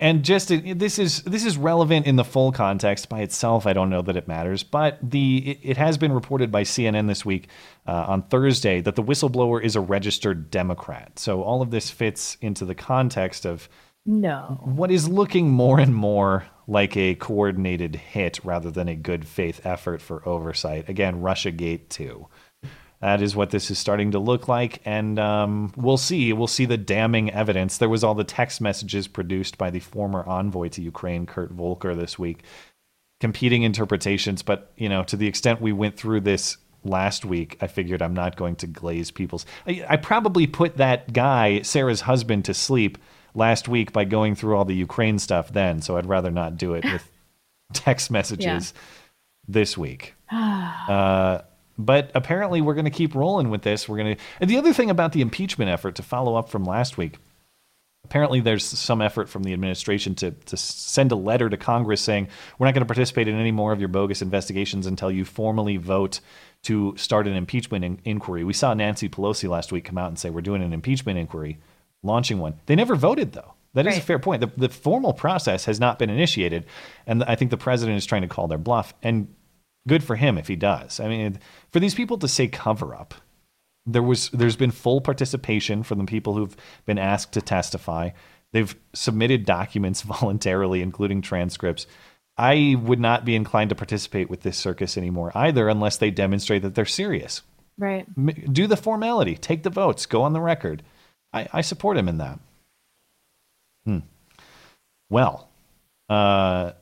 and 0.00 0.24
just 0.24 0.50
uh, 0.50 0.58
this 0.74 0.98
is 0.98 1.22
this 1.22 1.44
is 1.44 1.56
relevant 1.56 2.06
in 2.06 2.16
the 2.16 2.24
full 2.24 2.50
context 2.50 3.08
by 3.08 3.20
itself. 3.20 3.66
I 3.68 3.72
don't 3.72 3.88
know 3.88 4.02
that 4.02 4.16
it 4.16 4.26
matters, 4.26 4.64
but 4.64 4.98
the 5.00 5.50
it, 5.52 5.58
it 5.62 5.76
has 5.76 5.96
been 5.96 6.12
reported 6.12 6.50
by 6.50 6.62
CNN 6.64 7.06
this 7.06 7.24
week 7.24 7.46
uh, 7.86 8.06
on 8.08 8.22
Thursday 8.24 8.80
that 8.80 8.96
the 8.96 9.02
whistleblower 9.02 9.62
is 9.62 9.76
a 9.76 9.80
registered 9.80 10.50
Democrat. 10.50 11.18
So 11.20 11.42
all 11.42 11.62
of 11.62 11.70
this 11.70 11.88
fits 11.88 12.36
into 12.40 12.64
the 12.64 12.74
context 12.74 13.46
of 13.46 13.68
No. 14.04 14.58
what 14.64 14.90
is 14.90 15.08
looking 15.08 15.50
more 15.50 15.78
and 15.78 15.94
more 15.94 16.46
like 16.66 16.96
a 16.96 17.14
coordinated 17.16 17.96
hit 17.96 18.40
rather 18.44 18.70
than 18.70 18.88
a 18.88 18.94
good 18.94 19.26
faith 19.26 19.64
effort 19.64 20.00
for 20.00 20.26
oversight. 20.28 20.88
Again, 20.88 21.20
Russiagate 21.20 21.88
2. 21.88 22.26
That 23.00 23.20
is 23.20 23.34
what 23.34 23.50
this 23.50 23.68
is 23.68 23.80
starting 23.80 24.12
to 24.12 24.20
look 24.20 24.46
like, 24.46 24.80
and 24.84 25.18
um, 25.18 25.72
we'll 25.76 25.96
see. 25.96 26.32
We'll 26.32 26.46
see 26.46 26.66
the 26.66 26.76
damning 26.76 27.32
evidence. 27.32 27.78
There 27.78 27.88
was 27.88 28.04
all 28.04 28.14
the 28.14 28.22
text 28.22 28.60
messages 28.60 29.08
produced 29.08 29.58
by 29.58 29.70
the 29.70 29.80
former 29.80 30.24
envoy 30.24 30.68
to 30.68 30.82
Ukraine, 30.82 31.26
Kurt 31.26 31.50
Volker, 31.50 31.96
this 31.96 32.16
week, 32.16 32.44
competing 33.20 33.64
interpretations. 33.64 34.42
But 34.42 34.70
you 34.76 34.88
know, 34.88 35.02
to 35.02 35.16
the 35.16 35.26
extent 35.26 35.60
we 35.60 35.72
went 35.72 35.96
through 35.96 36.20
this 36.20 36.58
last 36.84 37.24
week, 37.24 37.56
I 37.60 37.66
figured 37.66 38.02
I'm 38.02 38.14
not 38.14 38.36
going 38.36 38.54
to 38.56 38.68
glaze 38.68 39.10
people's. 39.10 39.46
I, 39.66 39.84
I 39.88 39.96
probably 39.96 40.46
put 40.46 40.76
that 40.76 41.12
guy, 41.12 41.62
Sarah's 41.62 42.02
husband, 42.02 42.44
to 42.44 42.54
sleep 42.54 42.98
last 43.34 43.68
week 43.68 43.92
by 43.92 44.04
going 44.04 44.34
through 44.34 44.56
all 44.56 44.64
the 44.64 44.74
Ukraine 44.74 45.18
stuff 45.18 45.52
then. 45.52 45.80
So 45.82 45.96
I'd 45.96 46.06
rather 46.06 46.30
not 46.30 46.56
do 46.56 46.74
it 46.74 46.84
with 46.84 47.10
text 47.72 48.10
messages 48.10 48.74
this 49.46 49.76
week. 49.76 50.14
Uh, 50.88 51.42
but 51.78 52.10
apparently, 52.14 52.60
we're 52.60 52.74
going 52.74 52.86
to 52.86 52.90
keep 52.90 53.14
rolling 53.14 53.48
with 53.48 53.62
this. 53.62 53.88
We're 53.88 53.98
going 53.98 54.16
to. 54.16 54.22
And 54.40 54.50
the 54.50 54.58
other 54.58 54.72
thing 54.72 54.90
about 54.90 55.12
the 55.12 55.20
impeachment 55.20 55.70
effort 55.70 55.94
to 55.96 56.02
follow 56.02 56.34
up 56.34 56.48
from 56.48 56.64
last 56.64 56.98
week, 56.98 57.18
apparently 58.04 58.40
there's 58.40 58.64
some 58.64 59.00
effort 59.00 59.28
from 59.28 59.42
the 59.42 59.52
administration 59.52 60.14
to 60.16 60.32
to 60.32 60.56
send 60.56 61.12
a 61.12 61.16
letter 61.16 61.48
to 61.48 61.56
Congress 61.56 62.00
saying 62.00 62.28
we're 62.58 62.66
not 62.66 62.74
going 62.74 62.82
to 62.82 62.92
participate 62.92 63.28
in 63.28 63.36
any 63.38 63.52
more 63.52 63.72
of 63.72 63.80
your 63.80 63.88
bogus 63.88 64.22
investigations 64.22 64.86
until 64.86 65.10
you 65.10 65.24
formally 65.24 65.76
vote 65.76 66.20
to 66.64 66.94
start 66.96 67.26
an 67.26 67.34
impeachment 67.34 67.84
in- 67.84 68.00
inquiry. 68.04 68.44
We 68.44 68.52
saw 68.52 68.74
Nancy 68.74 69.08
Pelosi 69.08 69.48
last 69.48 69.72
week 69.72 69.84
come 69.84 69.98
out 69.98 70.08
and 70.08 70.18
say 70.18 70.30
we're 70.30 70.40
doing 70.40 70.62
an 70.62 70.72
impeachment 70.72 71.18
inquiry, 71.18 71.58
launching 72.02 72.38
one. 72.38 72.54
They 72.66 72.74
never 72.74 72.94
voted 72.94 73.32
though. 73.32 73.54
That 73.74 73.86
is 73.86 73.96
a 73.96 74.02
fair 74.02 74.18
point. 74.18 74.42
The, 74.42 74.52
the 74.56 74.68
formal 74.68 75.14
process 75.14 75.64
has 75.64 75.80
not 75.80 75.98
been 75.98 76.10
initiated, 76.10 76.66
and 77.06 77.24
I 77.24 77.36
think 77.36 77.50
the 77.50 77.56
president 77.56 77.96
is 77.96 78.04
trying 78.04 78.20
to 78.20 78.28
call 78.28 78.46
their 78.46 78.58
bluff. 78.58 78.92
And 79.02 79.34
good 79.88 80.04
for 80.04 80.14
him 80.14 80.36
if 80.36 80.46
he 80.46 80.56
does. 80.56 81.00
I 81.00 81.08
mean, 81.08 81.38
for 81.70 81.80
these 81.80 81.94
people 81.94 82.18
to 82.18 82.28
say 82.28 82.48
cover 82.48 82.94
up, 82.94 83.14
there 83.86 84.02
was 84.02 84.28
there's 84.30 84.56
been 84.56 84.70
full 84.70 85.00
participation 85.00 85.82
from 85.82 85.98
the 85.98 86.04
people 86.04 86.34
who've 86.34 86.56
been 86.84 86.98
asked 86.98 87.32
to 87.32 87.42
testify. 87.42 88.10
They've 88.52 88.74
submitted 88.92 89.46
documents 89.46 90.02
voluntarily, 90.20 90.82
including 90.82 91.22
transcripts. 91.22 91.86
I 92.36 92.76
would 92.82 93.00
not 93.00 93.24
be 93.24 93.34
inclined 93.34 93.70
to 93.70 93.76
participate 93.76 94.30
with 94.30 94.40
this 94.40 94.56
circus 94.56 94.96
anymore 94.96 95.32
either, 95.34 95.68
unless 95.68 95.98
they 95.98 96.10
demonstrate 96.10 96.62
that 96.62 96.74
they're 96.74 96.84
serious. 96.84 97.42
Right. 97.78 98.06
Do 98.52 98.66
the 98.66 98.76
formality, 98.76 99.36
take 99.36 99.62
the 99.62 99.70
votes, 99.70 100.06
go 100.06 100.22
on 100.22 100.32
the 100.32 100.40
record. 100.40 100.82
I, 101.32 101.48
I 101.52 101.60
support 101.60 101.96
him 101.96 102.08
in 102.08 102.18
that. 102.18 102.38
Hmm. 103.84 103.98
Well, 105.10 105.48
uh, 106.08 106.72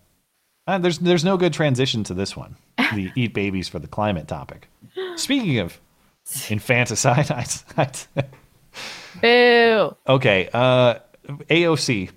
there's 0.67 0.99
there's 0.99 1.25
no 1.25 1.37
good 1.37 1.53
transition 1.53 2.05
to 2.05 2.15
this 2.15 2.37
one. 2.37 2.57
The 2.77 3.11
eat 3.17 3.35
babies 3.35 3.69
for 3.69 3.79
the 3.79 3.89
climate 3.89 4.29
topic. 4.29 4.69
Speaking 5.17 5.59
of 5.59 5.81
infanticide, 6.49 7.31
I, 7.31 7.47
I, 7.77 7.91
Boo. 9.21 9.97
okay. 10.07 10.49
Uh, 10.53 10.95
AOC 11.29 12.11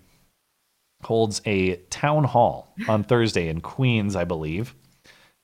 holds 1.04 1.42
a 1.46 1.76
town 1.90 2.24
hall 2.24 2.74
on 2.88 3.04
Thursday 3.04 3.48
in 3.50 3.62
Queens, 3.62 4.16
I 4.16 4.24
believe. 4.24 4.76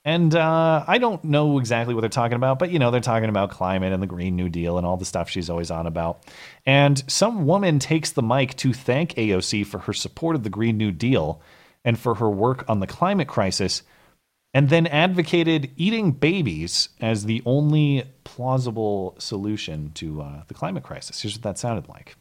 And 0.05 0.33
uh, 0.33 0.85
I 0.87 0.97
don't 0.97 1.23
know 1.25 1.59
exactly 1.59 1.93
what 1.93 2.01
they're 2.01 2.09
talking 2.09 2.37
about, 2.37 2.57
but 2.57 2.71
you 2.71 2.79
know, 2.79 2.89
they're 2.89 3.01
talking 3.01 3.29
about 3.29 3.51
climate 3.51 3.91
and 3.91 4.01
the 4.01 4.07
Green 4.07 4.35
New 4.35 4.49
Deal 4.49 4.77
and 4.77 4.87
all 4.87 4.97
the 4.97 5.05
stuff 5.05 5.29
she's 5.29 5.49
always 5.49 5.69
on 5.69 5.87
about. 5.87 6.23
And 6.65 7.03
some 7.11 7.45
woman 7.45 7.79
takes 7.79 8.11
the 8.11 8.23
mic 8.23 8.55
to 8.57 8.71
thank 8.73 9.13
AOC 9.15 9.65
for 9.65 9.79
her 9.79 9.93
support 9.93 10.35
of 10.35 10.43
the 10.43 10.49
Green 10.49 10.77
New 10.77 10.91
Deal 10.91 11.41
and 11.83 11.99
for 11.99 12.15
her 12.15 12.29
work 12.29 12.63
on 12.69 12.79
the 12.79 12.87
climate 12.87 13.27
crisis, 13.27 13.83
and 14.53 14.69
then 14.69 14.87
advocated 14.87 15.71
eating 15.75 16.11
babies 16.11 16.89
as 16.99 17.25
the 17.25 17.41
only 17.45 18.03
plausible 18.23 19.15
solution 19.17 19.91
to 19.93 20.21
uh, 20.21 20.43
the 20.47 20.53
climate 20.53 20.83
crisis. 20.83 21.21
Here's 21.21 21.35
what 21.35 21.43
that 21.43 21.57
sounded 21.57 21.87
like. 21.87 22.15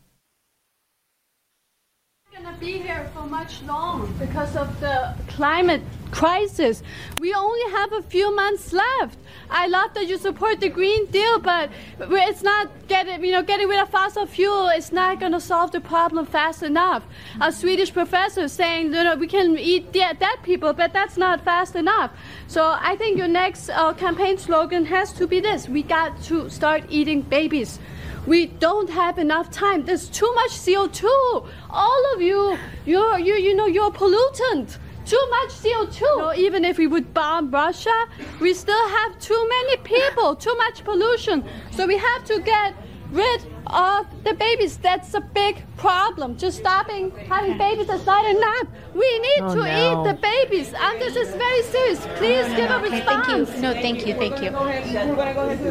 Gonna 2.43 2.57
be 2.59 2.79
here 2.79 3.11
for 3.15 3.27
much 3.27 3.63
long 3.63 4.13
because 4.19 4.55
of 4.55 4.81
the 4.81 5.15
climate 5.29 5.83
crisis. 6.11 6.83
We 7.19 7.35
only 7.35 7.73
have 7.73 7.93
a 7.93 8.03
few 8.03 8.35
months 8.35 8.73
left. 8.73 9.19
I 9.51 9.67
love 9.67 9.93
that 9.95 10.07
you 10.07 10.19
support 10.19 10.61
the 10.61 10.69
Green 10.69 11.07
Deal, 11.07 11.39
but 11.41 11.71
it's 11.99 12.43
not 12.43 12.71
getting 12.87 13.25
you 13.25 13.33
know 13.33 13.43
getting 13.43 13.69
rid 13.69 13.81
of 13.81 13.89
fossil 13.89 14.27
fuel. 14.27 14.69
It's 14.69 14.93
not 14.93 15.19
gonna 15.21 15.41
solve 15.41 15.73
the 15.73 15.81
problem 15.81 16.27
fast 16.27 16.63
enough. 16.63 17.03
A 17.41 17.51
Swedish 17.51 17.93
professor 17.93 18.47
saying 18.47 18.87
you 18.95 19.05
know 19.05 19.17
we 19.17 19.27
can 19.27 19.59
eat 19.59 19.93
dead, 19.93 20.19
dead 20.21 20.39
people, 20.43 20.73
but 20.73 20.93
that's 20.93 21.17
not 21.17 21.45
fast 21.45 21.75
enough. 21.75 22.13
So 22.47 22.77
I 22.79 22.95
think 22.97 23.19
your 23.19 23.29
next 23.29 23.69
uh, 23.71 23.95
campaign 23.95 24.39
slogan 24.39 24.85
has 24.87 25.13
to 25.15 25.27
be 25.27 25.41
this: 25.41 25.69
We 25.69 25.83
got 25.83 26.23
to 26.25 26.49
start 26.51 26.85
eating 26.89 27.23
babies. 27.23 27.81
We 28.29 28.45
don't 28.45 28.91
have 28.91 29.19
enough 29.19 29.51
time. 29.51 29.87
There's 29.87 30.07
too 30.07 30.31
much 30.35 30.51
CO2. 30.51 31.49
All 31.71 32.15
of 32.15 32.21
you, 32.21 32.59
you're, 32.85 33.19
you, 33.19 33.37
you 33.37 33.57
know, 33.57 33.65
you're 33.65 33.91
pollutant. 33.91 34.77
Too 35.07 35.25
much 35.31 35.49
CO2. 35.63 36.37
You 36.37 36.45
even 36.47 36.63
if 36.63 36.77
we 36.77 36.87
would 36.87 37.15
bomb 37.15 37.51
Russia, 37.51 38.05
we 38.39 38.53
still 38.53 38.89
have 38.91 39.19
too 39.19 39.49
many 39.49 39.79
people, 39.79 40.37
too 40.37 40.55
much 40.57 40.85
pollution. 40.85 41.43
So 41.71 41.87
we 41.87 41.97
have 41.97 42.25
to 42.25 42.41
get 42.41 42.75
rid 43.13 43.41
of 43.71 44.07
the 44.25 44.35
babies. 44.35 44.77
That's 44.79 45.15
a 45.15 45.21
big 45.21 45.63
problem. 45.77 46.37
Just 46.37 46.59
stopping 46.59 47.11
having 47.29 47.57
babies 47.59 47.89
is 47.89 48.05
not 48.07 48.25
enough. 48.29 48.67
We 48.95 49.19
need 49.19 49.41
Oh, 49.43 49.55
to 49.55 49.61
no. 49.63 49.67
eat 49.85 50.13
the 50.13 50.15
babies. 50.21 50.73
And 50.79 51.01
this 51.01 51.15
is 51.17 51.35
very 51.35 51.63
serious. 51.63 52.01
Please 52.17 52.47
give 52.57 52.71
a 52.71 52.77
Okay, 52.77 52.91
response. 52.97 53.27
thank 53.27 53.57
you. 53.57 53.61
No, 53.63 53.73
thank 53.75 54.07
you, 54.07 54.15
thank 54.15 54.43
you. 54.43 54.51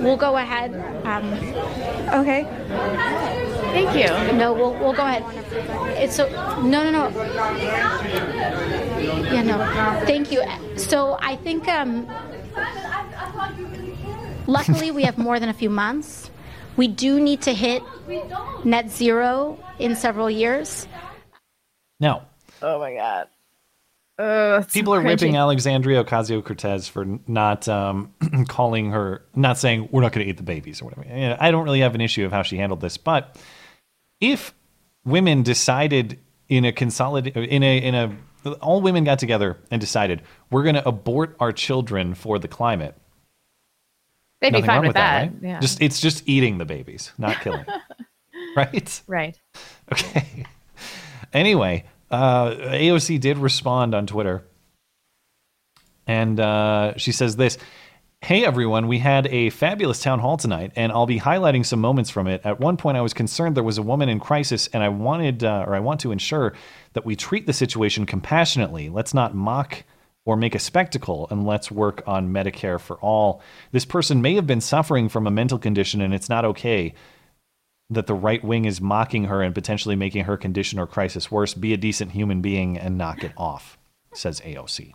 We'll 0.01 0.17
go 0.17 0.37
ahead. 0.37 0.71
Um, 1.05 1.33
okay. 2.21 2.43
Thank 3.75 3.95
you. 3.97 4.37
No, 4.37 4.53
we'll, 4.53 4.73
we'll 4.75 4.93
go 4.93 5.05
ahead. 5.05 5.23
It's 5.97 6.15
so 6.15 6.29
no, 6.61 6.83
no, 6.83 6.91
no. 6.91 7.09
Yeah, 9.33 9.41
no. 9.43 9.57
Thank 10.05 10.31
you. 10.31 10.41
So 10.77 11.17
I 11.21 11.35
think 11.35 11.67
um, 11.67 12.07
luckily 14.47 14.91
we 14.91 15.03
have 15.03 15.17
more 15.17 15.39
than 15.39 15.49
a 15.49 15.53
few 15.53 15.69
months. 15.69 16.29
We 16.77 16.87
do 16.87 17.19
need 17.19 17.41
to 17.41 17.53
hit 17.53 17.83
net 18.63 18.89
zero 18.89 19.57
in 19.79 19.95
several 19.95 20.29
years. 20.29 20.87
Now, 21.99 22.27
Oh 22.61 22.79
my 22.79 22.95
god. 22.95 23.27
Uh, 24.19 24.61
it's 24.63 24.73
so 24.73 24.79
people 24.79 24.95
are 24.95 25.01
cringy. 25.01 25.09
ripping 25.09 25.37
Alexandria 25.37 26.03
Ocasio 26.03 26.43
Cortez 26.43 26.87
for 26.87 27.05
not 27.27 27.67
um, 27.67 28.13
calling 28.47 28.89
her, 28.91 29.23
not 29.35 29.59
saying 29.59 29.89
we're 29.91 30.01
not 30.01 30.11
going 30.11 30.25
to 30.25 30.29
eat 30.29 30.37
the 30.37 30.43
babies 30.43 30.81
or 30.81 30.85
whatever. 30.85 31.35
I 31.39 31.51
don't 31.51 31.63
really 31.65 31.81
have 31.81 31.93
an 31.93 32.01
issue 32.01 32.25
of 32.25 32.31
how 32.31 32.41
she 32.41 32.57
handled 32.57 32.81
this, 32.81 32.97
but 32.97 33.37
if 34.19 34.55
women 35.05 35.43
decided 35.43 36.19
in 36.49 36.65
a 36.65 36.71
consolidated, 36.71 37.43
in 37.47 37.61
a 37.61 37.77
in 37.77 37.93
a 37.93 38.17
all 38.61 38.81
women 38.81 39.03
got 39.03 39.19
together 39.19 39.57
and 39.69 39.79
decided 39.79 40.23
we're 40.49 40.63
going 40.63 40.75
to 40.75 40.87
abort 40.87 41.35
our 41.39 41.51
children 41.51 42.15
for 42.15 42.39
the 42.39 42.47
climate. 42.47 42.95
They'd 44.41 44.53
be 44.53 44.61
fine 44.61 44.81
with 44.85 44.93
that. 44.93 45.21
right? 45.21 45.33
Yeah. 45.41 45.59
Just 45.59 45.81
it's 45.81 45.99
just 45.99 46.27
eating 46.27 46.57
the 46.57 46.65
babies, 46.65 47.11
not 47.17 47.41
killing. 47.41 47.65
right? 48.55 49.01
Right. 49.07 49.39
Okay. 49.89 50.45
Anyway, 51.31 51.85
uh, 52.11 52.49
AOC 52.49 53.21
did 53.21 53.37
respond 53.37 53.95
on 53.95 54.05
Twitter. 54.05 54.43
And 56.05 56.37
uh, 56.41 56.97
she 56.97 57.13
says 57.13 57.37
this 57.37 57.57
Hey 58.21 58.43
everyone, 58.43 58.87
we 58.87 58.97
had 58.99 59.27
a 59.27 59.51
fabulous 59.51 60.01
town 60.01 60.19
hall 60.19 60.37
tonight, 60.37 60.71
and 60.75 60.91
I'll 60.91 61.05
be 61.05 61.19
highlighting 61.19 61.65
some 61.65 61.79
moments 61.79 62.09
from 62.09 62.27
it. 62.27 62.41
At 62.43 62.59
one 62.59 62.75
point, 62.75 62.97
I 62.97 63.01
was 63.01 63.13
concerned 63.13 63.55
there 63.55 63.63
was 63.63 63.77
a 63.77 63.83
woman 63.83 64.09
in 64.09 64.19
crisis, 64.19 64.67
and 64.73 64.81
I 64.83 64.89
wanted, 64.89 65.43
uh, 65.43 65.65
or 65.67 65.75
I 65.75 65.79
want 65.79 65.99
to 66.01 66.11
ensure 66.11 66.53
that 66.93 67.05
we 67.05 67.15
treat 67.15 67.45
the 67.45 67.53
situation 67.53 68.05
compassionately. 68.05 68.89
Let's 68.89 69.13
not 69.13 69.35
mock 69.35 69.83
or 70.27 70.35
make 70.35 70.53
a 70.53 70.59
spectacle, 70.59 71.25
and 71.31 71.47
let's 71.47 71.71
work 71.71 72.03
on 72.05 72.33
Medicare 72.33 72.81
for 72.81 72.97
all. 72.97 73.41
This 73.71 73.85
person 73.85 74.21
may 74.21 74.35
have 74.35 74.45
been 74.45 74.59
suffering 74.59 75.07
from 75.07 75.25
a 75.25 75.31
mental 75.31 75.57
condition, 75.57 76.01
and 76.01 76.13
it's 76.13 76.27
not 76.27 76.43
okay 76.43 76.93
that 77.89 78.07
the 78.07 78.13
right 78.13 78.43
wing 78.43 78.65
is 78.65 78.81
mocking 78.81 79.23
her 79.23 79.41
and 79.41 79.55
potentially 79.55 79.95
making 79.95 80.25
her 80.25 80.35
condition 80.35 80.79
or 80.79 80.85
crisis 80.85 81.31
worse. 81.31 81.53
Be 81.53 81.71
a 81.71 81.77
decent 81.77 82.11
human 82.11 82.41
being 82.41 82.77
and 82.77 82.97
knock 82.97 83.23
it 83.23 83.31
off, 83.37 83.77
says 84.13 84.41
AOC. 84.41 84.91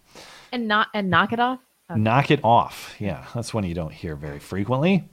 And 0.53 0.69
not 0.69 0.89
and 0.93 1.09
knock 1.09 1.33
it 1.33 1.41
off. 1.41 1.61
Knock 1.97 2.31
it 2.31 2.41
off. 2.45 2.95
Yeah, 2.99 3.25
that's 3.35 3.55
one 3.55 3.65
you 3.65 3.75
don't 3.75 3.93
hear 3.93 4.17
very 4.17 4.39
frequently. 4.39 5.09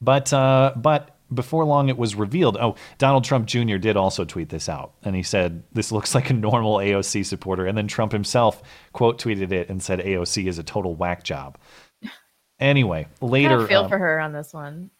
But 0.00 0.32
uh, 0.32 0.72
but 0.76 1.09
before 1.32 1.64
long, 1.64 1.88
it 1.88 1.96
was 1.96 2.14
revealed. 2.14 2.56
Oh, 2.56 2.74
Donald 2.98 3.24
Trump 3.24 3.46
Jr. 3.46 3.76
did 3.76 3.96
also 3.96 4.24
tweet 4.24 4.48
this 4.48 4.68
out, 4.68 4.94
and 5.02 5.14
he 5.14 5.22
said 5.22 5.62
this 5.72 5.92
looks 5.92 6.14
like 6.14 6.30
a 6.30 6.34
normal 6.34 6.76
AOC 6.76 7.24
supporter. 7.24 7.66
And 7.66 7.76
then 7.76 7.88
Trump 7.88 8.12
himself 8.12 8.62
quote 8.92 9.20
tweeted 9.20 9.52
it 9.52 9.68
and 9.68 9.82
said 9.82 10.00
AOC 10.00 10.46
is 10.46 10.58
a 10.58 10.62
total 10.62 10.94
whack 10.94 11.22
job. 11.22 11.58
Anyway, 12.58 13.06
later, 13.20 13.66
feel 13.66 13.84
um, 13.84 13.88
for 13.88 13.98
her 13.98 14.20
on 14.20 14.32
this 14.32 14.52
one. 14.52 14.90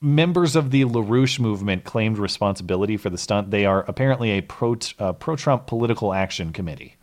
members 0.00 0.56
of 0.56 0.70
the 0.70 0.84
LaRouche 0.84 1.38
movement 1.38 1.84
claimed 1.84 2.18
responsibility 2.18 2.96
for 2.96 3.10
the 3.10 3.18
stunt. 3.18 3.50
They 3.50 3.64
are 3.64 3.84
apparently 3.86 4.30
a 4.32 4.40
pro 4.40 4.76
uh, 4.98 5.12
pro 5.12 5.36
Trump 5.36 5.66
political 5.66 6.12
action 6.12 6.52
committee. 6.52 6.96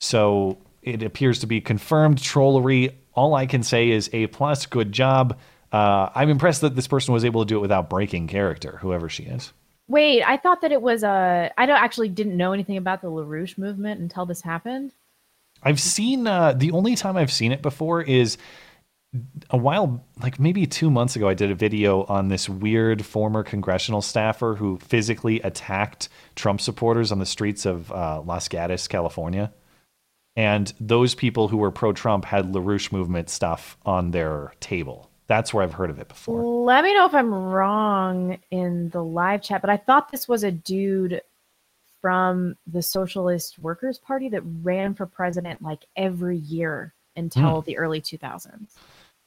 So 0.00 0.58
it 0.82 1.02
appears 1.02 1.38
to 1.40 1.46
be 1.46 1.60
confirmed 1.60 2.18
trollery. 2.20 2.98
All 3.14 3.34
I 3.34 3.46
can 3.46 3.62
say 3.62 3.90
is 3.90 4.10
a 4.12 4.26
plus. 4.26 4.66
Good 4.66 4.92
job. 4.92 5.38
Uh, 5.74 6.08
I'm 6.14 6.30
impressed 6.30 6.60
that 6.60 6.76
this 6.76 6.86
person 6.86 7.12
was 7.12 7.24
able 7.24 7.44
to 7.44 7.48
do 7.48 7.56
it 7.56 7.60
without 7.60 7.90
breaking 7.90 8.28
character, 8.28 8.78
whoever 8.80 9.08
she 9.08 9.24
is. 9.24 9.52
Wait, 9.88 10.22
I 10.22 10.36
thought 10.36 10.60
that 10.60 10.70
it 10.70 10.80
was 10.80 11.02
uh 11.02 11.48
I 11.58 11.66
don't 11.66 11.82
actually 11.82 12.10
didn't 12.10 12.36
know 12.36 12.52
anything 12.52 12.76
about 12.76 13.02
the 13.02 13.08
LaRouche 13.10 13.58
movement 13.58 14.00
until 14.00 14.24
this 14.24 14.40
happened. 14.40 14.92
I've 15.64 15.80
seen 15.80 16.28
uh, 16.28 16.52
the 16.52 16.70
only 16.70 16.94
time 16.94 17.16
I've 17.16 17.32
seen 17.32 17.50
it 17.50 17.60
before 17.60 18.02
is 18.02 18.38
a 19.50 19.56
while, 19.56 20.04
like 20.22 20.38
maybe 20.38 20.64
two 20.64 20.92
months 20.92 21.16
ago. 21.16 21.28
I 21.28 21.34
did 21.34 21.50
a 21.50 21.56
video 21.56 22.04
on 22.04 22.28
this 22.28 22.48
weird 22.48 23.04
former 23.04 23.42
congressional 23.42 24.00
staffer 24.00 24.54
who 24.54 24.78
physically 24.78 25.40
attacked 25.40 26.08
Trump 26.36 26.60
supporters 26.60 27.10
on 27.10 27.18
the 27.18 27.26
streets 27.26 27.66
of 27.66 27.90
uh, 27.90 28.20
Los 28.20 28.46
Gatos, 28.46 28.86
California. 28.86 29.52
And 30.36 30.72
those 30.78 31.16
people 31.16 31.48
who 31.48 31.56
were 31.56 31.72
pro 31.72 31.92
Trump 31.92 32.26
had 32.26 32.52
LaRouche 32.52 32.92
movement 32.92 33.28
stuff 33.28 33.76
on 33.84 34.12
their 34.12 34.52
table. 34.60 35.10
That's 35.26 35.54
where 35.54 35.64
I've 35.64 35.72
heard 35.72 35.90
of 35.90 35.98
it 35.98 36.08
before. 36.08 36.42
Let 36.42 36.84
me 36.84 36.94
know 36.94 37.06
if 37.06 37.14
I'm 37.14 37.32
wrong 37.32 38.38
in 38.50 38.90
the 38.90 39.02
live 39.02 39.42
chat, 39.42 39.60
but 39.62 39.70
I 39.70 39.76
thought 39.78 40.10
this 40.10 40.28
was 40.28 40.44
a 40.44 40.50
dude 40.50 41.22
from 42.02 42.56
the 42.66 42.82
Socialist 42.82 43.58
Workers 43.58 43.98
Party 43.98 44.28
that 44.28 44.42
ran 44.62 44.94
for 44.94 45.06
president 45.06 45.62
like 45.62 45.86
every 45.96 46.36
year 46.36 46.92
until 47.16 47.60
Hmm. 47.62 47.66
the 47.66 47.78
early 47.78 48.00
2000s. 48.02 48.74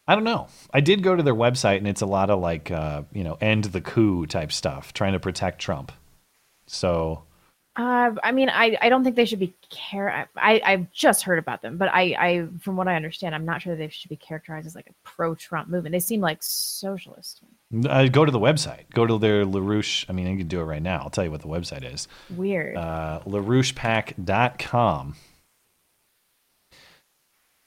I 0.07 0.13
don't 0.15 0.23
know. 0.23 0.47
I 0.73 0.79
did 0.81 1.03
go 1.03 1.15
to 1.15 1.23
their 1.23 1.35
website, 1.35 1.77
and 1.77 1.87
it's 1.87 2.01
a 2.01 2.05
lot 2.05 2.29
of 2.29 2.39
like, 2.39 2.69
uh, 2.71 3.03
you 3.11 3.23
know, 3.23 3.37
end 3.41 3.65
the 3.65 3.81
coup 3.81 4.25
type 4.27 4.51
stuff, 4.51 4.93
trying 4.93 5.13
to 5.13 5.19
protect 5.19 5.59
Trump. 5.59 5.91
So 6.67 7.23
Uh, 7.77 8.11
I 8.23 8.31
mean, 8.31 8.49
I, 8.49 8.75
I 8.81 8.89
don't 8.89 9.03
think 9.03 9.15
they 9.15 9.25
should 9.25 9.37
be 9.39 9.53
care. 9.69 10.27
I 10.35 10.61
I've 10.65 10.91
just 10.91 11.21
heard 11.21 11.37
about 11.37 11.61
them, 11.61 11.77
but 11.77 11.89
I 11.89 12.15
I 12.17 12.47
from 12.59 12.75
what 12.75 12.87
I 12.87 12.95
understand, 12.95 13.35
I'm 13.35 13.45
not 13.45 13.61
sure 13.61 13.75
they 13.75 13.87
should 13.89 14.09
be 14.09 14.15
characterized 14.15 14.65
as 14.65 14.73
like 14.73 14.87
a 14.87 14.93
pro-Trump 15.03 15.69
movement. 15.69 15.93
They 15.93 15.99
seem 15.99 16.19
like 16.19 16.39
socialist. 16.41 17.41
Uh, 17.87 18.07
go 18.07 18.25
to 18.25 18.31
the 18.31 18.39
website. 18.39 18.89
Go 18.95 19.05
to 19.05 19.19
their 19.19 19.45
LaRouche. 19.45 20.05
I 20.09 20.13
mean, 20.13 20.25
you 20.27 20.37
can 20.37 20.47
do 20.47 20.59
it 20.59 20.63
right 20.63 20.81
now. 20.81 21.01
I'll 21.03 21.11
tell 21.11 21.23
you 21.23 21.29
what 21.29 21.41
the 21.41 21.47
website 21.47 21.83
is. 21.93 22.07
Weird. 22.35 22.75
Uh, 22.77 23.19
LaRouchePAC.com. 23.27 25.15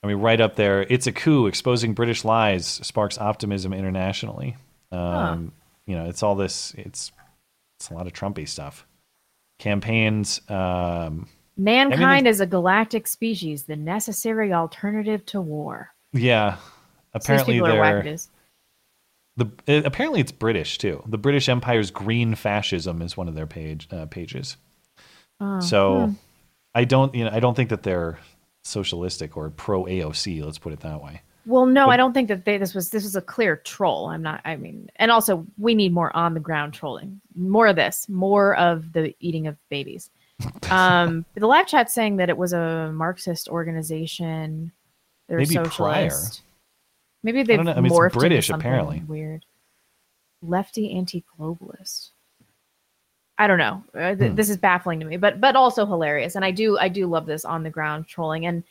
I 0.03 0.07
mean, 0.07 0.16
right 0.16 0.41
up 0.41 0.57
there. 0.57 0.82
It's 0.82 1.07
a 1.07 1.12
coup. 1.12 1.47
Exposing 1.47 1.93
British 1.93 2.24
lies 2.24 2.66
sparks 2.66 3.19
optimism 3.19 3.73
internationally. 3.73 4.57
Um, 4.91 5.53
You 5.87 5.97
know, 5.97 6.07
it's 6.07 6.23
all 6.23 6.35
this. 6.35 6.74
It's 6.78 7.12
it's 7.78 7.91
a 7.91 7.95
lot 7.95 8.07
of 8.07 8.12
Trumpy 8.12 8.49
stuff. 8.49 8.87
Campaigns. 9.61 10.41
Um, 10.51 11.28
Mankind 11.57 12.27
is 12.27 12.41
a 12.41 12.47
galactic 12.47 13.07
species, 13.07 13.65
the 13.65 13.77
necessary 13.77 14.53
alternative 14.53 15.24
to 15.27 15.41
war. 15.41 15.95
yeah. 16.12 16.57
Apparently, 17.12 17.61
they're. 17.61 18.16
The 19.37 19.47
uh, 19.69 19.82
apparently 19.85 20.20
it's 20.20 20.32
British 20.32 20.78
too. 20.78 21.03
The 21.07 21.19
British 21.19 21.49
Empire's 21.49 21.91
green 21.91 22.35
fascism 22.35 23.01
is 23.01 23.16
one 23.16 23.28
of 23.28 23.35
their 23.35 23.47
page 23.47 23.89
uh, 23.91 24.07
pages. 24.07 24.57
Oh, 25.41 25.61
so 25.61 26.07
hmm. 26.07 26.12
I 26.74 26.85
don't 26.85 27.15
you 27.15 27.24
know 27.24 27.31
I 27.32 27.41
don't 27.41 27.55
think 27.55 27.70
that 27.70 27.82
they're 27.82 28.19
socialistic 28.65 29.37
or 29.37 29.51
pro 29.51 29.85
AOC. 29.85 30.45
Let's 30.45 30.59
put 30.59 30.73
it 30.73 30.81
that 30.81 31.03
way. 31.03 31.23
Well, 31.47 31.67
no, 31.67 31.89
I 31.89 31.97
don't 31.97 32.12
think 32.12 32.29
that 32.29 32.45
they, 32.45 32.59
this 32.59 32.75
was 32.75 32.91
this 32.91 33.03
was 33.03 33.17
a 33.17 33.23
clear 33.23 33.57
troll. 33.57 34.09
I'm 34.09 34.23
not. 34.23 34.41
I 34.45 34.57
mean, 34.57 34.91
and 34.97 35.11
also 35.11 35.47
we 35.59 35.75
need 35.75 35.93
more 35.93 36.15
on 36.17 36.35
the 36.35 36.41
ground 36.41 36.75
trolling. 36.75 37.21
More 37.35 37.67
of 37.67 37.77
this. 37.77 38.09
More 38.09 38.57
of 38.57 38.93
the 38.93 39.15
eating 39.21 39.47
of 39.47 39.57
babies. 39.69 40.11
Um, 40.71 41.27
the 41.35 41.47
live 41.47 41.67
chat 41.67 41.91
saying 41.91 42.17
that 42.17 42.29
it 42.31 42.37
was 42.37 42.53
a 42.53 42.91
Marxist 42.95 43.49
organization. 43.49 44.73
They're 45.29 45.39
Maybe 45.39 45.59
prior. 45.65 46.12
Maybe 47.23 47.43
they've 47.43 47.57
don't 47.59 47.67
know. 47.67 47.73
I 47.73 47.81
mean, 47.81 47.93
morphed 47.93 48.15
British, 48.15 48.51
apparently. 48.51 49.03
Weird. 49.07 49.45
Lefty 50.43 50.97
anti-globalist. 50.97 52.11
I 53.37 53.47
don't 53.47 53.59
know. 53.59 53.85
Uh, 53.95 54.15
th- 54.15 54.31
Hmm. 54.31 54.35
This 54.37 54.49
is 54.49 54.57
baffling 54.57 55.01
to 55.01 55.07
me, 55.07 55.17
but 55.17 55.41
but 55.41 55.57
also 55.57 55.85
hilarious. 55.85 56.37
And 56.37 56.45
I 56.45 56.53
do 56.53 56.79
I 56.79 56.89
do 56.89 57.07
love 57.07 57.27
this 57.27 57.45
on 57.45 57.62
the 57.62 57.71
ground 57.71 58.07
trolling. 58.07 58.47
And 58.47 58.65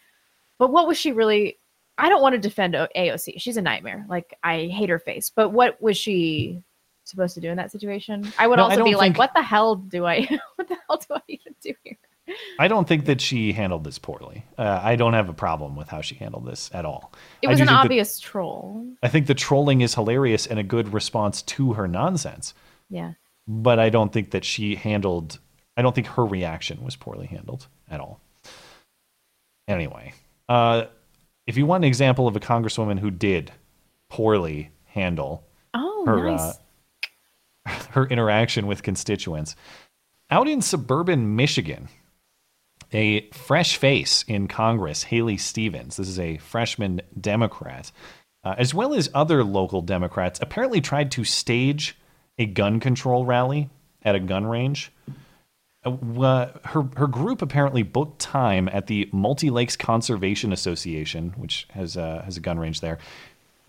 but 0.58 0.72
what 0.72 0.88
was 0.88 0.98
she 0.98 1.12
really? 1.12 1.59
I 2.00 2.10
don't 2.10 2.22
want 2.22 2.34
to 2.34 2.40
defend 2.40 2.74
AOC. 2.74 3.40
She's 3.40 3.58
a 3.58 3.62
nightmare. 3.62 4.06
Like 4.10 4.38
I 4.44 4.66
hate 4.68 4.90
her 4.90 5.00
face. 5.00 5.30
But 5.30 5.50
what 5.50 5.82
was 5.82 5.98
she 5.98 6.64
supposed 7.04 7.34
to 7.36 7.42
do 7.42 7.50
in 7.50 7.58
that 7.58 7.72
situation? 7.72 8.32
I 8.38 8.48
would 8.48 8.58
No, 8.58 8.64
also 8.64 8.78
don't 8.78 8.86
be 8.86 8.96
like, 8.96 9.18
what 9.18 9.34
the 9.36 9.42
hell 9.44 9.76
do 9.76 10.06
I? 10.06 10.22
what 10.56 10.68
the 10.68 10.78
hell 10.88 10.98
do 10.98 11.16
I 11.16 11.22
even 11.28 11.56
do 11.62 11.74
here? 11.84 11.98
I 12.60 12.68
don't 12.68 12.88
think 12.88 13.06
that 13.06 13.20
she 13.22 13.54
handled 13.54 13.84
this 13.84 13.98
poorly. 13.98 14.46
Uh, 14.56 14.80
I 14.84 14.96
don't 14.96 15.14
have 15.14 15.30
a 15.30 15.34
problem 15.34 15.76
with 15.76 15.90
how 15.90 16.02
she 16.02 16.14
handled 16.14 16.46
this 16.46 16.70
at 16.74 16.86
all. 16.86 17.12
It 17.42 17.48
I 17.48 17.50
was 17.52 17.60
an 17.60 17.66
that- 17.68 17.86
obvious 17.86 18.20
troll. 18.20 18.86
I 19.02 19.08
think 19.08 19.26
the 19.26 19.34
trolling 19.34 19.82
is 19.82 19.96
hilarious 19.96 20.46
and 20.46 20.60
a 20.60 20.64
good 20.64 20.94
response 20.94 21.42
to 21.44 21.74
her 21.74 21.88
nonsense. 21.88 22.54
Yeah. 22.90 23.14
But 23.48 23.80
I 23.80 23.90
don't 23.90 24.14
think 24.14 24.30
that 24.32 24.46
she 24.46 24.76
handled. 24.76 25.40
I 25.76 25.82
don't 25.82 25.96
think 25.96 26.06
her 26.08 26.26
reaction 26.26 26.84
was 26.84 26.96
poorly 26.96 27.26
handled 27.26 27.68
at 27.90 28.00
all. 28.00 28.22
Anyway, 29.68 30.14
uh, 30.48 30.86
if 31.50 31.58
you 31.58 31.66
want 31.66 31.84
an 31.84 31.88
example 31.88 32.28
of 32.28 32.36
a 32.36 32.40
congresswoman 32.40 33.00
who 33.00 33.10
did 33.10 33.52
poorly 34.08 34.70
handle 34.86 35.44
Oh, 35.74 36.04
her 36.06 36.32
nice. 36.32 36.58
uh, 37.66 37.72
her 37.92 38.06
interaction 38.06 38.68
with 38.68 38.84
constituents, 38.84 39.56
out 40.30 40.48
in 40.48 40.62
suburban 40.62 41.36
Michigan, 41.36 41.90
a 42.94 43.28
fresh 43.32 43.78
face 43.78 44.24
in 44.28 44.48
Congress, 44.48 45.04
Haley 45.04 45.38
Stevens. 45.38 45.98
This 45.98 46.08
is 46.08 46.20
a 46.20 46.38
freshman 46.38 47.02
Democrat, 47.20 47.92
uh, 48.44 48.54
as 48.60 48.74
well 48.76 48.94
as 48.94 49.10
other 49.16 49.44
local 49.44 49.82
Democrats, 49.82 50.40
apparently 50.44 50.82
tried 50.82 51.10
to 51.12 51.24
stage 51.24 51.98
a 52.38 52.46
gun 52.46 52.80
control 52.80 53.26
rally 53.26 53.70
at 54.04 54.14
a 54.16 54.20
gun 54.20 54.46
range. 54.46 54.92
Uh, 55.86 56.48
her 56.66 56.84
her 56.98 57.08
group 57.08 57.42
apparently 57.42 57.84
booked 57.84 58.20
time 58.20 58.68
at 58.70 58.88
the 58.88 59.10
Multi 59.14 59.50
Lakes 59.50 59.78
Conservation 59.78 60.52
Association, 60.52 61.34
which 61.38 61.68
has 61.72 61.96
uh, 61.96 62.22
has 62.26 62.36
a 62.36 62.42
gun 62.42 62.60
range 62.60 62.82
there. 62.82 62.98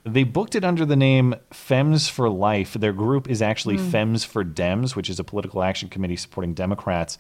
They 0.05 0.24
booked 0.24 0.55
it 0.55 0.65
under 0.65 0.85
the 0.85 0.97
name 0.97 1.35
Fems 1.53 2.11
for 2.11 2.28
Life. 2.28 2.73
Their 2.74 2.93
group 2.93 3.28
is 3.28 3.43
actually 3.43 3.77
Hmm. 3.77 3.91
Fems 3.91 4.27
for 4.27 4.45
Dems, 4.45 4.97
which 4.97 5.11
is 5.11 5.20
a 5.20 5.24
political 5.24 5.62
action 5.62 5.89
committee 5.89 6.16
supporting 6.16 6.55
Democrats. 6.55 7.19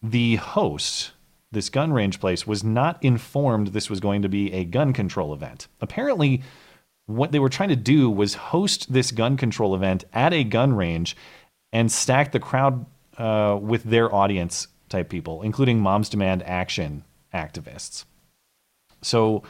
The 0.00 0.36
host, 0.36 1.12
this 1.50 1.68
gun 1.68 1.92
range 1.92 2.20
place, 2.20 2.46
was 2.46 2.62
not 2.62 3.02
informed 3.02 3.68
this 3.68 3.90
was 3.90 4.00
going 4.00 4.22
to 4.22 4.28
be 4.28 4.52
a 4.52 4.64
gun 4.64 4.92
control 4.92 5.34
event. 5.34 5.66
Apparently, 5.80 6.42
what 7.06 7.32
they 7.32 7.38
were 7.38 7.48
trying 7.48 7.70
to 7.70 7.76
do 7.76 8.08
was 8.08 8.34
host 8.34 8.92
this 8.92 9.10
gun 9.10 9.36
control 9.36 9.74
event 9.74 10.04
at 10.12 10.32
a 10.32 10.44
gun 10.44 10.74
range 10.74 11.16
and 11.72 11.90
stack 11.90 12.32
the 12.32 12.40
crowd 12.40 12.86
uh, 13.18 13.58
with 13.60 13.84
their 13.84 14.14
audience 14.14 14.68
type 14.88 15.08
people, 15.08 15.42
including 15.42 15.80
Moms 15.80 16.08
Demand 16.08 16.42
Action 16.42 17.04
activists. 17.32 18.04
So 19.02 19.42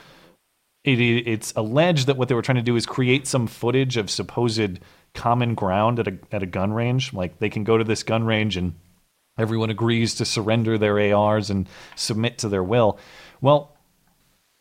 it, 0.85 1.01
it's 1.01 1.53
alleged 1.57 2.07
that 2.07 2.16
what 2.16 2.28
they 2.28 2.35
were 2.35 2.43
trying 2.43 2.57
to 2.57 2.62
do 2.62 2.77
is 2.77 2.86
create 2.86 3.27
some 3.27 3.47
footage 3.47 3.97
of 3.97 4.11
supposed 4.11 4.81
common 5.15 5.55
ground 5.55 6.01
at 6.01 6.09
a 6.09 6.19
at 6.32 6.43
a 6.43 6.47
gun 6.47 6.73
range. 6.73 7.12
Like 7.12 7.39
they 7.39 7.49
can 7.49 7.65
go 7.65 7.78
to 7.78 7.85
this 7.85 8.03
gun 8.03 8.24
range 8.24 8.57
and 8.57 8.74
everyone 9.39 9.70
agrees 9.70 10.15
to 10.16 10.24
surrender 10.24 10.78
their 10.78 11.16
ARs 11.16 11.51
and 11.51 11.69
submit 11.97 12.39
to 12.39 12.49
their 12.49 12.62
will. 12.62 12.99
Well, 13.41 13.73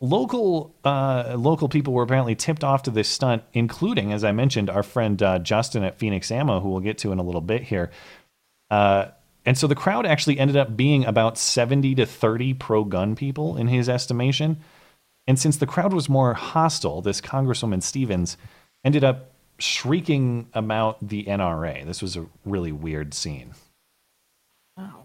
local 0.00 0.74
uh, 0.84 1.34
local 1.36 1.68
people 1.68 1.92
were 1.92 2.02
apparently 2.02 2.34
tipped 2.34 2.64
off 2.64 2.82
to 2.84 2.90
this 2.90 3.08
stunt, 3.08 3.42
including, 3.52 4.12
as 4.12 4.24
I 4.24 4.32
mentioned, 4.32 4.70
our 4.70 4.82
friend 4.82 5.22
uh, 5.22 5.38
Justin 5.38 5.84
at 5.84 5.98
Fenix 5.98 6.30
Ammo, 6.30 6.60
who 6.60 6.70
we'll 6.70 6.80
get 6.80 6.98
to 6.98 7.12
in 7.12 7.18
a 7.18 7.22
little 7.22 7.40
bit 7.40 7.62
here. 7.62 7.90
Uh, 8.70 9.06
and 9.46 9.58
so 9.58 9.66
the 9.66 9.74
crowd 9.74 10.06
actually 10.06 10.38
ended 10.38 10.56
up 10.56 10.76
being 10.76 11.04
about 11.04 11.36
70 11.36 11.94
to 11.96 12.06
30 12.06 12.54
pro 12.54 12.84
gun 12.84 13.14
people 13.14 13.56
in 13.56 13.68
his 13.68 13.88
estimation. 13.88 14.58
And 15.26 15.38
since 15.38 15.56
the 15.56 15.66
crowd 15.66 15.92
was 15.92 16.08
more 16.08 16.34
hostile, 16.34 17.02
this 17.02 17.20
Congresswoman 17.20 17.82
Stevens 17.82 18.36
ended 18.84 19.04
up 19.04 19.32
shrieking 19.58 20.48
about 20.54 21.06
the 21.06 21.24
NRA. 21.24 21.84
This 21.84 22.02
was 22.02 22.16
a 22.16 22.26
really 22.44 22.72
weird 22.72 23.14
scene. 23.14 23.54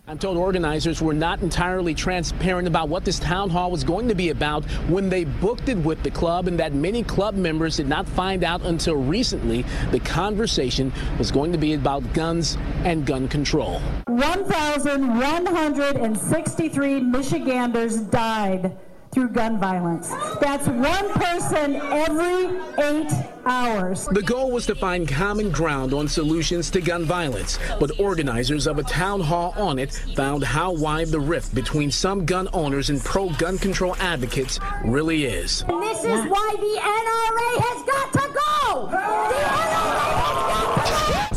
I'm 0.07 0.17
told 0.17 0.37
organizers 0.37 1.03
were 1.03 1.13
not 1.13 1.43
entirely 1.43 1.93
transparent 1.93 2.67
about 2.67 2.89
what 2.89 3.05
this 3.05 3.19
town 3.19 3.51
hall 3.51 3.69
was 3.69 3.83
going 3.83 4.07
to 4.07 4.15
be 4.15 4.29
about 4.29 4.65
when 4.89 5.07
they 5.07 5.25
booked 5.25 5.69
it 5.69 5.77
with 5.77 6.01
the 6.01 6.09
club, 6.09 6.47
and 6.47 6.59
that 6.59 6.73
many 6.73 7.03
club 7.03 7.35
members 7.35 7.77
did 7.77 7.87
not 7.87 8.09
find 8.09 8.43
out 8.43 8.63
until 8.63 8.95
recently 8.95 9.63
the 9.91 9.99
conversation 9.99 10.91
was 11.19 11.29
going 11.29 11.51
to 11.51 11.59
be 11.59 11.75
about 11.75 12.01
guns 12.13 12.57
and 12.83 13.05
gun 13.05 13.27
control. 13.27 13.79
1,163 14.07 17.01
Michiganders 17.01 17.97
died 17.97 18.75
through 19.11 19.29
gun 19.29 19.57
violence. 19.59 20.09
That's 20.39 20.67
one 20.67 21.09
person 21.13 21.75
every 21.75 22.59
eight 22.83 23.11
hours. 23.45 24.05
The 24.07 24.21
goal 24.21 24.51
was 24.51 24.65
to 24.67 24.75
find 24.75 25.07
common 25.07 25.49
ground 25.51 25.93
on 25.93 26.07
solutions 26.07 26.69
to 26.71 26.81
gun 26.81 27.05
violence, 27.05 27.57
but 27.79 27.99
organizers 27.99 28.67
of 28.67 28.77
a 28.77 28.83
town 28.83 29.21
hall 29.21 29.53
on 29.57 29.79
it 29.79 29.93
found 30.15 30.43
how 30.43 30.71
wide 30.71 31.07
the 31.07 31.19
rift 31.19 31.55
between 31.55 31.91
some 31.91 32.25
gun 32.25 32.47
owners 32.53 32.89
and 32.89 33.03
pro 33.03 33.29
gun 33.29 33.57
control 33.57 33.95
advocates 33.99 34.59
really 34.85 35.25
is. 35.25 35.63
And 35.67 35.81
this 35.81 35.99
is 35.99 36.25
why 36.29 36.55
the 36.59 36.79
NRA 36.79 37.59
has 37.61 37.83
got 37.85 38.13
to 38.13 38.33
go! 38.33 38.39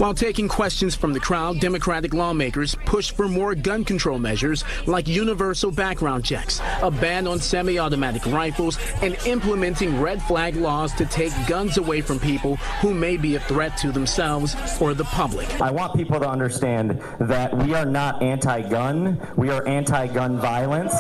While 0.03 0.15
taking 0.15 0.49
questions 0.49 0.97
from 0.97 1.13
the 1.13 1.21
crowd, 1.21 1.61
Democratic 1.61 2.13
lawmakers 2.13 2.75
pushed 2.87 3.13
for 3.13 3.29
more 3.29 3.55
gun 3.55 3.85
control 3.85 4.19
measures 4.19 4.65
like 4.87 5.07
universal 5.07 5.71
background 5.71 6.25
checks, 6.25 6.61
a 6.83 6.91
ban 6.91 7.29
on 7.29 7.39
semi 7.39 7.79
automatic 7.79 8.27
rifles, 8.27 8.81
and 9.01 9.17
implementing 9.27 10.01
red 10.01 10.21
flag 10.21 10.57
laws 10.57 10.93
to 10.95 11.07
take 11.07 11.33
guns 11.47 11.79
away 11.79 12.01
from 12.01 12.19
people 12.19 12.57
who 12.81 12.93
may 12.93 13.17
be 13.17 13.37
a 13.37 13.41
threat 13.43 13.77
to 13.77 13.93
themselves 13.93 14.57
or 14.81 14.93
the 14.93 15.05
public. 15.05 15.49
I 15.61 15.71
want 15.71 15.95
people 15.95 16.19
to 16.19 16.29
understand 16.29 17.01
that 17.21 17.57
we 17.57 17.73
are 17.75 17.87
not 17.87 18.21
anti 18.25 18.69
gun, 18.69 19.25
we 19.37 19.51
are 19.51 19.65
anti 19.69 20.09
gun 20.09 20.37
violence. 20.41 20.97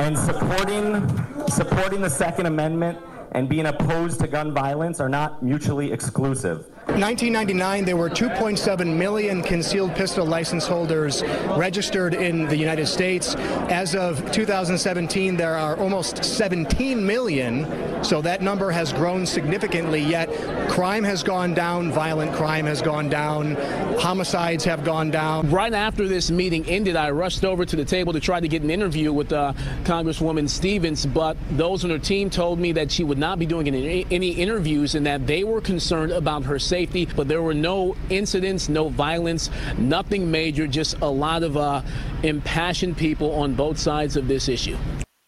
And 0.00 0.18
supporting, 0.18 1.46
supporting 1.46 2.00
the 2.00 2.10
Second 2.10 2.46
Amendment 2.46 2.98
and 3.30 3.48
being 3.48 3.66
opposed 3.66 4.18
to 4.18 4.26
gun 4.26 4.52
violence 4.52 4.98
are 4.98 5.08
not 5.08 5.44
mutually 5.44 5.92
exclusive. 5.92 6.66
1999, 6.86 7.84
there 7.84 7.96
were 7.96 8.08
2.7 8.08 8.96
million 8.96 9.42
concealed 9.42 9.92
pistol 9.96 10.24
license 10.24 10.68
holders 10.68 11.24
registered 11.58 12.14
in 12.14 12.46
the 12.46 12.56
United 12.56 12.86
States. 12.86 13.34
As 13.68 13.96
of 13.96 14.30
2017, 14.30 15.36
there 15.36 15.56
are 15.56 15.76
almost 15.78 16.24
17 16.24 17.04
million, 17.04 17.66
so 18.04 18.22
that 18.22 18.40
number 18.40 18.70
has 18.70 18.92
grown 18.92 19.26
significantly, 19.26 20.00
yet 20.00 20.30
crime 20.70 21.02
has 21.02 21.24
gone 21.24 21.54
down, 21.54 21.90
violent 21.90 22.32
crime 22.32 22.66
has 22.66 22.80
gone 22.80 23.10
down, 23.10 23.56
homicides 23.98 24.64
have 24.64 24.84
gone 24.84 25.10
down. 25.10 25.50
Right 25.50 25.74
after 25.74 26.06
this 26.06 26.30
meeting 26.30 26.64
ended, 26.66 26.94
I 26.94 27.10
rushed 27.10 27.44
over 27.44 27.66
to 27.66 27.76
the 27.76 27.84
table 27.84 28.12
to 28.12 28.20
try 28.20 28.38
to 28.38 28.48
get 28.48 28.62
an 28.62 28.70
interview 28.70 29.12
with 29.12 29.32
uh, 29.32 29.54
Congresswoman 29.82 30.48
Stevens, 30.48 31.04
but 31.04 31.36
those 31.50 31.84
on 31.84 31.90
her 31.90 31.98
team 31.98 32.30
told 32.30 32.60
me 32.60 32.70
that 32.72 32.92
she 32.92 33.02
would 33.02 33.18
not 33.18 33.40
be 33.40 33.44
doing 33.44 33.66
any, 33.66 34.06
any 34.10 34.30
interviews 34.30 34.94
and 34.94 35.04
that 35.04 35.26
they 35.26 35.42
were 35.42 35.60
concerned 35.60 36.12
about 36.12 36.44
her 36.44 36.60
safety. 36.60 36.75
But 36.84 37.28
there 37.28 37.42
were 37.42 37.54
no 37.54 37.96
incidents, 38.10 38.68
no 38.68 38.88
violence, 38.90 39.50
nothing 39.78 40.30
major, 40.30 40.66
just 40.66 40.98
a 41.00 41.06
lot 41.08 41.42
of 41.42 41.56
uh, 41.56 41.82
impassioned 42.22 42.96
people 42.96 43.32
on 43.34 43.54
both 43.54 43.78
sides 43.78 44.16
of 44.16 44.28
this 44.28 44.48
issue. 44.48 44.76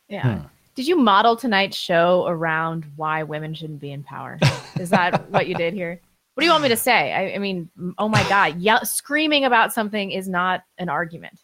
Yeah. 0.09 0.43
Did 0.75 0.87
you 0.87 0.97
model 0.97 1.37
tonight's 1.37 1.77
show 1.77 2.27
around 2.29 2.85
why 2.97 3.23
women 3.23 3.55
shouldn't 3.55 3.81
be 3.81 3.91
in 3.91 4.03
power? 4.05 4.39
Is 4.79 4.91
that 4.91 5.29
what 5.31 5.49
you 5.49 5.55
did 5.55 5.75
here? 5.75 6.01
What 6.35 6.43
do 6.43 6.47
you 6.47 6.53
want 6.53 6.63
me 6.63 6.69
to 6.69 6.77
say? 6.77 7.13
I, 7.13 7.35
I 7.35 7.39
mean, 7.39 7.69
oh 7.99 8.09
my 8.09 8.23
God, 8.29 8.61
yell, 8.61 8.85
screaming 8.85 9.45
about 9.45 9.73
something 9.73 10.13
is 10.13 10.29
not 10.29 10.63
an 10.79 10.89
argument. 10.89 11.41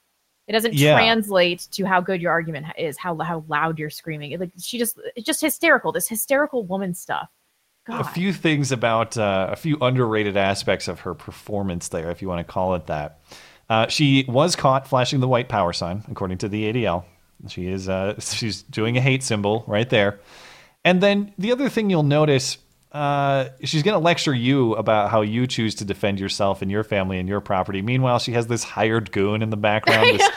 It 0.46 0.52
doesn't 0.52 0.74
Yeah. 0.74 0.94
translate 0.94 1.66
to 1.72 1.84
how 1.84 2.00
good 2.00 2.20
your 2.20 2.30
argument 2.30 2.66
is, 2.78 2.96
how 2.96 3.18
how 3.18 3.44
loud 3.48 3.78
you're 3.78 3.90
screaming. 3.90 4.32
It, 4.32 4.40
like 4.40 4.52
she 4.60 4.78
just, 4.78 5.00
it's 5.16 5.26
just 5.26 5.40
hysterical. 5.40 5.90
This 5.90 6.08
hysterical 6.08 6.64
woman 6.64 6.94
stuff. 6.94 7.28
A 7.88 8.04
few 8.04 8.32
things 8.32 8.72
about 8.72 9.16
uh, 9.18 9.48
a 9.50 9.56
few 9.56 9.76
underrated 9.80 10.36
aspects 10.36 10.88
of 10.88 11.00
her 11.00 11.14
performance 11.14 11.88
there, 11.88 12.10
if 12.10 12.22
you 12.22 12.28
want 12.28 12.46
to 12.46 12.50
call 12.52 12.74
it 12.74 12.86
that. 12.86 13.20
Uh, 13.68 13.86
she 13.88 14.24
was 14.28 14.56
caught 14.56 14.86
flashing 14.86 15.20
the 15.20 15.28
white 15.28 15.48
power 15.48 15.72
sign, 15.72 16.02
according 16.10 16.38
to 16.38 16.48
the 16.48 16.72
ADL. 16.72 17.04
She 17.48 17.66
is 17.68 17.88
uh, 17.88 18.14
she's 18.20 18.62
doing 18.62 18.96
a 18.96 19.00
hate 19.00 19.22
symbol 19.22 19.64
right 19.66 19.88
there. 19.88 20.20
And 20.84 21.00
then 21.02 21.32
the 21.38 21.50
other 21.52 21.68
thing 21.70 21.88
you'll 21.88 22.02
notice, 22.02 22.58
uh, 22.92 23.48
she's 23.64 23.82
going 23.82 23.94
to 23.94 23.98
lecture 24.04 24.34
you 24.34 24.74
about 24.74 25.10
how 25.10 25.22
you 25.22 25.46
choose 25.46 25.74
to 25.76 25.84
defend 25.86 26.20
yourself 26.20 26.60
and 26.62 26.70
your 26.70 26.84
family 26.84 27.18
and 27.18 27.26
your 27.28 27.40
property. 27.40 27.80
Meanwhile, 27.80 28.18
she 28.18 28.32
has 28.32 28.46
this 28.48 28.62
hired 28.64 29.10
goon 29.10 29.40
in 29.42 29.48
the 29.50 29.56
background, 29.56 30.18
this 30.18 30.28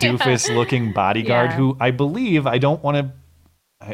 doofus-looking 0.00 0.92
bodyguard 0.92 1.50
Yeah. 1.50 1.56
who 1.56 1.76
I 1.80 1.90
believe 1.92 2.46
I 2.46 2.58
don't 2.58 2.82
want 2.82 2.96
to. 2.96 3.12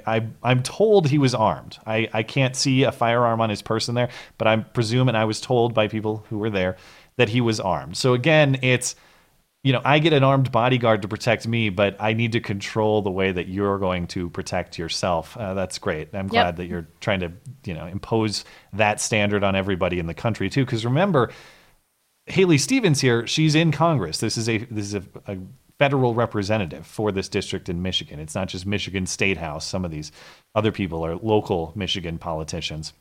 I, 0.06 0.16
I 0.16 0.26
I'm 0.42 0.62
told 0.62 1.08
he 1.08 1.18
was 1.18 1.34
armed. 1.34 1.78
I, 1.86 2.08
I 2.12 2.22
can't 2.22 2.54
see 2.56 2.84
a 2.84 2.92
firearm 2.92 3.40
on 3.40 3.50
his 3.50 3.62
person 3.62 3.94
there, 3.94 4.10
but 4.38 4.46
I'm 4.46 4.64
presuming 4.72 5.14
I 5.14 5.24
was 5.24 5.40
told 5.40 5.74
by 5.74 5.88
people 5.88 6.24
who 6.28 6.38
were 6.38 6.50
there 6.50 6.76
that 7.16 7.28
he 7.28 7.40
was 7.40 7.60
armed. 7.60 7.96
So 7.96 8.14
again, 8.14 8.58
it's 8.62 8.94
you 9.62 9.74
know, 9.74 9.82
I 9.84 9.98
get 9.98 10.14
an 10.14 10.24
armed 10.24 10.50
bodyguard 10.50 11.02
to 11.02 11.08
protect 11.08 11.46
me, 11.46 11.68
but 11.68 11.94
I 12.00 12.14
need 12.14 12.32
to 12.32 12.40
control 12.40 13.02
the 13.02 13.10
way 13.10 13.30
that 13.30 13.48
you're 13.48 13.78
going 13.78 14.06
to 14.08 14.30
protect 14.30 14.78
yourself. 14.78 15.36
Uh, 15.36 15.52
that's 15.52 15.78
great. 15.78 16.14
I'm 16.14 16.28
glad 16.28 16.56
that 16.56 16.66
you're 16.66 16.88
trying 17.00 17.20
to, 17.20 17.32
you 17.66 17.74
know, 17.74 17.84
impose 17.86 18.46
that 18.72 19.02
standard 19.02 19.44
on 19.44 19.54
everybody 19.54 19.98
in 19.98 20.06
the 20.06 20.14
country 20.14 20.48
too. 20.48 20.64
Because 20.64 20.86
remember, 20.86 21.30
Haley 22.24 22.56
Stevens 22.56 23.02
here, 23.02 23.26
she's 23.26 23.54
in 23.54 23.70
Congress. 23.70 24.18
This 24.18 24.38
is 24.38 24.48
a 24.48 24.58
this 24.58 24.86
is 24.86 24.94
a, 24.94 25.02
a 25.26 25.36
federal 25.80 26.12
representative 26.12 26.86
for 26.86 27.10
this 27.10 27.26
district 27.26 27.70
in 27.70 27.80
Michigan. 27.80 28.20
It's 28.20 28.34
not 28.34 28.48
just 28.48 28.66
Michigan 28.66 29.06
State 29.06 29.38
House. 29.38 29.66
Some 29.66 29.82
of 29.82 29.90
these 29.90 30.12
other 30.54 30.72
people 30.72 31.06
are 31.06 31.16
local 31.16 31.72
Michigan 31.74 32.18
politicians. 32.18 32.92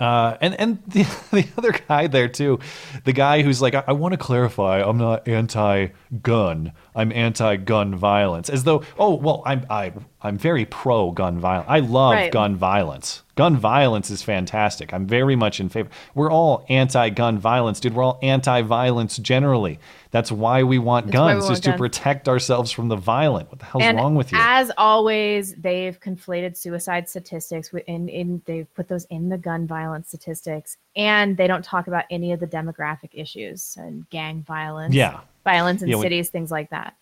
Uh, 0.00 0.38
and 0.40 0.58
and 0.58 0.82
the, 0.88 1.02
the 1.30 1.46
other 1.58 1.72
guy 1.72 2.06
there 2.06 2.26
too, 2.26 2.58
the 3.04 3.12
guy 3.12 3.42
who's 3.42 3.60
like, 3.60 3.74
I, 3.74 3.84
I 3.88 3.92
want 3.92 4.12
to 4.12 4.18
clarify, 4.18 4.80
I'm 4.82 4.96
not 4.96 5.28
anti-gun, 5.28 6.72
I'm 6.94 7.10
anti-gun 7.12 7.94
violence, 7.94 8.50
as 8.50 8.64
though, 8.64 8.82
oh 8.98 9.14
well, 9.14 9.42
I'm 9.46 9.64
I 9.70 9.92
I'm 10.20 10.36
very 10.38 10.64
pro-gun 10.66 11.40
violence. 11.40 11.66
I 11.68 11.80
love 11.80 12.12
Right. 12.14 12.30
gun 12.32 12.54
violence. 12.56 13.22
Gun 13.34 13.56
violence 13.56 14.10
is 14.10 14.22
fantastic. 14.22 14.92
I'm 14.92 15.06
very 15.06 15.34
much 15.34 15.58
in 15.58 15.68
favor. 15.70 15.88
We're 16.14 16.30
all 16.30 16.66
anti-gun 16.68 17.38
violence, 17.38 17.80
dude. 17.80 17.94
We're 17.94 18.04
all 18.04 18.18
anti-violence 18.22 19.16
generally. 19.16 19.78
That's 20.10 20.30
why 20.30 20.62
we 20.64 20.78
want 20.78 21.06
That's 21.06 21.16
why 21.16 21.26
we 21.28 21.32
guns, 21.32 21.44
want 21.44 21.52
is 21.54 21.60
to 21.60 21.76
protect 21.78 22.28
ourselves 22.28 22.70
from 22.70 22.88
the 22.88 22.96
violent. 22.96 23.48
What 23.50 23.58
the 23.60 23.64
hell's 23.64 23.82
and 23.84 23.96
wrong 23.96 24.14
with 24.14 24.30
you? 24.32 24.38
As 24.40 24.70
always, 24.76 25.54
they've 25.54 25.98
conflated 25.98 26.56
suicide 26.58 27.08
statistics 27.08 27.70
wi- 27.70 27.84
in, 27.88 28.08
in 28.10 28.42
they've 28.44 28.72
put 28.74 28.88
those 28.88 29.06
in 29.06 29.30
the 29.30 29.38
gun 29.38 29.66
violence 29.66 30.08
statistics, 30.08 30.76
and 30.94 31.36
they 31.38 31.46
don't 31.46 31.64
talk 31.64 31.86
about 31.86 32.04
any 32.10 32.32
of 32.32 32.40
the 32.40 32.46
demographic 32.46 33.08
issues 33.14 33.76
and 33.80 34.08
gang 34.10 34.42
violence, 34.42 34.94
Yeah. 34.94 35.20
Violence 35.44 35.82
in 35.82 35.88
Yeah, 35.88 35.96
we- 35.96 36.02
cities, 36.02 36.28
things 36.30 36.50
like 36.50 36.70
that. 36.70 36.94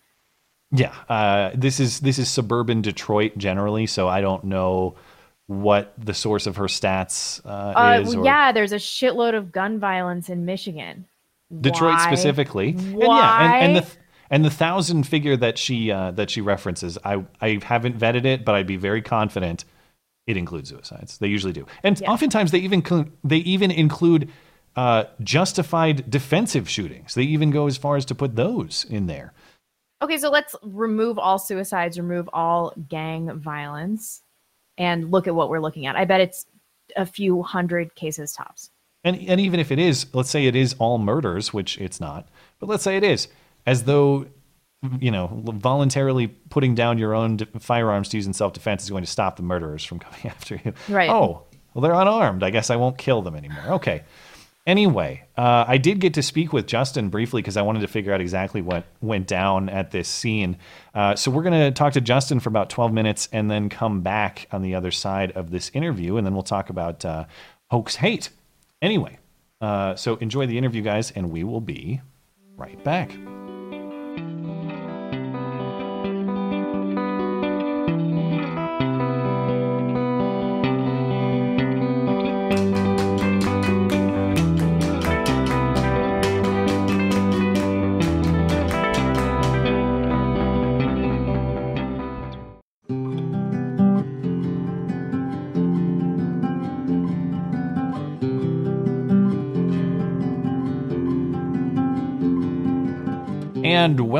Yeah, 0.73 0.93
uh, 1.09 1.51
this 1.53 1.81
is 1.81 1.99
this 1.99 2.17
is 2.17 2.29
suburban 2.29 2.81
Detroit 2.81 3.37
generally, 3.37 3.85
so 3.87 4.07
I 4.07 4.21
don't 4.21 4.45
know 4.45 4.95
what 5.47 5.93
the 5.97 6.13
source 6.13 6.47
of 6.47 6.55
her 6.55 6.65
stats 6.67 7.45
uh, 7.45 7.49
Uh, 7.77 7.99
is. 8.01 8.07
well, 8.15 8.23
or 8.23 8.25
yeah, 8.25 8.51
there's 8.53 8.71
a 8.71 8.77
shitload 8.77 9.35
of 9.35 9.51
gun 9.51 9.79
violence 9.79 10.29
in 10.29 10.45
Michigan. 10.45 11.05
Detroit 11.59 11.95
Why? 11.95 12.05
specifically, 12.07 12.69
and 12.69 12.93
Why? 12.95 13.17
yeah, 13.19 13.53
and, 13.65 13.75
and 13.77 13.85
the 13.85 13.91
and 14.29 14.45
the 14.45 14.49
thousand 14.49 15.03
figure 15.03 15.35
that 15.35 15.57
she 15.57 15.91
uh, 15.91 16.11
that 16.11 16.29
she 16.29 16.39
references, 16.39 16.97
I 17.03 17.25
I 17.41 17.59
haven't 17.61 17.99
vetted 17.99 18.23
it, 18.23 18.45
but 18.45 18.55
I'd 18.55 18.67
be 18.67 18.77
very 18.77 19.01
confident 19.01 19.65
it 20.25 20.37
includes 20.37 20.69
suicides. 20.69 21.17
They 21.17 21.27
usually 21.27 21.51
do, 21.51 21.65
and 21.83 22.01
oftentimes 22.07 22.51
they 22.51 22.59
even 22.59 22.81
they 23.25 23.37
even 23.39 23.71
include 23.71 24.29
uh, 24.75 25.05
justified 25.21 26.09
defensive 26.09 26.69
shootings. 26.69 27.13
They 27.13 27.23
even 27.23 27.51
go 27.51 27.67
as 27.67 27.77
far 27.77 27.97
as 27.97 28.05
to 28.05 28.15
put 28.15 28.35
those 28.35 28.85
in 28.89 29.07
there. 29.07 29.33
Okay, 30.01 30.17
so 30.17 30.29
let's 30.29 30.55
remove 30.63 31.19
all 31.19 31.37
suicides, 31.37 31.99
remove 31.99 32.29
all 32.33 32.73
gang 32.89 33.37
violence, 33.39 34.21
and 34.77 35.11
look 35.11 35.27
at 35.27 35.35
what 35.35 35.49
we're 35.49 35.59
looking 35.59 35.85
at. 35.85 35.95
I 35.95 36.05
bet 36.05 36.21
it's 36.21 36.45
a 36.95 37.05
few 37.05 37.43
hundred 37.43 37.95
cases 37.95 38.33
tops. 38.33 38.71
And 39.03 39.17
and 39.27 39.39
even 39.39 39.59
if 39.59 39.71
it 39.71 39.79
is, 39.79 40.07
let's 40.13 40.29
say 40.29 40.45
it 40.45 40.55
is 40.55 40.75
all 40.79 40.97
murders, 40.97 41.53
which 41.53 41.77
it's 41.79 41.99
not, 41.99 42.29
but 42.59 42.67
let's 42.69 42.83
say 42.83 42.97
it 42.97 43.03
is, 43.03 43.27
as 43.65 43.83
though 43.83 44.27
you 44.99 45.11
know, 45.11 45.43
voluntarily 45.45 46.27
putting 46.27 46.73
down 46.73 46.97
your 46.97 47.13
own 47.13 47.37
d- 47.37 47.47
firearms 47.59 48.09
to 48.09 48.17
use 48.17 48.25
in 48.25 48.33
self 48.33 48.53
defense 48.53 48.83
is 48.83 48.89
going 48.89 49.03
to 49.03 49.09
stop 49.09 49.35
the 49.35 49.43
murderers 49.43 49.83
from 49.83 49.99
coming 49.99 50.19
after 50.25 50.59
you. 50.63 50.73
Right. 50.89 51.09
Oh, 51.09 51.43
well, 51.73 51.81
they're 51.81 51.93
unarmed. 51.93 52.43
I 52.43 52.49
guess 52.49 52.69
I 52.69 52.75
won't 52.75 52.97
kill 52.97 53.21
them 53.21 53.35
anymore. 53.35 53.63
Okay. 53.73 54.03
Anyway, 54.67 55.23
uh, 55.37 55.65
I 55.67 55.77
did 55.77 55.99
get 55.99 56.13
to 56.13 56.21
speak 56.21 56.53
with 56.53 56.67
Justin 56.67 57.09
briefly 57.09 57.41
because 57.41 57.57
I 57.57 57.63
wanted 57.63 57.79
to 57.79 57.87
figure 57.87 58.13
out 58.13 58.21
exactly 58.21 58.61
what 58.61 58.85
went 59.01 59.25
down 59.25 59.69
at 59.69 59.89
this 59.89 60.07
scene. 60.07 60.57
Uh, 60.93 61.15
so 61.15 61.31
we're 61.31 61.41
going 61.41 61.59
to 61.59 61.71
talk 61.71 61.93
to 61.93 62.01
Justin 62.01 62.39
for 62.39 62.49
about 62.49 62.69
12 62.69 62.93
minutes 62.93 63.27
and 63.31 63.49
then 63.49 63.69
come 63.69 64.01
back 64.01 64.47
on 64.51 64.61
the 64.61 64.75
other 64.75 64.91
side 64.91 65.31
of 65.31 65.49
this 65.49 65.71
interview, 65.73 66.17
and 66.17 66.27
then 66.27 66.33
we'll 66.33 66.43
talk 66.43 66.69
about 66.69 67.03
uh, 67.03 67.25
hoax 67.71 67.95
hate. 67.95 68.29
Anyway, 68.83 69.17
uh, 69.61 69.95
so 69.95 70.15
enjoy 70.17 70.45
the 70.45 70.57
interview, 70.59 70.83
guys, 70.83 71.09
and 71.09 71.31
we 71.31 71.43
will 71.43 71.61
be 71.61 72.01
right 72.55 72.83
back. 72.83 73.11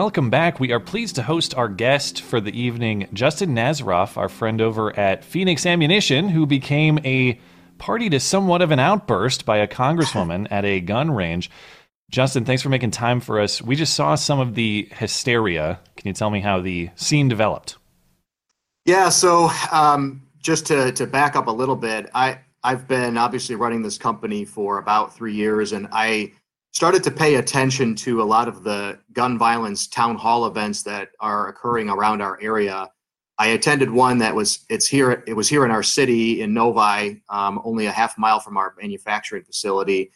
Welcome 0.02 0.32
back. 0.32 0.60
We 0.60 0.72
are 0.72 0.80
pleased 0.80 1.18
to 1.18 1.22
host 1.22 1.54
our 1.54 1.70
guest 1.70 2.24
for 2.24 2.42
the 2.42 2.60
evening, 2.60 3.08
Justin 3.14 3.54
Nazaroff, 3.54 4.18
our 4.18 4.30
friend 4.30 4.60
over 4.60 4.98
at 4.98 5.24
Fenix 5.24 5.64
Ammunition, 5.64 6.28
who 6.28 6.48
became 6.48 6.98
a 7.06 7.40
party 7.78 8.10
to 8.10 8.20
somewhat 8.20 8.64
of 8.64 8.72
an 8.72 8.80
outburst 8.80 9.46
by 9.46 9.58
a 9.58 9.68
congresswoman 9.68 10.48
at 10.50 10.66
a 10.66 10.80
gun 10.80 11.12
range. 11.12 11.52
Justin, 12.10 12.46
thanks 12.46 12.64
for 12.64 12.70
making 12.70 12.90
time 12.90 13.20
for 13.20 13.40
us. 13.40 13.62
We 13.62 13.76
just 13.76 13.94
saw 13.94 14.16
some 14.16 14.40
of 14.40 14.56
the 14.56 14.90
hysteria. 14.92 15.80
Can 15.98 16.08
you 16.08 16.14
tell 16.14 16.32
me 16.32 16.40
how 16.40 16.62
the 16.62 16.90
scene 16.96 17.28
developed? 17.28 17.78
Yeah, 18.86 19.10
so 19.10 19.52
um, 19.72 20.24
just 20.40 20.66
to, 20.66 20.92
to 20.94 21.06
back 21.06 21.36
up 21.36 21.46
a 21.46 21.52
little 21.52 21.76
bit, 21.76 22.10
I, 22.16 22.40
I've 22.64 22.88
been 22.88 23.18
obviously 23.18 23.54
running 23.54 23.84
this 23.84 24.00
company 24.00 24.46
for 24.46 24.80
about 24.80 25.14
three 25.14 25.36
years, 25.36 25.74
and 25.74 25.88
I 25.92 26.32
started 26.72 27.04
to 27.04 27.12
pay 27.12 27.36
attention 27.36 27.96
to 27.96 28.22
a 28.22 28.24
lot 28.24 28.48
of 28.48 28.64
the 28.64 28.98
gun 29.14 29.38
violence 29.38 29.88
town 29.88 30.16
hall 30.16 30.46
events 30.46 30.84
that 30.84 31.10
are 31.20 31.50
occurring 31.50 31.90
around 31.90 32.22
our 32.22 32.40
area. 32.42 32.90
I 33.38 33.48
attended 33.48 33.90
one 33.90 34.18
that 34.20 34.34
was 34.34 34.66
it's 34.70 34.88
here 34.88 35.24
it 35.28 35.34
was 35.34 35.50
here 35.50 35.66
in 35.66 35.72
our 35.72 35.84
city 35.84 36.42
in 36.42 36.54
Novi, 36.54 37.22
um, 37.30 37.62
only 37.64 37.88
a 37.88 37.92
half 37.92 38.18
mile 38.18 38.40
from 38.40 38.58
our 38.58 38.74
manufacturing 38.80 39.44
facility. 39.44 40.12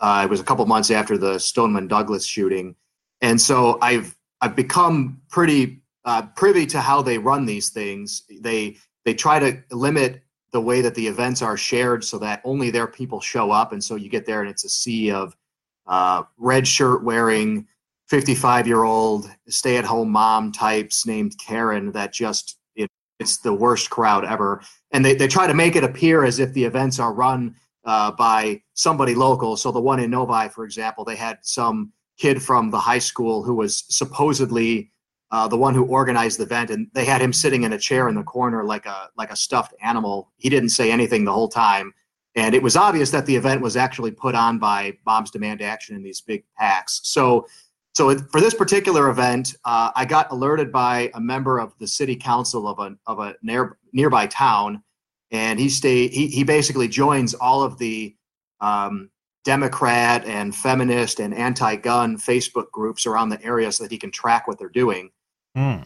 Uh, 0.00 0.22
it 0.24 0.30
was 0.30 0.40
a 0.40 0.44
couple 0.44 0.64
months 0.66 0.90
after 0.90 1.18
the 1.18 1.38
Stoneman 1.38 1.86
Douglas 1.86 2.24
shooting, 2.24 2.74
and 3.20 3.40
so 3.40 3.78
I've 3.82 4.16
I've 4.40 4.56
become 4.56 5.20
pretty 5.28 5.82
uh, 6.06 6.22
privy 6.34 6.64
to 6.66 6.80
how 6.80 7.02
they 7.02 7.18
run 7.18 7.44
these 7.44 7.68
things. 7.68 8.22
They 8.40 8.78
they 9.04 9.14
try 9.14 9.38
to 9.38 9.62
limit 9.70 10.22
the 10.52 10.60
way 10.60 10.80
that 10.80 10.94
the 10.94 11.06
events 11.06 11.42
are 11.42 11.56
shared 11.56 12.02
so 12.02 12.18
that 12.18 12.40
only 12.44 12.70
their 12.70 12.86
people 12.86 13.20
show 13.20 13.50
up, 13.50 13.72
and 13.72 13.84
so 13.84 13.94
you 13.94 14.08
get 14.08 14.24
there 14.24 14.40
and 14.40 14.50
it's 14.50 14.64
a 14.64 14.70
sea 14.70 15.10
of 15.10 15.36
uh, 15.86 16.22
red 16.38 16.66
shirt 16.66 17.04
wearing 17.04 17.66
55 18.08 18.66
year 18.66 18.82
old 18.82 19.30
stay 19.48 19.76
at 19.76 19.84
home 19.84 20.10
mom 20.10 20.52
types 20.52 21.06
named 21.06 21.34
Karen 21.38 21.92
that 21.92 22.12
just 22.12 22.58
it, 22.74 22.90
it's 23.18 23.38
the 23.38 23.54
worst 23.54 23.90
crowd 23.90 24.24
ever. 24.24 24.62
And 24.90 25.04
they, 25.04 25.14
they 25.14 25.28
try 25.28 25.46
to 25.46 25.54
make 25.54 25.76
it 25.76 25.84
appear 25.84 26.24
as 26.24 26.38
if 26.38 26.52
the 26.52 26.64
events 26.64 26.98
are 26.98 27.14
run 27.14 27.54
uh, 27.84 28.10
by 28.10 28.62
somebody 28.74 29.14
local. 29.14 29.56
So 29.56 29.70
the 29.70 29.80
one 29.80 30.00
in 30.00 30.10
Novi, 30.10 30.48
for 30.48 30.64
example, 30.64 31.04
they 31.04 31.16
had 31.16 31.38
some 31.42 31.92
kid 32.18 32.42
from 32.42 32.70
the 32.70 32.78
high 32.78 32.98
school 32.98 33.42
who 33.42 33.54
was 33.54 33.84
supposedly 33.88 34.90
uh, 35.30 35.46
the 35.46 35.56
one 35.56 35.74
who 35.74 35.84
organized 35.84 36.38
the 36.38 36.42
event, 36.44 36.70
and 36.70 36.88
they 36.92 37.04
had 37.04 37.22
him 37.22 37.32
sitting 37.32 37.62
in 37.62 37.72
a 37.72 37.78
chair 37.78 38.08
in 38.08 38.16
the 38.16 38.22
corner 38.24 38.64
like 38.64 38.84
a 38.86 39.08
like 39.16 39.30
a 39.30 39.36
stuffed 39.36 39.74
animal. 39.80 40.32
He 40.36 40.48
didn't 40.48 40.70
say 40.70 40.90
anything 40.90 41.24
the 41.24 41.32
whole 41.32 41.48
time, 41.48 41.94
and 42.34 42.54
it 42.54 42.62
was 42.62 42.76
obvious 42.76 43.10
that 43.10 43.26
the 43.26 43.36
event 43.36 43.60
was 43.60 43.76
actually 43.76 44.10
put 44.10 44.34
on 44.34 44.58
by 44.58 44.96
Moms 45.04 45.30
Demand 45.30 45.62
Action 45.62 45.96
in 45.96 46.02
these 46.02 46.20
big 46.20 46.44
packs. 46.56 47.00
So, 47.04 47.46
so 47.94 48.16
for 48.16 48.40
this 48.40 48.54
particular 48.54 49.10
event, 49.10 49.54
uh, 49.64 49.90
I 49.96 50.04
got 50.04 50.30
alerted 50.30 50.70
by 50.70 51.10
a 51.14 51.20
member 51.20 51.58
of 51.58 51.72
the 51.78 51.88
city 51.88 52.16
council 52.16 52.68
of 52.68 52.78
a 52.78 52.96
of 53.06 53.18
a 53.18 53.34
near, 53.42 53.78
nearby 53.92 54.26
town 54.26 54.82
and 55.30 55.58
he 55.58 55.68
stay 55.68 56.08
he 56.08 56.26
he 56.28 56.44
basically 56.44 56.88
joins 56.88 57.34
all 57.34 57.62
of 57.62 57.78
the 57.78 58.14
um, 58.60 59.10
Democrat 59.44 60.24
and 60.26 60.54
feminist 60.54 61.20
and 61.20 61.32
anti-gun 61.34 62.18
Facebook 62.18 62.70
groups 62.72 63.06
around 63.06 63.30
the 63.30 63.42
area 63.42 63.72
so 63.72 63.84
that 63.84 63.92
he 63.92 63.98
can 63.98 64.10
track 64.10 64.46
what 64.46 64.58
they're 64.58 64.68
doing. 64.68 65.10
Hmm. 65.54 65.82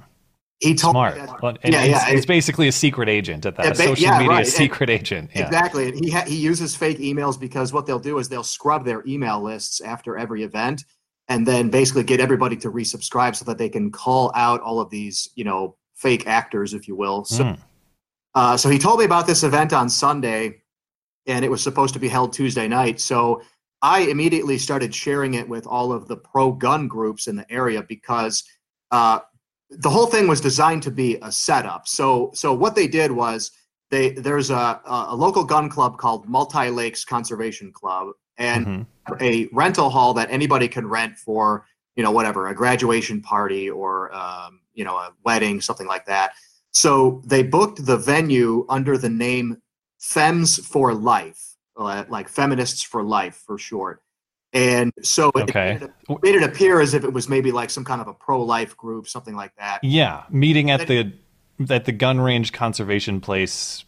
He 0.61 0.75
told 0.75 0.93
Smart. 0.93 1.15
me 1.17 1.21
that- 1.27 1.43
Well, 1.43 1.57
and 1.63 1.73
yeah, 1.75 1.83
it's, 1.83 1.91
yeah, 1.91 2.09
it's 2.15 2.25
it- 2.25 2.29
basically 2.29 2.69
a 2.69 2.73
secret 2.73 3.09
agent 3.09 3.45
at 3.45 3.57
that. 3.57 3.71
Ba- 3.71 3.75
social 3.77 4.03
yeah, 4.03 4.19
media 4.19 4.29
right. 4.31 4.39
And- 4.45 4.49
secret 4.49 4.89
agent. 4.89 5.31
Yeah. 5.35 5.47
Exactly. 5.47 5.89
And 5.89 6.05
he 6.05 6.11
ha- 6.11 6.25
he 6.27 6.37
uses 6.37 6.75
fake 6.77 6.99
emails 6.99 7.39
because 7.39 7.73
what 7.73 7.87
they'll 7.87 7.99
do 7.99 8.19
is 8.19 8.29
they'll 8.29 8.43
scrub 8.45 8.85
their 8.85 9.03
email 9.07 9.43
lists 9.43 9.81
after 9.81 10.17
every 10.17 10.43
event 10.43 10.85
and 11.29 11.47
then 11.47 11.71
basically 11.71 12.05
get 12.05 12.21
everybody 12.21 12.57
to 12.59 12.71
resubscribe 12.71 13.35
so 13.35 13.45
that 13.47 13.59
they 13.59 13.69
can 13.69 13.91
call 13.91 14.31
out 14.35 14.61
all 14.61 14.81
of 14.81 14.91
these, 14.91 15.29
you 15.35 15.45
know, 15.45 15.77
fake 15.97 16.27
actors, 16.27 16.73
if 16.75 16.87
you 16.87 16.95
will. 16.97 17.25
So, 17.25 17.45
Mm. 17.45 17.59
uh, 18.35 18.57
so 18.57 18.69
he 18.69 18.79
told 18.79 18.99
me 19.01 19.05
about 19.07 19.27
this 19.27 19.43
event 19.43 19.73
on 19.73 19.89
Sunday 19.89 20.61
and 21.27 21.45
it 21.45 21.51
was 21.51 21.63
supposed 21.63 21.95
to 21.95 22.01
be 22.01 22.09
held 22.09 22.33
Tuesday 22.33 22.69
night. 22.69 23.01
So 23.01 23.43
I 23.83 24.01
immediately 24.03 24.59
started 24.59 24.95
sharing 24.95 25.35
it 25.35 25.49
with 25.49 25.67
all 25.67 25.93
of 25.93 26.07
the 26.09 26.17
pro 26.17 26.53
gun 26.53 26.87
groups 26.89 27.27
in 27.27 27.37
the 27.37 27.51
area 27.51 27.83
because 27.83 28.45
uh, 28.91 29.21
the 29.79 29.91
whole 29.91 30.07
thing 30.07 30.27
was 30.27 30.41
designed 30.41 30.83
to 30.85 30.91
be 30.91 31.19
a 31.23 31.31
setup. 31.31 31.87
So 31.89 32.31
so 32.35 32.53
what 32.53 32.75
they 32.75 32.87
did 32.87 33.11
was 33.11 33.51
they 33.91 34.11
there's 34.11 34.51
a 34.51 34.81
a 34.85 35.15
local 35.15 35.45
gun 35.45 35.69
club 35.69 35.99
called 35.99 36.29
Multi 36.29 36.71
Lakes 36.71 37.05
Conservation 37.05 37.73
Club 37.73 38.09
and 38.39 38.87
a 39.21 39.49
rental 39.53 39.91
hall 39.91 40.15
that 40.15 40.31
anybody 40.31 40.69
can 40.69 40.87
rent 40.87 41.17
for 41.17 41.67
you 41.97 42.03
know 42.03 42.11
whatever 42.11 42.49
a 42.49 42.55
graduation 42.55 43.21
party 43.21 43.71
or 43.71 44.15
um, 44.15 44.61
you 44.75 44.85
know 44.85 44.97
a 44.97 45.13
wedding 45.25 45.61
something 45.61 45.87
like 45.87 46.07
that. 46.07 46.33
So 46.71 47.23
they 47.25 47.43
booked 47.43 47.87
the 47.87 47.97
venue 47.97 48.67
under 48.69 48.99
the 48.99 49.09
name 49.09 49.63
Fems 50.01 50.61
for 50.61 50.93
Life, 50.93 51.57
uh, 51.77 52.05
like 52.09 52.29
Feminists 52.29 52.83
for 52.83 53.03
Life 53.03 53.43
for 53.47 53.59
short. 53.59 54.03
And 54.55 54.93
so 55.03 55.31
it 55.35 55.43
Okay. 55.51 55.79
made, 55.81 55.83
it, 55.83 56.23
made 56.23 56.35
it 56.37 56.43
appear 56.45 56.81
as 56.81 56.95
if 56.95 57.03
it 57.05 57.13
was 57.13 57.29
maybe 57.29 57.51
like 57.51 57.71
some 57.71 57.85
kind 57.85 58.01
of 58.01 58.07
a 58.07 58.15
pro-life 58.15 58.77
group, 58.77 59.09
something 59.09 59.35
like 59.35 59.53
that. 59.59 59.83
Yeah, 59.83 60.23
meeting 60.31 60.71
at 60.71 60.87
the 60.87 61.13
at 61.71 61.85
the 61.85 61.93
gun 61.93 62.21
range 62.21 62.53
conservation 62.53 63.21
place. 63.21 63.85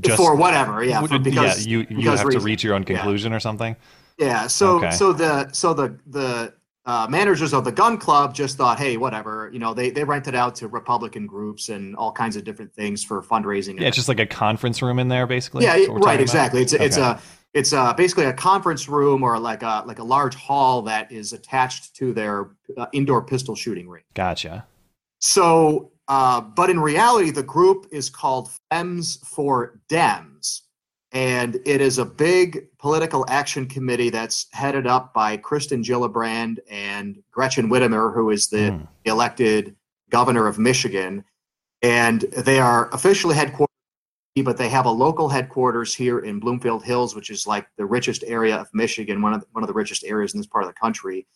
just 0.00 0.16
For 0.16 0.34
whatever, 0.34 0.82
yeah, 0.84 1.00
for- 1.04 1.18
because- 1.18 1.66
yeah, 1.66 1.70
you 1.70 1.78
you 1.90 1.96
because 1.98 2.20
have 2.20 2.30
to 2.30 2.40
reach 2.40 2.64
your 2.64 2.74
own 2.74 2.82
Yeah. 2.82 2.96
conclusion 2.96 3.32
or 3.32 3.40
something. 3.40 3.76
Yeah. 4.18 4.46
So 4.46 4.76
Okay. 4.76 4.90
so 4.92 5.12
the 5.12 5.50
so 5.52 5.74
the 5.74 5.98
the 6.06 6.54
uh, 6.86 7.06
managers 7.10 7.52
of 7.52 7.64
the 7.64 7.72
gun 7.72 7.98
club 7.98 8.34
just 8.34 8.56
thought, 8.56 8.78
hey, 8.78 8.96
whatever. 8.96 9.50
You 9.52 9.58
know, 9.58 9.74
they 9.74 9.90
they 9.90 10.04
rented 10.04 10.34
out 10.34 10.54
to 10.56 10.68
Republican 10.68 11.26
groups 11.26 11.68
and 11.68 11.94
all 11.96 12.12
kinds 12.12 12.34
of 12.36 12.44
different 12.44 12.72
things 12.72 13.04
for 13.04 13.22
fundraising. 13.22 13.78
Yeah, 13.78 13.88
it's 13.88 13.96
just 13.96 14.08
like 14.08 14.20
a 14.20 14.26
conference 14.26 14.80
room 14.80 14.98
in 14.98 15.08
there, 15.08 15.26
basically. 15.26 15.64
yeah, 15.64 15.84
right. 15.90 16.18
Exactly. 16.20 16.60
about? 16.62 16.72
It's 16.72 16.72
it's 16.72 16.96
a 16.96 17.20
it's 17.54 17.72
a, 17.72 17.94
basically 17.96 18.26
a 18.26 18.32
conference 18.32 18.88
room 18.88 19.22
or 19.22 19.38
like 19.38 19.62
a 19.62 19.82
like 19.86 19.98
a 19.98 20.04
large 20.04 20.34
hall 20.34 20.82
that 20.82 21.10
is 21.10 21.32
attached 21.32 21.96
to 21.96 22.12
their 22.12 22.50
uh, 22.76 22.86
indoor 22.92 23.22
pistol 23.22 23.54
shooting 23.54 23.88
range. 23.88 24.04
gotcha. 24.14 24.66
So, 25.20 25.92
uh, 26.06 26.40
but 26.40 26.70
in 26.70 26.78
reality, 26.80 27.30
the 27.30 27.42
group 27.42 27.86
is 27.90 28.08
called 28.10 28.50
Fems 28.72 29.24
for 29.24 29.80
Dems. 29.90 30.62
And 31.12 31.56
it 31.64 31.80
is 31.80 31.96
a 31.98 32.04
big 32.04 32.66
political 32.78 33.24
action 33.28 33.66
committee 33.66 34.10
that's 34.10 34.46
headed 34.52 34.86
up 34.86 35.14
by 35.14 35.38
Kirsten 35.38 35.82
Gillibrand 35.82 36.58
and 36.70 37.22
Gretchen 37.30 37.70
Whitmer, 37.70 38.14
who 38.14 38.28
is 38.30 38.48
the 38.48 38.86
elected 39.06 39.74
governor 40.10 40.46
of 40.46 40.58
Michigan. 40.58 41.24
And 41.80 42.20
they 42.20 42.58
are 42.58 42.90
officially 42.92 43.34
headquartered, 43.34 43.67
but 44.42 44.56
they 44.56 44.68
have 44.68 44.86
a 44.86 44.90
local 44.90 45.28
headquarters 45.28 45.94
here 45.94 46.20
in 46.20 46.40
Bloomfield 46.40 46.84
Hills, 46.84 47.14
which 47.14 47.30
is 47.30 47.46
like 47.46 47.66
the 47.76 47.86
richest 47.86 48.24
area 48.26 48.56
of 48.56 48.68
Michigan, 48.72 49.22
one 49.22 49.34
of 49.34 49.40
the, 49.40 49.46
one 49.52 49.62
of 49.62 49.68
the 49.68 49.74
richest 49.74 50.04
areas 50.04 50.34
in 50.34 50.40
this 50.40 50.46
part 50.46 50.64
of 50.64 50.70
the 50.70 50.80
country. 50.80 51.26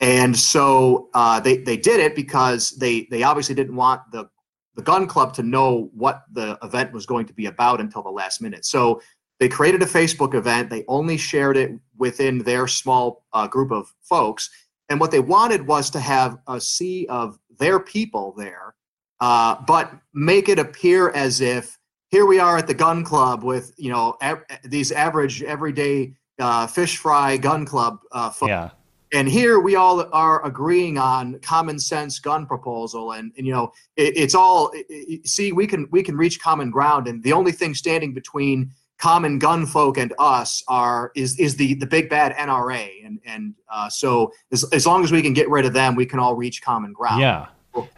And 0.00 0.36
so 0.36 1.08
uh, 1.14 1.38
they 1.40 1.58
they 1.58 1.76
did 1.76 2.00
it 2.00 2.16
because 2.16 2.70
they 2.70 3.06
they 3.10 3.22
obviously 3.22 3.54
didn't 3.54 3.76
want 3.76 4.02
the 4.10 4.28
the 4.74 4.82
gun 4.82 5.06
club 5.06 5.34
to 5.34 5.42
know 5.42 5.90
what 5.94 6.22
the 6.32 6.58
event 6.62 6.92
was 6.92 7.06
going 7.06 7.26
to 7.26 7.34
be 7.34 7.46
about 7.46 7.80
until 7.80 8.02
the 8.02 8.10
last 8.10 8.40
minute. 8.40 8.64
So 8.64 9.00
they 9.38 9.48
created 9.48 9.82
a 9.82 9.86
Facebook 9.86 10.34
event. 10.34 10.70
They 10.70 10.84
only 10.88 11.16
shared 11.16 11.56
it 11.56 11.72
within 11.96 12.38
their 12.38 12.66
small 12.66 13.24
uh, 13.32 13.46
group 13.48 13.70
of 13.70 13.92
folks. 14.00 14.50
And 14.88 15.00
what 15.00 15.10
they 15.10 15.20
wanted 15.20 15.66
was 15.66 15.90
to 15.90 16.00
have 16.00 16.38
a 16.46 16.60
sea 16.60 17.06
of 17.08 17.38
their 17.58 17.80
people 17.80 18.34
there, 18.36 18.74
uh, 19.20 19.56
but 19.66 19.92
make 20.14 20.48
it 20.48 20.58
appear 20.58 21.10
as 21.10 21.40
if 21.40 21.78
here 22.12 22.26
we 22.26 22.38
are 22.38 22.58
at 22.58 22.66
the 22.68 22.74
gun 22.74 23.02
club 23.02 23.42
with 23.42 23.72
you 23.78 23.90
know 23.90 24.16
av- 24.22 24.44
these 24.64 24.92
average 24.92 25.42
everyday 25.42 26.12
uh, 26.38 26.66
fish 26.66 26.98
fry 26.98 27.36
gun 27.36 27.64
club 27.66 27.98
uh, 28.12 28.30
folks. 28.30 28.50
Yeah. 28.50 28.70
And 29.14 29.28
here 29.28 29.60
we 29.60 29.76
all 29.76 30.08
are 30.14 30.42
agreeing 30.46 30.96
on 30.96 31.38
common 31.40 31.78
sense 31.78 32.18
gun 32.18 32.46
proposal, 32.46 33.12
and, 33.12 33.30
and 33.36 33.46
you 33.46 33.52
know 33.52 33.72
it, 33.96 34.16
it's 34.16 34.34
all 34.34 34.70
it- 34.72 34.86
it- 34.88 35.26
see 35.26 35.52
we 35.52 35.66
can 35.66 35.88
we 35.90 36.02
can 36.02 36.16
reach 36.16 36.40
common 36.40 36.70
ground, 36.70 37.08
and 37.08 37.22
the 37.22 37.32
only 37.32 37.52
thing 37.52 37.74
standing 37.74 38.14
between 38.14 38.70
common 38.98 39.38
gun 39.38 39.66
folk 39.66 39.98
and 39.98 40.14
us 40.18 40.62
are 40.68 41.12
is 41.14 41.38
is 41.38 41.56
the 41.56 41.74
the 41.74 41.86
big 41.86 42.08
bad 42.08 42.34
NRA, 42.36 43.04
and 43.04 43.18
and 43.26 43.54
uh, 43.70 43.88
so 43.90 44.32
as 44.50 44.64
as 44.72 44.86
long 44.86 45.02
as 45.04 45.12
we 45.12 45.20
can 45.22 45.32
get 45.34 45.48
rid 45.50 45.66
of 45.66 45.72
them, 45.74 45.94
we 45.94 46.06
can 46.06 46.18
all 46.18 46.34
reach 46.34 46.62
common 46.62 46.92
ground. 46.94 47.20
Yeah. 47.20 47.48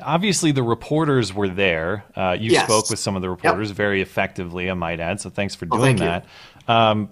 Obviously, 0.00 0.52
the 0.52 0.62
reporters 0.62 1.32
were 1.34 1.48
there. 1.48 2.04
Uh, 2.14 2.36
you 2.38 2.52
Yes. 2.52 2.64
spoke 2.64 2.90
with 2.90 2.98
some 2.98 3.16
of 3.16 3.22
the 3.22 3.30
reporters 3.30 3.70
very 3.70 4.00
effectively, 4.02 4.70
I 4.70 4.74
might 4.74 5.00
add. 5.00 5.20
So 5.20 5.30
thanks 5.30 5.54
for 5.54 5.66
Oh, 5.70 5.78
doing 5.78 5.96
thank 5.98 6.24
that. 6.66 6.72
Um, 6.72 7.10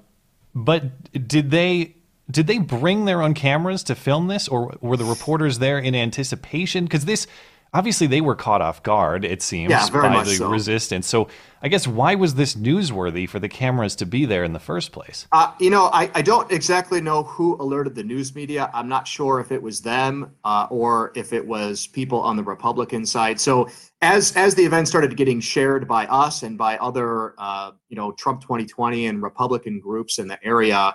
but 0.55 0.85
did 1.29 1.51
they 1.51 1.97
did 2.31 2.47
they 2.47 2.59
bring 2.59 3.05
their 3.05 3.21
own 3.21 3.35
cameras 3.35 3.83
to 3.85 3.95
film 3.95 4.29
this, 4.29 4.49
or 4.49 4.77
were 4.81 4.97
the 4.97 5.05
reporters 5.05 5.59
there 5.59 5.79
in 5.79 5.95
anticipation? 5.95 6.85
Because 6.85 7.05
this 7.05 7.27
obviously 7.75 8.07
they 8.07 8.21
were 8.21 8.35
caught 8.35 8.61
off 8.61 8.83
guard. 8.83 9.25
It 9.25 9.43
seems 9.43 9.71
Yeah, 9.71 9.89
by 9.91 10.25
the 10.25 10.35
so. 10.35 10.51
resistance. 10.51 11.07
So 11.07 11.29
I 11.63 11.69
guess 11.69 11.87
why 11.87 12.15
was 12.15 12.35
this 12.35 12.55
newsworthy 12.55 13.29
for 13.29 13.39
the 13.39 13.49
cameras 13.49 13.97
to 13.97 14.07
be 14.07 14.25
there 14.27 14.45
in 14.45 14.53
the 14.53 14.59
first 14.59 14.93
place? 14.93 15.27
Uh, 15.33 15.53
you 15.59 15.71
know, 15.71 15.89
I, 15.93 16.11
I 16.15 16.23
don't 16.23 16.51
exactly 16.51 17.01
know 17.01 17.23
who 17.23 17.57
alerted 17.61 17.95
the 17.95 18.03
news 18.03 18.35
media. 18.35 18.71
I'm 18.75 18.89
not 18.89 19.07
sure 19.07 19.41
if 19.41 19.53
it 19.53 19.63
was 19.63 19.81
them 19.81 20.33
uh, 20.45 20.67
or 20.71 21.13
if 21.15 21.33
it 21.33 21.47
was 21.47 21.87
people 21.87 22.21
on 22.21 22.37
the 22.37 22.43
Republican 22.43 23.07
side. 23.07 23.41
So 23.41 23.69
as 24.01 24.37
as 24.37 24.55
the 24.55 24.65
event 24.65 24.89
started 24.89 25.17
getting 25.17 25.41
shared 25.41 25.87
by 25.89 26.07
us 26.07 26.43
and 26.43 26.59
by 26.59 26.77
other, 26.79 27.35
uh, 27.39 27.73
you 27.89 27.97
know, 27.97 28.13
Trump 28.13 28.43
2020 28.43 29.07
and 29.07 29.23
Republican 29.23 29.81
groups 29.81 30.19
in 30.19 30.29
the 30.29 30.45
area, 30.45 30.95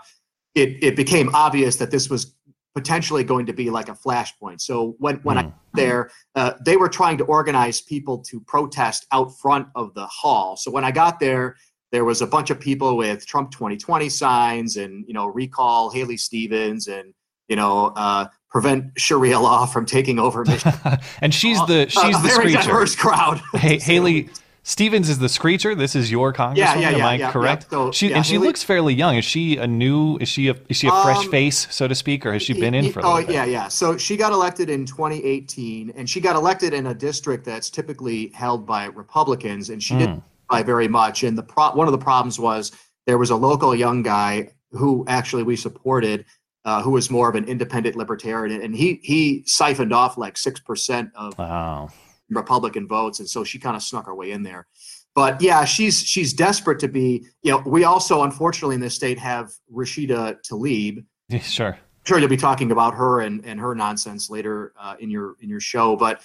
it 0.54 0.84
it 0.84 0.96
became 0.96 1.34
obvious 1.34 1.78
that 1.78 1.92
this 1.92 2.10
was 2.10 2.36
potentially 2.78 3.24
going 3.24 3.48
to 3.48 3.54
be 3.54 3.72
like 3.72 3.90
a 3.90 3.94
flashpoint. 3.94 4.62
So 4.62 4.96
when 5.00 5.16
when 5.24 5.40
I 5.40 5.44
got 5.44 5.54
there, 5.74 6.12
uh, 6.36 6.52
they 6.64 6.78
were 6.78 6.90
trying 6.90 7.18
to 7.18 7.24
organize 7.24 7.82
people 7.82 8.20
to 8.30 8.40
protest 8.42 9.08
out 9.12 9.36
front 9.40 9.68
of 9.74 9.96
the 9.96 10.06
hall. 10.06 10.56
So 10.58 10.70
when 10.70 10.84
I 10.84 10.92
got 10.92 11.20
there, 11.20 11.56
there 11.92 12.06
was 12.06 12.22
a 12.22 12.28
bunch 12.28 12.52
of 12.52 12.60
people 12.60 12.96
with 12.96 13.26
Trump 13.26 13.50
2020 13.50 14.10
signs 14.10 14.78
and 14.78 15.06
you 15.08 15.14
know 15.16 15.26
recall 15.26 15.90
Haley 15.90 16.18
Stevens 16.18 16.88
and 16.88 17.16
you 17.48 17.56
know 17.56 17.94
uh, 17.96 18.28
prevent 18.48 18.92
Sharia 18.96 19.40
law 19.40 19.66
from 19.66 19.88
taking 19.88 20.20
over. 20.20 20.46
Michigan. 20.46 21.00
And 21.22 21.34
she's 21.34 21.58
the 21.66 21.88
she's 21.90 22.16
a 22.16 22.22
the 22.22 22.28
very 22.28 22.52
screecher. 22.52 22.62
diverse 22.62 22.96
crowd. 22.96 23.42
Hey, 23.56 23.80
Haley 23.82 24.30
Stevens 24.72 25.08
is 25.08 25.20
the 25.20 25.30
screecher. 25.30 25.74
This 25.76 25.96
is 25.96 26.12
your 26.12 26.34
congresswoman. 26.34 26.58
yeah, 26.58 26.74
Am 26.74 26.98
yeah, 26.98 27.08
I 27.08 27.14
yeah, 27.16 27.32
correct? 27.32 27.64
yeah. 27.64 27.70
So, 27.70 27.92
she 27.94 28.10
yeah, 28.10 28.18
and 28.18 28.26
she 28.26 28.34
Haley- 28.34 28.48
looks 28.48 28.64
fairly 28.64 28.94
young. 28.94 29.16
Is 29.16 29.24
she 29.24 29.56
a 29.56 29.66
new? 29.66 30.18
Is 30.18 30.28
she 30.28 30.50
a 30.50 30.58
is 30.68 30.76
she 30.76 30.88
a 30.88 30.92
fresh 31.04 31.24
Um, 31.24 31.32
face, 31.32 31.68
so 31.72 31.88
to 31.88 31.96
speak, 31.96 32.26
or 32.26 32.34
has 32.34 32.42
she 32.44 32.52
been 32.52 32.74
in 32.74 32.92
for 32.92 33.02
oh 33.06 33.22
bit? 33.22 33.30
yeah 33.30 33.46
yeah 33.46 33.70
so 33.70 33.96
she 33.98 34.18
got 34.18 34.34
elected 34.34 34.70
in 34.70 34.86
2018 34.86 35.94
and 35.96 36.10
she 36.10 36.20
got 36.20 36.36
elected 36.36 36.74
in 36.74 36.88
a 36.88 36.94
district 36.94 37.46
that's 37.46 37.70
typically 37.70 38.28
held 38.36 38.66
by 38.66 38.86
republicans 38.88 39.70
and 39.70 39.82
she 39.82 39.94
Hmm. 39.94 40.00
didn't 40.02 40.24
by 40.50 40.64
very 40.64 40.90
much 40.90 41.24
and 41.24 41.38
the 41.38 41.44
pro- 41.44 41.72
one 41.72 41.88
of 41.88 41.94
the 41.94 41.98
problems 41.98 42.38
was 42.38 42.74
there 43.06 43.18
was 43.18 43.30
a 43.30 43.36
local 43.38 43.74
young 43.74 44.04
guy 44.04 44.50
who 44.72 45.06
actually 45.08 45.44
we 45.44 45.56
supported 45.56 46.26
uh, 46.66 46.82
who 46.82 46.92
was 46.92 47.10
more 47.10 47.30
of 47.30 47.36
an 47.36 47.46
independent 47.46 47.96
libertarian 47.96 48.62
and 48.62 48.76
he 48.76 49.00
he 49.02 49.44
siphoned 49.46 49.94
off 49.94 50.18
like 50.18 50.36
6% 50.36 51.10
of 51.16 51.38
Wow. 51.38 51.88
Republican 52.30 52.88
votes, 52.88 53.20
and 53.20 53.30
so 53.30 53.44
she 53.44 53.60
kind 53.60 53.76
of 53.76 53.84
snuck 53.84 54.06
her 54.06 54.16
way 54.16 54.32
in 54.32 54.44
there. 54.44 54.68
But 55.16 55.42
yeah, 55.42 55.66
she's 55.66 56.04
she's 56.04 56.34
desperate 56.34 56.80
to 56.80 56.88
be. 56.88 57.26
You 57.42 57.54
know, 57.54 57.64
we 57.66 57.84
also 57.84 58.24
unfortunately 58.24 58.76
in 58.76 58.82
this 58.82 58.96
state 58.96 59.18
have 59.20 59.52
Rashida 59.72 60.38
Tlaib. 60.50 61.04
Yeah, 61.30 61.40
Sure. 61.40 61.74
I'm 61.74 62.06
sure 62.06 62.20
you'll 62.20 62.30
be 62.30 62.38
talking 62.38 62.72
about 62.72 62.94
her 62.94 63.22
and, 63.22 63.44
and 63.44 63.60
her 63.60 63.76
nonsense 63.76 64.30
later 64.30 64.74
uh, 64.80 64.96
in 65.00 65.10
your 65.10 65.36
in 65.42 65.50
your 65.50 65.60
show. 65.60 65.96
But 65.96 66.22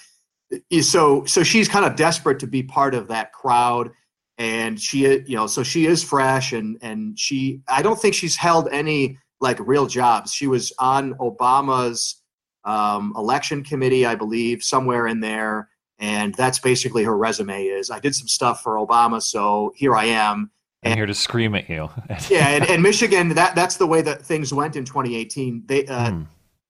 uh, 0.53 0.81
so 0.81 1.25
so 1.25 1.43
she's 1.43 1.67
kind 1.67 1.85
of 1.85 1.95
desperate 1.95 2.39
to 2.39 2.47
be 2.47 2.63
part 2.63 2.93
of 2.93 3.07
that 3.07 3.33
crowd, 3.33 3.91
and 4.37 4.79
she 4.79 5.01
you 5.25 5.35
know 5.35 5.47
so 5.47 5.63
she 5.63 5.87
is 5.87 6.03
fresh 6.03 6.53
and 6.53 6.77
and 6.81 7.17
she 7.17 7.61
I 7.67 7.81
don't 7.81 7.99
think 7.99 8.13
she's 8.13 8.35
held 8.35 8.69
any 8.71 9.17
like 9.41 9.59
real 9.59 9.87
jobs. 9.87 10.33
She 10.33 10.47
was 10.47 10.71
on 10.79 11.13
Obama's 11.15 12.21
um, 12.63 13.13
election 13.17 13.63
committee, 13.63 14.05
I 14.05 14.15
believe, 14.15 14.63
somewhere 14.63 15.07
in 15.07 15.19
there, 15.19 15.69
and 15.99 16.33
that's 16.35 16.59
basically 16.59 17.03
her 17.03 17.17
resume. 17.17 17.63
Is 17.65 17.89
I 17.91 17.99
did 17.99 18.15
some 18.15 18.27
stuff 18.27 18.61
for 18.61 18.75
Obama, 18.75 19.21
so 19.21 19.71
here 19.75 19.95
I 19.95 20.05
am. 20.05 20.51
I'm 20.85 20.97
here 20.97 21.05
to 21.05 21.13
scream 21.13 21.55
at 21.55 21.69
you. 21.69 21.89
yeah, 22.29 22.49
and, 22.49 22.65
and 22.69 22.83
Michigan, 22.83 23.29
that 23.29 23.55
that's 23.55 23.77
the 23.77 23.87
way 23.87 24.01
that 24.01 24.21
things 24.21 24.53
went 24.53 24.75
in 24.75 24.85
2018. 24.85 25.63
They 25.65 25.85
uh, 25.87 26.11
Hmm. 26.11 26.23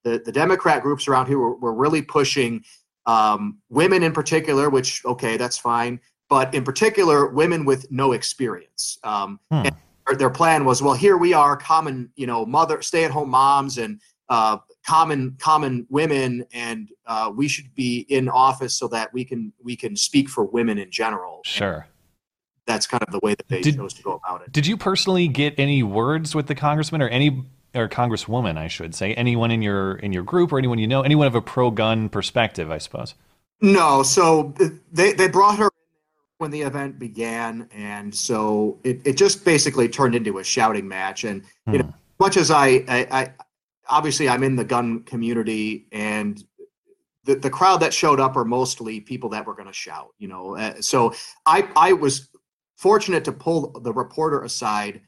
the 0.04 0.22
the 0.24 0.32
Democrat 0.32 0.84
groups 0.84 1.08
around 1.08 1.28
here 1.28 1.40
were, 1.40 1.56
were 1.56 1.74
really 1.74 2.02
pushing 2.02 2.64
um, 3.06 3.60
women 3.70 4.04
in 4.04 4.14
particular, 4.14 4.70
which 4.70 5.04
okay, 5.06 5.36
that's 5.38 5.58
fine, 5.58 6.00
but 6.30 6.54
in 6.54 6.64
particular, 6.64 7.28
women 7.28 7.66
with 7.66 7.92
no 7.92 8.12
experience. 8.14 8.98
Um, 9.04 9.40
Hmm. 9.50 9.66
and 9.66 9.76
their- 10.08 10.16
their 10.18 10.30
plan 10.30 10.66
was, 10.66 10.82
well, 10.82 10.94
here 10.94 11.16
we 11.18 11.34
are, 11.34 11.56
common, 11.56 12.12
you 12.16 12.28
know, 12.28 12.46
mother, 12.46 12.82
stay-at-home 12.82 13.30
moms, 13.30 13.78
and 13.78 14.00
uh, 14.30 14.58
common 14.86 15.36
common 15.40 15.86
women, 15.90 16.46
and 16.54 16.90
uh, 17.06 17.32
we 17.36 17.48
should 17.48 17.74
be 17.76 18.06
in 18.10 18.30
office 18.30 18.74
so 18.74 18.88
that 18.90 19.14
we 19.14 19.26
can 19.26 19.54
we 19.64 19.76
can 19.76 19.96
speak 19.96 20.30
for 20.30 20.44
women 20.44 20.78
in 20.78 20.92
general. 20.92 21.42
Sure. 21.46 21.88
That's 22.66 22.88
kind 22.88 23.04
of 23.04 23.12
the 23.12 23.20
way 23.22 23.36
that 23.36 23.48
they 23.50 23.62
Did- 23.62 23.76
chose 23.76 23.94
to 23.96 24.04
go 24.04 24.22
about 24.24 24.42
it. 24.42 24.52
Did 24.52 24.66
you 24.66 24.78
personally 24.78 25.28
get 25.28 25.56
any 25.58 25.84
words 25.84 26.34
with 26.34 26.48
the 26.48 26.56
congressman 26.56 27.02
or 27.02 27.10
any 27.10 27.44
or 27.76 27.90
congresswoman, 27.90 28.58
I 28.58 28.68
should 28.68 28.94
say, 28.94 29.14
anyone 29.16 29.52
in 29.52 29.62
your 29.62 29.96
in 29.96 30.14
your 30.14 30.24
group 30.24 30.52
or 30.52 30.60
anyone 30.60 30.78
you 30.80 30.88
know, 30.88 31.02
anyone 31.02 31.28
of 31.28 31.36
a 31.36 31.42
pro 31.42 31.72
gun 31.72 32.10
perspective, 32.10 32.70
I 32.70 32.78
suppose? 32.78 33.16
No, 33.62 34.04
so 34.04 34.54
they 34.92 35.14
they 35.14 35.28
brought 35.28 35.58
her 35.58 35.70
when 36.38 36.52
the 36.52 36.62
event 36.62 37.00
began, 37.00 37.68
and 37.74 38.14
so 38.14 38.78
it, 38.84 39.02
it 39.06 39.18
just 39.18 39.46
basically 39.46 39.88
turned 39.88 40.14
into 40.14 40.40
a 40.40 40.44
shouting 40.44 40.88
match. 40.88 41.24
And 41.24 41.44
you 41.72 41.80
know, 41.80 41.94
much 42.20 42.38
as 42.38 42.52
I, 42.52 42.68
I, 42.88 43.08
I 43.12 43.32
obviously 43.90 44.30
I'm 44.30 44.44
in 44.44 44.56
the 44.56 44.64
gun 44.64 45.04
community, 45.04 45.88
and 45.92 46.44
the 47.24 47.36
the 47.36 47.50
crowd 47.50 47.78
that 47.78 47.94
showed 47.94 48.20
up 48.20 48.36
are 48.36 48.46
mostly 48.46 49.00
people 49.00 49.30
that 49.30 49.46
were 49.46 49.56
going 49.56 49.68
to 49.68 49.74
shout. 49.74 50.10
You 50.18 50.28
know, 50.28 50.56
uh, 50.56 50.82
so 50.82 51.14
I 51.46 51.70
I 51.76 51.94
was 51.94 52.30
fortunate 52.78 53.24
to 53.26 53.32
pull 53.32 53.72
the 53.82 53.94
reporter 53.94 54.44
aside 54.44 55.02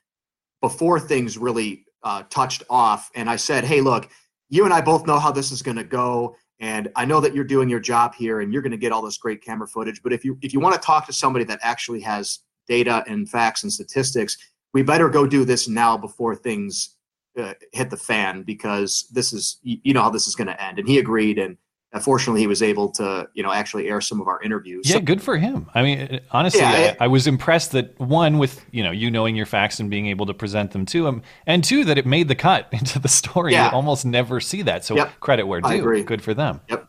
before 0.62 1.00
things 1.00 1.38
really 1.38 1.86
uh, 2.04 2.24
touched 2.30 2.64
off, 2.70 3.10
and 3.16 3.30
I 3.30 3.36
said, 3.36 3.64
"Hey, 3.64 3.82
look, 3.82 4.10
you 4.50 4.66
and 4.66 4.74
I 4.74 4.82
both 4.82 5.08
know 5.08 5.20
how 5.20 5.32
this 5.32 5.52
is 5.52 5.62
going 5.62 5.78
to 5.78 5.84
go." 5.84 6.36
and 6.60 6.90
I 6.96 7.06
know 7.06 7.20
that 7.20 7.36
you're 7.36 7.44
doing 7.44 7.70
your 7.70 7.80
job 7.80 8.16
here 8.16 8.40
and 8.40 8.54
you're 8.54 8.62
going 8.62 8.72
to 8.72 8.78
get 8.78 8.92
all 8.92 9.02
this 9.02 9.18
great 9.18 9.44
camera 9.44 9.68
footage. 9.68 10.02
But 10.02 10.14
if 10.14 10.24
you 10.24 10.38
if 10.42 10.54
you 10.54 10.60
want 10.60 10.76
to 10.76 10.86
talk 10.86 11.06
to 11.08 11.14
somebody 11.14 11.44
that 11.46 11.60
actually 11.62 12.02
has 12.02 12.40
data 12.68 13.04
and 13.08 13.30
facts 13.30 13.64
and 13.64 13.72
statistics, 13.72 14.38
we 14.74 14.82
better 14.82 15.10
go 15.10 15.28
do 15.28 15.46
this 15.46 15.68
now 15.68 15.98
before 15.98 16.36
things 16.36 16.95
uh, 17.38 17.54
hit 17.74 17.90
the 17.90 17.98
fan 17.98 18.44
because 18.44 19.08
this 19.12 19.34
is 19.34 19.58
you 19.64 19.94
know 19.94 20.02
how 20.02 20.10
this 20.10 20.28
is 20.28 20.36
going 20.36 20.48
to 20.48 20.64
end. 20.64 20.80
And 20.80 20.88
he 20.88 20.98
agreed, 21.00 21.38
and 21.38 21.58
uh, 21.94 22.00
fortunately, 22.00 22.42
he 22.42 22.48
was 22.48 22.62
able 22.62 22.90
to 22.92 23.28
you 23.34 23.44
know 23.44 23.52
actually 23.52 23.88
air 23.88 24.02
some 24.02 24.20
of 24.22 24.28
our 24.28 24.42
interviews. 24.42 24.88
Yeah, 24.90 24.96
So- 24.96 25.02
good 25.02 25.22
for 25.22 25.38
him. 25.38 25.70
I 25.74 25.84
mean, 25.84 26.20
honestly, 26.32 26.62
Yeah, 26.62 26.96
I, 27.00 27.06
I 27.06 27.08
was 27.08 27.28
impressed 27.28 27.72
that 27.74 28.00
one 28.00 28.38
with 28.38 28.66
you 28.72 28.84
know 28.84 28.92
you 28.92 29.10
knowing 29.12 29.36
your 29.36 29.46
facts 29.46 29.80
and 29.80 29.90
being 29.90 30.08
able 30.08 30.26
to 30.26 30.34
present 30.34 30.72
them 30.72 30.86
to 30.88 31.08
him, 31.08 31.22
and 31.46 31.64
two 31.64 31.84
that 31.86 31.98
it 31.98 32.06
made 32.06 32.28
the 32.28 32.36
cut 32.36 32.68
into 32.72 33.00
the 33.00 33.08
story. 33.10 33.54
Yeah. 33.54 33.70
You 33.70 33.76
almost 33.76 34.06
never 34.06 34.40
see 34.40 34.62
that. 34.64 34.86
So 34.86 34.96
Yep. 34.96 35.20
credit 35.20 35.46
where 35.48 35.62
due. 35.62 35.68
I 35.70 35.74
agree. 35.76 36.04
Good 36.04 36.22
for 36.22 36.34
them. 36.34 36.62
Yep. 36.70 36.88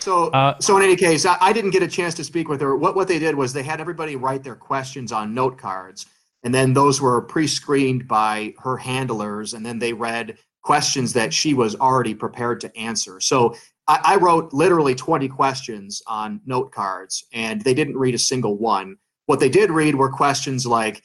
So, 0.00 0.28
Uh, 0.30 0.58
so 0.60 0.76
in 0.76 0.82
any 0.82 0.96
case, 0.96 1.24
I, 1.24 1.36
I 1.40 1.52
didn't 1.54 1.70
get 1.70 1.82
a 1.82 1.88
chance 1.88 2.14
to 2.14 2.24
speak 2.24 2.48
with 2.48 2.60
her. 2.60 2.76
What 2.76 2.94
what 2.94 3.08
they 3.08 3.18
did 3.18 3.34
was 3.34 3.52
they 3.54 3.62
had 3.62 3.80
everybody 3.80 4.16
write 4.16 4.42
their 4.42 4.54
questions 4.54 5.12
on 5.12 5.32
note 5.34 5.56
cards, 5.56 6.06
and 6.44 6.54
then 6.54 6.72
those 6.72 7.00
were 7.00 7.22
pre-screened 7.22 8.06
by 8.06 8.54
her 8.58 8.76
handlers, 8.76 9.54
and 9.54 9.64
then 9.64 9.78
they 9.78 9.92
read 9.92 10.38
questions 10.62 11.12
that 11.14 11.32
she 11.34 11.54
was 11.54 11.74
already 11.76 12.14
prepared 12.14 12.60
to 12.60 12.76
answer. 12.76 13.20
So 13.20 13.54
I, 13.88 14.00
I 14.04 14.16
wrote 14.16 14.52
literally 14.52 14.94
20 14.94 15.28
questions 15.28 16.02
on 16.06 16.40
note 16.46 16.70
cards, 16.72 17.24
and 17.32 17.60
they 17.62 17.74
didn't 17.74 17.96
read 17.96 18.14
a 18.14 18.18
single 18.18 18.56
one. 18.56 18.96
What 19.26 19.40
they 19.40 19.48
did 19.48 19.70
read 19.70 19.94
were 19.94 20.10
questions 20.10 20.66
like, 20.66 21.02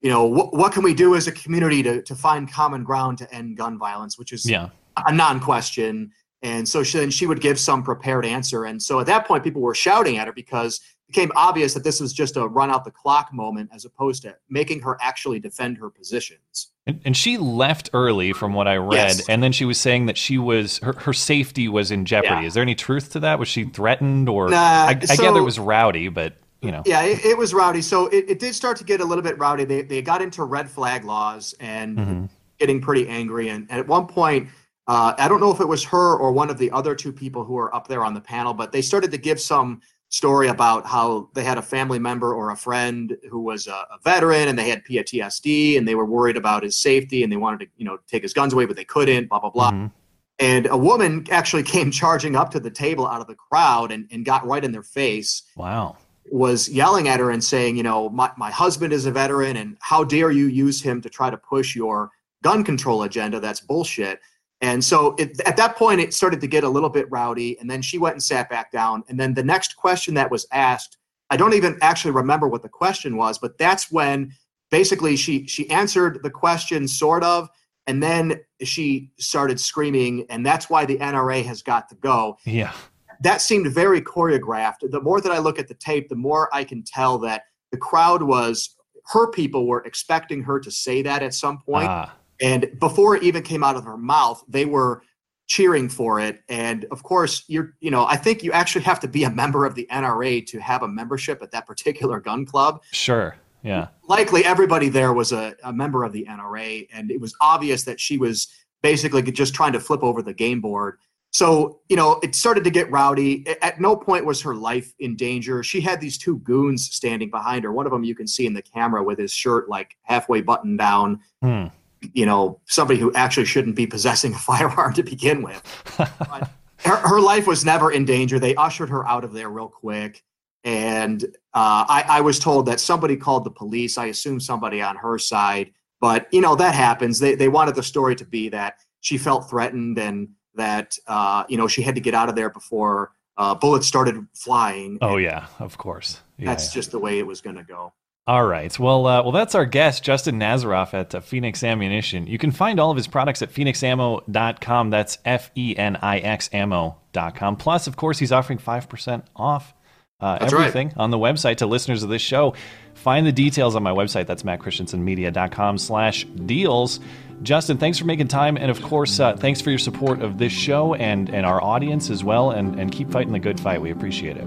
you 0.00 0.10
know, 0.10 0.24
what, 0.24 0.54
what 0.54 0.72
can 0.72 0.82
we 0.82 0.94
do 0.94 1.14
as 1.16 1.26
a 1.26 1.32
community 1.32 1.82
to, 1.82 2.02
to 2.02 2.14
find 2.14 2.50
common 2.50 2.84
ground 2.84 3.18
to 3.18 3.34
end 3.34 3.56
gun 3.56 3.78
violence, 3.78 4.18
which 4.18 4.32
is 4.32 4.48
Yeah. 4.48 4.68
a 5.06 5.12
non-question. 5.12 6.12
And 6.42 6.68
so 6.68 6.82
she, 6.82 6.98
then 6.98 7.10
she 7.10 7.26
would 7.26 7.40
give 7.40 7.58
some 7.58 7.82
prepared 7.82 8.24
answer. 8.24 8.64
And 8.64 8.80
so 8.80 9.00
at 9.00 9.06
that 9.06 9.26
point, 9.26 9.42
people 9.42 9.60
were 9.60 9.74
shouting 9.74 10.18
at 10.18 10.26
her 10.28 10.32
because 10.32 10.80
became 11.08 11.32
obvious 11.34 11.74
that 11.74 11.82
this 11.84 12.00
was 12.00 12.12
just 12.12 12.36
a 12.36 12.46
run 12.46 12.70
out 12.70 12.84
the 12.84 12.90
clock 12.90 13.32
moment 13.32 13.70
as 13.72 13.84
opposed 13.84 14.22
to 14.22 14.36
making 14.48 14.80
her 14.82 14.96
actually 15.00 15.40
defend 15.40 15.78
her 15.78 15.88
positions. 15.90 16.68
And, 16.86 17.00
and 17.04 17.16
she 17.16 17.38
left 17.38 17.90
early, 17.94 18.32
from 18.32 18.52
what 18.52 18.68
I 18.68 18.76
read, 18.76 18.92
Yes. 18.94 19.28
and 19.28 19.42
then 19.42 19.52
she 19.52 19.64
was 19.64 19.78
saying 19.78 20.06
that 20.06 20.16
she 20.18 20.38
was 20.38 20.78
her, 20.78 20.92
her 20.92 21.12
safety 21.14 21.66
was 21.68 21.90
in 21.90 22.04
jeopardy. 22.04 22.42
Yeah. 22.42 22.46
Is 22.48 22.54
there 22.54 22.62
any 22.62 22.74
truth 22.74 23.12
to 23.12 23.20
that? 23.20 23.38
Was 23.38 23.48
she 23.48 23.64
threatened, 23.64 24.28
or 24.28 24.48
Nah, 24.50 24.56
I, 24.56 24.98
I 25.00 25.04
so- 25.06 25.22
gather 25.22 25.40
it 25.40 25.44
was 25.44 25.58
rowdy, 25.58 26.08
but 26.08 26.34
you 26.60 26.72
know, 26.72 26.82
Yeah, 26.84 27.02
it, 27.04 27.24
it 27.24 27.38
was 27.38 27.54
rowdy. 27.54 27.82
So 27.82 28.06
it, 28.08 28.24
it 28.28 28.38
did 28.38 28.54
start 28.54 28.76
to 28.78 28.84
get 28.84 29.00
a 29.00 29.04
little 29.04 29.22
bit 29.22 29.38
rowdy. 29.38 29.64
They, 29.64 29.82
they 29.82 30.02
got 30.02 30.20
into 30.20 30.42
red 30.44 30.68
flag 30.68 31.04
laws 31.04 31.54
and 31.60 31.96
Mhm. 31.98 32.28
getting 32.58 32.80
pretty 32.80 33.06
angry. 33.08 33.48
And, 33.48 33.66
and 33.70 33.78
at 33.80 33.86
one 33.86 34.06
point, 34.06 34.48
uh, 34.88 35.14
I 35.16 35.28
don't 35.28 35.40
know 35.40 35.52
if 35.52 35.60
it 35.60 35.68
was 35.68 35.84
her 35.84 36.16
or 36.16 36.32
one 36.32 36.50
of 36.50 36.58
the 36.58 36.70
other 36.72 36.94
two 36.94 37.12
people 37.12 37.44
who 37.44 37.52
were 37.54 37.72
up 37.74 37.86
there 37.88 38.04
on 38.04 38.12
the 38.14 38.20
panel, 38.20 38.54
but 38.54 38.72
they 38.72 38.82
started 38.82 39.10
to 39.12 39.18
give 39.18 39.40
some 39.40 39.80
story 40.10 40.48
about 40.48 40.86
how 40.86 41.28
they 41.34 41.44
had 41.44 41.58
a 41.58 41.62
family 41.62 41.98
member 41.98 42.34
or 42.34 42.50
a 42.50 42.56
friend 42.56 43.16
who 43.30 43.40
was 43.40 43.66
a, 43.66 43.72
a 43.72 43.98
veteran 44.02 44.48
and 44.48 44.58
they 44.58 44.68
had 44.68 44.84
PTSD 44.84 45.76
and 45.76 45.86
they 45.86 45.94
were 45.94 46.06
worried 46.06 46.36
about 46.36 46.62
his 46.62 46.76
safety 46.76 47.22
and 47.22 47.30
they 47.30 47.36
wanted 47.36 47.60
to, 47.60 47.66
you 47.76 47.84
know, 47.84 47.98
take 48.06 48.22
his 48.22 48.32
guns 48.32 48.52
away, 48.52 48.64
but 48.64 48.76
they 48.76 48.84
couldn't, 48.84 49.28
blah, 49.28 49.38
blah, 49.38 49.50
blah. 49.50 49.70
Mhm. 49.70 49.92
And 50.38 50.66
a 50.66 50.76
woman 50.76 51.26
actually 51.30 51.62
came 51.74 51.90
charging 51.90 52.36
up 52.36 52.50
to 52.52 52.60
the 52.60 52.70
table 52.70 53.06
out 53.06 53.20
of 53.20 53.26
the 53.26 53.34
crowd 53.34 53.92
and, 53.92 54.08
and 54.10 54.24
got 54.24 54.46
right 54.46 54.64
in 54.64 54.72
their 54.72 54.82
face 54.82 55.42
wow. 55.56 55.96
was 56.30 56.70
yelling 56.70 57.08
at 57.08 57.20
her 57.20 57.30
and 57.30 57.44
saying, 57.44 57.76
you 57.76 57.82
know, 57.82 58.08
my, 58.08 58.30
my 58.38 58.50
husband 58.50 58.94
is 58.94 59.04
a 59.04 59.10
veteran 59.10 59.58
and 59.58 59.76
how 59.80 60.04
dare 60.04 60.30
you 60.30 60.46
use 60.46 60.80
him 60.80 61.02
to 61.02 61.10
try 61.10 61.28
to 61.28 61.36
push 61.36 61.76
your 61.76 62.10
gun 62.42 62.64
control 62.64 63.02
agenda? 63.02 63.40
That's 63.40 63.60
bullshit. 63.60 64.20
And 64.60 64.82
so 64.84 65.14
it, 65.18 65.40
at 65.46 65.56
that 65.56 65.76
point, 65.76 66.00
it 66.00 66.12
started 66.12 66.40
to 66.40 66.46
get 66.46 66.64
a 66.64 66.68
little 66.68 66.88
bit 66.88 67.06
rowdy. 67.10 67.58
And 67.60 67.70
then 67.70 67.80
she 67.80 67.98
went 67.98 68.14
and 68.14 68.22
sat 68.22 68.50
back 68.50 68.72
down. 68.72 69.04
And 69.08 69.18
then 69.18 69.34
the 69.34 69.42
next 69.44 69.76
question 69.76 70.14
that 70.14 70.30
was 70.30 70.46
asked, 70.52 70.96
I 71.30 71.36
don't 71.36 71.54
even 71.54 71.78
actually 71.80 72.10
remember 72.12 72.48
what 72.48 72.62
the 72.62 72.68
question 72.68 73.16
was, 73.16 73.38
but 73.38 73.56
that's 73.58 73.90
when 73.92 74.32
basically 74.70 75.16
she 75.16 75.46
she 75.46 75.68
answered 75.70 76.20
the 76.22 76.30
question 76.30 76.88
sort 76.88 77.22
of, 77.22 77.48
and 77.86 78.02
then 78.02 78.40
she 78.62 79.10
started 79.18 79.60
screaming, 79.60 80.26
and 80.30 80.44
that's 80.44 80.68
why 80.68 80.84
the 80.84 80.98
NRA 80.98 81.44
has 81.44 81.62
got 81.62 81.88
to 81.90 81.94
go 81.96 82.36
Yeah. 82.44 82.72
that 83.20 83.40
seemed 83.40 83.72
very 83.72 84.00
choreographed. 84.00 84.90
The 84.90 85.00
more 85.00 85.20
that 85.20 85.32
I 85.32 85.38
look 85.38 85.58
at 85.58 85.68
the 85.68 85.74
tape, 85.74 86.08
the 86.08 86.16
more 86.16 86.48
I 86.52 86.64
can 86.64 86.82
tell 86.82 87.18
that 87.18 87.42
the 87.72 87.78
crowd 87.78 88.22
was 88.22 88.76
her 89.12 89.30
people 89.30 89.66
were 89.66 89.82
expecting 89.84 90.42
her 90.42 90.60
to 90.60 90.70
say 90.70 91.02
that 91.02 91.22
at 91.22 91.34
some 91.34 91.58
point. 91.58 91.88
Ah. 91.88 92.14
And 92.40 92.70
before 92.78 93.16
it 93.16 93.22
even 93.22 93.42
came 93.42 93.64
out 93.64 93.76
of 93.76 93.84
her 93.84 93.96
mouth, 93.96 94.44
they 94.48 94.64
were 94.64 95.02
cheering 95.46 95.88
for 95.88 96.20
it. 96.20 96.42
And 96.48 96.84
of 96.90 97.02
course, 97.02 97.44
you're, 97.48 97.74
you 97.80 97.90
know, 97.90 98.04
I 98.06 98.16
think 98.16 98.42
you 98.42 98.52
actually 98.52 98.84
have 98.84 99.00
to 99.00 99.08
be 99.08 99.24
a 99.24 99.30
member 99.30 99.64
of 99.64 99.74
the 99.74 99.88
NRA 99.90 100.46
to 100.46 100.58
have 100.60 100.82
a 100.82 100.88
membership 100.88 101.42
at 101.42 101.50
that 101.52 101.66
particular 101.66 102.20
gun 102.20 102.44
club. 102.44 102.82
Sure. 102.92 103.36
Yeah. 103.62 103.88
Likely 104.04 104.44
everybody 104.44 104.88
there 104.88 105.12
was 105.12 105.32
a, 105.32 105.54
a 105.64 105.72
member 105.72 106.04
of 106.04 106.12
the 106.12 106.26
NRA, 106.28 106.86
and 106.92 107.10
it 107.10 107.20
was 107.20 107.34
obvious 107.40 107.82
that 107.84 107.98
she 107.98 108.18
was 108.18 108.48
basically 108.82 109.22
just 109.22 109.54
trying 109.54 109.72
to 109.72 109.80
flip 109.80 110.02
over 110.02 110.22
the 110.22 110.34
game 110.34 110.60
board. 110.60 110.98
So, 111.30 111.80
you 111.88 111.96
know, 111.96 112.20
it 112.22 112.34
started 112.34 112.64
to 112.64 112.70
get 112.70 112.90
rowdy. 112.90 113.46
At 113.60 113.80
no 113.80 113.96
point 113.96 114.24
was 114.24 114.40
her 114.42 114.54
life 114.54 114.94
in 114.98 115.14
danger. 115.14 115.62
She 115.62 115.80
had 115.80 116.00
these 116.00 116.16
two 116.16 116.38
goons 116.38 116.90
standing 116.90 117.30
behind 117.30 117.64
her. 117.64 117.72
One 117.72 117.86
of 117.86 117.92
them 117.92 118.04
you 118.04 118.14
can 118.14 118.26
see 118.26 118.46
in 118.46 118.54
the 118.54 118.62
camera 118.62 119.02
with 119.02 119.18
his 119.18 119.32
shirt 119.32 119.68
like 119.68 119.96
halfway 120.02 120.40
buttoned 120.40 120.78
down. 120.78 121.20
Hmm. 121.42 121.66
You 122.12 122.26
know, 122.26 122.60
somebody 122.66 122.98
who 122.98 123.12
actually 123.14 123.46
shouldn't 123.46 123.76
be 123.76 123.86
possessing 123.86 124.34
a 124.34 124.38
firearm 124.38 124.94
to 124.94 125.02
begin 125.02 125.42
with. 125.42 125.62
But 125.96 126.50
her, 126.84 126.96
her 126.96 127.20
life 127.20 127.46
was 127.46 127.64
never 127.64 127.90
in 127.90 128.04
danger. 128.04 128.38
They 128.38 128.54
ushered 128.54 128.90
her 128.90 129.06
out 129.08 129.24
of 129.24 129.32
there 129.32 129.48
real 129.48 129.68
quick. 129.68 130.22
And 130.64 131.22
uh, 131.54 131.84
I, 131.88 132.04
I 132.08 132.20
was 132.20 132.38
told 132.38 132.66
that 132.66 132.80
somebody 132.80 133.16
called 133.16 133.44
the 133.44 133.50
police. 133.50 133.96
I 133.96 134.06
assume 134.06 134.40
somebody 134.40 134.82
on 134.82 134.96
her 134.96 135.18
side. 135.18 135.72
But, 136.00 136.28
you 136.32 136.40
know, 136.40 136.54
that 136.56 136.74
happens. 136.74 137.18
They, 137.18 137.34
they 137.34 137.48
wanted 137.48 137.74
the 137.74 137.82
story 137.82 138.14
to 138.16 138.24
be 138.24 138.48
that 138.50 138.78
she 139.00 139.18
felt 139.18 139.48
threatened 139.48 139.98
and 139.98 140.28
that, 140.54 140.96
uh, 141.06 141.44
you 141.48 141.56
know, 141.56 141.68
she 141.68 141.82
had 141.82 141.94
to 141.94 142.00
get 142.00 142.14
out 142.14 142.28
of 142.28 142.34
there 142.34 142.50
before 142.50 143.12
uh, 143.36 143.54
bullets 143.54 143.86
started 143.86 144.26
flying. 144.34 144.98
Oh 145.00 145.16
yeah, 145.16 145.46
of 145.60 145.78
course. 145.78 146.20
Yeah, 146.36 146.46
That's 146.46 146.68
yeah. 146.68 146.78
just 146.78 146.90
the 146.90 146.98
way 146.98 147.18
it 147.18 147.26
was 147.26 147.40
going 147.40 147.56
to 147.56 147.62
go. 147.62 147.92
All 148.28 148.44
right. 148.44 148.78
Well, 148.78 149.06
uh, 149.06 149.22
well, 149.22 149.32
that's 149.32 149.54
our 149.54 149.64
guest, 149.64 150.02
Justin 150.02 150.38
Nazaroff 150.38 150.92
at 150.92 151.14
uh, 151.14 151.20
Fenix 151.20 151.64
Ammunition. 151.64 152.26
You 152.26 152.36
can 152.36 152.50
find 152.50 152.78
all 152.78 152.90
of 152.90 152.96
his 152.98 153.06
products 153.06 153.40
at 153.40 153.50
fenixammo.com. 153.50 154.90
That's 154.90 155.16
F 155.24 155.50
E 155.54 155.74
N 155.74 155.96
I 156.02 156.18
X 156.18 156.50
ammo.com. 156.52 157.56
Plus, 157.56 157.86
of 157.86 157.96
course, 157.96 158.18
he's 158.18 158.30
offering 158.30 158.58
5% 158.58 159.22
off 159.34 159.72
uh, 160.20 160.38
That's 160.38 160.52
right. 160.52 160.60
everything 160.60 160.92
on 160.98 161.10
the 161.10 161.16
website 161.16 161.56
to 161.56 161.66
listeners 161.66 162.02
of 162.02 162.10
this 162.10 162.20
show. 162.20 162.54
Find 162.92 163.26
the 163.26 163.32
details 163.32 163.74
on 163.74 163.82
my 163.82 163.92
website. 163.92 164.26
That's 164.26 164.42
mattchristiansenmedia.com 164.42 165.78
slash 165.78 166.24
deals. 166.24 167.00
Justin, 167.42 167.78
thanks 167.78 167.96
for 167.98 168.04
making 168.04 168.28
time. 168.28 168.58
And 168.58 168.70
of 168.70 168.82
course, 168.82 169.20
uh, 169.20 169.36
thanks 169.38 169.62
for 169.62 169.70
your 169.70 169.78
support 169.78 170.20
of 170.20 170.36
this 170.36 170.52
show 170.52 170.92
and, 170.92 171.30
and 171.30 171.46
our 171.46 171.64
audience 171.64 172.10
as 172.10 172.22
well. 172.22 172.50
And, 172.50 172.78
and 172.78 172.92
keep 172.92 173.10
fighting 173.10 173.32
the 173.32 173.38
good 173.38 173.58
fight. 173.58 173.80
We 173.80 173.90
appreciate 173.90 174.36
it. 174.36 174.46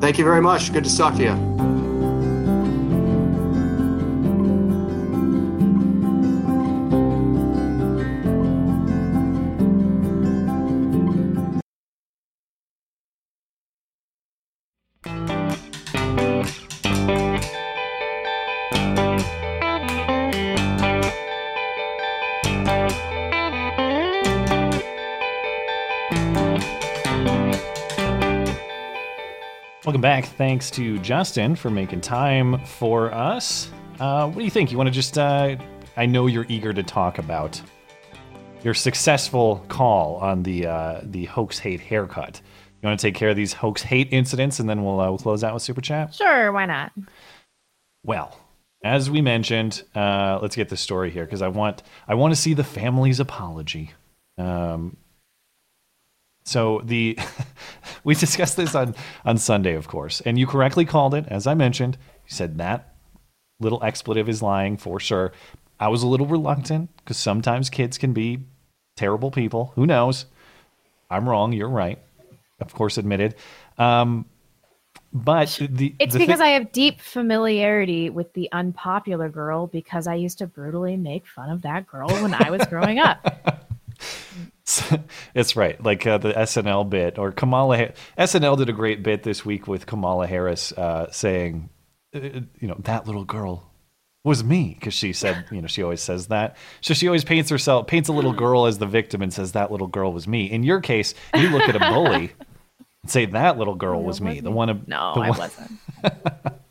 Thank 0.00 0.16
you 0.16 0.24
very 0.24 0.40
much. 0.40 0.72
Good 0.72 0.84
to 0.84 0.96
talk 0.96 1.16
to 1.16 1.22
you. 1.22 1.89
Welcome 29.90 30.02
back. 30.02 30.26
Thanks 30.26 30.70
to 30.70 31.00
Justin 31.00 31.56
for 31.56 31.68
making 31.68 32.00
time 32.00 32.64
for 32.64 33.12
us. 33.12 33.72
Uh, 33.98 34.28
what 34.28 34.36
do 34.36 34.44
you 34.44 34.50
think? 34.50 34.70
You 34.70 34.78
want 34.78 34.86
to 34.86 34.92
just, 34.92 35.18
uh, 35.18 35.56
I 35.96 36.06
know 36.06 36.28
you're 36.28 36.46
eager 36.48 36.72
to 36.72 36.84
talk 36.84 37.18
about 37.18 37.60
your 38.62 38.72
successful 38.72 39.64
call 39.66 40.14
on 40.18 40.44
the 40.44 40.68
uh, 40.68 41.00
the 41.02 41.24
hoax 41.24 41.58
hate 41.58 41.80
haircut. 41.80 42.40
You 42.80 42.86
want 42.86 43.00
to 43.00 43.04
take 43.04 43.16
care 43.16 43.30
of 43.30 43.36
these 43.36 43.52
hoax 43.52 43.82
hate 43.82 44.06
incidents 44.12 44.60
and 44.60 44.70
then 44.70 44.84
we'll, 44.84 45.00
uh, 45.00 45.08
we'll 45.08 45.18
close 45.18 45.42
out 45.42 45.54
with 45.54 45.62
Super 45.64 45.80
Chat? 45.80 46.14
Sure, 46.14 46.52
why 46.52 46.66
not? 46.66 46.92
Well, 48.04 48.38
as 48.84 49.10
we 49.10 49.20
mentioned, 49.20 49.82
uh, 49.96 50.38
let's 50.40 50.54
get 50.54 50.68
the 50.68 50.76
story 50.76 51.10
here 51.10 51.24
because 51.24 51.42
I 51.42 51.48
want 51.48 51.82
I 52.06 52.14
want 52.14 52.32
to 52.32 52.40
see 52.40 52.54
the 52.54 52.62
family's 52.62 53.18
apology. 53.18 53.90
Um, 54.38 54.98
so 56.44 56.80
the 56.84 57.18
we 58.04 58.14
discussed 58.14 58.56
this 58.56 58.74
on 58.74 58.94
on 59.24 59.38
Sunday, 59.38 59.74
of 59.74 59.88
course, 59.88 60.20
and 60.22 60.38
you 60.38 60.46
correctly 60.46 60.84
called 60.84 61.14
it, 61.14 61.26
as 61.28 61.46
I 61.46 61.54
mentioned. 61.54 61.96
You 62.26 62.34
said 62.34 62.58
that 62.58 62.94
little 63.60 63.82
expletive 63.82 64.28
is 64.28 64.42
lying 64.42 64.76
for 64.76 64.98
sure. 64.98 65.32
I 65.78 65.88
was 65.88 66.02
a 66.02 66.06
little 66.06 66.26
reluctant 66.26 66.94
because 66.96 67.16
sometimes 67.16 67.70
kids 67.70 67.98
can 67.98 68.12
be 68.12 68.40
terrible 68.96 69.30
people. 69.30 69.72
Who 69.76 69.86
knows? 69.86 70.26
I'm 71.10 71.28
wrong. 71.28 71.52
You're 71.52 71.68
right. 71.68 71.98
Of 72.60 72.74
course, 72.74 72.98
admitted. 72.98 73.34
Um, 73.78 74.26
but 75.12 75.58
the 75.70 75.94
It's 75.98 76.12
the 76.12 76.18
because 76.20 76.38
thi- 76.38 76.44
I 76.44 76.48
have 76.50 76.72
deep 76.72 77.00
familiarity 77.00 78.10
with 78.10 78.32
the 78.34 78.48
unpopular 78.52 79.28
girl 79.28 79.66
because 79.66 80.06
I 80.06 80.14
used 80.14 80.38
to 80.38 80.46
brutally 80.46 80.96
make 80.96 81.26
fun 81.26 81.50
of 81.50 81.62
that 81.62 81.86
girl 81.86 82.08
when 82.08 82.34
I 82.34 82.50
was 82.50 82.64
growing 82.66 82.98
up. 82.98 83.66
it's 85.34 85.56
right, 85.56 85.82
like 85.82 86.06
uh, 86.06 86.18
the 86.18 86.32
SNL 86.32 86.88
bit 86.88 87.18
or 87.18 87.32
Kamala. 87.32 87.76
Ha- 87.78 87.92
SNL 88.18 88.56
did 88.58 88.68
a 88.68 88.72
great 88.72 89.02
bit 89.02 89.22
this 89.22 89.44
week 89.44 89.66
with 89.66 89.86
Kamala 89.86 90.26
Harris 90.26 90.72
uh, 90.72 91.10
saying, 91.10 91.70
uh, 92.14 92.20
you 92.58 92.68
know, 92.68 92.76
that 92.80 93.06
little 93.06 93.24
girl 93.24 93.70
was 94.24 94.44
me 94.44 94.76
because 94.78 94.94
she 94.94 95.12
said, 95.12 95.46
you 95.52 95.60
know, 95.60 95.66
she 95.66 95.82
always 95.82 96.00
says 96.00 96.28
that. 96.28 96.56
So 96.80 96.94
she 96.94 97.08
always 97.08 97.24
paints 97.24 97.50
herself, 97.50 97.86
paints 97.86 98.08
a 98.08 98.12
little 98.12 98.32
girl 98.32 98.66
as 98.66 98.78
the 98.78 98.86
victim 98.86 99.22
and 99.22 99.32
says 99.32 99.52
that 99.52 99.70
little 99.70 99.86
girl 99.86 100.12
was 100.12 100.28
me. 100.28 100.50
In 100.50 100.62
your 100.62 100.80
case, 100.80 101.14
you 101.34 101.48
look 101.50 101.68
at 101.68 101.76
a 101.76 101.80
bully 101.80 102.32
and 103.02 103.10
say 103.10 103.26
that 103.26 103.58
little 103.58 103.74
girl 103.76 104.02
was 104.02 104.20
me, 104.20 104.40
the 104.40 104.50
one. 104.50 104.68
Of, 104.68 104.86
No, 104.86 105.14
the 105.14 105.20
I 105.20 105.30
wasn't. 105.30 105.72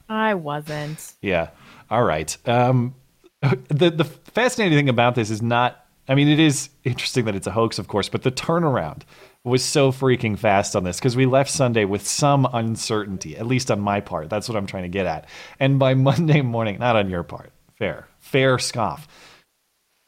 I 0.10 0.34
wasn't. 0.34 1.14
Yeah. 1.22 1.50
All 1.90 2.04
right. 2.04 2.36
Um, 2.48 2.96
the 3.42 3.90
the 3.90 4.04
fascinating 4.06 4.78
thing 4.78 4.90
about 4.90 5.16
this 5.16 5.30
is 5.30 5.42
not. 5.42 5.86
I 6.10 6.15
mean, 6.15 6.27
it 6.27 6.40
is 6.40 6.69
interesting 6.84 7.26
that 7.26 7.36
it's 7.36 7.45
a 7.45 7.52
hoax, 7.52 7.77
of 7.77 7.88
course, 7.88 8.10
but 8.10 8.23
the 8.23 8.31
turnaround 8.31 9.03
was 9.44 9.64
so 9.64 9.91
freaking 9.91 10.38
fast 10.38 10.76
on 10.76 10.84
this 10.84 10.98
because 10.98 11.15
we 11.15 11.27
left 11.27 11.52
Sunday 11.52 11.86
with 11.86 12.06
some 12.06 12.48
uncertainty, 12.52 13.38
at 13.38 13.45
least 13.45 13.69
on 13.69 13.80
my 13.80 14.02
part. 14.02 14.27
That's 14.27 14.49
what 14.49 14.57
I'm 14.57 14.65
trying 14.65 14.84
to 14.84 14.90
get 14.90 15.06
at. 15.06 15.30
And 15.60 15.77
by 15.77 15.94
Monday 16.10 16.41
morning, 16.41 16.80
not 16.80 16.95
on 16.95 17.11
your 17.11 17.22
part, 17.22 17.52
fair, 17.77 18.07
fair 18.19 18.57
scoff. 18.57 19.07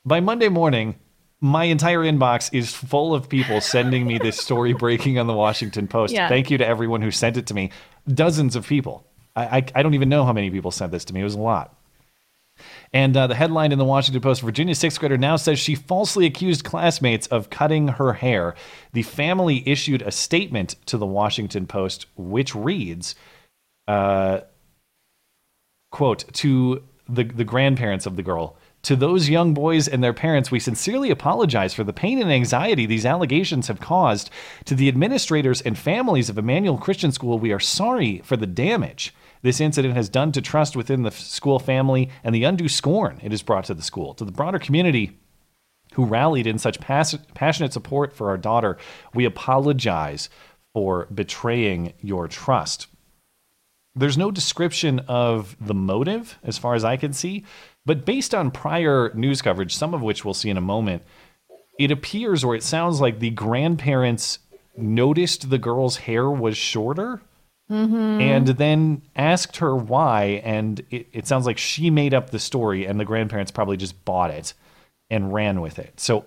By 0.04 0.20
Monday 0.20 0.50
morning, 0.50 0.96
my 1.40 1.66
entire 1.66 2.00
inbox 2.00 2.50
is 2.52 2.74
full 2.74 3.14
of 3.14 3.30
people 3.30 3.62
sending 3.62 4.08
me 4.08 4.18
this 4.18 4.38
story 4.38 4.74
breaking 4.80 5.20
on 5.20 5.28
the 5.28 5.34
Washington 5.34 5.88
Post. 5.88 6.14
Yeah. 6.14 6.28
Thank 6.28 6.50
you 6.50 6.58
to 6.58 6.66
everyone 6.66 7.04
who 7.04 7.12
sent 7.12 7.38
it 7.38 7.46
to 7.48 7.54
me. 7.54 7.70
Dozens 8.12 8.56
of 8.56 8.68
people. 8.68 9.06
I, 9.36 9.44
I, 9.44 9.66
I 9.76 9.84
don't 9.84 9.94
even 9.94 10.10
know 10.10 10.26
how 10.26 10.34
many 10.34 10.50
people 10.50 10.72
sent 10.72 10.92
this 10.92 11.06
to 11.06 11.14
me. 11.14 11.22
It 11.22 11.26
was 11.26 11.36
a 11.36 11.40
lot. 11.40 11.78
And 12.94 13.16
uh, 13.16 13.28
the 13.28 13.36
headline 13.36 13.72
in 13.72 13.80
the 13.80 13.86
Washington 13.86 14.22
Post 14.22 14.42
Virginia 14.42 14.76
sixth 14.76 15.00
grader 15.00 15.18
now 15.18 15.38
says 15.38 15.60
she 15.60 15.76
falsely 15.76 16.26
accused 16.26 16.66
classmates 16.66 17.26
of 17.28 17.50
cutting 17.50 17.88
her 17.88 18.14
hair. 18.14 18.54
The 18.92 19.04
family 19.04 19.64
issued 19.66 20.02
a 20.02 20.12
statement 20.12 20.76
to 20.88 20.98
the 20.98 21.06
Washington 21.06 21.68
Post, 21.68 22.06
which 22.18 22.54
reads, 22.54 23.16
uh, 23.88 24.42
quote, 25.90 26.26
to 26.34 26.84
the, 27.08 27.24
the 27.24 27.46
grandparents 27.46 28.06
of 28.06 28.18
the 28.18 28.24
girl. 28.24 28.58
To 28.84 28.96
those 28.96 29.30
young 29.30 29.54
boys 29.54 29.88
and 29.88 30.04
their 30.04 30.12
parents, 30.12 30.50
we 30.50 30.60
sincerely 30.60 31.12
apologize 31.12 31.74
for 31.74 31.84
the 31.84 31.94
pain 31.94 32.22
and 32.22 32.32
anxiety 32.32 32.86
these 32.86 33.06
allegations 33.06 33.68
have 33.68 33.80
caused. 33.80 34.30
To 34.66 34.76
the 34.76 34.90
administrators 34.90 35.62
and 35.62 35.78
families 35.78 36.30
of 36.30 36.38
Emmanuel 36.38 36.78
Christian 36.78 37.12
School, 37.12 37.38
we 37.38 37.54
are 37.54 37.60
sorry 37.60 38.22
for 38.26 38.36
the 38.36 38.48
damage 38.48 39.14
this 39.42 39.60
incident 39.60 39.96
has 39.96 40.10
done 40.10 40.32
to 40.34 40.42
trust 40.42 40.76
within 40.76 41.04
the 41.04 41.12
school 41.12 41.60
family 41.60 42.10
and 42.24 42.34
the 42.34 42.44
undue 42.44 42.70
scorn 42.70 43.20
it 43.24 43.32
has 43.32 43.42
brought 43.42 43.66
to 43.66 43.74
the 43.74 43.82
school. 43.82 44.14
To 44.16 44.26
the 44.26 44.32
broader 44.32 44.60
community, 44.60 45.18
who 45.94 46.06
rallied 46.06 46.48
in 46.48 46.58
such 46.58 46.80
pass- 46.80 47.18
passionate 47.34 47.74
support 47.74 48.14
for 48.14 48.30
our 48.30 48.38
daughter, 48.38 48.78
we 49.14 49.26
apologize 49.26 50.30
for 50.74 51.08
betraying 51.14 51.94
your 52.00 52.28
trust. 52.28 52.88
There's 53.94 54.18
no 54.18 54.32
description 54.32 55.00
of 55.08 55.58
the 55.60 55.74
motive, 55.74 56.38
as 56.44 56.58
far 56.58 56.76
as 56.76 56.86
I 56.86 56.96
can 56.96 57.12
see, 57.12 57.44
but 57.86 58.06
based 58.06 58.34
on 58.34 58.52
prior 58.52 59.12
news 59.14 59.42
coverage, 59.42 59.76
some 59.76 59.94
of 59.94 60.02
which 60.02 60.24
we'll 60.24 60.34
see 60.34 60.50
in 60.50 60.56
a 60.56 60.62
moment, 60.62 61.04
it 61.78 61.92
appears 61.92 62.44
or 62.44 62.56
it 62.56 62.64
sounds 62.64 63.02
like 63.02 63.20
the 63.20 63.32
grandparents 63.32 64.40
noticed 64.78 65.50
the 65.50 65.58
girl's 65.58 65.98
hair 65.98 66.30
was 66.30 66.56
shorter 66.56 67.22
Mm-hmm. 67.72 68.20
and 68.20 68.48
then 68.48 69.02
asked 69.16 69.58
her 69.58 69.74
why. 69.74 70.42
And 70.44 70.82
it, 70.90 71.08
it 71.14 71.28
sounds 71.28 71.46
like 71.46 71.58
she 71.58 71.90
made 71.90 72.14
up 72.14 72.30
the 72.32 72.40
story, 72.40 72.86
and 72.86 73.00
the 73.00 73.06
grandparents 73.06 73.50
probably 73.50 73.78
just 73.78 74.04
bought 74.04 74.30
it 74.30 74.54
and 75.10 75.34
ran 75.34 75.62
with 75.62 75.80
it. 75.80 75.98
So 76.00 76.26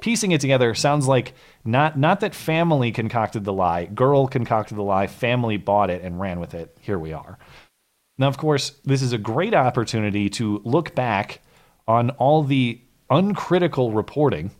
piecing 0.00 0.32
it 0.32 0.40
together 0.40 0.74
sounds 0.74 1.06
like 1.06 1.34
not 1.64 1.96
not 1.96 2.20
that 2.20 2.34
family 2.34 2.90
concocted 2.90 3.44
the 3.44 3.52
lie, 3.52 3.86
girl 3.86 4.26
concocted 4.26 4.76
the 4.76 4.82
lie, 4.82 5.06
family 5.06 5.56
bought 5.56 5.88
it 5.88 6.02
and 6.02 6.20
ran 6.20 6.40
with 6.40 6.52
it. 6.52 6.76
Here 6.80 6.98
we 6.98 7.12
are. 7.12 7.38
Now, 8.18 8.28
of 8.28 8.36
course, 8.36 8.70
this 8.84 9.02
is 9.02 9.12
a 9.12 9.18
great 9.18 9.54
opportunity 9.54 10.28
to 10.30 10.60
look 10.64 10.94
back 10.94 11.40
on 11.88 12.10
all 12.10 12.42
the 12.42 12.80
uncritical 13.08 13.92
reporting 13.92 14.50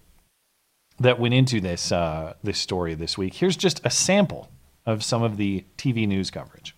that 0.98 1.18
went 1.18 1.34
into 1.34 1.60
this 1.60 1.90
uh, 1.90 2.34
this 2.44 2.58
story 2.58 2.94
this 2.94 3.18
week. 3.18 3.34
Here's 3.34 3.56
just 3.56 3.84
a 3.84 3.90
sample 3.90 4.48
of 4.86 5.02
some 5.04 5.22
of 5.22 5.36
the 5.36 5.64
TV 5.76 6.06
news 6.06 6.30
coverage. 6.30 6.74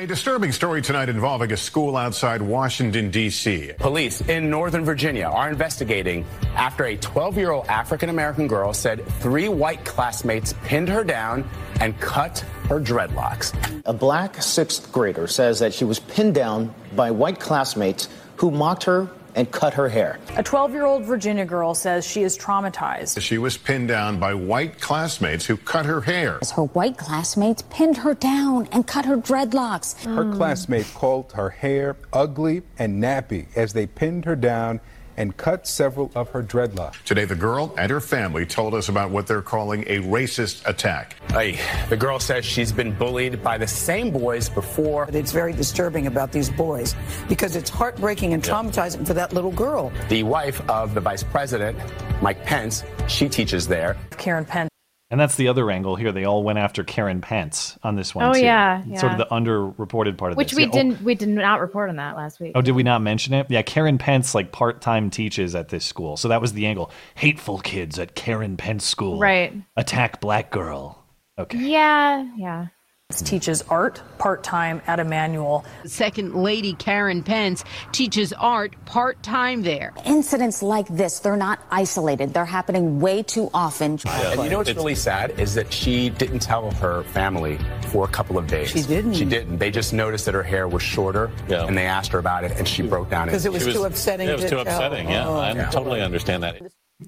A 0.00 0.06
disturbing 0.06 0.50
story 0.50 0.80
tonight 0.80 1.10
involving 1.10 1.52
a 1.52 1.58
school 1.58 1.94
outside 1.94 2.40
Washington, 2.40 3.10
D.C. 3.10 3.72
Police 3.76 4.22
in 4.22 4.48
Northern 4.48 4.82
Virginia 4.82 5.26
are 5.26 5.50
investigating 5.50 6.24
after 6.54 6.86
a 6.86 6.96
12 6.96 7.36
year 7.36 7.50
old 7.50 7.66
African 7.66 8.08
American 8.08 8.46
girl 8.46 8.72
said 8.72 9.04
three 9.20 9.50
white 9.50 9.84
classmates 9.84 10.54
pinned 10.64 10.88
her 10.88 11.04
down 11.04 11.46
and 11.82 12.00
cut 12.00 12.38
her 12.70 12.80
dreadlocks. 12.80 13.52
A 13.84 13.92
black 13.92 14.42
sixth 14.42 14.90
grader 14.90 15.26
says 15.26 15.58
that 15.58 15.74
she 15.74 15.84
was 15.84 16.00
pinned 16.00 16.34
down 16.34 16.74
by 16.96 17.10
white 17.10 17.38
classmates 17.38 18.08
who 18.36 18.50
mocked 18.50 18.84
her 18.84 19.10
and 19.34 19.50
cut 19.50 19.74
her 19.74 19.88
hair. 19.88 20.18
A 20.36 20.42
12 20.42 20.72
year 20.72 20.84
old 20.84 21.04
Virginia 21.04 21.44
girl 21.44 21.74
says 21.74 22.06
she 22.06 22.22
is 22.22 22.36
traumatized. 22.36 23.20
She 23.20 23.38
was 23.38 23.56
pinned 23.56 23.88
down 23.88 24.18
by 24.18 24.34
white 24.34 24.80
classmates 24.80 25.46
who 25.46 25.56
cut 25.56 25.86
her 25.86 26.00
hair. 26.00 26.38
As 26.40 26.50
Her 26.52 26.64
white 26.64 26.96
classmates 26.96 27.62
pinned 27.70 27.98
her 27.98 28.14
down 28.14 28.68
and 28.72 28.86
cut 28.86 29.04
her 29.04 29.16
dreadlocks. 29.16 30.02
Her 30.04 30.32
classmates 30.34 30.92
called 30.92 31.32
her 31.32 31.50
hair 31.50 31.96
ugly 32.12 32.62
and 32.78 33.02
nappy 33.02 33.46
as 33.56 33.72
they 33.72 33.86
pinned 33.86 34.24
her 34.24 34.36
down 34.36 34.80
and 35.20 35.36
cut 35.36 35.66
several 35.66 36.10
of 36.14 36.30
her 36.30 36.42
dreadlocks. 36.42 37.02
Today, 37.04 37.26
the 37.26 37.36
girl 37.36 37.74
and 37.76 37.90
her 37.90 38.00
family 38.00 38.46
told 38.46 38.72
us 38.72 38.88
about 38.88 39.10
what 39.10 39.26
they're 39.26 39.42
calling 39.42 39.84
a 39.86 40.00
racist 40.00 40.66
attack. 40.66 41.16
Hey, 41.30 41.60
the 41.90 41.96
girl 41.96 42.18
says 42.18 42.44
she's 42.44 42.72
been 42.72 42.96
bullied 42.96 43.42
by 43.42 43.58
the 43.58 43.66
same 43.66 44.10
boys 44.10 44.48
before. 44.48 45.08
It's 45.12 45.32
very 45.32 45.52
disturbing 45.52 46.06
about 46.06 46.32
these 46.32 46.48
boys 46.48 46.94
because 47.28 47.54
it's 47.54 47.68
heartbreaking 47.68 48.32
and 48.32 48.42
traumatizing 48.42 49.06
for 49.06 49.12
that 49.12 49.34
little 49.34 49.52
girl. 49.52 49.92
The 50.08 50.22
wife 50.22 50.66
of 50.70 50.94
the 50.94 51.00
vice 51.00 51.22
president, 51.22 51.78
Mike 52.22 52.42
Pence, 52.46 52.82
she 53.06 53.28
teaches 53.28 53.68
there. 53.68 53.98
Karen 54.16 54.46
Penn. 54.46 54.70
And 55.10 55.18
that's 55.18 55.34
the 55.34 55.48
other 55.48 55.68
angle 55.72 55.96
here. 55.96 56.12
They 56.12 56.24
all 56.24 56.44
went 56.44 56.58
after 56.60 56.84
Karen 56.84 57.20
Pence 57.20 57.76
on 57.82 57.96
this 57.96 58.14
one. 58.14 58.24
Oh, 58.26 58.32
too. 58.32 58.40
yeah, 58.42 58.82
Sort 58.96 59.12
of 59.12 59.18
yeah. 59.18 59.24
the 59.24 59.26
underreported 59.26 60.16
part 60.16 60.30
of 60.30 60.38
Which 60.38 60.50
this. 60.50 60.56
we 60.56 60.62
Yeah, 60.64 60.68
oh- 60.68 60.72
didn't 60.72 61.02
we 61.02 61.14
did 61.16 61.28
not 61.28 61.60
report 61.60 61.88
on 61.90 61.96
that 61.96 62.16
last 62.16 62.38
week. 62.38 62.52
Oh, 62.54 62.62
did 62.62 62.72
we 62.76 62.84
not 62.84 63.02
mention 63.02 63.34
it? 63.34 63.46
Yeah, 63.50 63.62
Karen 63.62 63.98
Pence 63.98 64.34
like 64.36 64.52
part-time 64.52 65.10
teaches 65.10 65.54
at 65.56 65.68
this 65.68 65.84
school. 65.84 66.16
So 66.16 66.28
that 66.28 66.40
was 66.40 66.52
the 66.52 66.66
angle. 66.66 66.92
Hateful 67.16 67.58
kids 67.58 67.98
at 67.98 68.14
Karen 68.14 68.56
Pence 68.56 68.84
school. 68.84 69.18
Right. 69.18 69.52
Attack 69.76 70.20
black 70.20 70.50
girl. 70.52 71.04
Okay. 71.38 71.58
Yeah, 71.58 72.26
yeah. 72.36 72.66
Teaches 73.10 73.62
art 73.68 74.00
part 74.18 74.42
time 74.44 74.80
at 74.86 75.00
Emmanuel. 75.00 75.64
Second 75.84 76.34
Lady 76.34 76.74
Karen 76.74 77.22
Pence 77.22 77.64
teaches 77.92 78.32
art 78.32 78.74
part 78.86 79.20
time 79.22 79.62
there. 79.62 79.92
Incidents 80.06 80.62
like 80.62 80.86
this, 80.88 81.18
they're 81.18 81.36
not 81.36 81.58
isolated. 81.70 82.32
They're 82.32 82.44
happening 82.44 83.00
way 83.00 83.22
too 83.22 83.50
often. 83.52 83.98
And 84.06 84.42
you 84.44 84.50
know 84.50 84.58
what's 84.58 84.72
really 84.74 84.94
sad 84.94 85.38
is 85.40 85.54
that 85.56 85.72
she 85.72 86.08
didn't 86.10 86.38
tell 86.40 86.70
her 86.72 87.02
family 87.04 87.58
for 87.88 88.04
a 88.04 88.08
couple 88.08 88.38
of 88.38 88.46
days. 88.46 88.70
She 88.70 88.82
didn't? 88.82 89.14
She 89.14 89.24
didn't. 89.24 89.58
They 89.58 89.70
just 89.72 89.92
noticed 89.92 90.24
that 90.26 90.34
her 90.34 90.42
hair 90.44 90.68
was 90.68 90.82
shorter, 90.82 91.30
and 91.48 91.76
they 91.76 91.86
asked 91.86 92.12
her 92.12 92.18
about 92.20 92.44
it, 92.44 92.52
and 92.58 92.66
she 92.66 92.82
broke 92.82 93.10
down. 93.10 93.26
Because 93.26 93.44
it 93.44 93.52
was 93.52 93.64
She 93.64 93.72
too 93.72 93.84
upsetting 93.84 94.28
It 94.28 94.32
was 94.32 94.42
too 94.44 94.50
tell. 94.50 94.60
upsetting. 94.60 95.08
Yeah, 95.08 95.26
Oh. 95.28 95.40
I 95.40 95.52
totally 95.70 96.00
understand 96.00 96.42
that. 96.44 96.60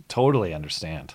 Totally 0.09 0.53
understand. 0.53 1.15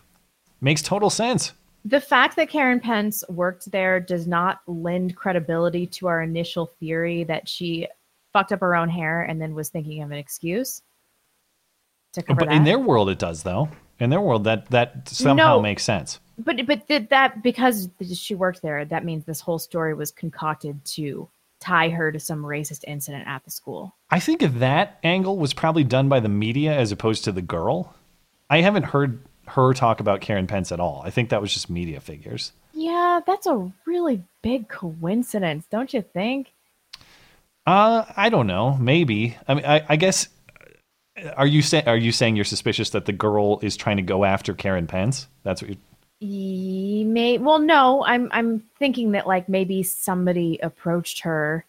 Makes 0.62 0.82
total 0.82 1.10
sense. 1.10 1.52
The 1.88 2.02
fact 2.02 2.36
that 2.36 2.50
Karen 2.50 2.82
Pence 2.82 3.24
worked 3.30 3.72
there 3.72 4.02
does 4.02 4.28
not 4.28 4.60
lend 4.68 5.16
credibility 5.16 5.88
to 5.88 6.08
our 6.08 6.22
initial 6.22 6.66
theory 6.66 7.24
that 7.26 7.48
she 7.48 7.88
fucked 8.34 8.52
up 8.52 8.60
her 8.60 8.76
own 8.76 8.90
hair 8.90 9.22
and 9.24 9.42
then 9.42 9.56
was 9.56 9.70
thinking 9.70 10.04
of 10.04 10.12
an 10.12 10.18
excuse 10.18 10.82
to 12.12 12.22
cover 12.22 12.40
But 12.40 12.50
that. 12.50 12.56
in 12.56 12.66
their 12.66 12.78
world, 12.80 13.10
it 13.10 13.20
does 13.20 13.44
though. 13.44 13.70
In 14.00 14.10
their 14.10 14.20
world, 14.20 14.44
that 14.44 14.70
that 14.70 15.08
somehow 15.08 15.56
No. 15.56 15.62
makes 15.62 15.84
sense. 15.84 16.20
But 16.38 16.66
but 16.68 16.88
did 16.88 17.08
that 17.10 17.42
because 17.42 17.90
she 18.14 18.36
worked 18.36 18.62
there, 18.62 18.84
that 18.84 19.06
means 19.06 19.24
this 19.24 19.40
whole 19.40 19.58
story 19.58 19.94
was 19.94 20.12
concocted 20.12 20.84
to 20.86 21.30
tie 21.62 21.88
her 21.90 22.12
to 22.12 22.20
some 22.20 22.44
racist 22.44 22.84
incident 22.86 23.26
at 23.28 23.46
the 23.46 23.50
school. 23.50 23.96
I 24.10 24.20
think 24.20 24.42
that 24.42 25.00
angle 25.04 25.38
was 25.38 25.54
probably 25.54 25.86
done 25.86 26.10
by 26.10 26.20
the 26.20 26.30
media 26.30 26.78
as 26.78 26.92
opposed 26.92 27.24
to 27.24 27.32
the 27.32 27.42
girl. 27.42 27.96
I 28.50 28.60
haven't 28.62 28.84
heard 28.84 29.22
her 29.48 29.74
talk 29.74 30.00
about 30.00 30.22
Karen 30.22 30.48
Pence 30.48 30.72
at 30.72 30.80
all. 30.80 31.02
I 31.06 31.10
think 31.10 31.30
that 31.30 31.42
was 31.42 31.54
just 31.54 31.70
media 31.70 32.00
figures. 32.00 32.52
Yeah, 32.74 33.22
that's 33.26 33.48
a 33.48 33.72
really 33.86 34.24
big 34.42 34.70
coincidence, 34.70 35.66
don't 35.70 35.94
you 35.94 36.02
think? 36.02 36.54
Uh, 37.66 38.06
I 38.16 38.30
don't 38.30 38.48
know. 38.48 38.78
Maybe. 38.78 39.38
I 39.48 39.54
mean, 39.54 39.66
I, 39.66 39.86
I 39.90 39.96
guess. 39.96 40.30
Are 41.36 41.48
you 41.48 41.64
saying 41.64 41.88
are 41.88 41.98
you 41.98 42.12
saying 42.12 42.36
you're 42.36 42.46
suspicious 42.46 42.92
that 42.92 43.06
the 43.06 43.12
girl 43.12 43.60
is 43.64 43.76
trying 43.76 43.98
to 43.98 44.04
go 44.04 44.24
after 44.24 44.54
Karen 44.54 44.86
Pence? 44.86 45.28
That's 45.42 45.64
what 45.64 45.72
you 46.20 47.06
may 47.08 47.40
well 47.40 47.58
no, 47.58 48.04
I'm 48.06 48.30
I'm 48.32 48.60
thinking 48.78 49.12
that 49.12 49.26
like 49.26 49.50
maybe 49.50 49.82
somebody 49.82 50.60
approached 50.62 51.22
her 51.22 51.66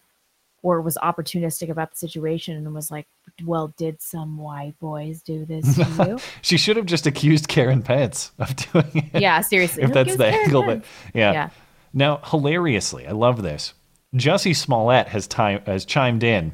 or 0.61 0.81
was 0.81 0.97
opportunistic 1.01 1.69
about 1.69 1.91
the 1.91 1.97
situation 1.97 2.57
and 2.57 2.73
was 2.73 2.91
like, 2.91 3.07
Well, 3.45 3.73
did 3.77 4.01
some 4.01 4.37
white 4.37 4.77
boys 4.79 5.21
do 5.21 5.45
this 5.45 5.75
to 5.75 6.05
you? 6.07 6.19
She 6.41 6.57
should 6.57 6.77
have 6.77 6.85
just 6.85 7.07
accused 7.07 7.47
Karen 7.47 7.81
Pence 7.81 8.31
of 8.39 8.55
doing 8.73 9.09
it. 9.13 9.21
Yeah, 9.21 9.41
seriously. 9.41 9.83
if 9.83 9.89
Who 9.89 9.93
that's 9.93 10.15
the 10.15 10.29
Karen 10.29 10.45
angle, 10.45 10.63
but 10.63 10.83
yeah. 11.13 11.31
Yeah. 11.31 11.49
Now, 11.93 12.21
hilariously, 12.23 13.07
I 13.07 13.11
love 13.11 13.41
this. 13.41 13.73
Jussie 14.15 14.55
Smollett 14.55 15.07
has 15.09 15.27
time 15.27 15.61
has 15.65 15.85
chimed 15.85 16.23
in 16.23 16.53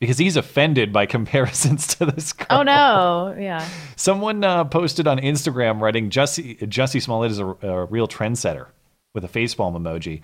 because 0.00 0.18
he's 0.18 0.36
offended 0.36 0.92
by 0.92 1.06
comparisons 1.16 1.86
to 1.96 2.06
this 2.06 2.32
girl. 2.32 2.46
Oh 2.50 2.62
no. 2.62 3.34
Yeah. 3.38 3.66
Someone 3.96 4.44
uh, 4.44 4.64
posted 4.64 5.06
on 5.06 5.18
Instagram 5.18 5.80
writing 5.80 6.10
Jussie 6.10 6.58
Jussie 6.60 7.02
Smollett 7.02 7.30
is 7.30 7.38
a, 7.38 7.46
a 7.46 7.84
real 7.86 8.06
trendsetter 8.08 8.66
with 9.14 9.24
a 9.24 9.28
facepalm 9.28 9.74
emoji, 9.76 10.20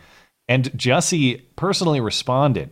and 0.49 0.71
Jussie 0.73 1.43
personally 1.57 2.01
responded 2.01 2.71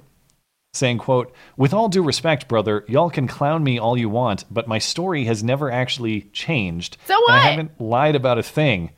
saying, 0.73 0.99
"quote 0.99 1.35
With 1.57 1.75
all 1.75 1.89
due 1.89 2.03
respect, 2.03 2.49
brother, 2.49 2.85
y'all 2.89 3.11
can 3.11 3.27
clown 3.27 3.63
me 3.63 3.79
all 3.79 3.97
you 3.97 4.09
want, 4.09 4.45
but 4.51 4.69
my 4.69 4.79
story 4.79 5.25
has 5.25 5.43
never 5.43 5.71
actually 5.71 6.23
changed. 6.33 6.97
So 7.07 7.15
and 7.29 7.37
I 7.37 7.39
haven't 7.41 7.81
lied 7.81 8.17
about 8.17 8.39
a 8.39 8.43
thing." 8.43 8.91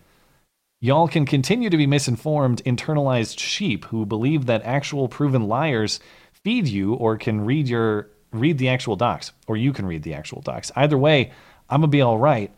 Y'all 0.80 1.09
can 1.09 1.24
continue 1.24 1.70
to 1.70 1.78
be 1.78 1.86
misinformed, 1.86 2.62
internalized 2.66 3.38
sheep 3.38 3.86
who 3.86 4.05
believe 4.05 4.44
that 4.44 4.62
actual 4.64 5.09
proven 5.09 5.48
liars 5.48 5.98
feed 6.32 6.68
you 6.68 6.92
or 6.92 7.16
can 7.16 7.44
read 7.44 7.68
your 7.68 8.10
read 8.32 8.59
the 8.59 8.68
actual 8.68 8.96
docs, 8.96 9.32
or 9.46 9.56
you 9.56 9.72
can 9.72 9.86
read 9.86 10.02
the 10.02 10.12
actual 10.12 10.42
docs. 10.42 10.70
Either 10.76 10.98
way, 10.98 11.32
I'm 11.70 11.80
gonna 11.80 11.88
be 11.88 12.02
all 12.02 12.18
right. 12.18 12.52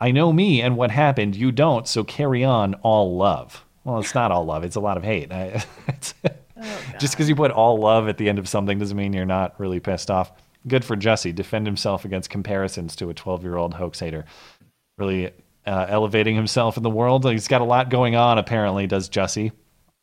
I 0.00 0.12
know 0.12 0.32
me 0.32 0.62
and 0.62 0.76
what 0.76 0.90
happened. 0.90 1.36
You 1.36 1.52
don't, 1.52 1.86
so 1.86 2.04
carry 2.04 2.44
on. 2.44 2.74
All 2.76 3.16
love. 3.16 3.64
Well, 3.84 3.98
it's 3.98 4.14
not 4.14 4.30
all 4.30 4.44
love. 4.44 4.64
It's 4.64 4.76
a 4.76 4.80
lot 4.80 4.96
of 4.96 5.04
hate. 5.04 5.30
I, 5.32 5.62
it's- 6.58 7.00
just 7.00 7.14
because 7.14 7.28
you 7.28 7.34
put 7.36 7.50
all 7.50 7.78
love 7.78 8.08
at 8.08 8.18
the 8.18 8.28
end 8.28 8.38
of 8.38 8.48
something 8.48 8.78
doesn't 8.78 8.96
mean 8.96 9.12
you're 9.12 9.24
not 9.26 9.58
really 9.58 9.80
pissed 9.80 10.10
off. 10.10 10.32
Good 10.66 10.84
for 10.84 10.96
Jussie. 10.96 11.34
Defend 11.34 11.66
himself 11.66 12.04
against 12.04 12.30
comparisons 12.30 12.96
to 12.96 13.10
a 13.10 13.14
12 13.14 13.42
year 13.42 13.56
old 13.56 13.74
hoax 13.74 14.00
hater. 14.00 14.24
Really 14.96 15.32
uh, 15.66 15.86
elevating 15.88 16.34
himself 16.34 16.76
in 16.76 16.82
the 16.82 16.90
world. 16.90 17.24
He's 17.30 17.48
got 17.48 17.60
a 17.60 17.64
lot 17.64 17.90
going 17.90 18.16
on, 18.16 18.38
apparently, 18.38 18.86
does 18.86 19.08
Jussie. 19.08 19.52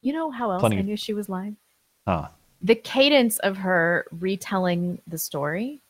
You 0.02 0.14
know 0.14 0.30
how 0.32 0.52
else 0.52 0.60
Plenty 0.61 0.77
I 0.77 0.82
knew 0.82 0.95
she 0.95 1.14
was 1.14 1.27
lying? 1.27 1.57
Huh. 2.07 2.27
The 2.61 2.76
cadence 2.76 3.40
of 3.40 3.57
her 3.57 4.06
retelling 4.11 4.99
the 5.07 5.18
story, 5.18 5.82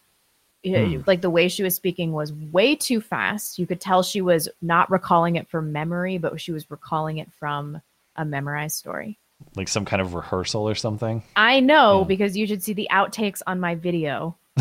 Hmm. 0.65 1.01
like 1.05 1.21
the 1.21 1.29
way 1.29 1.47
she 1.47 1.61
was 1.61 1.75
speaking, 1.75 2.11
was 2.13 2.33
way 2.33 2.75
too 2.75 2.99
fast. 3.01 3.59
You 3.59 3.67
could 3.67 3.79
tell 3.79 4.01
she 4.01 4.21
was 4.21 4.49
not 4.61 4.89
recalling 4.89 5.35
it 5.35 5.47
from 5.47 5.71
memory, 5.71 6.17
but 6.17 6.39
she 6.41 6.51
was 6.51 6.71
recalling 6.71 7.17
it 7.19 7.31
from 7.33 7.81
a 8.15 8.25
memorized 8.25 8.75
story. 8.77 9.19
Like 9.55 9.67
some 9.67 9.85
kind 9.85 10.01
of 10.01 10.13
rehearsal 10.13 10.67
or 10.67 10.75
something. 10.75 11.23
I 11.35 11.59
know 11.59 12.03
because 12.05 12.35
you 12.35 12.45
should 12.47 12.61
see 12.63 12.73
the 12.73 12.87
outtakes 12.91 13.41
on 13.47 13.59
my 13.59 13.75
video. 13.75 14.35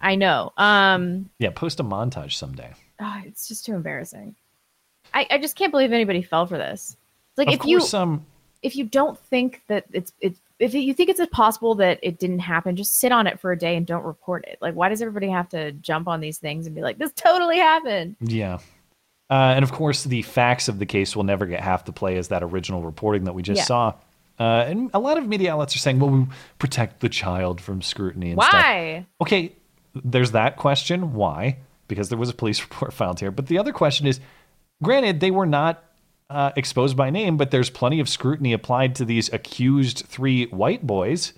I 0.00 0.14
know. 0.16 0.52
Um, 0.56 1.30
Yeah, 1.38 1.50
post 1.50 1.80
a 1.80 1.84
montage 1.84 2.32
someday. 2.32 2.72
ah, 3.00 3.22
it's 3.24 3.48
just 3.48 3.64
too 3.66 3.74
embarrassing. 3.74 4.34
I, 5.12 5.26
I 5.30 5.38
just 5.38 5.56
can't 5.56 5.70
believe 5.70 5.92
anybody 5.92 6.22
fell 6.22 6.46
for 6.46 6.58
this. 6.58 6.96
It's 7.30 7.38
like 7.38 7.48
of 7.48 7.54
if 7.54 7.60
course, 7.60 7.92
you 7.92 7.98
um, 7.98 8.26
if 8.62 8.76
you 8.76 8.84
don't 8.84 9.18
think 9.18 9.62
that 9.68 9.84
it's 9.92 10.12
it's 10.20 10.38
if 10.58 10.72
you 10.72 10.94
think 10.94 11.08
it's 11.10 11.20
possible 11.32 11.74
that 11.76 11.98
it 12.02 12.18
didn't 12.18 12.38
happen, 12.38 12.76
just 12.76 12.96
sit 12.98 13.12
on 13.12 13.26
it 13.26 13.40
for 13.40 13.52
a 13.52 13.58
day 13.58 13.76
and 13.76 13.84
don't 13.86 14.04
report 14.04 14.44
it. 14.46 14.58
Like, 14.60 14.74
why 14.74 14.88
does 14.88 15.02
everybody 15.02 15.28
have 15.28 15.48
to 15.50 15.72
jump 15.72 16.06
on 16.08 16.20
these 16.20 16.38
things 16.38 16.66
and 16.66 16.74
be 16.74 16.80
like, 16.82 16.96
"This 16.98 17.12
totally 17.12 17.58
happened"? 17.58 18.16
Yeah. 18.20 18.58
Uh, 19.30 19.34
and 19.56 19.62
of 19.62 19.72
course, 19.72 20.04
the 20.04 20.22
facts 20.22 20.68
of 20.68 20.78
the 20.78 20.86
case 20.86 21.16
will 21.16 21.24
never 21.24 21.46
get 21.46 21.60
half 21.60 21.84
the 21.84 21.92
play 21.92 22.16
as 22.16 22.28
that 22.28 22.42
original 22.42 22.82
reporting 22.82 23.24
that 23.24 23.34
we 23.34 23.42
just 23.42 23.58
Yeah. 23.60 23.64
saw. 23.64 23.94
Uh, 24.38 24.64
and 24.68 24.90
a 24.92 24.98
lot 24.98 25.16
of 25.16 25.26
media 25.26 25.52
outlets 25.52 25.74
are 25.76 25.78
saying, 25.78 25.98
well, 26.00 26.10
we 26.10 26.26
protect 26.58 27.00
the 27.00 27.08
child 27.08 27.60
from 27.60 27.80
scrutiny 27.80 28.32
and 28.32 28.42
stuff. 28.42 28.52
Why? 28.52 29.06
Okay, 29.20 29.52
there's 29.94 30.32
that 30.32 30.56
question. 30.56 31.14
Why? 31.14 31.58
Because 31.88 32.08
there 32.08 32.18
was 32.18 32.30
a 32.30 32.34
police 32.34 32.60
report 32.68 32.92
filed 32.92 33.20
here. 33.20 33.30
But 33.30 33.46
the 33.46 33.58
other 33.58 33.72
question 33.72 34.06
is 34.06 34.20
granted, 34.82 35.20
they 35.20 35.30
were 35.30 35.46
not 35.46 35.82
uh, 36.30 36.50
exposed 36.56 36.96
by 36.96 37.10
name, 37.10 37.36
but 37.36 37.50
there's 37.50 37.70
plenty 37.70 38.00
of 38.00 38.08
scrutiny 38.08 38.52
applied 38.52 38.94
to 38.96 39.04
these 39.04 39.32
accused 39.32 40.04
three 40.06 40.46
white 40.46 40.84
boys 40.86 41.32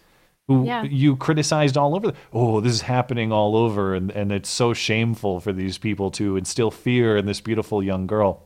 who 0.49 0.65
Yeah. 0.65 0.83
you 0.85 1.17
criticized 1.17 1.77
all 1.77 1.97
over. 1.97 2.13
Oh, 2.33 2.61
this 2.61 2.73
is 2.73 2.83
happening 2.83 3.33
all 3.33 3.57
over, 3.57 3.95
and, 3.95 4.11
and 4.11 4.31
it's 4.33 4.49
so 4.49 4.73
shameful 4.73 5.41
for 5.41 5.53
these 5.53 5.79
people 5.79 6.11
to 6.13 6.37
instill 6.37 6.71
fear 6.71 7.17
in 7.17 7.27
this 7.27 7.41
beautiful 7.41 7.83
young 7.83 8.07
girl. 8.07 8.43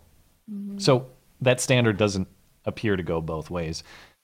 Mm-hmm. 0.50 0.78
So 0.78 1.06
that 1.42 1.60
standard 1.60 1.96
doesn't 1.98 2.28
appear 2.64 2.96
to 2.96 3.02
go 3.02 3.20
both 3.20 3.50
ways, 3.50 3.82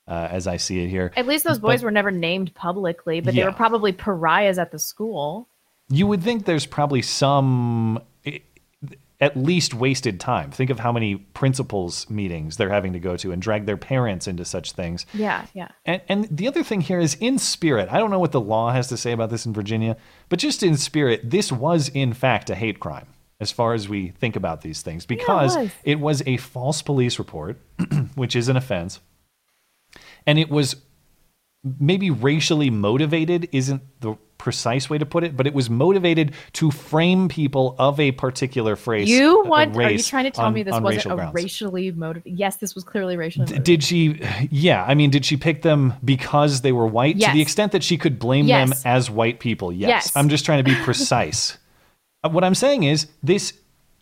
uh, 0.08 0.28
as 0.30 0.46
I 0.46 0.56
see 0.56 0.82
it 0.84 0.88
here. 0.88 1.12
At 1.16 1.26
least 1.26 1.44
those 1.44 1.58
boys 1.58 1.80
But 1.80 1.86
were 1.86 1.90
never 1.90 2.10
named 2.10 2.54
publicly, 2.54 3.20
but 3.20 3.34
Yeah. 3.34 3.42
they 3.44 3.48
were 3.48 3.54
probably 3.56 3.92
pariahs 3.92 4.58
at 4.58 4.70
the 4.70 4.78
school. 4.78 5.48
You 5.88 6.06
would 6.06 6.22
think 6.22 6.46
there's 6.46 6.66
probably 6.66 7.02
some, 7.02 8.00
at 9.20 9.36
least 9.36 9.72
wasted 9.72 10.20
time. 10.20 10.51
Think 10.51 10.70
of 10.70 10.78
how 10.78 10.93
many 10.93 11.16
principals 11.16 12.09
meetings 12.10 12.56
they're 12.56 12.70
having 12.70 12.93
to 12.93 12.98
go 12.98 13.16
to 13.16 13.32
and 13.32 13.40
drag 13.40 13.66
their 13.66 13.76
parents 13.76 14.26
into 14.26 14.44
such 14.44 14.72
things. 14.72 15.06
Yeah, 15.14 15.47
yeah. 15.55 15.68
And, 15.84 16.02
and 16.09 16.28
the 16.30 16.48
other 16.48 16.62
thing 16.62 16.82
here 16.82 17.01
is 17.01 17.16
in 17.20 17.38
spirit. 17.38 17.88
I 17.90 17.98
don't 17.98 18.10
know 18.10 18.18
what 18.18 18.32
the 18.32 18.40
law 18.40 18.72
has 18.72 18.88
to 18.88 18.97
say 18.97 19.12
about 19.12 19.30
this 19.30 19.47
in 19.47 19.52
Virginia, 19.52 19.97
but 20.28 20.38
just 20.38 20.62
in 20.62 20.76
spirit, 20.76 21.30
this 21.30 21.51
was 21.51 21.88
in 21.88 22.12
fact 22.12 22.51
a 22.51 22.55
hate 22.55 22.78
crime 22.80 23.06
as 23.40 23.51
far 23.51 23.74
as 23.74 23.88
we 23.88 24.09
think 24.09 24.36
about 24.36 24.62
these 24.62 24.82
things 24.82 25.06
because 25.06 25.56
was. 25.56 25.70
it 25.84 26.01
was 26.01 26.22
a 26.26 26.36
false 26.38 26.82
police 26.82 27.18
report, 27.18 27.59
which 28.14 28.36
is 28.36 28.48
an 28.48 28.56
offense. 28.56 29.01
And 30.26 30.38
it 30.38 30.51
was 30.51 30.76
maybe 31.80 32.10
racially 32.10 32.70
motivated 32.70 33.48
isn't 33.52 33.82
the 34.01 34.16
precise 34.38 34.88
way 34.88 34.98
to 34.98 35.06
put 35.06 35.24
it, 35.24 35.36
but 35.36 35.47
it 35.47 35.55
was 35.55 35.68
motivated 35.68 36.32
to 36.52 36.70
frame 36.70 37.28
people 37.28 37.74
of 37.78 37.98
a 37.98 38.12
particular 38.12 38.76
phrase. 38.76 39.09
You 39.09 39.44
want? 39.44 39.76
Are 39.76 39.90
you 39.90 40.02
trying 40.02 40.24
to 40.24 40.30
tell 40.30 40.44
on- 40.47 40.55
me 40.55 40.62
this 40.62 40.78
wasn't 40.78 41.06
a 41.06 41.16
grounds. 41.16 41.34
racially 41.34 41.90
motivated? 41.90 42.38
Yes, 42.38 42.56
this 42.56 42.74
was 42.74 42.84
clearly 42.84 43.16
racially 43.16 43.44
motivated. 43.44 43.64
Did 43.64 43.82
she? 43.82 44.20
Yeah, 44.51 44.84
I 44.84 44.94
mean, 44.94 45.10
did 45.10 45.24
she 45.24 45.36
pick 45.36 45.62
them 45.62 45.94
because 46.05 46.60
they 46.60 46.72
were 46.72 46.86
white? 46.86 47.18
To 47.20 47.32
the 47.32 47.40
extent 47.43 47.72
that 47.72 47.82
she 47.82 47.97
could 47.98 48.18
blame 48.18 48.47
them 48.47 48.72
as 48.84 49.10
white 49.10 49.40
people, 49.40 49.72
yes. 49.72 49.88
Yes. 49.88 50.16
I'm 50.16 50.28
just 50.28 50.44
trying 50.44 50.62
to 50.64 50.70
be 50.70 50.76
precise. 50.82 51.59
Uh, 52.24 52.30
what 52.30 52.43
I'm 52.43 52.55
saying 52.55 52.84
is, 52.84 53.09
this, 53.22 53.52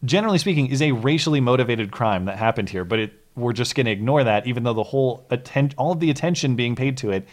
generally 0.04 0.38
speaking, 0.38 0.68
is 0.68 0.80
a 0.80 0.92
racially 0.92 1.40
motivated 1.40 1.90
crime 1.90 2.26
that 2.26 2.38
happened 2.38 2.70
here, 2.70 2.84
but 2.84 3.00
it, 3.00 3.12
we're 3.34 3.52
just 3.52 3.74
going 3.74 3.86
to 3.86 3.92
ignore 3.92 4.22
that, 4.22 4.46
even 4.46 4.62
though 4.62 4.72
the 4.72 4.84
whole 4.84 5.26
atten- 5.30 5.72
all 5.76 5.90
of 5.90 5.98
the 5.98 6.10
attention 6.10 6.54
being 6.54 6.76
paid 6.76 6.96
to 6.98 7.10
it 7.10 7.26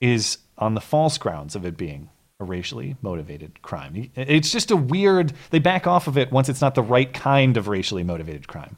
is 0.00 0.38
on 0.58 0.74
the 0.74 0.80
false 0.80 1.18
grounds 1.18 1.54
of 1.54 1.64
it 1.64 1.76
being 1.76 2.10
a 2.40 2.44
racially 2.44 2.96
motivated 3.02 3.62
crime. 3.62 4.10
It's 4.14 4.52
just 4.52 4.70
a 4.70 4.76
weird. 4.76 5.32
They 5.50 5.58
back 5.58 5.86
off 5.86 6.06
of 6.06 6.18
it 6.18 6.30
once 6.32 6.48
it's 6.48 6.60
not 6.60 6.74
the 6.74 6.82
right 6.82 7.12
kind 7.12 7.56
of 7.56 7.68
racially 7.68 8.02
motivated 8.02 8.46
crime. 8.46 8.76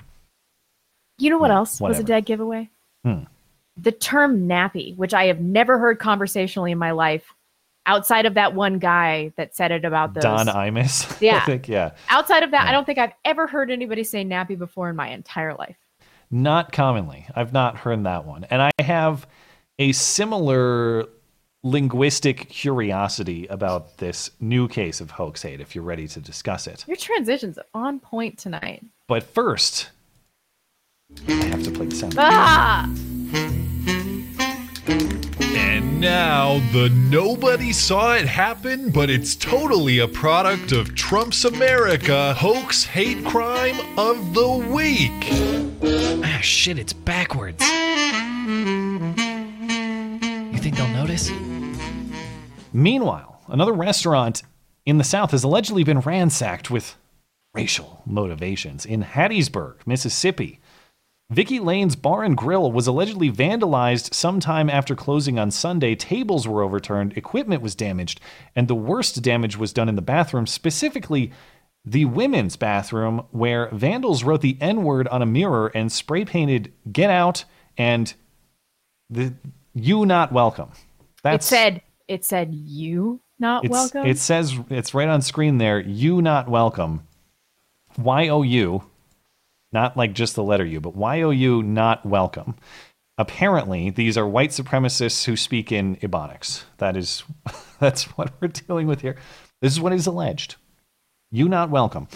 You 1.18 1.30
know 1.30 1.38
what 1.38 1.50
else 1.50 1.80
was 1.80 1.98
a 1.98 2.04
dead 2.04 2.26
giveaway? 2.26 2.70
Hmm. 3.04 3.24
The 3.76 3.92
term 3.92 4.48
nappy, 4.48 4.96
which 4.96 5.14
I 5.14 5.26
have 5.26 5.40
never 5.40 5.78
heard 5.78 5.98
conversationally 5.98 6.72
in 6.72 6.78
my 6.78 6.92
life, 6.92 7.34
outside 7.86 8.26
of 8.26 8.34
that 8.34 8.54
one 8.54 8.78
guy 8.78 9.32
that 9.36 9.56
said 9.56 9.72
it 9.72 9.84
about 9.84 10.14
those. 10.14 10.22
Don 10.22 10.46
Imus. 10.46 11.20
Yeah. 11.20 11.38
I 11.38 11.40
think, 11.40 11.68
yeah. 11.68 11.92
Outside 12.10 12.44
of 12.44 12.52
that, 12.52 12.68
I 12.68 12.72
don't 12.72 12.84
think 12.84 12.98
I've 12.98 13.14
ever 13.24 13.46
heard 13.48 13.70
anybody 13.70 14.04
say 14.04 14.24
nappy 14.24 14.56
before 14.56 14.90
in 14.90 14.96
my 14.96 15.08
entire 15.08 15.54
life. 15.54 15.76
Not 16.30 16.70
commonly. 16.72 17.26
I've 17.34 17.52
not 17.52 17.78
heard 17.78 18.04
that 18.04 18.26
one. 18.26 18.44
And 18.44 18.60
I 18.62 18.70
have 18.80 19.26
a 19.78 19.92
similar 19.92 21.06
linguistic 21.62 22.48
curiosity 22.48 23.46
about 23.48 23.98
this 23.98 24.30
new 24.40 24.68
case 24.68 25.00
of 25.00 25.12
hoax 25.12 25.42
hate 25.42 25.60
if 25.60 25.74
you're 25.74 25.84
ready 25.84 26.06
to 26.08 26.20
discuss 26.20 26.66
it. 26.66 26.84
Your 26.86 26.96
transition's 26.96 27.58
on 27.74 28.00
point 28.00 28.38
tonight. 28.38 28.84
But 29.06 29.22
first, 29.24 29.90
I 31.26 31.32
have 31.32 31.62
to 31.64 31.70
play 31.70 31.86
the 31.86 31.96
sound. 31.96 32.14
Ah! 32.18 32.90
And 35.40 36.00
now 36.00 36.60
the 36.72 36.90
nobody 37.10 37.72
saw 37.72 38.14
it 38.14 38.26
happen, 38.26 38.90
but 38.90 39.10
it's 39.10 39.34
totally 39.36 39.98
a 39.98 40.08
product 40.08 40.72
of 40.72 40.94
Trump's 40.94 41.44
America 41.44 42.34
hoax 42.34 42.84
hate 42.84 43.24
crime 43.24 43.76
of 43.98 44.34
the 44.34 44.48
week. 44.70 45.28
Ah, 46.24 46.40
shit, 46.40 46.78
it's 46.78 46.92
backwards. 46.92 47.64
Think 50.68 50.76
they'll 50.76 50.88
notice? 50.88 51.30
Meanwhile, 52.74 53.40
another 53.48 53.72
restaurant 53.72 54.42
in 54.84 54.98
the 54.98 55.04
South 55.04 55.30
has 55.30 55.42
allegedly 55.42 55.82
been 55.82 56.00
ransacked 56.00 56.70
with 56.70 56.94
racial 57.54 58.02
motivations 58.04 58.84
in 58.84 59.02
Hattiesburg, 59.02 59.76
Mississippi. 59.86 60.60
Vicky 61.30 61.58
Lane's 61.58 61.96
Bar 61.96 62.22
and 62.22 62.36
Grill 62.36 62.70
was 62.70 62.86
allegedly 62.86 63.32
vandalized 63.32 64.12
sometime 64.12 64.68
after 64.68 64.94
closing 64.94 65.38
on 65.38 65.50
Sunday. 65.50 65.94
Tables 65.94 66.46
were 66.46 66.62
overturned, 66.62 67.16
equipment 67.16 67.62
was 67.62 67.74
damaged, 67.74 68.20
and 68.54 68.68
the 68.68 68.74
worst 68.74 69.22
damage 69.22 69.56
was 69.56 69.72
done 69.72 69.88
in 69.88 69.96
the 69.96 70.02
bathroom, 70.02 70.46
specifically 70.46 71.32
the 71.82 72.04
women's 72.04 72.56
bathroom, 72.56 73.24
where 73.30 73.70
vandals 73.72 74.22
wrote 74.22 74.42
the 74.42 74.58
N 74.60 74.82
word 74.82 75.08
on 75.08 75.22
a 75.22 75.26
mirror 75.26 75.72
and 75.74 75.90
spray 75.90 76.26
painted 76.26 76.74
"Get 76.92 77.08
out" 77.08 77.46
and 77.78 78.12
the 79.08 79.32
"You 79.78 80.06
not 80.06 80.32
welcome." 80.32 80.70
it 81.24 81.42
said 81.42 81.82
it 82.06 82.24
said 82.24 82.54
you 82.54 83.20
not 83.38 83.68
welcome. 83.68 84.06
It 84.06 84.18
says 84.18 84.58
it's 84.70 84.94
right 84.94 85.08
on 85.08 85.22
screen 85.22 85.58
there. 85.58 85.80
You 85.80 86.22
not 86.22 86.48
welcome. 86.48 87.06
Y 87.96 88.28
O 88.28 88.42
U, 88.42 88.84
not 89.72 89.96
like 89.96 90.12
just 90.12 90.34
the 90.34 90.42
letter 90.42 90.64
U, 90.64 90.80
but 90.80 90.94
Y 90.94 91.22
O 91.22 91.30
U 91.30 91.62
not 91.62 92.04
welcome. 92.04 92.56
Apparently, 93.16 93.90
these 93.90 94.16
are 94.16 94.28
white 94.28 94.50
supremacists 94.50 95.24
who 95.24 95.36
speak 95.36 95.72
in 95.72 95.96
Ebonics. 95.96 96.62
That 96.78 96.96
is, 96.96 97.24
that's 97.80 98.04
what 98.16 98.32
we're 98.40 98.48
dealing 98.48 98.86
with 98.86 99.00
here. 99.00 99.16
This 99.60 99.72
is 99.72 99.80
what 99.80 99.92
is 99.92 100.06
alleged. 100.06 100.54
You 101.30 101.48
not 101.48 101.68
welcome. 101.68 102.06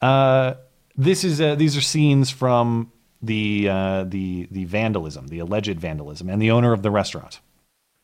Uh, 0.00 0.54
this 0.94 1.24
is 1.24 1.40
uh, 1.40 1.54
these 1.54 1.76
are 1.76 1.80
scenes 1.80 2.30
from 2.30 2.92
the 3.22 3.68
uh, 3.68 4.04
the 4.04 4.48
the 4.50 4.64
vandalism, 4.64 5.28
the 5.28 5.38
alleged 5.38 5.78
vandalism, 5.78 6.28
and 6.28 6.40
the 6.40 6.50
owner 6.50 6.72
of 6.72 6.82
the 6.82 6.90
restaurant. 6.90 7.40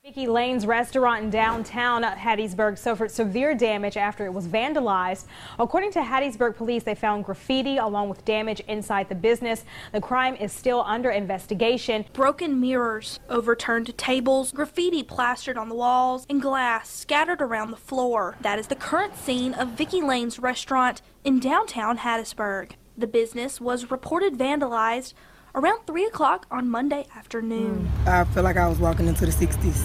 Vicky 0.09 0.27
Lane's 0.27 0.65
restaurant 0.65 1.24
in 1.24 1.28
downtown 1.28 2.03
Hattiesburg 2.03 2.78
suffered 2.78 3.11
severe 3.11 3.55
damage 3.55 3.99
after 3.99 4.24
it 4.24 4.32
was 4.32 4.49
vandalized. 4.49 5.27
According 5.59 5.93
to 5.93 5.99
Hattiesburg 5.99 6.57
police, 6.57 6.82
they 6.82 6.95
found 6.95 7.27
graffiti 7.27 7.77
along 7.77 8.09
with 8.09 8.24
damage 8.24 8.61
inside 8.61 9.11
the 9.11 9.15
business. 9.15 9.66
The 9.93 10.01
crime 10.01 10.35
is 10.36 10.51
still 10.51 10.81
under 10.86 11.11
investigation. 11.11 12.07
Broken 12.15 12.59
mirrors, 12.59 13.20
overturned 13.28 13.99
tables, 13.99 14.51
graffiti 14.51 15.03
plastered 15.03 15.59
on 15.59 15.69
the 15.69 15.74
walls, 15.74 16.24
and 16.31 16.40
glass 16.40 16.89
scattered 16.89 17.43
around 17.43 17.70
the 17.70 17.77
floor. 17.77 18.35
That 18.40 18.59
is 18.59 18.69
the 18.69 18.77
current 18.77 19.15
scene 19.15 19.53
of 19.53 19.77
Vicky 19.77 20.01
Lane's 20.01 20.39
restaurant 20.39 21.03
in 21.23 21.39
downtown 21.39 21.99
Hattiesburg. 21.99 22.70
The 22.99 23.07
business 23.07 23.61
was 23.61 23.91
reported 23.93 24.35
vandalized 24.37 25.15
around 25.55 25.87
3 25.87 26.05
o'clock 26.07 26.47
on 26.51 26.69
Monday 26.69 27.07
afternoon. 27.16 27.87
Hmm. 27.87 28.09
I 28.09 28.25
feel 28.25 28.43
like 28.43 28.57
I 28.57 28.69
was 28.69 28.79
walking 28.81 29.07
into 29.07 29.25
the 29.25 29.31
60s, 29.33 29.85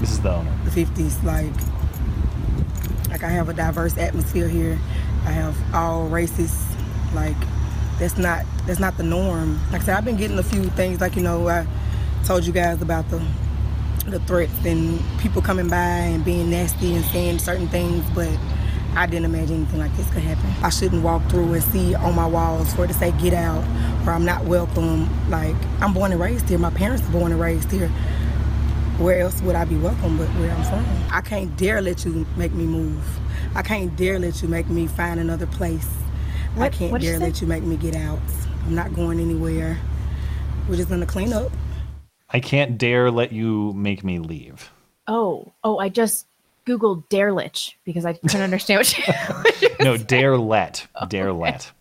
This 0.00 0.10
is 0.12 0.20
the 0.20 0.32
owner. 0.32 0.52
the 0.64 0.70
50s. 0.70 1.22
Like, 1.24 1.52
like 3.10 3.24
I 3.24 3.28
have 3.30 3.48
a 3.48 3.52
diverse 3.52 3.98
atmosphere 3.98 4.48
here. 4.48 4.78
I 5.26 5.30
have 5.32 5.56
all 5.74 6.06
races. 6.06 6.54
Like, 7.14 7.36
that's 7.98 8.16
not 8.16 8.44
that's 8.66 8.80
not 8.80 8.96
the 8.96 9.02
norm. 9.02 9.60
Like 9.72 9.82
I 9.82 9.84
said, 9.84 9.96
I've 9.96 10.04
been 10.04 10.16
getting 10.16 10.38
a 10.38 10.42
few 10.42 10.62
things. 10.70 11.00
Like 11.00 11.14
you 11.16 11.22
know, 11.22 11.48
I 11.48 11.66
told 12.24 12.44
you 12.46 12.52
guys 12.52 12.80
about 12.80 13.08
the 13.10 13.20
the 14.06 14.18
threats 14.20 14.64
and 14.64 15.00
people 15.20 15.42
coming 15.42 15.68
by 15.68 15.76
and 15.76 16.24
being 16.24 16.50
nasty 16.50 16.94
and 16.94 17.04
saying 17.06 17.38
certain 17.38 17.68
things, 17.68 18.04
but 18.14 18.28
I 18.94 19.06
didn't 19.06 19.24
imagine 19.24 19.56
anything 19.56 19.80
like 19.80 19.94
this 19.96 20.08
could 20.12 20.22
happen. 20.22 20.50
I 20.62 20.68
shouldn't 20.68 21.02
walk 21.02 21.26
through 21.30 21.52
and 21.54 21.62
see 21.62 21.94
on 21.94 22.14
my 22.14 22.26
walls 22.26 22.74
for 22.74 22.84
it 22.84 22.88
to 22.88 22.94
say 22.94 23.12
get 23.12 23.32
out 23.32 23.64
or 24.06 24.12
I'm 24.12 24.24
not 24.24 24.44
welcome. 24.44 25.08
Like 25.30 25.56
I'm 25.80 25.94
born 25.94 26.12
and 26.12 26.20
raised 26.20 26.48
here. 26.48 26.58
My 26.58 26.70
parents 26.70 27.06
are 27.08 27.12
born 27.12 27.32
and 27.32 27.40
raised 27.40 27.70
here. 27.70 27.88
Where 28.98 29.20
else 29.20 29.40
would 29.42 29.56
I 29.56 29.64
be 29.64 29.76
welcome 29.76 30.18
but 30.18 30.28
where 30.30 30.50
I'm 30.50 30.62
from? 30.64 30.84
I 31.10 31.22
can't 31.22 31.56
dare 31.56 31.80
let 31.80 32.04
you 32.04 32.26
make 32.36 32.52
me 32.52 32.64
move. 32.64 33.02
I 33.54 33.62
can't 33.62 33.96
dare 33.96 34.18
let 34.18 34.42
you 34.42 34.48
make 34.48 34.68
me 34.68 34.86
find 34.86 35.18
another 35.18 35.46
place. 35.46 35.88
I 36.58 36.68
can't 36.68 36.92
what'd 36.92 37.04
you 37.04 37.12
dare 37.12 37.20
let 37.20 37.40
you 37.40 37.46
make 37.46 37.62
me 37.64 37.76
get 37.76 37.96
out. 37.96 38.20
I'm 38.66 38.74
not 38.74 38.94
going 38.94 39.20
anywhere. 39.20 39.78
We're 40.68 40.76
just 40.76 40.90
gonna 40.90 41.06
clean 41.06 41.32
up. 41.32 41.50
I 42.28 42.40
can't 42.40 42.76
dare 42.78 43.10
let 43.10 43.32
you 43.32 43.72
make 43.72 44.04
me 44.04 44.18
leave. 44.18 44.70
oh, 45.08 45.52
oh, 45.64 45.78
I 45.78 45.88
just 45.88 46.26
googled 46.66 47.08
Darelich 47.08 47.74
because 47.84 48.04
I 48.04 48.14
couldn't 48.14 48.42
understand 48.42 48.78
what 48.78 48.86
she. 48.86 49.02
No, 49.84 49.96
dare 49.96 50.36
let, 50.38 50.86
dare 51.08 51.32
let. 51.32 51.72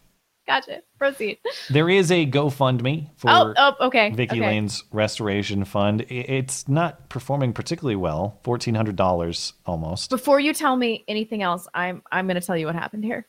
gotcha. 0.48 0.82
Proceed. 0.98 1.38
There 1.70 1.88
is 1.90 2.12
a 2.12 2.26
GoFundMe 2.26 3.10
for 3.16 3.30
Oh, 3.30 3.53
oh, 3.56 3.76
okay, 3.88 4.10
Vicky 4.12 4.38
okay. 4.40 4.48
Lane's 4.48 4.84
restoration 4.91 5.66
fund. 5.66 6.06
It's 6.10 6.68
not 6.68 7.10
performing 7.10 7.53
particularly 7.53 7.95
well. 7.95 8.40
Fourteen 8.44 8.74
hundred 8.76 8.95
dollars 8.95 9.53
almost. 9.68 10.10
Before 10.10 10.40
you 10.40 10.53
tell 10.53 10.76
me 10.76 11.03
anything 11.08 11.44
else, 11.44 11.68
I'm 11.74 12.02
I'm 12.12 12.26
going 12.28 12.40
to 12.40 12.45
tell 12.45 12.58
you 12.58 12.66
what 12.66 12.76
happened 12.76 13.03
here. 13.03 13.26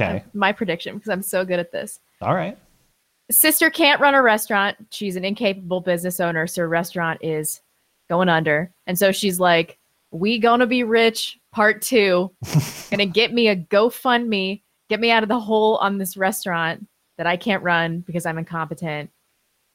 Okay. 0.00 0.24
My 0.34 0.52
prediction 0.52 0.94
because 0.94 1.08
I'm 1.10 1.22
so 1.22 1.44
good 1.44 1.58
at 1.58 1.72
this. 1.72 2.00
All 2.22 2.34
right. 2.34 2.58
Sister 3.30 3.70
can't 3.70 4.00
run 4.00 4.14
a 4.14 4.22
restaurant. 4.22 4.76
She's 4.90 5.16
an 5.16 5.24
incapable 5.24 5.80
business 5.80 6.20
owner, 6.20 6.46
so 6.46 6.62
her 6.62 6.68
restaurant 6.68 7.18
is 7.22 7.60
going 8.08 8.28
under. 8.28 8.72
And 8.86 8.98
so 8.98 9.10
she's 9.10 9.40
like, 9.40 9.78
"We 10.16 10.38
gonna 10.38 10.66
be 10.66 10.82
rich." 10.82 11.38
Part 11.52 11.82
two, 11.82 12.32
gonna 12.90 13.06
get 13.06 13.32
me 13.32 13.48
a 13.48 13.56
GoFundMe, 13.56 14.62
get 14.90 15.00
me 15.00 15.10
out 15.10 15.22
of 15.22 15.28
the 15.28 15.40
hole 15.40 15.76
on 15.76 15.98
this 15.98 16.16
restaurant 16.16 16.86
that 17.16 17.26
I 17.26 17.36
can't 17.36 17.62
run 17.62 18.00
because 18.00 18.26
I'm 18.26 18.38
incompetent, 18.38 19.10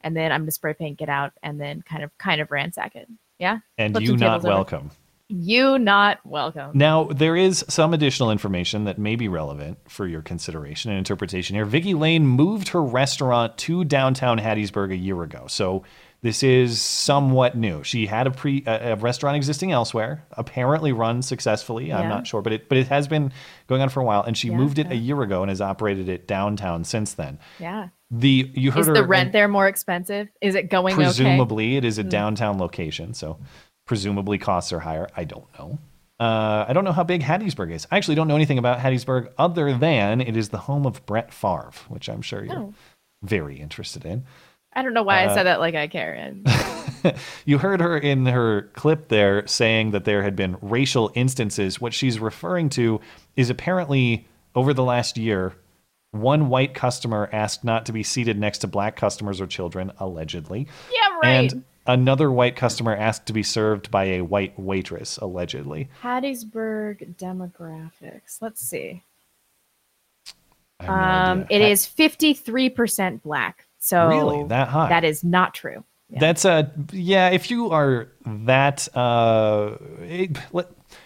and 0.00 0.16
then 0.16 0.32
I'm 0.32 0.42
gonna 0.42 0.52
spray 0.52 0.74
paint, 0.74 0.98
get 0.98 1.08
out, 1.08 1.32
and 1.42 1.60
then 1.60 1.82
kind 1.82 2.04
of 2.04 2.16
kind 2.18 2.40
of 2.40 2.50
ransack 2.50 2.94
it. 2.94 3.08
Yeah. 3.38 3.58
And 3.78 3.94
Flip 3.94 4.04
you 4.04 4.16
not 4.16 4.34
tables 4.34 4.44
over. 4.44 4.54
welcome. 4.54 4.90
You 5.28 5.78
not 5.78 6.18
welcome. 6.24 6.72
Now, 6.74 7.04
there 7.04 7.36
is 7.36 7.64
some 7.66 7.94
additional 7.94 8.30
information 8.30 8.84
that 8.84 8.98
may 8.98 9.16
be 9.16 9.28
relevant 9.28 9.78
for 9.88 10.06
your 10.06 10.20
consideration 10.20 10.90
and 10.90 10.98
interpretation 10.98 11.56
here. 11.56 11.64
Vicky 11.64 11.94
Lane 11.94 12.26
moved 12.26 12.68
her 12.68 12.82
restaurant 12.82 13.56
to 13.58 13.82
downtown 13.84 14.38
Hattiesburg 14.38 14.92
a 14.92 14.96
year 14.96 15.22
ago. 15.22 15.46
So 15.48 15.84
this 16.22 16.42
is 16.42 16.80
somewhat 16.80 17.56
new. 17.56 17.82
She 17.82 18.06
had 18.06 18.26
a 18.26 18.30
pre 18.30 18.62
a, 18.66 18.92
a 18.92 18.96
restaurant 18.96 19.36
existing 19.36 19.72
elsewhere, 19.72 20.24
apparently 20.32 20.92
run 20.92 21.20
successfully. 21.22 21.92
I'm 21.92 22.08
not 22.08 22.26
sure, 22.26 22.42
but 22.42 22.52
it 22.52 22.68
but 22.68 22.78
it 22.78 22.86
has 22.88 23.08
been 23.08 23.32
going 23.66 23.82
on 23.82 23.88
for 23.88 24.00
a 24.00 24.04
while 24.04 24.22
and 24.22 24.36
she 24.38 24.48
Yeah, 24.48 24.56
moved 24.56 24.78
it 24.78 24.86
yeah. 24.86 24.92
a 24.92 24.96
year 24.96 25.22
ago 25.22 25.42
and 25.42 25.48
has 25.50 25.60
operated 25.60 26.08
it 26.08 26.26
downtown 26.28 26.84
since 26.84 27.14
then. 27.14 27.38
Yeah. 27.58 27.88
The 28.10 28.50
you 28.54 28.70
heard 28.70 28.80
Is 28.82 28.86
her 28.88 28.94
the 28.94 29.04
rent 29.06 29.28
in- 29.28 29.32
there 29.32 29.48
more 29.48 29.66
expensive? 29.66 30.28
Is 30.40 30.54
it 30.54 30.70
going 30.70 30.94
okay? 30.94 31.02
presumably 31.04 31.76
it 31.76 31.84
is 31.84 31.98
a 31.98 32.02
Hmm. 32.02 32.08
downtown 32.10 32.58
location 32.58 33.14
so 33.14 33.38
presumably 33.86 34.38
costs 34.38 34.72
are 34.72 34.78
higher 34.80 35.08
i 35.16 35.24
don't 35.24 35.46
know 35.58 35.78
uh, 36.20 36.64
i 36.68 36.72
don't 36.72 36.84
know 36.84 36.92
how 36.92 37.02
big 37.02 37.20
hattiesburg 37.22 37.72
is 37.72 37.86
i 37.90 37.96
actually 37.96 38.14
don't 38.14 38.28
know 38.28 38.36
anything 38.36 38.58
about 38.58 38.78
hattiesburg 38.78 39.28
other 39.38 39.76
than 39.76 40.20
it 40.20 40.36
is 40.36 40.50
the 40.50 40.58
home 40.58 40.86
of 40.86 41.04
brett 41.04 41.32
Favre, 41.32 41.72
which 41.88 42.08
i'm 42.08 42.22
sure 42.22 42.44
you're 42.44 42.56
Oh. 42.58 42.74
very 43.22 43.58
interested 43.58 44.04
in 44.04 44.24
I 44.74 44.82
don't 44.82 44.94
know 44.94 45.02
why 45.02 45.22
I 45.22 45.26
Uh, 45.26 45.34
said 45.34 45.42
that 45.44 45.60
like 45.60 45.74
I 45.74 45.86
care. 45.88 46.32
You 47.44 47.58
heard 47.58 47.80
her 47.80 47.98
in 47.98 48.26
her 48.26 48.70
clip 48.74 49.08
there 49.08 49.44
saying 49.48 49.90
that 49.90 50.04
there 50.04 50.22
had 50.22 50.36
been 50.36 50.56
racial 50.62 51.10
instances 51.16 51.80
what 51.80 51.92
she's 51.92 52.20
referring 52.20 52.68
to 52.70 53.00
is 53.34 53.50
apparently 53.50 54.28
over 54.54 54.72
the 54.72 54.84
last 54.84 55.18
year 55.18 55.52
one 56.12 56.48
white 56.48 56.74
customer 56.74 57.28
asked 57.32 57.64
not 57.64 57.86
to 57.86 57.92
be 57.92 58.04
seated 58.04 58.38
next 58.38 58.58
to 58.58 58.68
black 58.68 58.94
customers 58.94 59.40
or 59.40 59.48
children 59.48 59.90
allegedly 59.98 60.68
Yeah, 60.92 61.08
right. 61.20 61.52
and 61.52 61.64
another 61.88 62.30
white 62.30 62.54
customer 62.54 62.94
asked 62.94 63.26
to 63.26 63.32
be 63.32 63.42
served 63.42 63.90
by 63.90 64.04
a 64.04 64.20
white 64.20 64.56
waitress, 64.56 65.16
allegedly. 65.16 65.88
Hattiesburg 66.04 67.16
demographics. 67.16 68.36
Let's 68.40 68.60
see. 68.60 69.02
I 70.78 70.86
no 70.86 70.92
Um, 70.92 71.40
idea. 71.40 71.46
it 71.50 71.62
is 71.72 71.84
fifty 71.86 72.32
three 72.34 72.70
percent 72.70 73.24
black. 73.24 73.66
So 73.84 74.06
Really? 74.06 74.44
That 74.44 74.68
high? 74.68 74.88
That 74.88 75.02
is 75.02 75.24
not 75.24 75.54
true. 75.54 75.82
That's 76.08 76.44
a 76.44 76.70
yeah. 76.92 77.30
If 77.30 77.50
you 77.50 77.70
are 77.70 78.08
that, 78.26 78.86
uh, 78.94 79.76
it- 80.02 80.36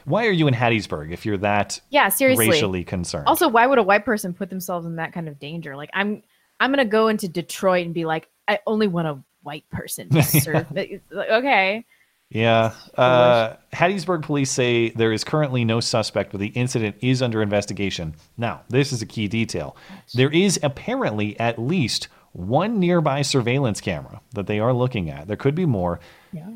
why 0.04 0.26
are 0.26 0.32
you 0.32 0.46
in 0.48 0.52
Hattiesburg 0.54 1.12
if 1.12 1.24
you're 1.24 1.36
that 1.38 1.80
Yeah, 1.90 2.08
seriously. 2.08 2.48
racially 2.50 2.82
concerned? 2.84 3.28
Also, 3.28 3.48
why 3.48 3.66
would 3.68 3.78
a 3.78 3.82
white 3.84 4.04
person 4.04 4.34
put 4.34 4.50
themselves 4.50 4.84
in 4.84 4.96
that 4.96 5.12
kind 5.12 5.28
of 5.28 5.38
danger? 5.38 5.74
Like, 5.76 5.90
I'm 5.94 6.22
I'm 6.60 6.70
gonna 6.70 6.84
go 6.84 7.06
into 7.08 7.28
Detroit 7.28 7.86
and 7.86 7.94
be 7.94 8.04
like, 8.04 8.28
I 8.48 8.58
only 8.66 8.88
want 8.88 9.06
a 9.06 9.18
white 9.42 9.68
person 9.70 10.10
to 10.10 10.22
serve. 10.24 10.70
me." 10.72 10.98
Like, 11.10 11.30
okay. 11.30 11.86
Yeah. 12.30 12.72
Uh, 12.96 13.54
Hattiesburg 13.72 14.22
police 14.22 14.50
say 14.50 14.90
there 14.90 15.12
is 15.12 15.22
currently 15.22 15.64
no 15.64 15.78
suspect, 15.78 16.32
but 16.32 16.40
the 16.40 16.48
incident 16.48 16.96
is 17.00 17.22
under 17.22 17.40
investigation. 17.42 18.16
Now, 18.36 18.62
this 18.68 18.92
is 18.92 19.00
a 19.02 19.06
key 19.06 19.28
detail. 19.28 19.76
There 20.14 20.30
is 20.30 20.58
apparently 20.64 21.38
at 21.38 21.60
least 21.60 22.08
one 22.36 22.78
nearby 22.78 23.22
surveillance 23.22 23.80
camera 23.80 24.20
that 24.34 24.46
they 24.46 24.60
are 24.60 24.72
looking 24.72 25.10
at. 25.10 25.26
There 25.26 25.36
could 25.36 25.54
be 25.54 25.66
more. 25.66 26.00
Yeah. 26.32 26.48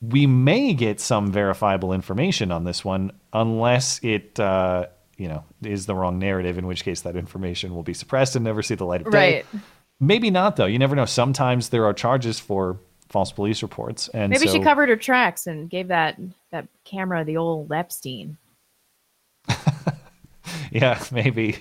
We 0.00 0.26
may 0.26 0.74
get 0.74 1.00
some 1.00 1.30
verifiable 1.30 1.92
information 1.92 2.50
on 2.50 2.64
this 2.64 2.84
one, 2.84 3.12
unless 3.32 4.00
it, 4.02 4.40
uh, 4.40 4.86
you 5.16 5.28
know, 5.28 5.44
is 5.62 5.86
the 5.86 5.94
wrong 5.94 6.18
narrative. 6.18 6.58
In 6.58 6.66
which 6.66 6.82
case, 6.82 7.02
that 7.02 7.14
information 7.14 7.72
will 7.74 7.84
be 7.84 7.94
suppressed 7.94 8.34
and 8.34 8.44
never 8.44 8.62
see 8.62 8.74
the 8.74 8.84
light 8.84 9.02
of 9.02 9.12
day. 9.12 9.44
Right. 9.52 9.62
Maybe 10.00 10.30
not, 10.30 10.56
though. 10.56 10.66
You 10.66 10.80
never 10.80 10.96
know. 10.96 11.04
Sometimes 11.04 11.68
there 11.68 11.84
are 11.84 11.94
charges 11.94 12.40
for 12.40 12.80
false 13.08 13.30
police 13.30 13.62
reports, 13.62 14.08
and 14.08 14.30
Maybe 14.30 14.48
she 14.48 14.58
covered 14.58 14.88
her 14.88 14.96
tracks 14.96 15.46
and 15.46 15.70
gave 15.70 15.88
that 15.88 16.18
that 16.50 16.66
camera 16.84 17.24
the 17.24 17.36
old 17.36 17.70
Epstein. 17.70 18.38
Yeah, 20.72 21.02
maybe. 21.12 21.58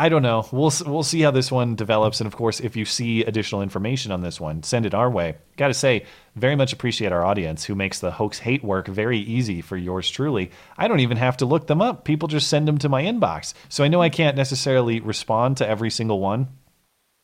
I 0.00 0.08
don't 0.08 0.22
know. 0.22 0.46
We'll 0.52 0.70
we'll 0.86 1.02
see 1.02 1.22
how 1.22 1.32
this 1.32 1.50
one 1.50 1.74
develops, 1.74 2.20
and 2.20 2.28
of 2.28 2.36
course, 2.36 2.60
if 2.60 2.76
you 2.76 2.84
see 2.84 3.24
additional 3.24 3.62
information 3.62 4.12
on 4.12 4.20
this 4.20 4.40
one, 4.40 4.62
send 4.62 4.86
it 4.86 4.94
our 4.94 5.10
way. 5.10 5.34
Got 5.56 5.68
to 5.68 5.74
say, 5.74 6.06
very 6.36 6.54
much 6.54 6.72
appreciate 6.72 7.10
our 7.10 7.24
audience 7.24 7.64
who 7.64 7.74
makes 7.74 7.98
the 7.98 8.12
hoax 8.12 8.38
hate 8.38 8.62
work 8.62 8.86
very 8.86 9.18
easy 9.18 9.60
for 9.60 9.76
yours 9.76 10.08
truly. 10.08 10.52
I 10.76 10.86
don't 10.86 11.00
even 11.00 11.16
have 11.16 11.38
to 11.38 11.46
look 11.46 11.66
them 11.66 11.82
up; 11.82 12.04
people 12.04 12.28
just 12.28 12.46
send 12.48 12.68
them 12.68 12.78
to 12.78 12.88
my 12.88 13.02
inbox. 13.02 13.54
So 13.68 13.82
I 13.82 13.88
know 13.88 14.00
I 14.00 14.08
can't 14.08 14.36
necessarily 14.36 15.00
respond 15.00 15.56
to 15.56 15.68
every 15.68 15.90
single 15.90 16.20
one, 16.20 16.46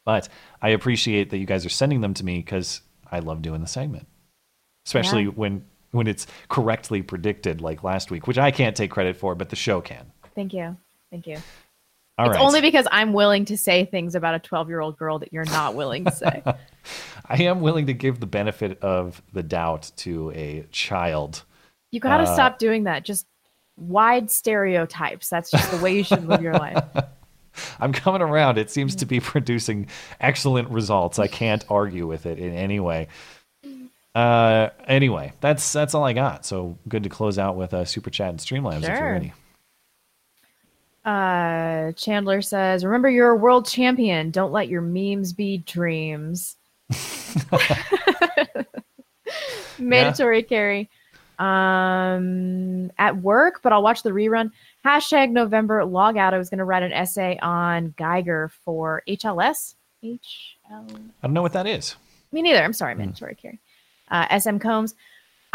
but 0.05 0.29
I 0.61 0.71
appreciate 0.71 1.31
that 1.31 1.39
you 1.39 1.47
guys 1.47 1.65
are 1.65 1.69
sending 1.71 2.01
them 2.01 2.15
to 2.15 2.25
me 2.25 2.39
because 2.39 2.81
I 3.09 3.21
love 3.21 3.41
doing 3.41 3.61
the 3.61 3.69
segment, 3.69 4.09
especially 4.85 5.23
Yeah. 5.25 5.31
when 5.31 5.65
when 5.93 6.09
it's 6.09 6.27
correctly 6.49 7.03
predicted, 7.03 7.61
like 7.61 7.85
last 7.85 8.11
week, 8.11 8.27
which 8.27 8.37
I 8.37 8.51
can't 8.51 8.75
take 8.77 8.91
credit 8.91 9.17
for, 9.17 9.37
but 9.37 9.51
the 9.51 9.57
show 9.57 9.81
can. 9.81 10.11
Thank 10.35 10.53
you. 10.53 10.77
Thank 11.13 11.29
you. 11.29 11.37
All 12.17 12.27
it's 12.27 12.37
right. 12.37 12.45
only 12.45 12.61
because 12.61 12.87
I'm 12.93 13.13
willing 13.13 13.45
to 13.47 13.57
say 13.59 13.85
things 13.85 14.15
about 14.15 14.35
a 14.35 14.39
12 14.39 14.69
year 14.69 14.81
old 14.81 14.97
girl 14.97 15.19
that 15.19 15.33
you're 15.33 15.45
not 15.47 15.75
willing 15.75 16.05
to 16.05 16.13
say. 16.13 16.43
I 17.27 17.43
am 17.43 17.61
willing 17.61 17.87
to 17.87 17.93
give 17.95 18.21
the 18.21 18.27
benefit 18.27 18.81
of 18.83 19.21
the 19.33 19.43
doubt 19.43 19.91
to 19.97 20.31
a 20.33 20.65
child. 20.71 21.43
You 21.91 22.01
got 22.01 22.19
to 22.19 22.25
Uh, 22.25 22.35
stop 22.35 22.59
doing 22.59 22.85
that. 22.85 23.05
Just 23.05 23.27
wide 23.77 24.31
stereotypes. 24.31 25.29
That's 25.29 25.51
just 25.51 25.71
the 25.73 25.79
way 25.79 25.97
you 25.97 26.05
should 26.05 26.29
live 26.29 26.43
your 26.43 26.53
life. 26.55 26.85
I'm 27.81 27.93
coming 27.93 28.23
around. 28.23 28.59
It 28.59 28.71
seems 28.71 28.95
to 28.97 29.07
be 29.07 29.21
producing 29.21 29.89
excellent 30.21 30.69
results. 30.71 31.19
I 31.19 31.27
can't 31.29 31.65
argue 31.69 32.07
with 32.07 32.27
it 32.27 32.39
in 32.39 32.53
any 32.53 32.79
way. 32.81 33.09
Uh, 34.15 34.69
anyway, 34.87 35.33
that's 35.41 35.73
that's 35.73 35.95
all 35.95 36.05
I 36.05 36.13
got. 36.13 36.47
So 36.47 36.79
good 36.89 37.03
to 37.03 37.09
close 37.09 37.39
out 37.39 37.57
with 37.57 37.73
a 37.73 37.85
super 37.85 38.11
chat 38.11 38.31
and 38.31 38.39
Streamlabs 38.39 38.83
if 38.83 38.89
you're 38.89 39.03
ready. 39.13 39.33
Uh, 41.05 41.93
Chandler 41.93 42.41
says, 42.41 42.85
"Remember, 42.85 43.11
you're 43.11 43.31
a 43.31 43.37
world 43.37 43.67
champion. 43.67 44.31
Don't 44.31 44.53
let 44.53 44.69
your 44.69 44.81
memes 44.81 45.33
be 45.33 45.59
dreams." 45.59 46.57
Mandatory 49.79 50.43
carry. 50.43 50.89
Um, 51.39 52.93
at 52.97 53.17
work, 53.17 53.61
but 53.63 53.73
I'll 53.73 53.83
watch 53.83 54.03
the 54.03 54.11
rerun. 54.11 54.53
Hashtag 54.85 55.31
November 55.31 55.85
log 55.85 56.17
out. 56.17 56.33
I 56.33 56.39
was 56.39 56.49
going 56.49 56.59
to 56.59 56.65
write 56.65 56.85
an 56.85 56.93
essay 56.93 57.39
on 57.43 57.93
Guyger 57.99 58.53
for 58.65 59.03
HLS. 59.09 59.75
HL. 60.05 60.21
I 60.71 60.79
don't 61.23 61.33
know 61.33 61.43
what 61.43 61.55
that 61.55 61.67
is. 61.67 61.97
Me 62.31 62.41
neither. 62.41 62.63
I'm 62.63 62.73
sorry, 62.73 62.95
mandatory 62.95 63.35
carry. 63.35 63.59
Uh, 64.11 64.39
SM 64.39 64.59
Combs. 64.59 64.95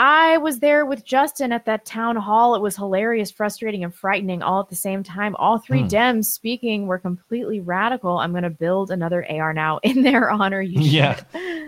I 0.02 0.38
was 0.38 0.60
there 0.60 0.86
with 0.86 1.04
Justin 1.04 1.52
at 1.52 1.66
that 1.66 1.84
town 1.86 2.16
hall. 2.16 2.56
It 2.56 2.62
was 2.62 2.78
hilarious, 2.78 3.30
frustrating, 3.32 3.84
and 3.84 3.94
frightening 3.94 4.42
all 4.42 4.62
at 4.62 4.70
the 4.70 4.76
same 4.76 5.04
time. 5.04 5.36
All 5.36 5.60
three 5.60 5.82
Hmm. 5.82 5.88
Dems 5.88 6.26
speaking 6.26 6.88
were 6.88 6.98
completely 6.98 7.60
radical. 7.60 8.18
I'm 8.18 8.32
going 8.32 8.44
to 8.44 8.50
build 8.50 8.92
another 8.92 9.26
AR 9.30 9.54
now 9.54 9.80
in 9.84 10.02
their 10.04 10.32
honor. 10.32 10.62
You 10.62 10.80
Yeah. 10.82 11.20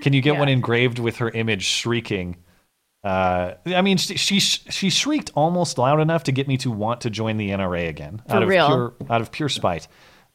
Can 0.01 0.13
you 0.13 0.21
get 0.21 0.35
Yeah. 0.35 0.39
one 0.39 0.47
engraved 0.47 0.97
with 0.97 1.17
her 1.17 1.29
image 1.29 1.63
shrieking? 1.65 2.37
Uh, 3.03 3.55
I 3.65 3.81
mean, 3.81 3.97
she, 3.97 4.15
she 4.15 4.39
she 4.39 4.89
shrieked 4.89 5.31
almost 5.35 5.77
loud 5.77 5.99
enough 5.99 6.23
to 6.25 6.31
get 6.31 6.47
me 6.47 6.55
to 6.57 6.71
want 6.71 7.01
to 7.01 7.09
join 7.09 7.35
the 7.37 7.49
NRA 7.49 7.89
again 7.89 8.21
For 8.29 8.35
out 8.35 8.43
of 8.43 8.49
real. 8.49 8.67
pure 8.67 8.93
out 9.09 9.21
of 9.21 9.31
pure 9.31 9.49
spite. 9.49 9.87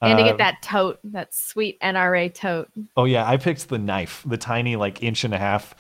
And 0.03 0.19
to 0.19 0.25
Uh, 0.25 0.27
get 0.27 0.39
that 0.39 0.61
tote, 0.63 0.99
that 1.05 1.33
sweet 1.33 1.79
NRA 1.81 2.29
tote. 2.35 2.69
Oh 2.97 3.05
yeah, 3.05 3.27
I 3.27 3.39
picked 3.39 3.69
the 3.71 3.79
knife, 3.79 4.23
the 4.27 4.37
tiny 4.37 4.77
like 4.77 5.03
inch 5.03 5.25
and 5.25 5.33
a 5.33 5.39
half 5.39 5.75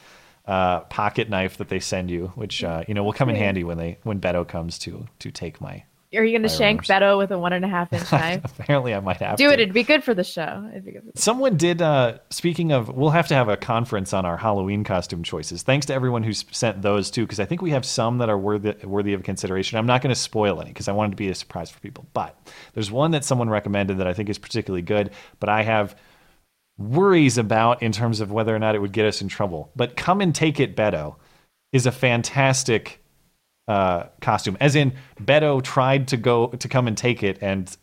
uh, 0.46 0.80
pocket 0.80 1.28
knife 1.28 1.56
that 1.56 1.68
they 1.68 1.80
send 1.80 2.10
you, 2.10 2.28
which 2.34 2.62
uh, 2.62 2.84
you 2.86 2.94
know 2.94 3.02
will 3.04 3.12
come 3.12 3.28
in 3.28 3.36
handy 3.36 3.64
when 3.64 3.78
they 3.78 3.98
when 4.04 4.20
Beto 4.20 4.46
comes 4.46 4.78
to 4.80 5.06
to 5.20 5.30
take 5.30 5.60
my. 5.60 5.84
Are 6.14 6.24
you 6.24 6.30
going 6.30 6.44
to 6.44 6.48
shank 6.48 6.86
Firearms. 6.86 7.04
Beto 7.04 7.18
with 7.18 7.30
a 7.32 7.38
one 7.38 7.52
and 7.52 7.64
a 7.64 7.68
half 7.68 7.92
inch 7.92 8.10
knife? 8.12 8.58
Apparently, 8.58 8.94
I 8.94 9.00
might 9.00 9.18
have 9.18 9.36
to 9.36 9.42
Do 9.42 9.48
to. 9.48 9.52
it. 9.52 9.60
It'd 9.60 9.74
be 9.74 9.82
good 9.82 10.02
for 10.02 10.14
the 10.14 10.24
show. 10.24 10.66
It'd 10.70 10.84
be 10.84 10.92
good 10.92 11.10
Someone 11.16 11.56
did. 11.56 11.82
Uh, 11.82 12.18
speaking 12.30 12.72
of, 12.72 12.88
we'll 12.88 13.10
have 13.10 13.26
to 13.28 13.34
have 13.34 13.48
a 13.48 13.56
conference 13.56 14.14
on 14.14 14.24
our 14.24 14.36
Halloween 14.36 14.82
costume 14.84 15.24
choices. 15.24 15.62
Thanks 15.62 15.84
to 15.86 15.94
everyone 15.94 16.22
who's 16.22 16.44
sent 16.52 16.80
those 16.80 17.10
too, 17.10 17.24
because 17.24 17.40
I 17.40 17.44
think 17.44 17.60
we 17.60 17.70
have 17.72 17.84
some 17.84 18.18
that 18.18 18.30
are 18.30 18.38
worthy 18.38 18.72
worthy 18.86 19.12
of 19.12 19.24
consideration. 19.24 19.78
I'm 19.78 19.86
not 19.86 20.00
going 20.00 20.14
to 20.14 20.18
spoil 20.18 20.60
any 20.60 20.70
because 20.70 20.88
I 20.88 20.92
wanted 20.92 21.10
to 21.10 21.16
be 21.16 21.28
a 21.28 21.34
surprise 21.34 21.70
for 21.70 21.80
people. 21.80 22.06
But 22.14 22.38
there's 22.72 22.90
one 22.90 23.10
that 23.10 23.24
someone 23.24 23.50
recommended 23.50 23.98
that 23.98 24.06
I 24.06 24.14
think 24.14 24.30
is 24.30 24.38
particularly 24.38 24.82
good, 24.82 25.10
but 25.40 25.48
I 25.50 25.64
have 25.64 25.96
worries 26.78 27.38
about 27.38 27.82
in 27.82 27.92
terms 27.92 28.20
of 28.20 28.30
whether 28.30 28.54
or 28.54 28.58
not 28.58 28.74
it 28.74 28.80
would 28.80 28.92
get 28.92 29.06
us 29.06 29.22
in 29.22 29.28
trouble. 29.28 29.70
But 29.76 29.96
come 29.96 30.20
and 30.20 30.34
take 30.34 30.60
it, 30.60 30.76
Beto, 30.76 31.16
is 31.72 31.86
a 31.86 31.92
fantastic 31.92 33.02
uh, 33.68 34.04
costume. 34.20 34.56
As 34.60 34.76
in, 34.76 34.92
Beto 35.20 35.62
tried 35.62 36.08
to 36.08 36.16
go 36.16 36.48
to 36.48 36.68
come 36.68 36.86
and 36.86 36.96
take 36.96 37.22
it, 37.22 37.38
and 37.40 37.74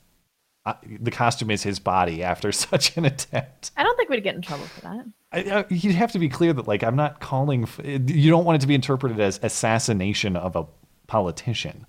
uh, 0.65 0.74
the 1.02 1.11
costume 1.11 1.52
is 1.52 1.64
his 1.64 1.80
body 1.80 2.24
after 2.24 2.52
such 2.53 2.95
an 2.98 3.06
attempt. 3.06 3.72
I 3.76 3.84
don't 3.84 3.95
think 3.98 4.10
we'd 4.10 4.24
get 4.24 4.36
in 4.36 4.41
trouble 4.41 4.65
for 4.65 4.82
that. 4.82 5.06
I, 5.32 5.60
I, 5.60 5.65
you'd 5.70 5.95
have 5.95 6.11
to 6.14 6.20
be 6.20 6.30
clear 6.30 6.53
that, 6.53 6.68
like, 6.68 6.84
I'm 6.84 6.95
not 6.95 7.20
calling. 7.20 7.64
f- 7.64 7.80
You 7.84 8.30
don't 8.30 8.45
want 8.45 8.57
it 8.57 8.61
to 8.61 8.68
be 8.68 8.76
interpreted 8.76 9.20
as 9.20 9.40
assassination 9.44 10.36
of 10.38 10.56
a 10.56 10.65
politician, 11.07 11.86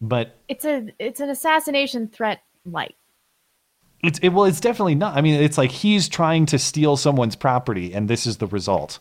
but 0.00 0.36
It's 0.48 0.64
a 0.64 0.88
it's 0.98 1.20
an 1.20 1.30
assassination 1.30 2.08
threat 2.08 2.42
light. 2.66 2.96
It's 4.02 4.18
it, 4.18 4.30
well, 4.30 4.44
it's 4.44 4.60
definitely 4.60 4.94
not. 4.94 5.16
I 5.16 5.20
mean, 5.20 5.40
it's 5.40 5.58
like 5.58 5.70
he's 5.70 6.08
trying 6.08 6.46
to 6.46 6.58
steal 6.58 6.96
someone's 6.96 7.36
property, 7.36 7.94
and 7.94 8.08
this 8.08 8.26
is 8.26 8.38
the 8.38 8.46
result. 8.46 8.98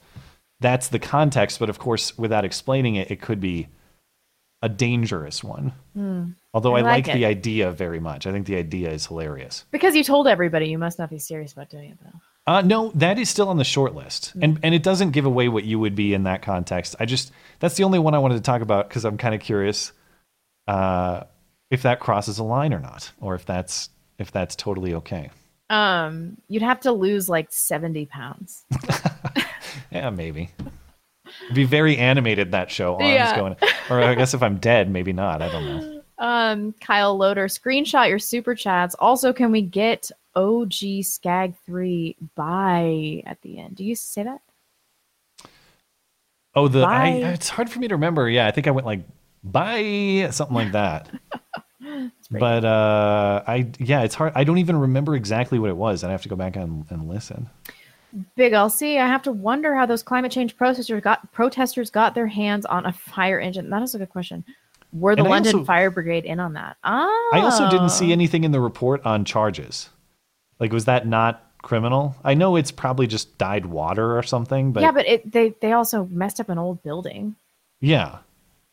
That's 0.59 0.89
the 0.89 0.99
context, 0.99 1.59
but 1.59 1.69
of 1.69 1.79
course, 1.79 2.17
without 2.17 2.45
explaining 2.45 2.95
it, 2.95 3.09
it 3.09 3.21
could 3.21 3.39
be 3.39 3.67
a 4.61 4.69
dangerous 4.69 5.43
one. 5.43 5.73
Hmm. 5.95 6.31
Although 6.53 6.75
I, 6.75 6.79
I 6.79 6.81
like, 6.83 7.07
like 7.07 7.15
the 7.15 7.25
idea 7.25 7.71
very 7.71 7.99
much. 7.99 8.27
I 8.27 8.31
think 8.31 8.45
the 8.45 8.57
idea 8.57 8.91
is 8.91 9.07
hilarious. 9.07 9.65
Because 9.71 9.95
you 9.95 10.03
told 10.03 10.27
everybody, 10.27 10.67
you 10.67 10.77
must 10.77 10.99
not 10.99 11.09
be 11.09 11.17
serious 11.17 11.53
about 11.53 11.69
doing 11.69 11.91
it 11.91 11.97
though. 12.03 12.19
Uh, 12.45 12.61
no, 12.61 12.91
that 12.95 13.17
is 13.17 13.29
still 13.29 13.49
on 13.49 13.57
the 13.57 13.63
short 13.63 13.93
list, 13.95 14.33
and 14.41 14.59
and 14.63 14.73
it 14.73 14.81
doesn't 14.83 15.11
give 15.11 15.25
away 15.25 15.47
what 15.47 15.63
you 15.63 15.79
would 15.79 15.95
be 15.95 16.13
in 16.13 16.23
that 16.23 16.41
context. 16.41 16.95
I 16.99 17.05
just 17.05 17.31
that's 17.59 17.75
the 17.75 17.83
only 17.83 17.99
one 17.99 18.13
I 18.13 18.19
wanted 18.19 18.35
to 18.35 18.41
talk 18.41 18.61
about 18.61 18.89
because 18.89 19.05
I'm 19.05 19.17
kind 19.17 19.35
of 19.35 19.41
curious 19.41 19.91
uh, 20.67 21.23
if 21.69 21.83
that 21.83 21.99
crosses 21.99 22.39
a 22.39 22.43
line 22.43 22.73
or 22.73 22.79
not, 22.79 23.11
or 23.19 23.35
if 23.35 23.45
that's 23.45 23.89
if 24.21 24.31
that's 24.31 24.55
totally 24.55 24.93
okay. 24.95 25.29
Um, 25.69 26.37
you'd 26.47 26.63
have 26.63 26.79
to 26.81 26.91
lose 26.91 27.27
like 27.29 27.47
seventy 27.51 28.05
pounds. 28.05 28.65
Yeah, 29.91 30.09
maybe. 30.09 30.49
It'd 31.43 31.55
be 31.55 31.65
very 31.65 31.97
animated 31.97 32.51
that 32.51 32.71
show. 32.71 32.93
Arms 32.95 33.05
Yeah. 33.07 33.35
going, 33.37 33.55
or 33.89 34.01
I 34.01 34.15
guess 34.15 34.33
if 34.33 34.41
I'm 34.41 34.57
dead, 34.57 34.89
maybe 34.89 35.11
not. 35.13 35.41
I 35.41 35.49
don't 35.51 35.65
know. 35.65 36.01
Um, 36.17 36.73
Kyle 36.79 37.17
Loader, 37.17 37.47
screenshot 37.47 38.07
your 38.09 38.19
super 38.19 38.55
chats. 38.55 38.95
Also, 38.99 39.33
can 39.33 39.51
we 39.51 39.61
get 39.61 40.09
OG 40.35 41.03
Skag 41.03 41.55
three 41.65 42.15
bye 42.35 43.21
at 43.25 43.41
the 43.41 43.59
end? 43.59 43.75
Do 43.75 43.83
you 43.83 43.95
say 43.95 44.23
that? 44.23 44.41
Oh, 46.55 46.67
the 46.67 46.83
I, 46.85 47.07
it's 47.07 47.49
hard 47.49 47.69
for 47.69 47.79
me 47.79 47.87
to 47.87 47.95
remember. 47.95 48.29
Yeah, 48.29 48.47
I 48.47 48.51
think 48.51 48.67
I 48.67 48.71
went 48.71 48.85
like 48.87 49.01
bye 49.43 50.27
something 50.31 50.55
like 50.55 50.71
that. 50.73 51.09
but 52.31 52.63
uh, 52.65 53.43
I 53.47 53.67
yeah, 53.79 54.01
it's 54.03 54.15
hard. 54.15 54.33
I 54.35 54.43
don't 54.43 54.57
even 54.57 54.77
remember 54.77 55.15
exactly 55.15 55.59
what 55.59 55.69
it 55.69 55.77
was. 55.77 56.03
and 56.03 56.09
I'd 56.11 56.13
have 56.13 56.21
to 56.23 56.29
go 56.29 56.35
back 56.35 56.55
and, 56.55 56.85
and 56.89 57.07
listen. 57.07 57.49
Big 58.35 58.51
LC, 58.53 58.99
I 58.99 59.07
have 59.07 59.21
to 59.23 59.31
wonder 59.31 59.73
how 59.73 59.85
those 59.85 60.03
climate 60.03 60.31
change 60.31 60.57
protesters 60.57 61.01
got 61.01 61.31
protesters 61.31 61.89
got 61.89 62.13
their 62.15 62.27
hands 62.27 62.65
on 62.65 62.85
a 62.85 62.91
fire 62.91 63.39
engine. 63.39 63.69
That 63.69 63.81
is 63.83 63.95
a 63.95 63.99
good 63.99 64.09
question. 64.09 64.43
Were 64.93 65.15
the 65.15 65.21
And 65.21 65.29
London 65.29 65.55
also- 65.55 65.65
Fire 65.65 65.89
Brigade 65.89 66.25
in 66.25 66.39
on 66.41 66.53
that? 66.53 66.75
Ah, 66.83 67.07
I 67.33 67.39
also 67.39 67.69
didn't 67.69 67.89
see 67.91 68.11
anything 68.11 68.43
in 68.43 68.51
the 68.51 68.59
report 68.59 69.05
on 69.05 69.23
charges. 69.23 69.89
Like, 70.59 70.73
was 70.73 70.83
that 70.85 71.07
not 71.07 71.41
criminal? 71.61 72.15
I 72.25 72.33
know 72.33 72.57
it's 72.57 72.71
probably 72.71 73.07
just 73.07 73.37
dyed 73.37 73.65
water 73.65 74.17
or 74.17 74.23
something, 74.23 74.73
but 74.73 74.83
yeah, 74.83 74.91
but 74.91 75.07
it, 75.07 75.31
they 75.31 75.55
they 75.61 75.71
also 75.71 76.05
messed 76.11 76.41
up 76.41 76.49
an 76.49 76.57
old 76.57 76.83
building. 76.83 77.35
yeah, 77.79 78.17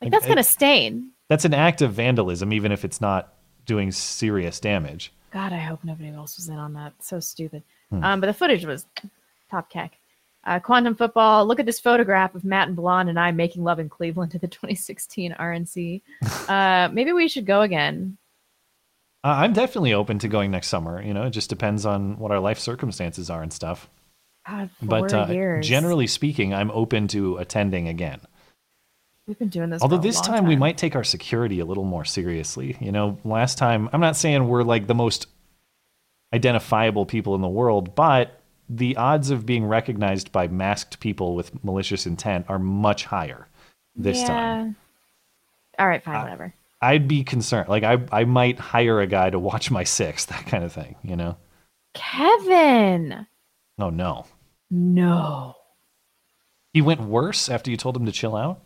Like 0.03 0.11
that's 0.11 0.25
It- 0.27 0.29
gonna 0.29 0.43
stain. 0.43 1.11
that's 1.29 1.45
an 1.45 1.55
act 1.55 1.81
of 1.83 1.93
vandalism, 1.93 2.53
even 2.53 2.73
if 2.73 2.85
it's 2.85 3.01
not 3.01 3.33
doing 3.69 3.93
serious 3.93 4.59
damage. 4.59 5.13
God, 5.31 5.53
I 5.53 5.59
hope 5.59 5.85
nobody 5.85 6.09
else 6.09 6.37
was 6.37 6.49
in 6.49 6.57
on 6.57 6.73
that. 6.73 6.95
So 7.01 7.21
stupid. 7.21 7.63
Hmm. 7.91 8.03
Um, 8.03 8.21
but 8.21 8.27
the 8.27 8.35
footage 8.35 8.65
was 8.65 8.87
top 9.51 9.71
cack. 9.71 9.99
Uh, 10.45 10.59
quantum 10.59 10.95
football. 10.95 11.47
Look 11.47 11.61
at 11.61 11.67
this 11.67 11.79
photograph 11.79 12.35
of 12.35 12.45
Matt 12.45 12.69
and 12.69 12.77
Blonde 12.77 13.11
and 13.11 13.21
I 13.21 13.31
making 13.31 13.63
love 13.63 13.79
in 13.79 13.89
Cleveland 13.89 14.33
to 14.33 14.39
the 14.39 14.49
2016 14.49 15.37
RNC. 15.39 16.03
Uh, 16.49 16.89
maybe 16.91 17.13
we 17.13 17.29
should 17.29 17.45
go 17.45 17.61
again. 17.61 18.17
Uh, 19.23 19.37
I'm 19.41 19.53
definitely 19.53 19.93
open 19.93 20.19
to 20.21 20.29
going 20.29 20.51
next 20.51 20.69
summer. 20.69 21.03
You 21.03 21.13
know, 21.13 21.25
it 21.25 21.31
just 21.31 21.51
depends 21.51 21.85
on 21.85 22.19
what 22.19 22.31
our 22.31 22.41
life 22.41 22.59
circumstances 22.59 23.29
are 23.29 23.43
and 23.43 23.53
stuff. 23.53 23.91
God, 24.49 24.71
But 24.81 25.13
uh, 25.13 25.61
generally 25.61 26.07
speaking, 26.07 26.55
I'm 26.55 26.71
open 26.71 27.07
to 27.09 27.37
attending 27.37 27.87
again. 27.87 28.21
We've 29.29 29.39
been 29.39 29.49
doing 29.49 29.71
this. 29.71 29.83
Although 29.83 29.97
for 29.97 30.01
a 30.01 30.03
this 30.03 30.17
long 30.17 30.25
time, 30.25 30.47
we 30.47 30.57
might 30.57 30.79
take 30.79 30.97
our 30.97 31.05
security 31.05 31.61
a 31.61 31.65
little 31.65 31.85
more 31.85 32.05
seriously. 32.05 32.77
You 32.81 32.91
know, 32.91 33.19
last 33.25 33.59
time, 33.59 33.89
I'm 33.93 34.01
not 34.01 34.17
saying 34.17 34.49
we're 34.49 34.65
like 34.65 34.87
the 34.87 34.95
most 34.95 35.29
identifiable 36.35 37.07
people 37.07 37.35
in 37.35 37.43
the 37.43 37.49
world, 37.49 37.95
but 37.95 38.41
the 38.69 38.97
odds 38.97 39.31
of 39.31 39.47
being 39.47 39.65
recognized 39.65 40.33
by 40.33 40.49
masked 40.49 41.01
people 41.01 41.35
with 41.37 41.63
malicious 41.65 42.07
intent 42.07 42.47
are 42.49 42.59
much 42.59 43.05
higher 43.05 43.47
this 43.95 44.21
yeah. 44.21 44.27
time. 44.27 44.77
All 45.79 45.87
right, 45.87 46.03
fine, 46.03 46.23
whatever. 46.23 46.55
I'd 46.81 47.09
be 47.09 47.25
concerned. 47.25 47.69
Like 47.69 47.83
I, 47.85 47.99
I 48.11 48.25
might 48.25 48.59
hire 48.59 49.01
a 49.01 49.07
guy 49.07 49.31
to 49.31 49.39
watch 49.39 49.71
my 49.71 49.85
six, 49.85 50.25
that 50.27 50.47
kind 50.47 50.65
of 50.65 50.73
thing. 50.73 50.97
You 51.03 51.17
know? 51.17 51.37
Kevin. 51.95 53.27
Oh 53.79 53.91
no, 53.91 54.27
No. 54.71 55.55
he 56.73 56.83
went 56.83 57.01
worse 57.01 57.49
after 57.49 57.71
you 57.71 57.77
told 57.77 57.97
him 57.97 58.07
to 58.07 58.13
chill 58.13 58.35
out. 58.35 58.61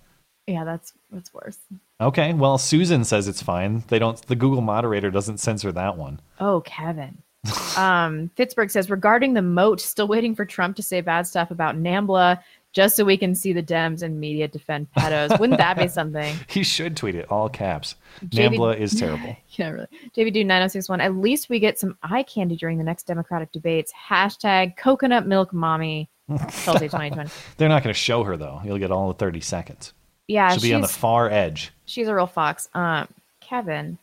Yeah, 0.47 0.65
that's 0.65 0.93
that's 1.11 1.33
worse. 1.33 1.59
Okay, 2.01 2.33
well, 2.33 2.59
Susan 2.59 3.05
says 3.05 3.29
it's 3.29 3.43
fine. 3.43 3.85
They 3.89 3.99
don't. 3.99 4.21
The 4.27 4.37
Google 4.37 4.61
moderator 4.61 5.11
doesn't 5.11 5.39
censor 5.39 5.71
that 5.73 5.97
one. 5.97 6.21
Oh, 6.41 6.63
Kevin. 6.63 7.23
um, 7.77 8.31
Pittsburgh 8.37 8.71
says 8.71 8.91
regarding 8.91 9.35
the 9.35 9.43
moat, 9.43 9.81
still 9.81 10.07
waiting 10.09 10.35
for 10.35 10.45
Trump 10.45 10.77
to 10.77 10.83
say 10.83 11.01
bad 11.01 11.27
stuff 11.27 11.51
about 11.51 11.77
NAMBLA 11.77 12.41
just 12.73 12.97
so 12.97 13.05
we 13.05 13.17
can 13.17 13.35
see 13.35 13.53
the 13.53 13.63
Dems 13.63 14.03
and 14.03 14.19
media 14.19 14.49
defend 14.49 14.89
pedos. 14.97 15.39
Wouldn't 15.41 15.59
that 15.59 15.77
be 15.77 15.89
something? 15.89 16.35
He 16.49 16.63
should 16.63 16.97
tweet 16.97 17.15
it 17.15 17.31
all 17.31 17.49
caps. 17.49 17.97
JV 18.27 18.57
Nambla 18.57 18.79
is 18.79 18.95
terrible. 18.95 19.37
Yeah, 19.55 19.69
really. 19.69 19.87
JVD 20.17 20.47
9061. 20.47 21.03
At 21.03 21.15
least 21.15 21.51
we 21.51 21.61
get 21.61 21.79
some 21.79 21.99
eye 22.03 22.23
candy 22.23 22.57
during 22.57 22.79
the 22.79 22.85
next 22.85 23.03
Democratic 23.03 23.53
debates. 23.53 23.93
Hashtag 23.93 24.79
coconut 24.79 25.27
milk 25.27 25.53
mommy. 25.53 26.09
Tulsi 26.29 26.89
2020. 26.89 27.29
They're 27.59 27.69
not 27.69 27.83
going 27.83 27.93
to 27.93 27.99
show 27.99 28.25
her 28.25 28.39
though. 28.39 28.63
You'll 28.65 28.79
get 28.79 28.91
all 28.91 29.09
the 29.09 29.15
thirty 29.15 29.43
seconds. 29.43 29.93
Yeah, 30.29 30.53
she'll 30.53 30.63
be 30.63 30.75
on 30.75 30.81
the 30.81 30.89
far 30.89 31.29
edge. 31.31 31.73
She's 31.87 32.09
a 32.09 32.15
real 32.15 32.27
fox. 32.27 32.69
Um, 32.75 33.09
Kevin. 33.41 33.99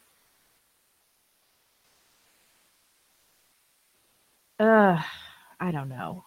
Ugh, 4.60 5.00
I 5.60 5.72
don't 5.72 5.90
know. 5.90 6.26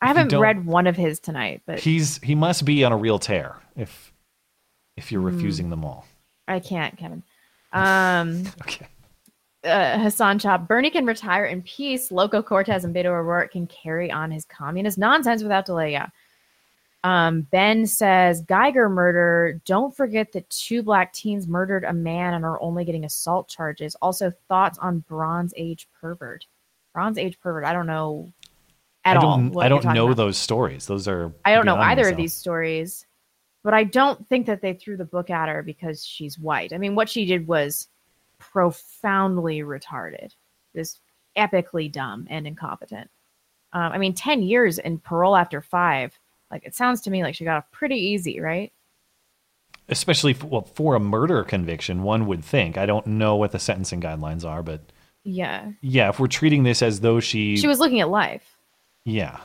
I 0.00 0.10
If 0.10 0.16
haven't 0.16 0.38
read 0.38 0.64
one 0.64 0.86
of 0.86 0.96
his 0.96 1.18
tonight, 1.18 1.62
but 1.66 1.80
He's 1.80 2.18
he 2.22 2.34
must 2.36 2.64
be 2.64 2.84
on 2.84 2.92
a 2.92 2.96
real 2.96 3.18
tear 3.18 3.56
if 3.76 4.12
if 4.96 5.10
you're 5.10 5.20
Hmm. 5.20 5.34
refusing 5.36 5.70
them 5.70 5.84
all. 5.84 6.06
I 6.46 6.60
can't, 6.60 6.96
Kevin. 6.96 7.22
Um, 7.72 8.44
okay. 8.62 8.86
Uh, 9.64 9.98
Hassan 9.98 10.38
Chop, 10.38 10.68
Bernie 10.68 10.88
can 10.90 11.04
retire 11.04 11.44
in 11.44 11.62
peace. 11.62 12.12
Loco 12.12 12.40
Cortez 12.42 12.84
and 12.84 12.94
Beto 12.94 13.06
O'Rourke 13.06 13.50
can 13.52 13.66
carry 13.66 14.10
on 14.10 14.30
his 14.30 14.44
communist 14.44 14.98
nonsense 14.98 15.42
without 15.42 15.66
delay. 15.66 15.90
Yeah. 15.92 16.06
Um, 17.04 17.42
ben 17.42 17.86
says 17.86 18.42
Guyger 18.44 18.90
murder. 18.90 19.60
Don't 19.64 19.96
forget 19.96 20.32
that 20.32 20.50
two 20.50 20.82
black 20.82 21.12
teens 21.12 21.46
murdered 21.46 21.84
a 21.84 21.92
man 21.92 22.34
and 22.34 22.44
are 22.44 22.60
only 22.60 22.84
getting 22.84 23.04
assault 23.04 23.48
charges. 23.48 23.94
Also, 24.02 24.32
thoughts 24.48 24.78
on 24.78 25.00
Bronze 25.00 25.54
Age 25.56 25.88
pervert. 26.00 26.46
Bronze 26.92 27.18
Age 27.18 27.38
pervert. 27.40 27.64
I 27.64 27.72
don't 27.72 27.86
know 27.86 28.32
at 29.04 29.16
I 29.16 29.20
all. 29.20 29.60
I 29.60 29.68
don't 29.68 29.84
know 29.84 30.06
about. 30.06 30.16
those 30.16 30.36
stories. 30.36 30.86
Those 30.86 31.06
are 31.06 31.32
I 31.44 31.54
don't 31.54 31.66
know 31.66 31.76
either 31.76 32.08
of 32.08 32.16
these 32.16 32.34
stories, 32.34 33.06
but 33.62 33.74
I 33.74 33.84
don't 33.84 34.28
think 34.28 34.46
that 34.46 34.60
they 34.60 34.74
threw 34.74 34.96
the 34.96 35.04
book 35.04 35.30
at 35.30 35.48
her 35.48 35.62
because 35.62 36.04
she's 36.04 36.38
white. 36.38 36.72
I 36.72 36.78
mean, 36.78 36.94
what 36.94 37.08
she 37.08 37.24
did 37.24 37.46
was 37.46 37.88
profoundly 38.38 39.60
retarded, 39.60 40.34
This 40.74 41.00
epically 41.36 41.90
dumb 41.90 42.26
and 42.30 42.46
incompetent. 42.46 43.08
Um, 43.72 43.92
I 43.92 43.98
mean, 43.98 44.14
10 44.14 44.42
years 44.42 44.78
in 44.78 44.98
parole 44.98 45.36
after 45.36 45.60
five. 45.60 46.18
Like, 46.50 46.64
it 46.64 46.74
sounds 46.74 47.00
to 47.02 47.10
me 47.10 47.22
like 47.22 47.34
she 47.34 47.44
got 47.44 47.56
off 47.58 47.70
pretty 47.70 47.96
easy, 47.96 48.40
right? 48.40 48.72
Especially 49.88 50.32
for, 50.34 50.46
well, 50.46 50.62
for 50.62 50.94
a 50.94 51.00
murder 51.00 51.42
conviction, 51.44 52.02
one 52.02 52.26
would 52.26 52.44
think. 52.44 52.76
I 52.78 52.86
don't 52.86 53.06
know 53.06 53.36
what 53.36 53.52
the 53.52 53.58
sentencing 53.58 54.00
guidelines 54.00 54.44
are, 54.44 54.62
but 54.62 54.80
Yeah. 55.24 55.72
yeah, 55.80 56.08
if 56.10 56.18
we're 56.20 56.26
treating 56.26 56.62
this 56.62 56.82
as 56.82 57.00
though 57.00 57.20
she, 57.20 57.56
She 57.56 57.66
was 57.66 57.78
looking 57.78 58.00
at 58.00 58.08
life. 58.08 58.56
yeah, 59.04 59.38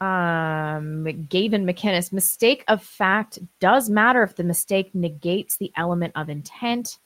Um, 0.00 1.04
Gavin 1.28 1.66
McInnes, 1.66 2.10
mistake 2.12 2.64
of 2.68 2.82
fact 2.82 3.38
does 3.60 3.90
matter 3.90 4.22
if 4.22 4.34
the 4.36 4.44
mistake 4.44 4.94
negates 4.94 5.58
the 5.58 5.70
element 5.76 6.12
of 6.16 6.30
intent. 6.30 6.98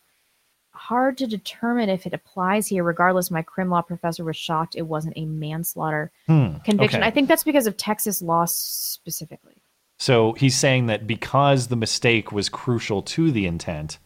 Hard 0.75 1.17
to 1.19 1.27
determine 1.27 1.89
if 1.89 2.05
it 2.07 2.13
applies 2.13 2.67
here. 2.67 2.83
Regardless, 2.85 3.31
my 3.31 3.43
crim 3.43 3.71
law 3.71 3.81
professor 3.83 4.25
was 4.25 4.37
shocked 4.37 4.75
it 4.77 4.83
wasn't 4.83 5.15
a 5.17 5.25
manslaughter 5.25 6.11
Hmm, 6.27 6.57
conviction. 6.65 7.01
okay. 7.01 7.07
I 7.09 7.11
think 7.11 7.29
that's 7.29 7.45
because 7.45 7.67
of 7.67 7.77
Texas 7.77 8.21
law 8.21 8.45
specifically. 8.47 9.55
So 9.99 10.33
he's 10.33 10.57
saying 10.57 10.87
that 10.87 11.07
because 11.07 11.69
the 11.69 11.77
mistake 11.77 12.33
was 12.33 12.49
crucial 12.49 13.01
to 13.03 13.31
the 13.31 13.47
intent, 13.47 13.99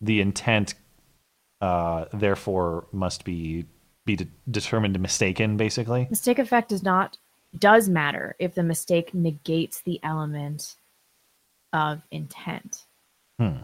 the 0.00 0.20
intent 0.20 0.74
uh, 1.60 2.06
therefore 2.12 2.86
must 2.92 3.24
be 3.24 3.66
be 4.04 4.16
de- 4.16 4.28
determined 4.50 4.98
mistaken. 4.98 5.56
Basically, 5.56 6.08
Mistake 6.10 6.38
of 6.40 6.48
fact 6.48 6.70
does 6.70 6.82
not 6.82 7.18
does 7.58 7.88
matter 7.88 8.34
if 8.38 8.54
the 8.54 8.62
mistake 8.62 9.14
negates 9.14 9.82
the 9.82 10.00
element 10.02 10.74
of 11.72 12.02
intent. 12.10 12.84
hmm. 13.38 13.58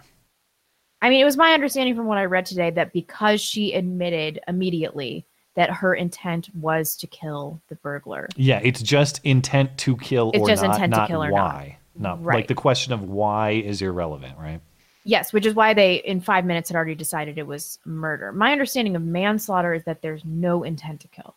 I 1.02 1.10
mean, 1.10 1.20
it 1.20 1.24
was 1.24 1.36
my 1.36 1.52
understanding 1.52 1.94
from 1.94 2.06
what 2.06 2.18
I 2.18 2.24
read 2.24 2.47
today 2.47 2.70
that 2.70 2.93
because 2.93 3.40
she 3.40 3.73
admitted 3.74 4.40
immediately 4.48 5.27
that 5.55 5.70
her 5.70 5.94
intent 5.94 6.48
was 6.55 6.97
to 6.97 7.06
kill 7.06 7.60
the 7.68 7.77
burglar. 7.77 8.28
yeah, 8.36 8.60
it's 8.62 8.82
just 8.82 9.20
intent 9.24 9.77
to 9.78 9.97
kill 9.97 10.31
It's 10.35 10.43
or 10.43 10.48
just 10.48 10.62
not, 10.62 10.74
intent 10.74 10.93
to 10.94 10.98
not 11.01 11.09
kill 11.09 11.23
or 11.24 11.31
not. 11.31 11.55
why. 11.55 11.78
Not 11.98 12.18
like 12.23 12.27
Right. 12.27 12.48
the 12.48 12.55
question 12.55 12.93
of 12.93 13.02
why 13.02 13.52
is 13.52 13.81
irrelevant, 13.81 14.36
right? 14.39 14.60
Yes, 15.05 15.32
which 15.32 15.47
is 15.47 15.55
why 15.55 15.73
they 15.73 15.94
in 15.97 16.20
5 16.20 16.44
minutes 16.44 16.68
had 16.68 16.77
already 16.77 16.94
decided 16.94 17.39
it 17.39 17.47
was 17.47 17.78
murder. 17.86 18.32
My 18.32 18.52
understanding 18.52 18.97
of 18.97 19.02
manslaughter 19.02 19.73
is 19.73 19.85
that 19.85 20.02
there's 20.02 20.24
no 20.24 20.62
intent 20.62 21.01
to 21.02 21.09
kill. 21.09 21.36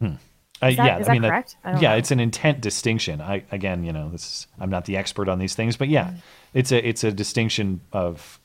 Hmm. 0.00 0.14
Uh, 0.60 0.66
that- 0.66 0.76
yeah, 0.76 0.96
I 0.96 1.02
that 1.02 1.12
mean, 1.12 1.22
correct? 1.22 1.56
I 1.64 1.78
yeah, 1.80 1.90
know. 1.92 1.96
it's 1.96 2.10
an 2.10 2.20
intent 2.20 2.60
distinction. 2.60 3.20
I 3.20 3.44
again, 3.52 3.84
you 3.84 3.92
know, 3.92 4.08
this 4.10 4.22
is 4.22 4.46
I'm 4.60 4.70
not 4.70 4.84
the 4.86 4.96
expert 4.96 5.28
on 5.28 5.38
these 5.38 5.54
things, 5.54 5.76
but 5.76 5.88
yeah, 5.88 6.08
Mm. 6.10 6.14
it's 6.54 6.72
a 6.72 6.88
it's 6.88 7.04
a 7.04 7.12
distinction 7.12 7.80
of 7.92 8.40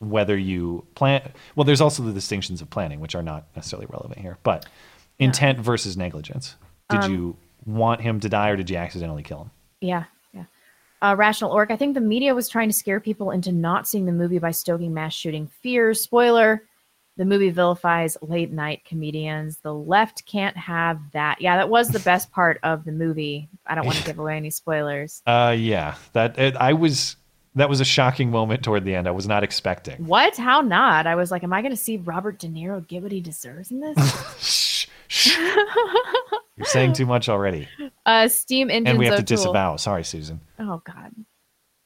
whether 0.00 0.36
you 0.36 0.86
plan. 0.94 1.32
Well, 1.56 1.64
there's 1.64 1.80
also 1.80 2.02
the 2.02 2.12
distinctions 2.12 2.62
of 2.62 2.70
planning, 2.70 3.00
which 3.00 3.14
are 3.14 3.22
not 3.22 3.46
necessarily 3.56 3.86
relevant 3.90 4.20
here, 4.20 4.38
but 4.44 4.64
intent 5.18 5.58
versus 5.58 5.96
negligence. 5.96 6.54
Did 6.88 7.04
Um, 7.04 7.12
you 7.12 7.36
want 7.66 8.00
him 8.00 8.20
to 8.20 8.28
die, 8.28 8.48
or 8.50 8.56
did 8.56 8.70
you 8.70 8.76
accidentally 8.76 9.22
kill 9.22 9.42
him? 9.42 9.50
Yeah, 9.80 10.04
yeah. 10.32 10.44
Uh, 11.02 11.14
Rational 11.18 11.50
Orc. 11.50 11.70
I 11.70 11.76
think 11.76 11.94
the 11.94 12.00
media 12.00 12.34
was 12.34 12.48
trying 12.48 12.68
to 12.68 12.72
scare 12.72 13.00
people 13.00 13.30
into 13.32 13.52
not 13.52 13.86
seeing 13.88 14.06
the 14.06 14.12
movie 14.12 14.38
by 14.38 14.52
stoking 14.52 14.94
mass 14.94 15.12
shooting 15.12 15.48
fears. 15.60 16.00
Spoiler: 16.00 16.62
the 17.18 17.24
movie 17.24 17.50
vilifies 17.50 18.16
late 18.22 18.52
night 18.52 18.84
comedians. 18.86 19.58
The 19.58 19.74
left 19.74 20.24
can't 20.24 20.56
have 20.56 21.00
that. 21.12 21.40
Yeah, 21.40 21.56
that 21.56 21.68
was 21.68 21.88
the 21.88 21.98
best 21.98 22.30
part 22.30 22.60
of 22.62 22.84
the 22.84 22.92
movie. 22.92 23.48
I 23.66 23.74
don't 23.74 23.84
want 23.84 23.98
to 23.98 24.04
give 24.06 24.18
away 24.18 24.36
any 24.36 24.50
spoilers. 24.50 25.20
Uh, 25.26 25.54
yeah, 25.58 25.96
that 26.14 26.38
it, 26.38 26.56
I 26.56 26.72
was. 26.72 27.16
That 27.54 27.68
was 27.68 27.80
a 27.80 27.84
shocking 27.84 28.30
moment 28.30 28.62
toward 28.62 28.84
the 28.84 28.94
end. 28.94 29.08
I 29.08 29.10
was 29.10 29.26
not 29.26 29.42
expecting. 29.42 30.06
What? 30.06 30.36
How 30.36 30.60
not? 30.60 31.08
I 31.08 31.16
was 31.16 31.32
like, 31.32 31.42
am 31.42 31.52
I 31.52 31.60
going 31.60 31.72
to 31.72 31.76
see 31.76 31.96
Robert 31.96 32.38
De 32.38 32.46
Niro 32.46 32.86
get 32.86 33.02
what 33.02 33.10
he 33.10 33.20
deserves 33.20 33.72
in 33.72 33.80
this? 33.80 33.96
Shh. 35.08 35.26
You're 36.56 36.66
saying 36.66 36.92
too 36.92 37.06
much 37.06 37.28
already, 37.28 37.68
uh, 38.04 38.28
Steam 38.28 38.70
Engines 38.70 38.90
and 38.90 38.98
we 38.98 39.06
have 39.06 39.14
to 39.14 39.22
O'Toole. 39.22 39.36
disavow. 39.36 39.76
Sorry, 39.76 40.04
Susan. 40.04 40.40
Oh 40.58 40.82
God, 40.84 41.12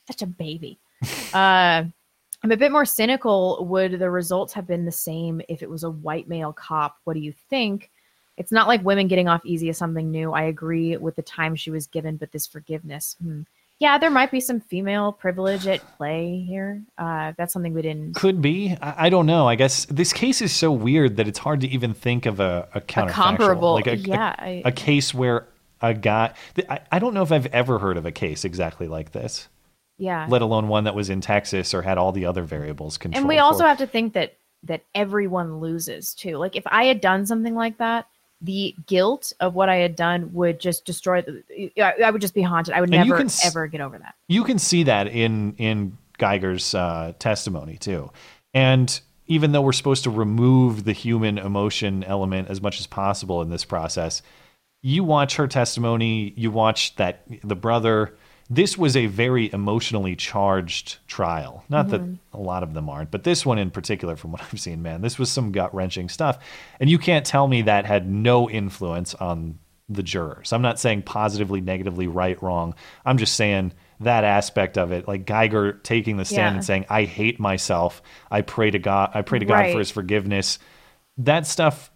such 0.09 0.22
a 0.22 0.26
baby. 0.26 0.78
uh, 1.32 1.84
I'm 2.44 2.51
a 2.52 2.56
bit 2.56 2.73
more 2.73 2.85
cynical. 2.85 3.64
Would 3.70 3.98
the 3.98 4.10
results 4.10 4.52
have 4.55 4.66
been 4.66 4.85
the 4.85 4.93
same 4.93 5.40
if 5.48 5.62
it 5.62 5.70
was 5.70 5.85
a 5.85 5.90
white 5.90 6.28
male 6.28 6.52
cop? 6.52 6.97
What 7.05 7.14
do 7.14 7.20
you 7.20 7.32
think? 7.51 7.90
It's 8.36 8.51
not 8.51 8.66
like 8.66 8.82
women 8.85 9.09
getting 9.09 9.28
off 9.28 9.44
easy 9.44 9.69
is 9.69 9.77
something 9.78 10.10
new. 10.10 10.32
I 10.32 10.43
agree 10.44 10.97
with 10.97 11.16
the 11.16 11.23
time 11.23 11.55
she 11.55 11.70
was 11.70 11.86
given, 11.86 12.16
but 12.16 12.32
this 12.32 12.47
forgiveness. 12.47 13.16
Hmm. 13.23 13.43
Yeah, 13.78 13.98
there 13.98 14.10
might 14.10 14.31
be 14.31 14.39
some 14.40 14.60
female 14.60 15.12
privilege 15.12 15.66
at 15.66 15.81
play 15.97 16.44
here. 16.48 16.82
Uh, 16.98 17.32
that's 17.36 17.52
something 17.52 17.74
we 17.74 17.82
didn't. 17.82 18.14
Could 18.14 18.40
be. 18.40 18.77
I, 18.81 19.06
I 19.06 19.10
don't 19.10 19.27
know. 19.27 19.48
I 19.48 19.56
guess 19.56 19.86
this 19.86 20.12
case 20.12 20.40
is 20.40 20.52
so 20.52 20.70
weird 20.73 21.16
that 21.16 21.27
it's 21.27 21.40
hard 21.40 21.60
to 21.62 21.69
even 21.69 21.93
think 21.93 22.24
of 22.27 22.39
a, 22.39 22.69
a 22.74 22.81
counterfactual, 22.81 23.12
comparable- 23.12 23.74
like 23.74 23.86
a, 23.89 23.93
a- 23.93 23.97
yeah, 23.97 24.35
I- 24.39 24.62
a 24.64 24.73
case 24.73 25.12
where 25.12 25.47
a 25.81 25.94
guy. 25.94 26.32
I, 26.70 26.81
I 26.93 26.98
don't 27.01 27.12
know 27.12 27.23
if 27.23 27.32
I've 27.32 27.47
ever 27.47 27.81
heard 27.81 27.97
of 27.97 28.06
a 28.06 28.12
case 28.12 28.44
exactly 28.44 28.86
like 28.86 29.10
this. 29.12 29.48
Yeah. 30.03 30.27
Let 30.29 30.43
alone 30.43 30.66
one 30.66 30.85
that 30.85 30.95
was 30.95 31.11
in 31.11 31.20
Texas 31.20 31.73
or 31.73 31.83
had 31.83 31.97
all 31.97 32.11
the 32.11 32.27
other 32.27 32.43
variables 32.43 32.99
controlled. 32.99 33.23
and 33.23 33.29
we 33.29 33.39
also 33.39 33.61
for. 33.61 33.69
have 33.69 33.79
to 33.79 33.87
think 33.87 34.15
that 34.15 34.35
that 34.65 34.83
everyone 34.95 35.59
loses 35.59 36.15
too 36.15 36.37
like 36.37 36.55
if 36.55 36.62
i 36.69 36.85
had 36.85 37.01
done 37.01 37.27
something 37.27 37.57
like 37.57 37.79
that 37.79 38.07
the 38.41 38.73
guilt 38.87 39.33
of 39.41 39.57
what 39.57 39.69
i 39.69 39.74
had 39.74 39.97
done 39.97 40.33
would 40.33 40.61
just 40.61 40.85
destroy 40.85 41.20
the 41.20 41.73
i 41.79 41.95
I 42.01 42.11
would 42.12 42.20
just 42.20 42.33
be 42.33 42.43
haunted 42.43 42.73
i 42.73 42.81
would 42.81 42.95
And 42.95 43.09
never 43.09 43.19
can 43.19 43.29
ever 43.45 43.66
get 43.66 43.81
over 43.81 43.99
that 43.99 44.15
you 44.29 44.45
can 44.45 44.61
see 44.61 44.85
that 44.85 45.09
in 45.09 45.57
in 45.59 45.99
Guyger's 46.19 46.74
uh, 46.74 47.15
testimony 47.19 47.77
too, 47.77 48.11
and 48.55 49.01
even 49.27 49.51
though 49.53 49.62
we're 49.62 49.73
supposed 49.73 50.05
to 50.05 50.11
remove 50.11 50.85
the 50.85 50.93
human 50.93 51.39
emotion 51.39 52.05
element 52.05 52.49
as 52.49 52.61
much 52.61 52.79
as 52.79 52.87
possible 52.87 53.43
in 53.43 53.51
this 53.51 53.65
process, 53.65 54.23
you 54.83 55.03
watch 55.03 55.37
her 55.37 55.49
testimony, 55.49 56.33
you 56.37 56.51
watch 56.51 56.95
that 56.97 57.24
the 57.43 57.57
brother. 57.57 58.15
This 58.55 58.77
was 58.77 58.97
a 58.97 59.07
very 59.07 59.51
emotionally 59.51 60.15
charged 60.15 60.99
trial. 61.07 61.65
Not 61.70 61.87
Mhm. 61.87 61.91
that 61.91 62.03
a 62.35 62.39
lot 62.39 62.62
of 62.62 62.74
them 62.74 62.91
aren't, 62.91 63.11
but 63.11 63.24
this 63.24 63.47
one 63.47 63.59
in 63.59 63.70
particular, 63.70 64.15
from 64.15 64.33
what 64.33 64.43
I've 64.53 64.61
seen, 64.61 64.83
man, 64.83 65.01
this 65.01 65.19
was 65.19 65.33
some 65.33 65.53
gut 65.53 65.74
wrenching 65.74 66.11
stuff. 66.11 66.39
And 66.79 66.91
you 66.91 66.99
can't 66.99 67.24
tell 67.24 67.49
me 67.49 67.62
that 67.62 67.87
had 67.87 68.07
no 68.11 68.51
influence 68.51 69.15
on 69.15 69.59
the 69.89 70.03
jurors. 70.03 70.53
I'm 70.53 70.61
not 70.61 70.79
saying 70.79 71.03
positively, 71.03 71.61
negatively, 71.62 72.07
right, 72.07 72.41
wrong. 72.43 72.74
I'm 73.07 73.16
just 73.16 73.37
saying 73.37 73.73
that 74.01 74.24
aspect 74.24 74.77
of 74.77 74.93
it, 74.93 75.09
like 75.09 75.24
Guyger 75.24 75.83
taking 75.83 76.19
the 76.19 76.24
stand 76.27 76.53
Yeah. 76.53 76.57
and 76.57 76.65
saying, 76.65 76.87
"I 76.91 77.05
hate 77.05 77.41
myself. 77.41 78.03
I 78.31 78.43
pray 78.43 78.70
to 78.70 78.79
God. 78.79 79.12
I 79.15 79.23
pray 79.23 79.39
to 79.39 79.45
God 79.47 79.55
Right. 79.55 79.73
for 79.73 79.79
His 79.79 79.91
forgiveness." 79.91 80.59
That 81.16 81.47
stuff. 81.47 81.91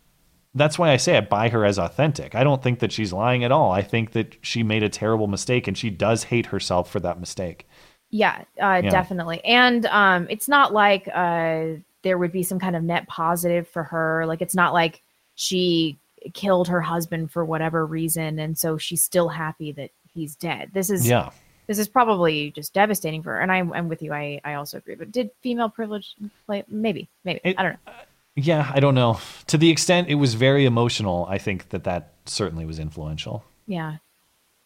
That's 0.56 0.78
why 0.78 0.90
I 0.90 0.96
say 0.96 1.16
I 1.16 1.20
buy 1.20 1.50
her 1.50 1.64
as 1.64 1.78
authentic. 1.78 2.34
I 2.34 2.42
don't 2.42 2.62
think 2.62 2.78
that 2.80 2.90
she's 2.90 3.12
lying 3.12 3.44
at 3.44 3.52
all. 3.52 3.70
I 3.70 3.82
think 3.82 4.12
that 4.12 4.36
she 4.40 4.62
made 4.62 4.82
a 4.82 4.88
terrible 4.88 5.26
mistake, 5.26 5.68
and 5.68 5.76
she 5.76 5.90
does 5.90 6.24
hate 6.24 6.46
herself 6.46 6.90
for 6.90 6.98
that 7.00 7.20
mistake. 7.20 7.68
Yeah, 8.10 8.42
uh, 8.60 8.80
Yeah. 8.82 8.90
definitely. 8.90 9.44
And 9.44 9.86
um, 9.86 10.26
it's 10.30 10.48
not 10.48 10.72
like 10.72 11.08
uh, 11.14 11.74
there 12.02 12.18
would 12.18 12.32
be 12.32 12.42
some 12.42 12.58
kind 12.58 12.74
of 12.74 12.82
net 12.82 13.06
positive 13.06 13.68
for 13.68 13.82
her. 13.84 14.24
Like 14.26 14.40
it's 14.40 14.54
not 14.54 14.72
like 14.72 15.02
she 15.34 15.96
killed 16.32 16.68
her 16.68 16.80
husband 16.80 17.30
for 17.30 17.44
whatever 17.44 17.84
reason, 17.84 18.38
and 18.38 18.56
so 18.56 18.78
she's 18.78 19.02
still 19.02 19.28
happy 19.28 19.72
that 19.72 19.90
he's 20.14 20.34
dead. 20.36 20.70
This 20.72 20.88
is 20.90 21.06
Yeah. 21.06 21.30
This 21.66 21.78
is 21.80 21.88
probably 21.88 22.52
just 22.52 22.72
devastating 22.72 23.24
for 23.24 23.32
her. 23.32 23.40
And 23.40 23.50
I'm, 23.50 23.72
I'm 23.72 23.88
with 23.88 24.00
you. 24.00 24.12
I, 24.12 24.40
I 24.44 24.54
also 24.54 24.78
agree. 24.78 24.94
But 24.94 25.10
did 25.10 25.30
female 25.42 25.68
privilege 25.68 26.14
play? 26.46 26.62
Maybe, 26.68 27.08
maybe. 27.24 27.40
I 27.44 27.60
don't 27.60 27.72
know. 27.72 27.92
Yeah, 28.36 28.70
I 28.72 28.80
don't 28.80 28.94
know. 28.94 29.18
To 29.48 29.56
the 29.56 29.70
extent 29.70 30.08
it 30.08 30.16
was 30.16 30.34
very 30.34 30.66
emotional, 30.66 31.26
I 31.28 31.38
think 31.38 31.70
that 31.70 31.84
that 31.84 32.12
certainly 32.26 32.66
was 32.66 32.78
influential. 32.78 33.42
Yeah. 33.66 33.96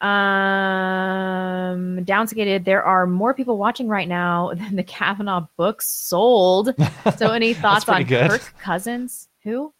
Um, 0.00 0.08
downskated. 2.04 2.64
There 2.64 2.82
are 2.82 3.06
more 3.06 3.32
people 3.32 3.58
watching 3.58 3.86
right 3.86 4.08
now 4.08 4.52
than 4.54 4.74
the 4.74 4.82
Kavanaugh 4.82 5.46
books 5.56 5.86
sold. 5.86 6.74
So, 7.16 7.30
any 7.30 7.54
thoughts 7.62 7.88
on 7.88 8.04
good. 8.04 8.30
Kirk 8.30 8.54
Cousins? 8.60 9.28
Who? 9.44 9.72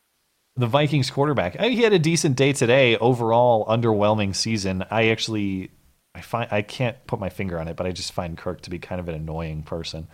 The 0.57 0.67
Vikings 0.67 1.11
quarterback. 1.11 1.59
I, 1.59 1.71
he 1.71 1.83
had 1.83 1.93
a 1.93 1.99
decent 1.99 2.37
day 2.37 2.53
today. 2.53 2.97
Overall, 2.97 3.67
underwhelming 3.67 4.37
season. 4.37 4.85
I 4.91 5.09
actually, 5.09 5.71
I 6.15 6.21
find 6.21 6.49
I 6.53 6.63
can't 6.63 6.97
put 7.07 7.19
my 7.19 7.31
finger 7.31 7.59
on 7.59 7.67
it, 7.67 7.77
but 7.77 7.87
I 7.87 7.93
just 7.93 8.13
find 8.13 8.39
Kirk 8.39 8.61
to 8.63 8.71
be 8.71 8.79
kind 8.79 9.01
of 9.01 9.09
an 9.09 9.17
annoying 9.17 9.63
person. 9.63 10.07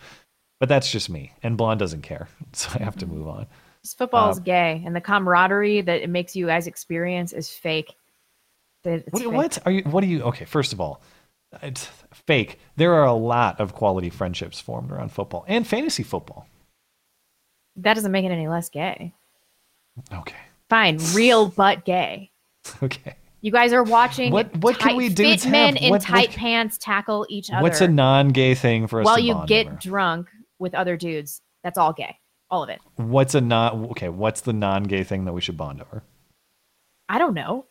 But 0.61 0.71
that's 0.71 0.91
just 0.91 1.11
me, 1.11 1.33
and 1.43 1.59
Blonde 1.59 1.81
doesn't 1.81 2.03
care, 2.03 2.29
so 2.53 2.71
I 2.75 2.83
have 2.83 2.97
to 2.99 3.07
move 3.07 3.29
on. 3.29 3.47
Football 3.95 4.31
is 4.31 4.39
Um, 4.39 4.45
gay, 4.45 4.83
and 4.85 4.95
the 4.97 5.01
camaraderie 5.01 5.81
that 5.83 6.03
it 6.03 6.09
makes 6.11 6.35
you 6.37 6.47
guys 6.47 6.67
experience 6.67 7.33
is 7.33 7.51
fake. 7.51 7.95
What, 8.83 9.05
fake. 9.11 9.27
what 9.33 9.59
are 9.67 9.73
you? 9.73 9.83
What 9.83 10.01
do 10.03 10.07
you? 10.07 10.23
Okay, 10.23 10.45
first 10.45 10.73
of 10.73 10.81
all, 10.81 11.03
it's 11.63 11.87
fake. 12.13 12.59
There 12.77 12.95
are 12.95 13.05
a 13.07 13.13
lot 13.13 13.61
of 13.61 13.75
quality 13.75 14.11
friendships 14.11 14.61
formed 14.61 14.91
around 14.93 15.11
football 15.11 15.45
and 15.49 15.67
fantasy 15.67 16.03
football. 16.03 16.47
That 17.77 17.95
doesn't 17.95 18.13
make 18.13 18.25
it 18.25 18.31
any 18.31 18.49
less 18.49 18.69
gay. 18.71 19.13
Okay. 20.13 20.37
Fine, 20.69 20.99
real 21.15 21.49
but 21.49 21.85
gay. 21.85 22.31
Okay. 22.83 23.15
You 23.43 23.53
guys 23.53 23.73
are 23.73 23.85
watching 23.85 24.33
What- 24.33 24.57
what 24.57 24.77
can 24.79 24.89
tight- 24.89 24.97
we 24.97 25.09
fit 25.09 25.17
dudes 25.17 25.45
have? 25.45 25.53
men 25.53 25.77
in 25.77 25.91
What- 25.91 26.01
what 26.03 26.09
tight 26.09 26.31
ca- 26.31 26.37
pants 26.39 26.79
tackle 26.79 27.27
each 27.29 27.51
other. 27.51 27.63
What's 27.63 27.81
a 27.81 27.87
non-gay 27.87 28.55
thing 28.57 28.87
for 28.89 29.01
us 29.01 29.05
while 29.05 29.17
to 29.17 29.23
you 29.23 29.41
get 29.47 29.67
over? 29.69 29.77
drunk 29.77 30.29
with 30.59 30.75
other 30.75 30.97
dudes? 30.97 31.43
That's 31.63 31.79
all 31.79 31.93
gay. 31.93 32.19
All 32.51 32.63
of 32.63 32.69
it. 32.69 32.81
What's 32.97 33.35
a 33.35 33.41
non? 33.41 33.87
Okay, 33.91 34.09
what's 34.09 34.43
the 34.43 34.53
non-gay 34.53 35.05
thing 35.05 35.25
that 35.25 35.33
we 35.33 35.41
should 35.41 35.57
bond 35.57 35.81
over? 35.83 36.03
I 37.09 37.19
don't 37.19 37.35
know. 37.35 37.67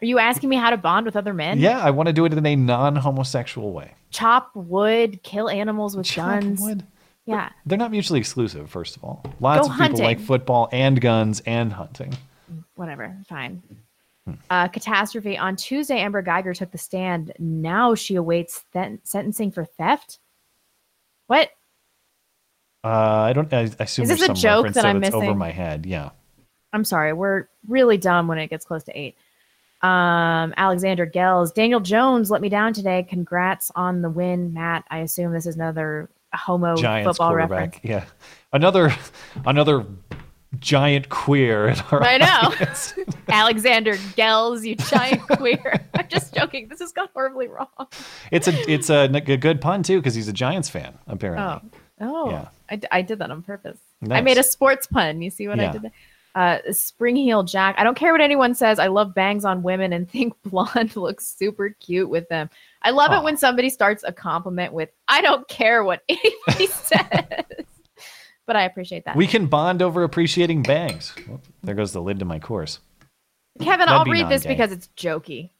Are 0.00 0.06
you 0.06 0.18
asking 0.18 0.48
me 0.48 0.56
how 0.56 0.70
to 0.70 0.76
bond 0.76 1.06
with 1.06 1.16
other 1.16 1.32
men? 1.32 1.60
Yeah, 1.60 1.78
I 1.78 1.90
want 1.90 2.08
to 2.08 2.12
do 2.12 2.24
it 2.24 2.32
in 2.32 2.44
a 2.44 2.56
non-homosexual 2.56 3.72
way. 3.72 3.94
Chop 4.10 4.50
wood, 4.54 5.22
kill 5.22 5.48
animals 5.48 5.96
with 5.96 6.06
Chop 6.06 6.40
guns. 6.40 6.60
wood? 6.60 6.84
Yeah. 7.24 7.50
They're 7.66 7.78
not 7.78 7.92
mutually 7.92 8.18
exclusive. 8.18 8.68
First 8.68 8.96
of 8.96 9.04
all, 9.04 9.24
lots 9.40 9.68
Go 9.68 9.72
of 9.72 9.78
people 9.78 10.00
like 10.00 10.18
football 10.18 10.68
and 10.72 11.00
guns 11.00 11.40
and 11.46 11.72
hunting. 11.72 12.12
Whatever. 12.74 13.16
Fine. 13.28 13.62
Hmm. 14.26 14.34
Uh, 14.50 14.68
catastrophe. 14.68 15.38
On 15.38 15.54
Tuesday, 15.54 16.00
Amber 16.00 16.22
Guyger 16.22 16.54
took 16.54 16.72
the 16.72 16.78
stand. 16.78 17.32
Now 17.38 17.94
she 17.94 18.16
awaits 18.16 18.64
th- 18.72 19.00
sentencing 19.04 19.52
for 19.52 19.64
theft. 19.64 20.18
What? 21.28 21.50
Uh, 22.84 22.88
I 22.88 23.32
don't. 23.32 23.52
I, 23.52 23.60
I 23.78 23.84
assume 23.84 24.04
Is 24.04 24.08
this 24.08 24.22
a 24.22 24.26
some 24.26 24.34
joke 24.34 24.72
that 24.72 24.84
I'm 24.84 25.00
that's 25.00 25.14
over 25.14 25.34
my 25.34 25.50
head. 25.50 25.86
Yeah. 25.86 26.10
I'm 26.72 26.84
sorry. 26.84 27.12
We're 27.12 27.48
really 27.68 27.98
dumb 27.98 28.28
when 28.28 28.38
it 28.38 28.48
gets 28.48 28.64
close 28.64 28.82
to 28.84 28.98
eight. 28.98 29.16
Um, 29.82 30.54
Alexander 30.56 31.06
Gels. 31.06 31.52
Daniel 31.52 31.80
Jones 31.80 32.30
let 32.30 32.40
me 32.40 32.48
down 32.48 32.72
today. 32.72 33.02
Congrats 33.02 33.70
on 33.74 34.02
the 34.02 34.10
win, 34.10 34.54
Matt. 34.54 34.84
I 34.90 34.98
assume 34.98 35.32
this 35.32 35.46
is 35.46 35.56
another 35.56 36.08
homo 36.32 36.76
Giants 36.76 37.08
football 37.08 37.34
reference. 37.34 37.76
Yeah. 37.82 38.04
Another, 38.52 38.94
another 39.44 39.84
giant 40.58 41.08
queer. 41.08 41.68
In 41.68 41.78
our 41.90 42.02
I 42.02 42.18
know. 42.18 42.54
Alexander 43.28 43.96
Gels, 44.16 44.64
you 44.64 44.76
giant 44.76 45.22
queer. 45.22 45.84
I'm 45.94 46.08
just 46.08 46.34
joking. 46.34 46.68
This 46.68 46.80
has 46.80 46.92
gone 46.92 47.08
horribly 47.12 47.48
wrong. 47.48 47.68
It's 48.30 48.48
a 48.48 48.70
it's 48.70 48.90
a 48.90 49.08
good 49.08 49.60
pun 49.60 49.82
too 49.82 49.98
because 49.98 50.14
he's 50.14 50.28
a 50.28 50.32
Giants 50.32 50.68
fan 50.68 50.98
apparently. 51.06 51.70
Oh, 52.00 52.26
oh, 52.26 52.30
Yeah. 52.30 52.48
I, 52.72 52.76
d- 52.76 52.88
I 52.90 53.02
did 53.02 53.18
that 53.18 53.30
on 53.30 53.42
purpose. 53.42 53.78
I 54.10 54.22
made 54.22 54.38
a 54.38 54.42
sports 54.42 54.86
pun. 54.86 55.20
You 55.20 55.30
see 55.30 55.46
what 55.46 55.60
I 55.60 55.70
did 55.70 55.82
there? 55.82 55.92
Uh, 56.34 56.58
Spring 56.72 57.14
Heel 57.16 57.42
Jack. 57.42 57.74
I 57.76 57.84
don't 57.84 57.96
care 57.96 58.12
what 58.12 58.22
anyone 58.22 58.54
says. 58.54 58.78
I 58.78 58.86
love 58.86 59.14
bangs 59.14 59.44
on 59.44 59.62
women 59.62 59.92
and 59.92 60.10
think 60.10 60.32
blonde 60.44 60.96
looks 60.96 61.28
super 61.28 61.76
cute 61.80 62.08
with 62.08 62.26
them. 62.30 62.48
I 62.80 62.90
love 62.90 63.12
it 63.12 63.22
when 63.22 63.36
somebody 63.36 63.68
starts 63.68 64.02
a 64.04 64.12
compliment 64.12 64.72
with, 64.72 64.88
I 65.06 65.20
don't 65.20 65.46
care 65.48 65.84
what 65.84 66.02
anybody 66.08 66.66
says. 66.68 67.66
But 68.46 68.56
I 68.56 68.62
appreciate 68.62 69.04
that. 69.04 69.14
We 69.14 69.26
can 69.26 69.46
bond 69.46 69.82
over 69.82 70.02
appreciating 70.02 70.62
bangs. 70.62 71.14
Well, 71.28 71.42
there 71.62 71.74
goes 71.74 71.92
the 71.92 72.00
lid 72.00 72.18
to 72.20 72.24
my 72.24 72.38
course. 72.38 72.80
Kevin, 73.60 73.80
That'd 73.80 73.90
I'll 73.90 74.04
read 74.06 74.30
this 74.30 74.46
because 74.46 74.72
it's 74.72 74.88
jokey. 74.96 75.50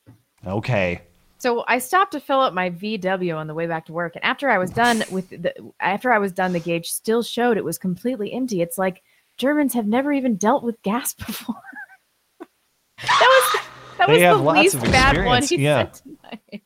Okay. 0.46 1.02
So 1.42 1.64
I 1.66 1.78
stopped 1.78 2.12
to 2.12 2.20
fill 2.20 2.38
up 2.38 2.54
my 2.54 2.70
VW 2.70 3.36
on 3.36 3.48
the 3.48 3.54
way 3.54 3.66
back 3.66 3.86
to 3.86 3.92
work, 3.92 4.14
and 4.14 4.24
after 4.24 4.48
I 4.48 4.58
was 4.58 4.70
done 4.70 5.02
with 5.10 5.28
the 5.30 5.52
after 5.80 6.12
I 6.12 6.18
was 6.18 6.30
done, 6.30 6.52
the 6.52 6.60
gauge 6.60 6.88
still 6.88 7.24
showed 7.24 7.56
it 7.56 7.64
was 7.64 7.78
completely 7.78 8.32
empty. 8.32 8.62
It's 8.62 8.78
like 8.78 9.02
Germans 9.38 9.74
have 9.74 9.88
never 9.88 10.12
even 10.12 10.36
dealt 10.36 10.62
with 10.62 10.80
gas 10.82 11.14
before. 11.26 11.56
that 12.38 12.46
was 13.08 13.60
that 13.98 14.06
They 14.06 14.30
was 14.30 14.72
the 14.72 14.78
least 14.78 14.92
bad 14.92 15.24
one 15.26 15.42
he 15.42 15.56
yeah. 15.56 15.90
said 15.90 15.94
tonight. 15.94 16.62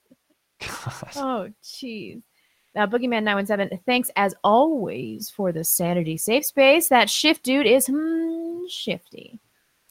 Oh, 1.16 1.48
jeez. 1.64 2.22
Uh, 2.76 2.86
Boogeyman 2.86 3.22
nine 3.22 3.36
one 3.36 3.46
seven. 3.46 3.70
Thanks 3.86 4.10
as 4.14 4.34
always 4.44 5.30
for 5.30 5.52
the 5.52 5.64
sanity 5.64 6.18
safe 6.18 6.44
space. 6.44 6.90
That 6.90 7.08
Schiff 7.08 7.42
dude 7.42 7.66
is 7.66 7.86
hmm, 7.86 8.66
shifty. 8.68 9.40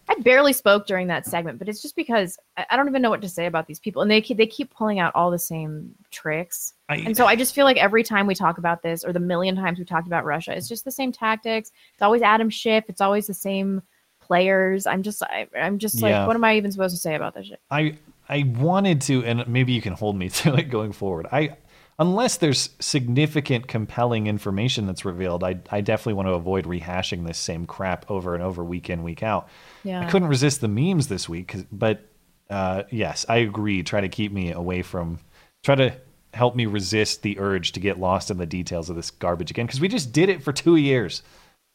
I 0.07 0.15
barely 0.21 0.53
spoke 0.53 0.85
during 0.85 1.07
that 1.07 1.25
segment, 1.25 1.57
but 1.59 1.67
it's 1.67 1.81
just 1.81 1.95
because 1.95 2.37
I, 2.57 2.65
I 2.69 2.77
don't 2.77 2.87
even 2.87 3.01
know 3.01 3.09
what 3.09 3.21
to 3.23 3.29
say 3.29 3.47
about 3.47 3.65
these 3.67 3.79
people, 3.79 4.01
and 4.01 4.09
they 4.11 4.21
keep, 4.21 4.37
they 4.37 4.45
keep 4.47 4.69
pulling 4.73 4.99
out 4.99 5.13
all 5.15 5.31
the 5.31 5.39
same 5.39 5.95
tricks. 6.11 6.73
I- 6.89 6.97
and 6.97 7.17
so 7.17 7.25
I 7.25 7.35
just 7.35 7.55
feel 7.55 7.65
like 7.65 7.77
every 7.77 8.03
time 8.03 8.27
we 8.27 8.35
talk 8.35 8.57
about 8.59 8.83
this, 8.83 9.03
or 9.03 9.11
the 9.13 9.19
million 9.19 9.55
times 9.55 9.79
we 9.79 9.85
talked 9.85 10.07
about 10.07 10.23
Russia, 10.25 10.55
it's 10.55 10.67
just 10.67 10.85
the 10.85 10.91
same 10.91 11.11
tactics. 11.11 11.71
It's 11.93 12.01
always 12.01 12.21
Adam 12.21 12.49
Schiff. 12.49 12.83
It's 12.87 13.01
always 13.01 13.25
the 13.27 13.33
same 13.33 13.81
players. 14.21 14.85
I'm 14.87 15.03
just 15.03 15.21
I, 15.23 15.47
I'm 15.59 15.77
just 15.77 16.01
like, 16.01 16.11
Yeah. 16.11 16.25
what 16.27 16.35
am 16.35 16.43
I 16.43 16.55
even 16.57 16.71
supposed 16.71 16.95
to 16.95 17.01
say 17.01 17.15
about 17.15 17.33
this 17.33 17.47
shit? 17.47 17.59
I 17.69 17.97
I 18.27 18.43
wanted 18.57 19.01
to, 19.01 19.23
and 19.23 19.47
maybe 19.47 19.73
you 19.73 19.81
can 19.81 19.93
hold 19.93 20.15
me 20.15 20.29
to 20.41 20.55
it 20.55 20.63
going 20.69 20.91
forward. 20.91 21.27
I 21.31 21.55
unless 21.97 22.37
there's 22.37 22.69
significant, 22.79 23.67
compelling 23.67 24.27
information 24.27 24.85
that's 24.85 25.05
revealed, 25.05 25.43
I 25.43 25.59
I 25.71 25.81
definitely 25.81 26.13
want 26.13 26.27
to 26.27 26.33
avoid 26.33 26.65
rehashing 26.65 27.25
this 27.25 27.37
same 27.37 27.65
crap 27.65 28.09
over 28.09 28.33
and 28.33 28.43
over, 28.43 28.63
week 28.63 28.89
in, 28.89 29.03
week 29.03 29.23
out. 29.23 29.49
Yeah. 29.83 30.01
I 30.01 30.09
couldn't 30.09 30.27
resist 30.27 30.61
the 30.61 30.67
memes 30.67 31.07
this 31.07 31.29
week, 31.29 31.55
but 31.71 32.07
uh, 32.49 32.83
yes, 32.91 33.25
I 33.29 33.37
agree. 33.37 33.83
Try 33.83 34.01
to 34.01 34.09
keep 34.09 34.31
me 34.31 34.51
away 34.51 34.81
from, 34.81 35.19
try 35.63 35.75
to 35.75 35.95
help 36.33 36.55
me 36.55 36.65
resist 36.65 37.21
the 37.21 37.39
urge 37.39 37.71
to 37.71 37.79
get 37.79 37.97
lost 37.97 38.29
in 38.29 38.37
the 38.37 38.45
details 38.45 38.89
of 38.89 38.95
this 38.95 39.09
garbage 39.09 39.51
again, 39.51 39.65
because 39.65 39.79
we 39.79 39.87
just 39.87 40.11
did 40.11 40.29
it 40.29 40.43
for 40.43 40.51
two 40.51 40.75
years. 40.75 41.23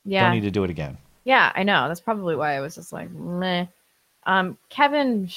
Yeah. 0.04 0.24
Don't 0.24 0.34
need 0.34 0.42
to 0.42 0.50
do 0.50 0.64
it 0.64 0.70
again. 0.70 0.98
Yeah, 1.24 1.52
I 1.54 1.62
know. 1.62 1.88
That's 1.88 2.00
probably 2.00 2.36
why 2.36 2.56
I 2.56 2.60
was 2.60 2.74
just 2.74 2.92
like, 2.92 3.10
meh. 3.10 3.66
Um, 4.24 4.58
Kevin 4.68 5.28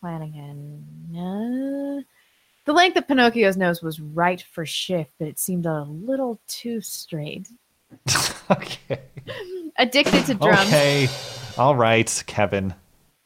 Flanagan. 0.00 0.84
Uh, 1.16 2.02
the 2.64 2.72
length 2.72 2.96
of 2.96 3.08
Pinocchio's 3.08 3.56
nose 3.56 3.82
was 3.82 4.00
right 4.00 4.40
for 4.40 4.64
Schiff, 4.64 5.08
but 5.18 5.28
it 5.28 5.38
seemed 5.38 5.66
a 5.66 5.82
little 5.82 6.40
too 6.46 6.80
straight. 6.80 7.48
okay. 8.50 9.00
Addicted 9.78 10.26
to 10.26 10.34
drums. 10.34 10.68
Okay. 10.68 11.08
All 11.58 11.76
right, 11.76 12.22
Kevin. 12.26 12.74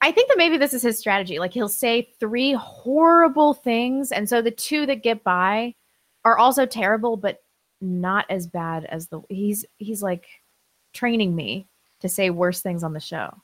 I 0.01 0.13
think 0.13 0.29
that 0.29 0.39
maybe 0.39 0.57
this 0.57 0.75
is 0.75 0.83
his 0.83 0.99
strategy. 0.99 1.39
Like 1.39 1.53
he'll 1.53 1.69
say 1.69 2.11
three 2.21 2.53
horrible 2.53 3.55
things, 3.55 4.13
and 4.13 4.29
so 4.29 4.43
the 4.43 4.51
two 4.51 4.87
that 4.87 5.03
get 5.03 5.25
by 5.25 5.75
are 6.25 6.39
also 6.39 6.67
terrible, 6.67 7.17
but 7.17 7.43
not 7.81 8.27
as 8.31 8.47
bad 8.47 8.85
as 8.87 9.09
the 9.09 9.21
he's 9.29 9.65
he's 9.79 10.03
like 10.03 10.27
training 10.93 11.35
me 11.35 11.69
to 12.01 12.09
say 12.09 12.31
worse 12.31 12.61
things 12.61 12.83
on 12.83 12.93
the 12.93 13.01
show. 13.01 13.35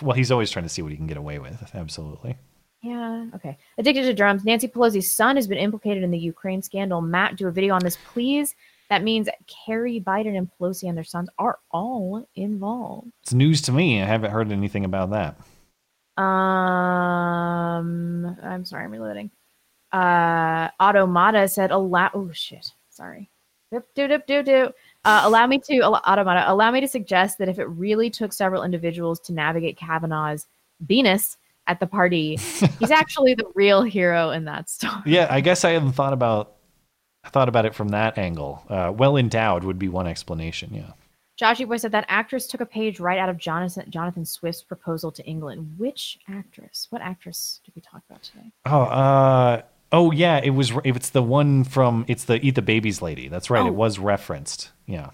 Well, 0.00 0.16
he's 0.16 0.30
always 0.30 0.50
trying 0.50 0.64
to 0.64 0.68
see 0.70 0.82
what 0.82 0.90
he 0.90 0.96
can 0.96 1.06
get 1.06 1.18
away 1.18 1.38
with. 1.38 1.70
Absolutely. 1.74 2.38
Yeah. 2.82 3.26
Okay. 3.34 3.58
Addicted 3.78 4.02
to 4.02 4.14
drums. 4.14 4.44
Nancy 4.44 4.66
Pelosi's 4.68 5.12
son 5.12 5.36
has 5.36 5.46
been 5.46 5.58
implicated 5.58 6.02
in 6.02 6.10
the 6.10 6.18
Ukraine 6.18 6.62
scandal. 6.62 7.02
Matt, 7.02 7.36
do 7.36 7.46
a 7.46 7.50
video 7.50 7.74
on 7.74 7.82
this, 7.82 7.98
please. 8.12 8.54
That 8.88 9.02
means 9.02 9.28
Kerry, 9.46 10.00
Biden, 10.00 10.36
and 10.36 10.50
Pelosi 10.58 10.88
and 10.88 10.96
their 10.96 11.04
sons 11.04 11.28
are 11.38 11.58
all 11.70 12.26
involved. 12.34 13.12
It's 13.22 13.34
news 13.34 13.62
to 13.62 13.72
me. 13.72 14.02
I 14.02 14.06
haven't 14.06 14.30
heard 14.32 14.50
anything 14.50 14.84
about 14.84 15.10
that. 15.10 15.36
Um, 16.20 16.26
I'm 18.42 18.64
sorry, 18.64 18.84
I'm 18.84 18.90
reloading. 18.90 19.30
Uh, 19.92 20.68
Automata 20.80 21.46
said, 21.48 21.70
"Allow." 21.70 22.10
Oh 22.14 22.30
shit. 22.32 22.72
Sorry. 22.90 23.30
Doop, 23.72 23.84
do, 23.94 24.08
doop, 24.08 24.26
do, 24.26 24.42
doop. 24.42 24.72
Uh, 25.04 25.20
allow 25.24 25.46
me 25.46 25.60
to 25.60 25.80
al- 25.80 26.02
Automata. 26.06 26.50
Allow 26.50 26.72
me 26.72 26.80
to 26.80 26.88
suggest 26.88 27.38
that 27.38 27.48
if 27.48 27.60
it 27.60 27.66
really 27.66 28.10
took 28.10 28.32
several 28.32 28.64
individuals 28.64 29.20
to 29.20 29.32
navigate 29.32 29.78
Kavanaugh's 29.78 30.48
Venus 30.80 31.36
at 31.66 31.80
the 31.80 31.86
party, 31.86 32.36
he's 32.78 32.90
actually 32.90 33.34
the 33.34 33.46
real 33.54 33.82
hero 33.82 34.30
in 34.30 34.44
that 34.46 34.68
story. 34.68 35.02
Yeah, 35.06 35.28
I 35.30 35.40
guess 35.40 35.64
I 35.64 35.70
hadn't 35.70 35.92
thought 35.92 36.12
about 36.12 36.56
I 37.24 37.28
thought 37.28 37.48
about 37.48 37.66
it 37.66 37.74
from 37.74 37.90
that 37.90 38.18
angle. 38.18 38.64
Uh, 38.68 38.92
well 38.96 39.16
endowed 39.16 39.64
would 39.64 39.78
be 39.78 39.88
one 39.88 40.06
explanation. 40.06 40.72
Yeah. 40.72 40.92
Joshy 41.40 41.66
Boy 41.66 41.78
said 41.78 41.92
that 41.92 42.04
actress 42.08 42.46
took 42.46 42.60
a 42.60 42.66
page 42.66 43.00
right 43.00 43.18
out 43.18 43.30
of 43.30 43.38
Jonathan 43.38 43.90
Jonathan 43.90 44.26
Swift's 44.26 44.62
proposal 44.62 45.10
to 45.12 45.24
England. 45.24 45.74
Which 45.78 46.18
actress? 46.28 46.86
What 46.90 47.00
actress 47.00 47.60
did 47.64 47.74
we 47.74 47.80
talk 47.80 48.02
about 48.08 48.22
today? 48.22 48.52
Oh, 48.66 48.82
uh, 48.82 49.62
oh 49.90 50.10
yeah, 50.12 50.40
it 50.42 50.50
was. 50.50 50.70
If 50.84 50.96
it's 50.96 51.10
the 51.10 51.22
one 51.22 51.64
from. 51.64 52.04
It's 52.08 52.24
the 52.24 52.44
Eat 52.44 52.56
the 52.56 52.62
Babies 52.62 53.00
lady. 53.00 53.28
That's 53.28 53.48
right. 53.48 53.62
Oh. 53.62 53.68
It 53.68 53.74
was 53.74 53.98
referenced. 53.98 54.70
Yeah. 54.86 55.10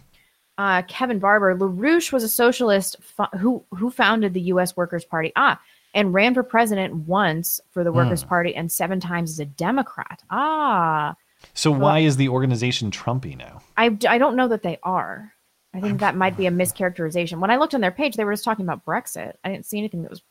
Uh, 0.59 0.82
Kevin 0.89 1.18
Barber, 1.18 1.55
LaRouche 1.55 2.12
was 2.12 2.24
a 2.24 2.28
socialist 2.28 2.97
fo- 3.01 3.39
who 3.39 3.64
who 3.70 3.90
founded 3.90 4.35
the 4.35 4.40
U.S. 4.43 4.77
Workers' 4.77 5.05
Party. 5.05 5.32
Ah, 5.36 5.60
and 5.97 6.14
ran 6.14 6.35
for 6.35 6.44
president 6.44 6.94
once 6.94 7.60
for 7.73 7.82
the 7.82 7.90
Workers' 7.90 8.23
Hmm. 8.23 8.28
Party 8.28 8.55
and 8.55 8.70
seven 8.70 9.01
times 9.01 9.31
as 9.31 9.40
a 9.40 9.47
Democrat. 9.47 10.23
Ah, 10.31 11.16
So 11.55 11.73
why 11.73 12.01
is 12.01 12.16
the 12.16 12.28
organization 12.28 12.90
Trumpy 12.90 13.36
now? 13.36 13.62
I, 13.77 13.97
I 14.09 14.18
don't 14.18 14.36
know 14.36 14.47
that 14.48 14.62
they 14.62 14.78
are. 14.85 15.32
I 15.74 15.81
think 15.81 16.01
that 16.01 16.16
might 16.16 16.36
be 16.36 16.47
a 16.47 16.51
mischaracterization. 16.51 17.39
When 17.40 17.51
I 17.51 17.56
looked 17.56 17.74
on 17.74 17.81
their 17.81 17.90
page, 17.90 18.16
they 18.16 18.24
were 18.24 18.32
just 18.32 18.44
talking 18.44 18.64
about 18.64 18.85
Brexit. 18.85 19.35
I 19.44 19.51
didn't 19.51 19.66
see 19.66 19.78
anything 19.78 20.02
that 20.02 20.10
was 20.10 20.23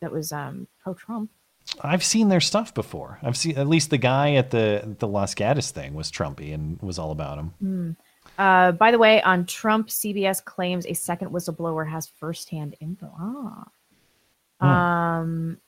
that 0.00 0.12
was 0.12 0.30
um, 0.32 0.66
pro 0.82 0.94
Trump. 0.94 1.30
I've 1.80 2.04
seen 2.04 2.28
their 2.28 2.40
stuff 2.40 2.74
before. 2.74 3.18
I've 3.22 3.36
seen 3.36 3.56
at 3.58 3.66
least 3.66 3.90
the 3.90 3.98
guy 3.98 4.34
at 4.34 4.50
the 4.50 4.96
the 4.98 5.08
Las 5.08 5.34
Gatas 5.34 5.70
thing 5.70 5.94
was 5.94 6.10
Trumpy 6.10 6.52
and 6.54 6.80
was 6.80 6.98
all 6.98 7.10
about 7.10 7.38
him. 7.38 7.48
Hmm. 7.60 7.90
Uh, 8.38 8.72
by 8.72 8.90
the 8.90 8.98
way, 8.98 9.22
on 9.22 9.44
Trump, 9.46 9.88
CBS 9.88 10.42
claims 10.44 10.86
a 10.86 10.94
second 10.94 11.30
whistleblower 11.30 11.88
has 11.88 12.06
firsthand 12.06 12.74
info. 12.80 13.10
Ah. 13.18 13.64
Hmm. 14.64 14.70
Um. 14.70 15.58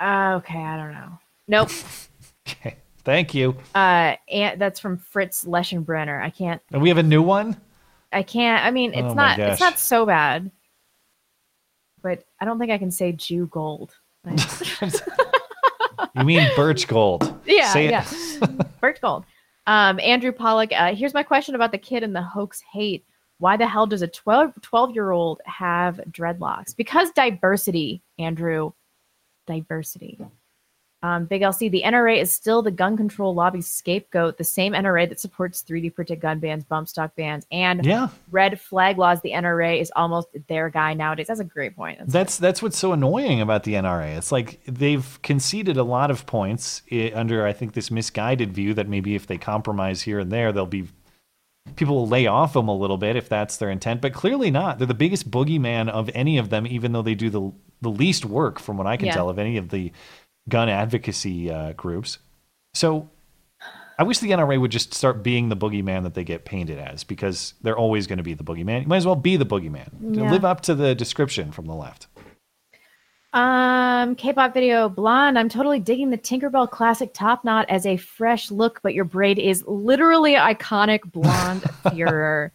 uh, 0.00 0.34
okay, 0.36 0.58
I 0.58 0.76
don't 0.76 0.92
know. 0.92 1.18
Nope. 1.48 1.70
okay, 2.48 2.76
Thank 3.04 3.34
you. 3.34 3.56
uh, 3.74 4.16
and 4.30 4.60
that's 4.60 4.80
from 4.80 4.98
Fritz 4.98 5.44
Leschenbrenner. 5.44 6.22
I 6.22 6.30
can't. 6.30 6.60
And 6.72 6.82
we 6.82 6.88
have 6.88 6.98
a 6.98 7.02
new 7.02 7.22
one. 7.22 7.56
I 8.12 8.22
can't. 8.22 8.64
I 8.64 8.70
mean, 8.70 8.92
it's 8.94 9.12
Oh 9.12 9.14
not. 9.14 9.38
It's 9.38 9.60
not 9.60 9.78
so 9.78 10.06
bad. 10.06 10.50
But 12.02 12.24
I 12.40 12.44
don't 12.44 12.58
think 12.58 12.70
I 12.70 12.78
can 12.78 12.90
say 12.90 13.12
Jew 13.12 13.46
gold. 13.46 13.94
You 16.18 16.24
mean 16.24 16.48
Birch 16.56 16.88
Gold? 16.88 17.38
Yeah, 17.46 17.72
Say 17.72 17.90
yeah. 17.90 18.06
Birch 18.80 19.00
Gold. 19.00 19.24
Um, 19.66 20.00
Andrew 20.00 20.32
Pollock, 20.32 20.70
uh, 20.72 20.94
here's 20.94 21.14
my 21.14 21.22
question 21.22 21.54
about 21.54 21.72
the 21.72 21.78
kid 21.78 22.02
and 22.02 22.14
the 22.14 22.22
hoax 22.22 22.60
hate. 22.72 23.04
Why 23.38 23.56
the 23.56 23.66
hell 23.68 23.86
does 23.86 24.02
a 24.02 24.08
12, 24.08 24.60
12 24.60 24.94
year 24.94 25.10
old 25.10 25.40
have 25.46 26.00
dreadlocks? 26.10 26.76
Because 26.76 27.10
diversity, 27.12 28.02
Andrew. 28.18 28.72
Diversity. 29.46 30.18
Um, 31.00 31.26
Big 31.26 31.42
LC, 31.42 31.70
the 31.70 31.84
NRA 31.86 32.20
is 32.20 32.32
still 32.32 32.60
the 32.60 32.72
gun 32.72 32.96
control 32.96 33.32
lobby's 33.32 33.68
scapegoat, 33.68 34.36
the 34.36 34.42
same 34.42 34.72
NRA 34.72 35.08
that 35.08 35.20
supports 35.20 35.62
3D 35.62 35.94
printed 35.94 36.20
gun 36.20 36.40
bans, 36.40 36.64
bump 36.64 36.88
stock 36.88 37.14
bans, 37.14 37.46
and 37.52 37.84
Yeah. 37.86 38.08
red 38.32 38.60
flag 38.60 38.98
laws. 38.98 39.20
The 39.20 39.30
NRA 39.30 39.80
is 39.80 39.92
almost 39.94 40.26
their 40.48 40.68
guy 40.70 40.94
nowadays. 40.94 41.28
That's 41.28 41.38
a 41.38 41.44
great 41.44 41.76
point. 41.76 41.98
That's 42.00 42.12
That's 42.12 42.36
that's 42.38 42.62
what's 42.62 42.76
so 42.76 42.92
annoying 42.92 43.40
about 43.40 43.62
the 43.62 43.74
NRA. 43.74 44.16
It's 44.16 44.32
like 44.32 44.58
they've 44.66 45.22
conceded 45.22 45.76
a 45.76 45.84
lot 45.84 46.10
of 46.10 46.26
points 46.26 46.82
under 47.14 47.46
I 47.46 47.52
think 47.52 47.74
this 47.74 47.92
misguided 47.92 48.52
view 48.52 48.74
that 48.74 48.88
maybe 48.88 49.14
if 49.14 49.28
they 49.28 49.38
compromise 49.38 50.02
here 50.02 50.18
and 50.18 50.32
there, 50.32 50.50
they'll 50.50 50.66
be 50.66 50.88
people 51.76 51.94
will 51.94 52.08
lay 52.08 52.26
off 52.26 52.52
them 52.52 52.68
a 52.68 52.74
little 52.76 52.96
bit 52.98 53.16
if 53.16 53.28
that's 53.28 53.56
their 53.56 53.70
intent. 53.70 54.00
But 54.00 54.12
clearly 54.12 54.50
not. 54.50 54.78
They're 54.78 54.86
the 54.86 54.94
biggest 54.94 55.30
boogeyman 55.30 55.88
of 55.88 56.10
any 56.14 56.38
of 56.38 56.50
them, 56.50 56.66
even 56.66 56.92
though 56.92 57.02
they 57.02 57.14
do 57.14 57.30
the 57.30 57.52
the 57.80 57.90
least 57.90 58.24
work, 58.24 58.58
from 58.58 58.76
what 58.76 58.86
I 58.88 58.96
can 58.96 59.06
Yeah. 59.06 59.12
tell, 59.14 59.28
of 59.28 59.38
any 59.38 59.56
of 59.56 59.68
the 59.68 59.92
gun 60.48 60.68
advocacy 60.68 61.50
uh, 61.50 61.72
groups. 61.74 62.18
So 62.74 63.08
I 63.98 64.02
wish 64.02 64.18
the 64.18 64.30
NRA 64.30 64.60
would 64.60 64.70
just 64.72 64.94
start 64.94 65.22
being 65.22 65.48
the 65.48 65.56
boogeyman 65.56 66.02
that 66.04 66.14
they 66.14 66.24
get 66.24 66.44
painted 66.44 66.78
as, 66.78 67.04
because 67.04 67.54
they're 67.62 67.76
always 67.78 68.06
going 68.08 68.16
to 68.18 68.22
be 68.24 68.34
the 68.34 68.44
boogeyman. 68.44 68.82
You 68.82 68.88
might 68.88 68.96
as 68.98 69.06
well 69.06 69.16
be 69.16 69.36
the 69.36 69.46
boogeyman. 69.46 70.16
Yeah. 70.16 70.30
Live 70.30 70.44
up 70.44 70.60
to 70.62 70.74
the 70.74 70.94
description 70.94 71.52
from 71.52 71.66
the 71.66 71.74
left. 71.74 72.06
Um, 73.42 74.16
K-pop 74.16 74.52
video 74.52 74.88
blonde. 74.88 75.38
I'm 75.38 75.48
totally 75.48 75.78
digging 75.78 76.10
the 76.10 76.18
Tinkerbell 76.18 76.68
classic 76.68 77.14
top 77.14 77.44
knot 77.44 77.66
as 77.68 77.86
a 77.86 77.96
fresh 77.96 78.50
look, 78.50 78.80
but 78.82 78.94
your 78.94 79.04
braid 79.04 79.38
is 79.38 79.62
literally 79.66 80.34
iconic 80.34 81.00
blonde 81.12 81.62
furor. 81.92 82.50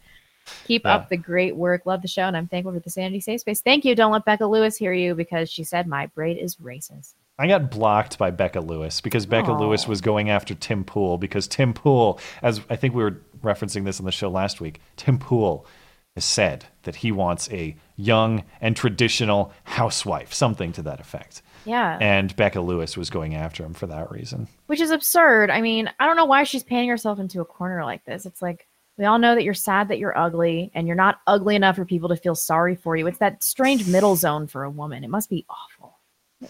Keep 0.66 0.84
Yeah. 0.84 0.96
up 0.96 1.08
the 1.08 1.16
great 1.16 1.56
work. 1.56 1.86
Love 1.86 2.02
the 2.02 2.08
show, 2.08 2.24
and 2.24 2.36
I'm 2.36 2.48
thankful 2.48 2.74
for 2.74 2.80
the 2.80 2.90
Sanity 2.90 3.20
Safe 3.20 3.40
Space. 3.40 3.62
Thank 3.62 3.86
you. 3.86 3.94
Don't 3.94 4.12
let 4.12 4.26
Becca 4.26 4.44
Lewis 4.44 4.76
hear 4.76 4.92
you 4.92 5.14
because 5.14 5.50
she 5.50 5.64
said 5.64 5.86
my 5.86 6.04
braid 6.08 6.36
is 6.36 6.56
racist. 6.56 7.14
I 7.38 7.46
got 7.48 7.70
blocked 7.70 8.18
by 8.18 8.30
Becca 8.30 8.60
Lewis 8.60 9.00
because 9.00 9.24
Becca 9.24 9.52
Aw. 9.52 9.58
Lewis 9.58 9.88
was 9.88 10.02
going 10.02 10.28
after 10.28 10.54
Tim 10.54 10.84
Pool 10.84 11.16
because 11.16 11.48
Tim 11.48 11.72
Pool, 11.72 12.20
as 12.42 12.60
I 12.68 12.76
think 12.76 12.94
we 12.94 13.02
were 13.02 13.22
referencing 13.42 13.86
this 13.86 14.00
on 14.00 14.04
the 14.06 14.12
show 14.12 14.28
last 14.28 14.60
week, 14.60 14.82
Tim 14.96 15.18
Pool 15.18 15.66
has 16.14 16.24
said 16.24 16.66
that 16.84 16.96
he 16.96 17.10
wants 17.10 17.50
a 17.50 17.76
young 17.96 18.44
and 18.60 18.76
traditional 18.76 19.52
housewife, 19.64 20.32
something 20.32 20.72
to 20.72 20.82
that 20.82 21.00
effect. 21.00 21.42
Yeah. 21.64 21.98
And 22.00 22.34
Becca 22.36 22.60
Lewis 22.60 22.96
was 22.96 23.10
going 23.10 23.34
after 23.34 23.64
him 23.64 23.74
for 23.74 23.86
that 23.88 24.10
reason. 24.10 24.46
Which 24.66 24.80
is 24.80 24.90
absurd. 24.90 25.50
I 25.50 25.60
mean, 25.60 25.90
I 25.98 26.06
don't 26.06 26.16
know 26.16 26.24
why 26.24 26.44
she's 26.44 26.62
painting 26.62 26.88
herself 26.88 27.18
into 27.18 27.40
a 27.40 27.44
corner 27.44 27.84
like 27.84 28.04
this. 28.04 28.26
It's 28.26 28.40
like 28.40 28.68
we 28.96 29.06
all 29.06 29.18
know 29.18 29.34
that 29.34 29.42
you're 29.42 29.54
sad 29.54 29.88
that 29.88 29.98
you're 29.98 30.16
ugly 30.16 30.70
and 30.74 30.86
you're 30.86 30.94
not 30.94 31.20
ugly 31.26 31.56
enough 31.56 31.76
for 31.76 31.84
people 31.84 32.08
to 32.10 32.16
feel 32.16 32.36
sorry 32.36 32.76
for 32.76 32.96
you. 32.96 33.06
It's 33.08 33.18
that 33.18 33.42
strange 33.42 33.88
middle 33.88 34.14
zone 34.14 34.46
for 34.46 34.62
a 34.62 34.70
woman. 34.70 35.02
It 35.02 35.10
must 35.10 35.30
be 35.30 35.44
awful. 35.48 35.98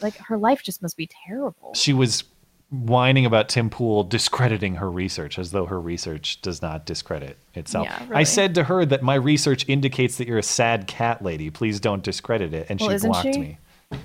Like 0.02 0.16
her 0.16 0.36
life 0.36 0.62
just 0.62 0.82
must 0.82 0.96
be 0.96 1.08
terrible. 1.26 1.72
She 1.74 1.94
was 1.94 2.24
whining 2.82 3.26
about 3.26 3.48
Tim 3.48 3.70
Pool 3.70 4.04
discrediting 4.04 4.74
her 4.76 4.90
research 4.90 5.38
as 5.38 5.50
though 5.50 5.66
her 5.66 5.80
research 5.80 6.40
does 6.42 6.60
not 6.62 6.86
discredit 6.86 7.38
itself. 7.54 7.86
Yeah, 7.88 8.06
I 8.12 8.24
said 8.24 8.54
to 8.56 8.64
her 8.64 8.84
that 8.86 9.02
my 9.02 9.14
research 9.14 9.64
indicates 9.68 10.18
that 10.18 10.26
you're 10.28 10.38
a 10.38 10.42
sad 10.42 10.86
cat 10.86 11.22
lady. 11.22 11.50
Please 11.50 11.80
don't 11.80 12.02
discredit 12.02 12.52
it. 12.54 12.66
And 12.68 12.80
Well, 12.80 12.98
she 12.98 13.06
blocked 13.06 13.34
she? 13.34 13.40
me. 13.40 13.58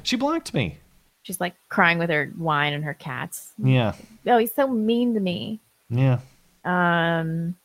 She 0.03 0.15
blocked 0.15 0.53
me. 0.53 0.77
She's 1.23 1.39
like 1.41 1.55
crying 1.69 1.99
with 1.99 2.09
her 2.09 2.31
wine 2.37 2.73
and 2.73 2.83
her 2.83 2.93
cats. 2.93 3.53
Yeah. 3.57 3.93
Oh, 4.25 4.37
he's 4.37 4.53
so 4.53 4.67
mean 4.67 5.13
to 5.13 5.19
me. 5.19 5.59
Yeah. 5.89 6.19
Um, 6.65 7.55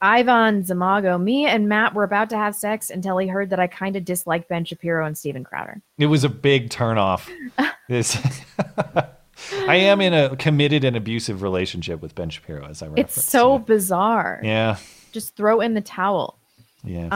Ivan 0.00 0.64
Zamago, 0.64 1.22
me 1.22 1.46
and 1.46 1.68
Matt 1.68 1.94
were 1.94 2.02
about 2.02 2.28
to 2.30 2.36
have 2.36 2.56
sex 2.56 2.90
until 2.90 3.18
he 3.18 3.28
heard 3.28 3.50
that 3.50 3.60
I 3.60 3.68
kind 3.68 3.94
of 3.94 4.04
disliked 4.04 4.48
Ben 4.48 4.64
Shapiro 4.64 5.06
and 5.06 5.16
Steven 5.16 5.44
Crowder. 5.44 5.80
It 5.98 6.06
was 6.06 6.24
a 6.24 6.28
big 6.28 6.70
turnoff. 6.70 7.30
this 7.88 8.18
I 9.68 9.76
am 9.76 10.00
in 10.00 10.12
a 10.14 10.36
committed 10.36 10.84
and 10.84 10.96
abusive 10.96 11.42
relationship 11.42 12.00
with 12.02 12.14
Ben 12.14 12.30
Shapiro, 12.30 12.66
as 12.66 12.82
I 12.82 12.86
referenced. 12.86 13.18
It's 13.18 13.28
so 13.28 13.58
bizarre. 13.58 14.40
yeah. 14.42 14.76
Just 15.12 15.36
throw 15.36 15.60
in 15.60 15.74
the 15.74 15.80
towel. 15.82 16.38
Yeah. 16.84 17.08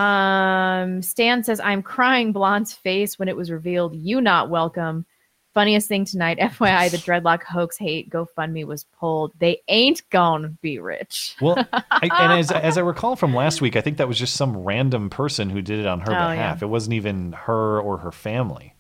Um, 0.83 1.03
Stan 1.03 1.43
says, 1.43 1.61
I'm 1.61 1.83
crying 1.83 2.33
Blonde's 2.33 2.73
face 2.73 3.19
when 3.19 3.29
it 3.29 3.37
was 3.37 3.51
revealed. 3.51 3.95
You 3.97 4.21
not 4.21 4.49
welcome. 4.51 5.07
Funniest 5.55 5.89
thing 5.89 6.05
tonight, 6.05 6.39
FYI, 6.41 6.91
the 6.91 6.99
dreadlock 6.99 7.43
hoax 7.43 7.79
hate 7.79 8.11
GoFundMe 8.11 8.67
was 8.67 8.85
pulled. 9.01 9.33
They 9.39 9.63
ain't 9.69 10.03
gonna 10.11 10.49
be 10.49 10.79
rich. 10.79 11.35
Well, 11.41 11.57
I, 11.73 11.83
and 12.03 12.39
as, 12.39 12.53
as 12.53 12.77
I 12.77 12.83
recall 12.83 13.17
from 13.17 13.35
last 13.35 13.63
week, 13.63 13.75
I 13.75 13.81
think 13.81 13.97
that 13.97 14.07
was 14.07 14.19
just 14.19 14.35
some 14.35 14.55
random 14.59 15.09
person 15.09 15.49
who 15.49 15.63
did 15.63 15.79
it 15.81 15.87
on 15.87 16.01
her 16.01 16.11
Oh, 16.13 16.29
behalf. 16.31 16.59
yeah. 16.61 16.67
It 16.67 16.69
wasn't 16.69 16.93
even 16.93 17.33
her 17.33 17.81
or 17.81 17.97
her 17.99 18.13
family. 18.13 18.75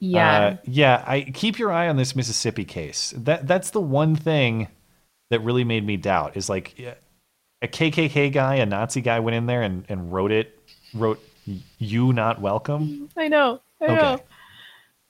Yeah. 0.00 0.38
Uh, 0.40 0.56
yeah. 0.64 1.04
I 1.06 1.22
keep 1.22 1.58
your 1.58 1.72
eye 1.72 1.88
on 1.88 1.96
this 1.96 2.14
Mississippi 2.16 2.64
case. 2.64 3.14
That 3.16 3.46
that's 3.46 3.70
the 3.70 3.80
one 3.80 4.16
thing 4.16 4.68
that 5.30 5.40
really 5.40 5.64
made 5.64 5.86
me 5.86 5.96
doubt 5.96 6.36
is 6.36 6.48
like 6.48 6.78
a 7.62 7.68
KKK 7.68 8.32
guy, 8.32 8.56
a 8.56 8.66
Nazi 8.66 9.00
guy 9.00 9.20
went 9.20 9.34
in 9.36 9.46
there 9.46 9.62
and, 9.62 9.84
and 9.88 10.12
wrote 10.12 10.30
it, 10.32 10.58
wrote 10.94 11.20
"You 11.78 12.12
not 12.12 12.40
welcome." 12.40 13.08
I 13.16 13.28
know. 13.28 13.60
I 13.80 13.84
Okay. 13.84 13.94
know. 13.96 14.20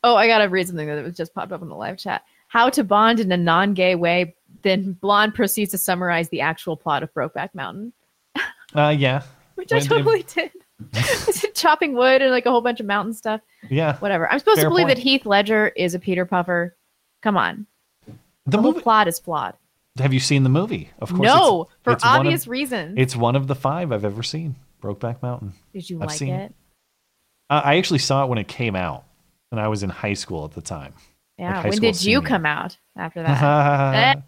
Oh, 0.05 0.15
I 0.16 0.27
gotta 0.27 0.48
read 0.48 0.66
something 0.69 0.86
that 0.86 1.02
was 1.02 1.16
just 1.16 1.35
popped 1.35 1.51
up 1.52 1.62
in 1.62 1.69
the 1.69 1.74
live 1.74 1.98
chat. 1.98 2.23
How 2.48 2.69
to 2.70 2.85
bond 2.85 3.20
in 3.20 3.32
a 3.32 3.36
non-gay 3.36 3.94
way. 3.97 4.36
Then 4.62 4.93
Blonde 4.93 5.35
proceeds 5.35 5.73
to 5.73 5.78
summarize 5.78 6.28
the 6.28 6.40
actual 6.43 6.77
plot 6.77 7.02
of 7.02 7.12
Brokeback 7.12 7.51
Mountain. 7.55 7.93
Uh, 8.74 8.94
yeah. 8.97 9.23
which 9.56 9.73
I 9.73 9.77
When 9.77 9.82
they- 9.82 9.89
totally 9.89 10.23
did. 10.35 10.51
Chopping 11.55 11.95
wood 11.95 12.21
and 12.23 12.31
like 12.31 12.47
a 12.47 12.51
whole 12.51 12.61
bunch 12.61 12.81
of 12.81 12.87
mountain 12.87 13.15
stuff? 13.15 13.41
Yeah. 13.71 13.97
Whatever. 13.99 14.31
I'm 14.31 14.39
supposed 14.39 14.57
Fair 14.61 14.65
to 14.65 14.71
believe 14.71 14.87
point. 14.87 14.97
that 14.97 15.03
Heath 15.03 15.25
Ledger 15.27 15.69
is 15.69 15.95
a 15.95 15.99
Peter 15.99 16.27
Puffer. 16.27 16.77
Come 17.23 17.37
on. 17.37 17.67
The 18.47 18.59
whole 18.61 18.73
movie. 18.73 18.83
plot 18.83 19.09
is 19.09 19.19
flawed. 19.19 19.55
Have 19.99 20.13
you 20.13 20.21
seen 20.21 20.43
the 20.43 20.49
movie? 20.51 20.91
Of 20.99 21.11
course. 21.11 21.23
No, 21.23 21.63
it's- 21.63 21.77
for 21.85 21.93
it's 21.93 22.05
one 22.05 22.15
of- 22.15 22.21
obvious 22.27 22.47
reasons. 22.47 22.95
It's 22.99 23.15
one 23.17 23.37
of 23.37 23.47
the 23.47 23.55
five 23.55 23.93
I've 23.93 24.05
ever 24.05 24.23
seen. 24.23 24.57
Brokeback 24.83 25.23
Mountain. 25.23 25.55
Did 25.73 25.89
you 25.89 25.97
I've 26.03 26.09
like 26.09 26.19
seen- 26.19 26.35
it? 26.35 26.55
Uh, 27.49 27.63
I 27.65 27.77
actually 27.77 28.01
saw 28.01 28.25
it 28.25 28.29
when 28.29 28.39
it 28.39 28.49
came 28.49 28.75
out, 28.75 29.05
and 29.53 29.61
I 29.61 29.69
was 29.69 29.83
in 29.83 29.91
high 29.91 30.15
school 30.15 30.45
at 30.45 30.53
the 30.53 30.61
time. 30.61 30.93
Yeah. 31.39 31.57
Like 31.63 31.71
when 31.71 31.79
did 31.81 32.05
you 32.05 32.21
come 32.23 32.45
out 32.45 32.77
after 32.97 33.23
that? 33.25 34.23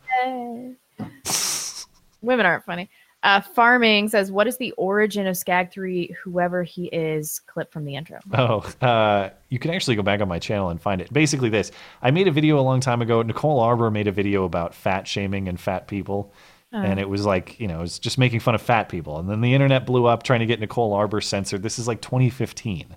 Women 2.22 2.46
aren't 2.46 2.64
funny. 2.64 2.88
Uh, 3.26 3.40
Farming 3.40 4.08
says, 4.08 4.30
"What 4.30 4.46
is 4.46 4.56
the 4.58 4.70
origin 4.72 5.26
of 5.26 5.36
Skag 5.36 5.72
Three? 5.72 6.14
Whoever 6.22 6.62
he 6.62 6.84
is." 6.86 7.40
Clip 7.40 7.72
from 7.72 7.84
the 7.84 7.96
intro. 7.96 8.20
Oh, 8.32 8.60
uh, 8.80 9.30
you 9.48 9.58
can 9.58 9.72
actually 9.72 9.96
go 9.96 10.02
back 10.02 10.20
on 10.20 10.28
my 10.28 10.38
channel 10.38 10.68
and 10.68 10.80
find 10.80 11.00
it. 11.00 11.12
Basically, 11.12 11.48
this 11.48 11.72
I 12.00 12.12
made 12.12 12.28
a 12.28 12.30
video 12.30 12.60
a 12.60 12.62
long 12.62 12.78
time 12.78 13.02
ago. 13.02 13.22
Nicole 13.22 13.58
Arbour 13.58 13.90
made 13.90 14.06
a 14.06 14.12
video 14.12 14.44
about 14.44 14.76
fat 14.76 15.08
shaming 15.08 15.48
and 15.48 15.58
fat 15.58 15.88
people. 15.88 16.32
Oh. 16.72 16.78
And 16.78 17.00
it 17.00 17.08
was 17.08 17.26
like, 17.26 17.58
you 17.58 17.66
know, 17.66 17.78
it 17.78 17.82
was 17.82 17.98
just 17.98 18.16
making 18.16 18.40
fun 18.40 18.54
of 18.54 18.62
fat 18.62 18.88
people. 18.88 19.18
And 19.18 19.28
then 19.28 19.40
the 19.40 19.54
internet 19.54 19.86
blew 19.86 20.06
up 20.06 20.22
trying 20.22 20.40
to 20.40 20.46
get 20.46 20.60
Nicole 20.60 20.92
Arbour 20.92 21.20
censored. 21.20 21.64
This 21.64 21.80
is 21.80 21.88
like 21.88 22.00
2015. 22.02 22.94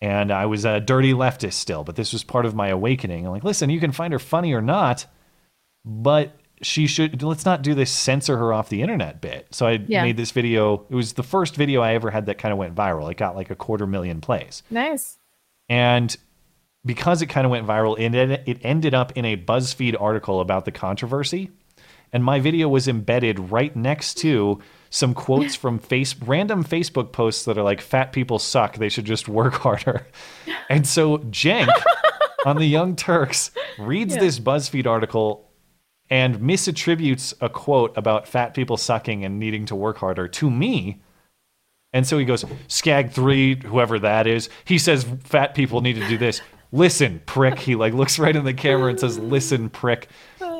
And 0.00 0.32
I 0.32 0.46
was 0.46 0.64
a 0.64 0.80
dirty 0.80 1.12
leftist 1.12 1.54
still, 1.54 1.84
but 1.84 1.96
this 1.96 2.14
was 2.14 2.24
part 2.24 2.46
of 2.46 2.54
my 2.54 2.68
awakening. 2.68 3.26
I'm 3.26 3.32
like, 3.32 3.44
listen, 3.44 3.68
you 3.68 3.80
can 3.80 3.92
find 3.92 4.14
her 4.14 4.18
funny 4.18 4.54
or 4.54 4.62
not, 4.62 5.04
but 5.84 6.39
she 6.62 6.86
should, 6.86 7.22
let's 7.22 7.44
not 7.46 7.62
do 7.62 7.74
this 7.74 7.90
censor 7.90 8.36
her 8.36 8.52
off 8.52 8.68
the 8.68 8.82
internet 8.82 9.20
bit. 9.20 9.46
So 9.50 9.66
I 9.66 9.80
Yeah. 9.86 10.02
made 10.02 10.16
this 10.16 10.30
video. 10.30 10.84
It 10.90 10.94
was 10.94 11.14
the 11.14 11.22
first 11.22 11.56
video 11.56 11.80
I 11.80 11.94
ever 11.94 12.10
had 12.10 12.26
that 12.26 12.38
kind 12.38 12.52
of 12.52 12.58
went 12.58 12.74
viral. 12.74 13.10
It 13.10 13.16
got 13.16 13.34
like 13.36 13.50
a 13.50 13.54
quarter 13.56 13.86
million 13.86 14.20
plays. 14.20 14.62
Nice. 14.70 15.18
And 15.68 16.14
because 16.84 17.22
it 17.22 17.26
kind 17.26 17.44
of 17.44 17.50
went 17.50 17.66
viral, 17.66 17.98
it, 17.98 18.02
ended- 18.14 18.42
it 18.46 18.58
ended 18.62 18.94
up 18.94 19.12
in 19.16 19.24
a 19.24 19.36
BuzzFeed 19.36 20.00
article 20.00 20.40
about 20.40 20.64
the 20.64 20.72
controversy. 20.72 21.50
And 22.12 22.24
my 22.24 22.40
video 22.40 22.68
was 22.68 22.88
embedded 22.88 23.50
right 23.52 23.74
next 23.76 24.14
to 24.18 24.58
some 24.90 25.14
quotes 25.14 25.54
from 25.54 25.78
face 25.92 26.14
random 26.16 26.64
Facebook 26.64 27.12
posts 27.12 27.44
that 27.44 27.56
are 27.56 27.62
like 27.62 27.80
"fat 27.80 28.12
people 28.12 28.40
suck; 28.40 28.78
they 28.78 28.88
should 28.88 29.04
just 29.04 29.28
work 29.28 29.54
harder." 29.54 30.06
And 30.68 30.84
so 30.86 31.18
Cenk 31.18 31.68
on 32.44 32.56
the 32.56 32.66
Young 32.66 32.96
Turks 32.96 33.52
reads 33.78 34.14
Yeah. 34.16 34.20
this 34.22 34.40
BuzzFeed 34.40 34.88
article 34.88 35.48
and 36.10 36.40
misattributes 36.40 37.34
a 37.40 37.48
quote 37.48 37.96
about 37.96 38.26
fat 38.26 38.52
people 38.52 38.76
sucking 38.76 39.24
and 39.24 39.38
needing 39.38 39.64
to 39.66 39.76
work 39.76 39.98
harder 39.98 40.26
to 40.28 40.50
me. 40.50 41.00
And 41.92 42.06
so 42.06 42.18
he 42.18 42.24
goes, 42.24 42.44
Skag 42.68 43.12
three, 43.12 43.60
whoever 43.64 43.98
that 44.00 44.26
is. 44.26 44.48
He 44.64 44.78
says 44.78 45.06
fat 45.24 45.54
people 45.54 45.80
need 45.80 45.94
to 45.94 46.08
do 46.08 46.18
this. 46.18 46.40
Listen, 46.72 47.20
prick. 47.26 47.58
He 47.58 47.74
like 47.74 47.94
looks 47.94 48.18
right 48.18 48.34
in 48.34 48.44
the 48.44 48.54
camera 48.54 48.90
and 48.90 49.00
says, 49.00 49.18
"Listen, 49.18 49.68
prick." 49.70 50.08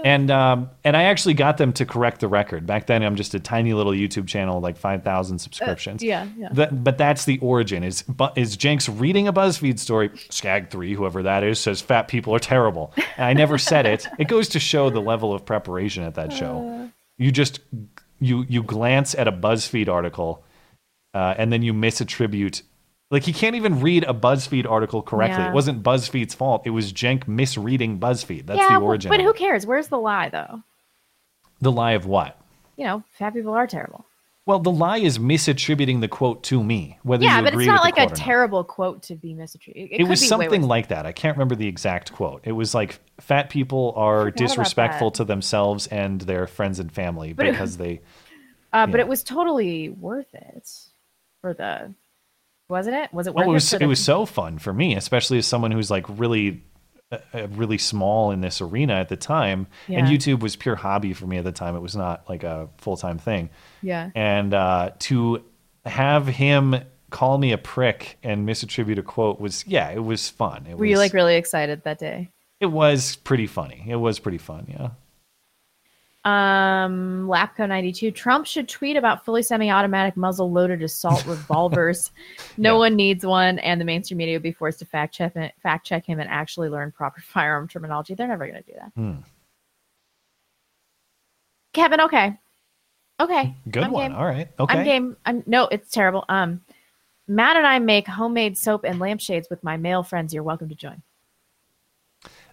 And 0.05 0.31
um, 0.31 0.71
and 0.85 0.97
I 0.97 1.05
actually 1.05 1.35
got 1.35 1.59
them 1.59 1.73
to 1.75 1.85
correct 1.85 2.21
the 2.21 2.29
record. 2.29 2.67
Back 2.67 2.87
then, 2.87 3.03
I'm 3.03 3.17
just 3.17 3.35
a 3.35 3.41
tiny 3.41 3.75
little 3.75 3.93
YouTube 3.93 4.27
channel, 4.27 4.61
like 4.61 4.77
five 4.77 5.03
thousand 5.03 5.39
subscriptions. 5.39 6.03
yeah, 6.03 6.27
yeah. 6.37 6.49
That, 6.53 6.83
but 6.83 6.99
that's 6.99 7.25
the 7.25 7.39
origin. 7.41 7.85
Is 7.85 8.05
is 8.37 8.55
Cenk's 8.55 8.89
reading 8.89 9.29
a 9.29 9.33
BuzzFeed 9.33 9.79
story? 9.79 10.11
Skag 10.31 10.71
three, 10.71 10.95
whoever 10.95 11.23
that 11.23 11.43
is, 11.43 11.59
says 11.59 11.81
fat 11.81 12.09
people 12.09 12.35
are 12.35 12.39
terrible. 12.39 12.93
And 13.17 13.27
I 13.27 13.33
never 13.33 13.59
said 13.59 13.87
it. 13.87 14.07
It 14.19 14.29
goes 14.29 14.49
to 14.51 14.61
show 14.61 14.91
the 14.91 15.01
level 15.01 15.35
of 15.35 15.45
preparation 15.45 16.03
at 16.03 16.15
that 16.15 16.33
show. 16.33 16.91
You 17.19 17.31
just 17.31 17.61
you 18.21 18.47
you 18.49 18.63
glance 18.63 19.15
at 19.15 19.29
a 19.29 19.33
BuzzFeed 19.33 19.89
article, 19.89 20.45
uh, 21.15 21.35
and 21.37 21.53
then 21.53 21.63
you 21.63 21.75
misattribute. 21.75 22.63
Like 23.11 23.25
he 23.25 23.33
can't 23.33 23.57
even 23.57 23.81
read 23.81 24.05
a 24.05 24.15
BuzzFeed 24.15 24.71
article 24.71 25.03
correctly. 25.03 25.43
Yeah. 25.43 25.51
It 25.51 25.55
wasn't 25.55 25.83
BuzzFeed's 25.83 26.35
fault. 26.35 26.63
It 26.65 26.71
was 26.71 26.93
Cenk 26.93 27.27
misreading 27.27 27.99
BuzzFeed. 27.99 28.47
That's 28.47 28.59
yeah, 28.61 28.79
the 28.79 28.85
origin. 28.85 29.09
but 29.11 29.21
who 29.21 29.31
it. 29.31 29.37
cares? 29.37 29.67
Where's 29.67 29.89
the 29.89 29.99
lie, 29.99 30.29
though? 30.29 30.63
The 31.61 31.73
lie 31.73 31.93
of 31.93 32.07
what? 32.07 32.41
You 32.77 32.85
know, 32.85 33.05
fat 33.19 33.35
people 33.35 33.53
are 33.53 33.67
terrible. 33.67 34.07
Well, 34.47 34.59
the 34.59 34.71
lie 34.71 34.99
is 34.99 35.19
misattributing 35.19 36.01
the 36.01 36.09
quote 36.09 36.43
to 36.45 36.63
me. 36.63 36.99
Whether 37.03 37.25
yeah, 37.25 37.43
but 37.43 37.55
it's 37.55 37.67
not 37.67 37.83
like 37.85 37.99
a 37.99 38.07
terrible 38.07 38.65
quote 38.65 39.03
to 39.05 39.15
be 39.15 39.35
misattributed. 39.35 39.91
It, 39.93 40.01
It, 40.01 40.09
was 40.09 40.27
something 40.27 40.63
like 40.63 40.89
that. 40.89 41.05
I 41.05 41.13
can't 41.13 41.37
remember 41.37 41.55
the 41.55 41.69
exact 41.69 42.13
quote. 42.13 42.41
It 42.45 42.53
was 42.53 42.75
like 42.75 43.01
fat 43.21 43.51
people 43.51 43.93
are 43.97 44.31
disrespectful 44.31 45.11
to 45.13 45.25
themselves 45.25 45.87
and 45.89 46.21
their 46.23 46.47
friends 46.47 46.79
and 46.81 46.91
family 46.91 47.33
But 47.33 47.47
it- 47.47 47.53
because 47.53 47.77
they. 47.77 48.01
Uh, 48.73 48.87
but 48.87 48.97
Yeah. 48.99 49.05
it 49.05 49.09
was 49.09 49.23
totally 49.23 49.89
worth 49.91 50.33
it 50.33 50.69
for 51.43 51.55
the, 51.55 51.93
wasn't 52.71 52.97
it? 52.97 53.13
Was 53.13 53.27
it 53.27 53.35
worth 53.35 53.43
Well, 53.47 53.51
it 53.51 53.55
was 53.55 53.71
for 53.71 53.83
it 53.83 53.87
was 53.87 54.03
so 54.03 54.25
fun 54.27 54.59
for 54.59 54.73
me, 54.73 54.95
especially 54.97 55.39
as 55.39 55.47
someone 55.47 55.71
who's 55.73 55.91
like 55.91 56.07
really, 56.09 56.63
uh, 57.13 57.19
uh, 57.35 57.49
really 57.49 57.79
small 57.79 58.31
in 58.31 58.41
this 58.41 58.61
arena 58.61 58.95
at 58.95 59.09
the 59.09 59.17
time. 59.17 59.67
And 59.89 60.07
YouTube 60.07 60.41
was 60.41 60.57
pure 60.57 60.77
hobby 60.77 61.13
for 61.13 61.27
me 61.27 61.39
at 61.39 61.45
the 61.45 61.53
time. 61.53 61.75
It 61.77 61.81
was 61.81 61.97
not 61.97 62.29
like 62.29 62.45
a 62.45 62.69
full 62.79 62.97
time 62.97 63.19
thing. 63.19 63.51
Yeah. 63.83 64.11
And 64.15 64.55
uh, 64.55 64.93
to 65.01 65.43
have 65.85 66.27
him 66.27 66.77
call 67.11 67.39
me 67.39 67.51
a 67.53 67.59
prick 67.59 68.19
and 68.23 68.49
misattribute 68.49 68.99
a 68.99 69.03
quote 69.03 69.41
was 69.41 69.67
yeah, 69.67 69.91
it 69.91 70.05
was 70.05 70.29
fun. 70.29 70.67
It 70.67 70.75
Were 70.75 70.83
was 70.83 70.91
you 70.91 70.97
like 70.99 71.13
really 71.13 71.37
excited 71.37 71.83
that 71.85 71.99
day? 71.99 72.31
it 72.61 72.67
was 72.67 73.17
pretty 73.17 73.47
funny. 73.47 73.85
It 73.89 73.97
was 73.97 74.19
pretty 74.19 74.39
fun. 74.39 74.67
Yeah. 74.69 74.91
Um, 76.25 77.27
Lapco 77.29 77.67
ninety 77.67 77.93
two. 77.93 78.11
Trump 78.11 78.47
should 78.47 78.69
tweet 78.69 78.97
about 78.97 79.25
fully 79.25 79.43
semi-automatic 79.43 80.17
muzzle-loaded 80.19 80.83
assault 80.83 81.25
revolvers. 81.27 82.11
no 82.59 82.77
one 82.77 82.95
needs 82.95 83.25
one, 83.25 83.59
and 83.61 83.81
the 83.81 83.87
mainstream 83.87 84.19
media 84.19 84.35
would 84.35 84.43
be 84.43 84.53
forced 84.53 84.81
to 84.81 84.85
fact 84.85 85.15
check 85.15 85.35
it, 85.37 85.55
fact 85.63 85.87
check 85.87 86.05
him 86.05 86.21
and 86.21 86.29
actually 86.29 86.69
learn 86.69 86.93
proper 86.93 87.21
firearm 87.27 87.69
terminology. 87.69 88.15
They're 88.15 88.29
never 88.29 88.47
going 88.47 88.63
to 88.63 88.71
do 88.71 88.79
that. 88.79 88.93
Hmm. 88.95 89.15
Kevin, 91.73 92.01
okay, 92.03 92.37
okay, 93.21 93.55
Good 93.71 93.85
I'm 93.85 93.93
one. 93.93 94.11
game. 94.11 94.19
All 94.19 94.27
right. 94.27 94.49
Okay. 94.59 94.79
I'm 94.79 94.85
game. 94.85 95.17
I'm 95.25 95.43
no, 95.47 95.69
it's 95.69 95.91
terrible. 95.91 96.25
Um, 96.29 96.61
Matt 97.29 97.57
and 97.57 97.67
I 97.67 97.79
make 97.79 98.07
homemade 98.09 98.59
soap 98.59 98.85
and 98.85 98.99
lampshades 98.99 99.49
with 99.49 99.63
my 99.63 99.77
male 99.77 100.03
friends. 100.03 100.35
You're 100.35 100.43
welcome 100.43 100.69
to 100.69 100.75
join. 100.75 101.01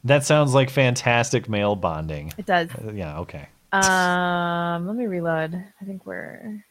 That 0.03 0.23
sounds 0.23 0.53
like 0.53 0.69
fantastic 0.69 1.49
male 1.49 1.75
bonding. 1.75 2.31
It 2.37 2.45
does. 2.45 2.69
Uh, 2.75 2.91
yeah. 2.93 3.17
Okay. 3.19 3.47
Um, 3.71 4.87
let 4.87 4.95
me 4.95 5.05
reload. 5.05 5.53
I 5.55 5.85
think 5.85 6.05
we're 6.05 6.63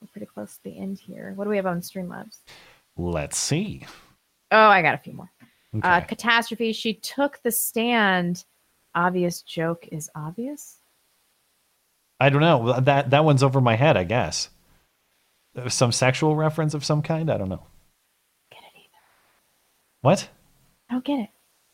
we're 0.00 0.08
pretty 0.12 0.26
close 0.26 0.56
to 0.56 0.64
the 0.64 0.78
end 0.78 0.98
here. 0.98 1.32
What 1.34 1.44
do 1.44 1.50
we 1.50 1.56
have 1.56 1.66
on 1.66 1.80
Streamlabs? 1.80 2.38
Let's 2.96 3.36
see. 3.36 3.86
Oh, 4.50 4.56
I 4.68 4.82
got 4.82 4.94
a 4.94 4.98
few 4.98 5.12
more. 5.12 5.30
Uh, 5.82 6.00
catastrophe. 6.00 6.72
She 6.72 6.94
took 6.94 7.40
the 7.42 7.50
stand. 7.50 8.44
Obvious 8.94 9.42
joke 9.42 9.86
is 9.92 10.08
obvious. 10.14 10.78
I 12.18 12.30
don't 12.30 12.40
know. 12.40 12.80
That 12.80 13.10
that 13.10 13.24
one's 13.24 13.42
over 13.42 13.60
my 13.60 13.76
head. 13.76 13.96
I 13.96 14.04
guess. 14.04 14.48
Uh, 15.56 15.68
Some 15.68 15.92
sexual 15.92 16.34
reference 16.34 16.74
of 16.74 16.84
some 16.84 17.02
kind. 17.02 17.30
I 17.30 17.36
don't 17.36 17.48
know. 17.50 17.66
Get 18.50 18.60
it 18.62 18.76
either. 18.78 19.02
What? 20.00 20.28
I 20.88 20.94
don't 20.94 21.04
get 21.04 21.20
it. 21.20 21.28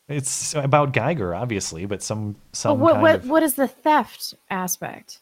It's 0.07 0.53
about 0.53 0.93
Guyger, 0.93 1.35
obviously, 1.35 1.85
but 1.85 2.03
some 2.03 2.33
But 2.33 2.55
some 2.57 2.79
what 2.79 2.93
kind 2.93 3.01
what 3.03 3.15
of. 3.15 3.29
what 3.29 3.43
is 3.43 3.55
the 3.55 3.67
theft 3.67 4.33
aspect? 4.49 5.19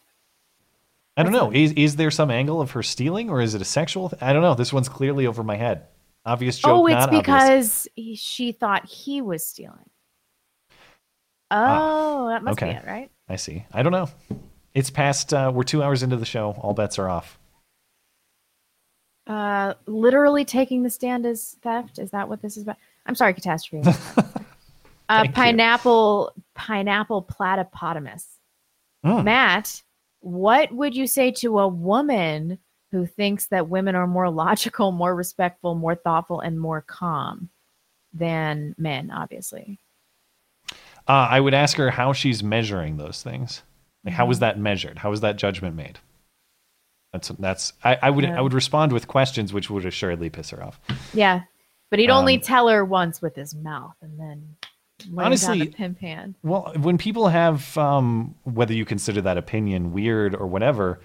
I 1.16 1.22
don't 1.22 1.32
know. 1.32 1.52
Is 1.52 1.72
is 1.72 1.96
there 1.96 2.10
some 2.10 2.30
angle 2.30 2.60
of 2.60 2.72
her 2.72 2.82
stealing, 2.82 3.30
or 3.30 3.40
is 3.40 3.54
it 3.54 3.62
a 3.62 3.64
sexual? 3.64 4.08
Th- 4.10 4.20
I 4.22 4.32
don't 4.32 4.42
know. 4.42 4.54
This 4.54 4.72
one's 4.72 4.88
clearly 4.88 5.26
over 5.26 5.42
my 5.42 5.56
head. 5.56 5.86
Obvious 6.26 6.58
joke. 6.58 6.70
oh, 6.70 6.86
it's 6.86 7.06
because 7.06 7.86
he, 7.94 8.16
she 8.16 8.50
thought 8.52 8.84
he 8.86 9.20
was 9.22 9.44
stealing. 9.46 9.88
Oh, 11.50 12.28
that 12.28 12.42
must 12.42 12.60
Ah, 12.60 12.66
okay. 12.66 12.72
be 12.72 12.78
it, 12.78 12.90
right? 12.90 13.10
I 13.28 13.36
see. 13.36 13.64
I 13.72 13.82
don't 13.82 13.92
know. 13.92 14.08
It's 14.74 14.90
past. 14.90 15.32
Uh, 15.32 15.52
we're 15.54 15.62
two 15.62 15.82
hours 15.82 16.02
into 16.02 16.16
the 16.16 16.24
show. 16.26 16.56
All 16.60 16.74
bets 16.74 16.98
are 16.98 17.08
off. 17.08 17.38
Uh, 19.26 19.74
literally 19.86 20.44
taking 20.44 20.82
the 20.82 20.90
stand 20.90 21.24
is 21.24 21.56
theft. 21.62 21.98
Is 21.98 22.10
that 22.10 22.28
what 22.28 22.42
this 22.42 22.56
is 22.56 22.64
about? 22.64 22.76
I'm 23.06 23.14
sorry, 23.14 23.34
catastrophe. 23.38 23.88
Uh, 25.08 25.18
Thank 25.22 25.28
you. 25.28 25.34
pineapple, 25.34 26.32
pineapple 26.54 27.22
platypotamus. 27.22 28.24
Mm. 29.04 29.24
Matt, 29.24 29.82
what 30.20 30.72
would 30.72 30.94
you 30.96 31.06
say 31.06 31.30
to 31.32 31.58
a 31.58 31.68
woman 31.68 32.58
who 32.90 33.06
thinks 33.06 33.46
that 33.48 33.68
women 33.68 33.94
are 33.94 34.06
more 34.06 34.30
logical, 34.44 34.92
more 34.92 35.14
respectful, 35.14 35.74
more 35.74 35.94
thoughtful, 35.94 36.40
and 36.40 36.58
more 36.58 36.80
calm 36.82 37.50
than 38.12 38.74
men? 38.78 39.10
Obviously, 39.10 39.78
Uh, 41.06 41.28
I 41.30 41.40
would 41.40 41.54
ask 41.54 41.76
her 41.76 41.90
how 41.90 42.12
she's 42.14 42.42
measuring 42.42 42.96
those 42.96 43.22
things. 43.22 43.62
Like, 44.04 44.14
how 44.14 44.22
Mm-hmm. 44.24 44.28
was 44.28 44.38
that 44.40 44.58
measured? 44.58 44.98
How 44.98 45.10
was 45.10 45.20
that 45.20 45.36
judgment 45.36 45.76
made? 45.76 45.98
That's 47.12 47.28
that's. 47.38 47.72
I, 47.84 47.98
I 48.02 48.10
would 48.10 48.24
Yeah. 48.24 48.38
I 48.38 48.40
would 48.40 48.52
respond 48.54 48.92
with 48.92 49.06
questions, 49.06 49.52
which 49.52 49.70
would 49.70 49.84
assuredly 49.86 50.30
piss 50.30 50.50
her 50.50 50.62
off. 50.64 50.80
yeah. 51.12 51.42
But 51.90 51.98
he'd 52.00 52.10
only 52.10 52.34
Um, 52.36 52.40
tell 52.40 52.68
her 52.68 52.84
once 52.84 53.22
with 53.22 53.36
his 53.36 53.54
mouth, 53.54 53.94
and 54.02 54.18
then 54.18 54.56
Honestly, 55.16 55.66
pimp 55.68 55.98
hand. 55.98 56.34
Well, 56.42 56.72
when 56.76 56.98
people 56.98 57.28
have, 57.28 57.76
um, 57.78 58.34
whether 58.44 58.72
you 58.72 58.84
consider 58.84 59.20
that 59.22 59.36
opinion 59.38 59.92
weird 59.92 60.34
or 60.34 60.46
whatever, 60.46 61.00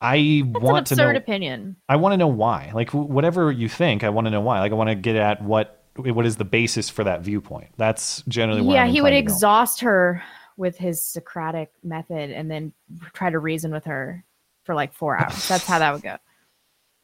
I 0.00 0.42
That's 0.44 0.64
want 0.64 0.90
an 0.90 0.98
to 0.98 1.04
know. 1.04 1.16
opinion. 1.16 1.76
I 1.88 1.96
want 1.96 2.12
to 2.12 2.16
know 2.16 2.28
why. 2.28 2.72
Like 2.74 2.92
whatever 2.92 3.52
you 3.52 3.68
think, 3.68 4.02
I 4.02 4.08
want 4.08 4.26
to 4.26 4.30
know 4.30 4.40
why. 4.40 4.60
Like 4.60 4.72
I 4.72 4.74
want 4.74 4.90
to 4.90 4.96
get 4.96 5.16
at 5.16 5.42
what 5.42 5.78
what 5.96 6.26
is 6.26 6.36
the 6.36 6.44
basis 6.44 6.90
for 6.90 7.04
that 7.04 7.20
viewpoint. 7.20 7.68
That's 7.76 8.22
generally 8.22 8.62
Yeah, 8.74 8.84
I'm 8.84 8.90
he 8.90 9.00
would 9.00 9.12
exhaust 9.12 9.80
her 9.80 10.22
with 10.56 10.76
his 10.76 11.02
Socratic 11.04 11.70
method 11.82 12.30
and 12.30 12.50
then 12.50 12.72
try 13.12 13.30
to 13.30 13.38
reason 13.38 13.70
with 13.70 13.84
her 13.84 14.24
for 14.64 14.74
like 14.74 14.92
four 14.92 15.18
hours. 15.18 15.48
That's 15.48 15.66
how 15.66 15.78
that 15.78 15.92
would 15.92 16.02
go. 16.02 16.16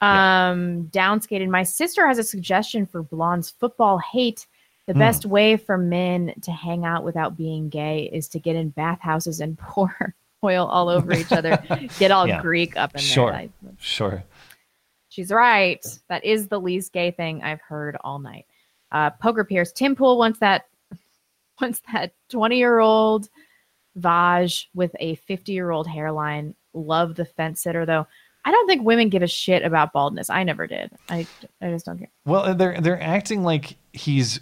Um, 0.00 0.88
downskated. 0.92 1.48
My 1.48 1.64
sister 1.64 2.06
has 2.06 2.18
a 2.18 2.24
suggestion 2.24 2.86
for 2.86 3.02
Blonde's 3.02 3.50
football 3.50 3.98
hate. 3.98 4.46
The 4.88 4.94
Hmm. 4.94 4.98
best 5.00 5.26
way 5.26 5.56
for 5.58 5.76
men 5.76 6.32
to 6.42 6.50
hang 6.50 6.84
out 6.86 7.04
without 7.04 7.36
being 7.36 7.68
gay 7.68 8.08
is 8.10 8.26
to 8.28 8.40
get 8.40 8.56
in 8.56 8.70
bathhouses 8.70 9.40
and 9.40 9.56
pour 9.58 10.14
oil 10.42 10.66
all 10.66 10.88
over 10.88 11.12
each 11.12 11.30
other. 11.30 11.62
get 11.98 12.10
all 12.10 12.26
Yeah. 12.26 12.40
Greek 12.40 12.74
up 12.76 12.94
in 12.94 13.00
Sure, 13.00 13.30
there. 13.32 13.48
Sure. 13.78 14.24
She's 15.10 15.30
right. 15.30 15.84
That 16.08 16.24
is 16.24 16.48
the 16.48 16.58
least 16.60 16.92
gay 16.92 17.10
thing 17.10 17.42
I've 17.42 17.60
heard 17.60 17.96
all 18.02 18.18
night. 18.18 18.46
Uh, 18.90 19.10
Poker 19.10 19.44
Pierce. 19.44 19.72
Tim 19.72 19.94
Pool 19.94 20.16
wants 20.16 20.38
that 20.38 20.66
wants 21.60 21.82
that 21.92 22.12
20 22.30 22.56
year 22.56 22.78
old 22.78 23.28
Vaj 23.98 24.66
with 24.74 24.94
a 25.00 25.16
50 25.16 25.52
year 25.52 25.70
old 25.70 25.86
hairline. 25.86 26.54
Love 26.72 27.14
the 27.14 27.24
fence 27.26 27.60
sitter 27.60 27.84
though. 27.84 28.06
I 28.44 28.52
don't 28.52 28.66
think 28.66 28.84
women 28.84 29.10
give 29.10 29.22
a 29.22 29.26
shit 29.26 29.62
about 29.64 29.92
baldness. 29.92 30.30
I 30.30 30.44
never 30.44 30.66
did. 30.66 30.92
I 31.10 31.26
I 31.60 31.68
just 31.70 31.84
don't 31.84 31.98
care. 31.98 32.08
Well, 32.24 32.54
they're 32.54 32.80
they're 32.80 33.02
acting 33.02 33.42
like 33.42 33.76
he's 33.92 34.40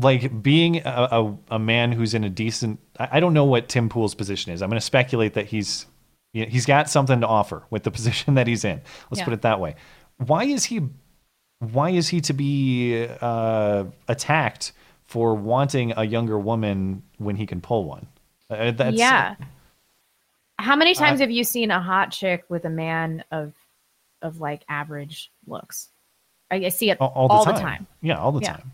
like 0.00 0.42
being 0.42 0.78
a, 0.84 1.08
a, 1.10 1.36
a 1.52 1.58
man 1.58 1.92
who's 1.92 2.14
in 2.14 2.24
a 2.24 2.30
decent. 2.30 2.80
I, 2.98 3.08
I 3.12 3.20
don't 3.20 3.32
know 3.34 3.44
what 3.44 3.68
Tim 3.68 3.88
Pool's 3.88 4.14
position 4.14 4.52
is. 4.52 4.62
I'm 4.62 4.68
going 4.70 4.78
to 4.80 4.84
speculate 4.84 5.34
that 5.34 5.46
he's 5.46 5.86
you 6.32 6.44
know, 6.44 6.50
he's 6.50 6.66
got 6.66 6.90
something 6.90 7.20
to 7.20 7.26
offer 7.26 7.62
with 7.70 7.82
the 7.84 7.90
position 7.98 8.34
that 8.34 8.46
he's 8.46 8.64
in. 8.64 8.80
Let's 9.10 9.20
Yeah. 9.20 9.24
put 9.24 9.34
it 9.34 9.42
that 9.42 9.60
way. 9.60 9.76
Why 10.18 10.44
is 10.44 10.64
he? 10.64 10.80
Why 11.60 11.90
is 11.90 12.08
he 12.08 12.20
to 12.22 12.32
be 12.34 13.06
uh, 13.20 13.84
attacked 14.08 14.72
for 15.06 15.34
wanting 15.34 15.94
a 15.96 16.04
younger 16.04 16.38
woman 16.38 17.02
when 17.18 17.36
he 17.36 17.46
can 17.46 17.60
pull 17.62 17.84
one? 17.84 18.06
Uh, 18.50 18.72
that's, 18.72 18.96
yeah. 18.96 19.36
How 20.58 20.76
many 20.76 20.94
times 20.94 21.20
I- 21.20 21.24
have 21.24 21.30
you 21.30 21.44
seen 21.44 21.70
a 21.70 21.80
hot 21.80 22.10
chick 22.12 22.44
with 22.48 22.64
a 22.64 22.70
man 22.70 23.24
of 23.30 23.54
of 24.22 24.40
like 24.40 24.64
average 24.68 25.30
looks? 25.46 25.88
I, 26.50 26.56
I 26.56 26.68
see 26.68 26.90
it 26.90 27.00
all, 27.00 27.12
all 27.14 27.28
all, 27.28 27.44
the, 27.44 27.52
the 27.52 27.58
time. 27.58 27.62
time. 27.62 27.86
Yeah, 28.02 28.18
all 28.18 28.32
the 28.32 28.40
Yeah. 28.40 28.52
time. 28.54 28.72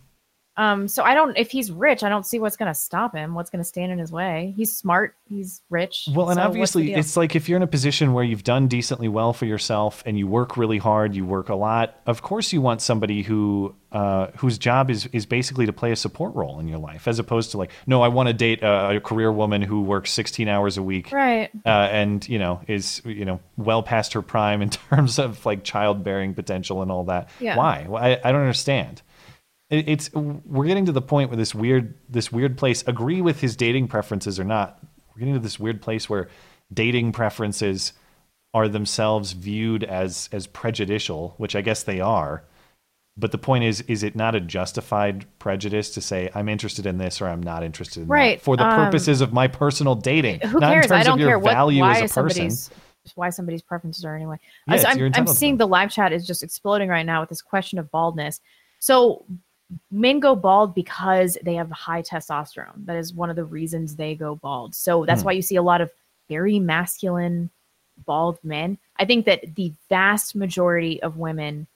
Um, 0.57 0.87
so 0.87 1.03
I 1.03 1.15
don't. 1.15 1.37
If 1.37 1.51
he's 1.51 1.73
rich, 1.73 2.03
I 2.03 2.09
don't 2.09 2.27
see 2.27 2.39
what's 2.39 2.57
going 2.57 2.73
to 2.73 2.79
stop 2.79 3.15
him. 3.15 3.35
What's 3.35 3.49
going 3.49 3.63
to 3.63 3.69
stand 3.69 3.91
in 3.91 3.99
his 3.99 4.13
way? 4.13 4.53
He's 4.57 4.77
smart. 4.77 5.17
He's 5.27 5.63
rich. 5.71 6.09
Well, 6.13 6.29
and 6.29 6.37
so 6.37 6.43
obviously, 6.43 6.93
it's 6.93 7.17
like 7.17 7.35
if 7.35 7.49
you're 7.49 7.57
in 7.57 7.63
a 7.63 7.67
position 7.69 8.13
where 8.13 8.25
you've 8.25 8.45
done 8.45 8.69
decently 8.69 9.09
well 9.09 9.33
for 9.33 9.47
yourself 9.47 10.03
and 10.05 10.19
you 10.19 10.27
work 10.27 10.59
really 10.59 10.79
hard, 10.79 11.15
you 11.15 11.25
work 11.25 11.49
a 11.49 11.55
lot. 11.55 11.99
Of 12.07 12.21
course, 12.21 12.53
you 12.53 12.61
want 12.61 12.83
somebody 12.83 13.23
who 13.23 13.75
uh, 13.93 14.29
whose 14.37 14.59
job 14.59 14.91
is 14.91 15.07
is 15.07 15.25
basically 15.25 15.65
to 15.67 15.73
play 15.73 15.91
a 15.91 15.97
support 15.97 16.35
role 16.35 16.61
in 16.61 16.69
your 16.69 16.79
life, 16.79 17.09
as 17.09 17.19
opposed 17.19 17.53
to 17.53 17.59
like, 17.59 17.71
no, 17.87 18.03
I 18.03 18.09
want 18.09 18.29
to 18.29 18.35
date 18.35 18.63
a, 18.63 18.97
a 18.97 19.01
career 19.01 19.33
woman 19.33 19.63
who 19.63 19.83
works 19.83 20.11
16 20.11 20.49
hours 20.49 20.77
a 20.77 20.83
week, 20.83 21.13
right. 21.13 21.51
uh, 21.65 21.69
and 21.69 22.29
you 22.29 22.39
know 22.39 22.61
is 22.67 23.01
you 23.05 23.25
know 23.25 23.41
well 23.57 23.83
past 23.83 24.13
her 24.13 24.23
prime 24.23 24.61
in 24.61 24.69
terms 24.91 25.19
of 25.19 25.45
like 25.47 25.65
childbearing 25.65 26.35
potential 26.35 26.83
and 26.83 26.91
all 26.91 27.05
that. 27.05 27.31
Yeah. 27.41 27.57
Why? 27.57 27.87
Well, 27.89 28.03
I, 28.03 28.21
I 28.23 28.33
don't 28.33 28.43
understand. 28.43 29.01
It, 29.73 29.89
it's 29.89 30.13
we're 30.13 30.67
getting 30.67 30.87
to 30.87 30.93
the 30.93 31.03
point 31.03 31.31
where 31.31 31.37
this 31.37 31.55
weird 31.55 31.95
this 32.09 32.31
weird 32.31 32.57
place. 32.57 32.85
Agree 32.87 33.21
with 33.21 33.41
his 33.41 33.57
dating 33.57 33.89
preferences 33.89 34.39
or 34.39 34.45
not? 34.45 34.79
We're 35.09 35.21
getting 35.21 35.35
to 35.35 35.41
this 35.41 35.59
weird 35.59 35.83
place 35.83 36.09
where 36.09 36.29
dating 36.73 37.13
preferences 37.13 37.95
are 38.55 38.69
themselves 38.69 39.33
viewed 39.33 39.83
as 39.83 40.29
as 40.31 40.47
prejudicial, 40.47 41.35
which 41.39 41.57
I 41.57 41.63
guess 41.63 41.83
they 41.83 42.01
are. 42.01 42.45
But 43.17 43.31
the 43.31 43.39
point 43.39 43.65
is, 43.65 43.83
is 43.83 44.03
it 44.03 44.17
not 44.17 44.35
a 44.35 44.41
justified 44.41 45.27
prejudice 45.39 45.91
to 45.91 46.01
say 46.01 46.31
I'm 46.35 46.49
interested 46.49 46.87
in 46.87 46.97
this 46.99 47.21
or 47.21 47.29
I'm 47.29 47.43
not 47.43 47.63
interested 47.63 48.03
in 48.03 48.09
Right, 48.09 48.39
that 48.39 48.45
for 48.45 48.57
the 48.57 48.67
um, 48.67 48.87
purposes 48.87 49.21
of 49.21 49.35
my 49.35 49.49
personal 49.49 49.95
dating, 49.95 50.41
Who 50.41 50.61
not 50.61 50.73
cares? 50.73 50.87
in 50.87 50.91
terms 50.91 51.01
I 51.01 51.03
don't 51.05 51.15
of 51.15 51.21
your 51.21 51.41
care 51.41 51.53
value 51.53 51.83
why 51.83 52.01
as 52.01 52.11
a 52.11 52.15
person. 52.15 52.51
why 53.15 53.29
somebody's 53.29 53.61
preferences 53.61 54.05
are 54.07 54.17
anyway. 54.17 54.39
Yeah, 54.67 54.85
I'm, 54.87 55.13
I'm 55.15 55.27
seeing 55.27 55.59
the 55.59 55.67
live 55.67 55.91
chat 55.91 56.13
is 56.15 56.27
just 56.27 56.43
exploding 56.43 56.89
right 56.89 57.05
now 57.05 57.21
with 57.21 57.29
this 57.29 57.43
question 57.43 57.79
of 57.79 57.91
baldness. 57.91 58.41
So 58.79 59.27
men 59.91 60.21
go 60.21 60.35
bald 60.35 60.75
because 60.75 61.39
they 61.43 61.55
have 61.55 61.71
high 61.71 62.03
testosterone. 62.03 62.85
That 62.87 62.97
is 62.97 63.15
one 63.15 63.31
of 63.31 63.37
the 63.37 63.45
reasons 63.45 63.97
they 63.97 64.15
go 64.15 64.37
bald. 64.37 64.75
So 64.75 65.05
that's 65.05 65.23
Hmm. 65.23 65.27
why 65.27 65.33
you 65.33 65.43
see 65.43 65.57
a 65.57 65.63
lot 65.63 65.81
of 65.81 65.91
very 66.29 66.59
masculine 66.59 67.51
bald 68.05 68.39
men. 68.43 68.79
I 68.97 69.05
think 69.05 69.27
that 69.27 69.55
the 69.55 69.73
vast 69.89 70.35
majority 70.35 71.03
of 71.03 71.17
women 71.19 71.67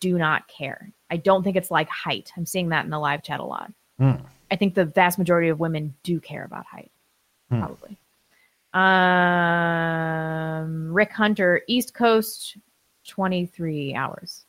do 0.00 0.16
not 0.18 0.46
care. 0.48 0.90
I 1.10 1.16
don't 1.16 1.42
think 1.42 1.56
it's 1.56 1.70
like 1.70 1.88
height. 1.88 2.32
I'm 2.36 2.46
seeing 2.46 2.68
that 2.70 2.84
in 2.84 2.90
the 2.90 2.98
live 2.98 3.22
chat 3.22 3.40
a 3.40 3.44
lot. 3.44 3.72
Hmm. 3.98 4.12
I 4.50 4.56
think 4.56 4.74
the 4.74 4.84
vast 4.84 5.18
majority 5.18 5.48
of 5.48 5.58
women 5.60 5.94
do 6.02 6.20
care 6.20 6.44
about 6.44 6.66
height. 6.66 6.90
Hmm. 7.50 7.60
Probably. 7.60 7.96
Um, 9.92 10.92
Rick 10.92 11.12
Hunter, 11.12 11.62
East 11.66 11.94
Coast, 11.94 12.56
23 13.08 13.94
hours. 13.94 14.44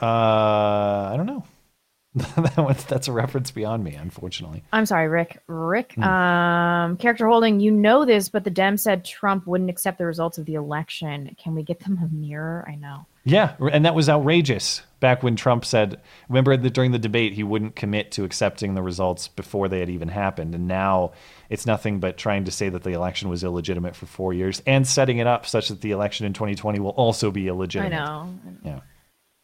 Uh, 0.00 1.10
I 1.12 1.14
don't 1.16 1.26
know. 1.26 1.44
that 2.14 2.56
one's, 2.56 2.84
that's 2.84 3.06
a 3.06 3.12
reference 3.12 3.50
beyond 3.50 3.84
me, 3.84 3.94
unfortunately. 3.94 4.64
I'm 4.72 4.86
sorry, 4.86 5.08
Rick. 5.08 5.40
Rick, 5.46 5.92
Hmm. 5.94 6.02
um, 6.02 6.96
character 6.96 7.28
holding, 7.28 7.60
you 7.60 7.70
know 7.70 8.04
this, 8.04 8.28
but 8.28 8.44
the 8.44 8.50
Dems 8.50 8.80
said 8.80 9.04
Trump 9.04 9.46
wouldn't 9.46 9.70
accept 9.70 9.98
the 9.98 10.06
results 10.06 10.38
of 10.38 10.46
the 10.46 10.54
election. 10.54 11.36
Can 11.38 11.54
we 11.54 11.62
get 11.62 11.80
them 11.80 11.98
a 12.02 12.08
mirror? 12.12 12.64
I 12.68 12.74
know. 12.76 13.06
Yeah, 13.24 13.56
and 13.70 13.84
that 13.84 13.94
was 13.94 14.08
outrageous 14.08 14.82
back 15.00 15.22
when 15.22 15.36
Trump 15.36 15.64
said, 15.66 16.00
remember 16.30 16.56
that 16.56 16.70
during 16.72 16.92
the 16.92 16.98
debate, 16.98 17.34
he 17.34 17.42
wouldn't 17.44 17.76
commit 17.76 18.10
to 18.12 18.24
accepting 18.24 18.74
the 18.74 18.82
results 18.82 19.28
before 19.28 19.68
they 19.68 19.80
had 19.80 19.90
even 19.90 20.08
happened. 20.08 20.54
And 20.54 20.66
now 20.66 21.12
it's 21.50 21.66
nothing 21.66 22.00
but 22.00 22.16
trying 22.16 22.44
to 22.44 22.50
say 22.50 22.70
that 22.70 22.82
the 22.84 22.92
election 22.94 23.28
was 23.28 23.44
illegitimate 23.44 23.94
for 23.94 24.06
four 24.06 24.32
years 24.32 24.62
and 24.66 24.86
setting 24.86 25.18
it 25.18 25.26
up 25.26 25.44
such 25.46 25.68
that 25.68 25.82
the 25.82 25.90
election 25.90 26.24
in 26.24 26.32
2020 26.32 26.80
will 26.80 26.90
also 26.90 27.30
be 27.30 27.48
illegitimate. 27.48 27.92
I 27.92 28.04
know. 28.04 28.34
Yeah. 28.64 28.80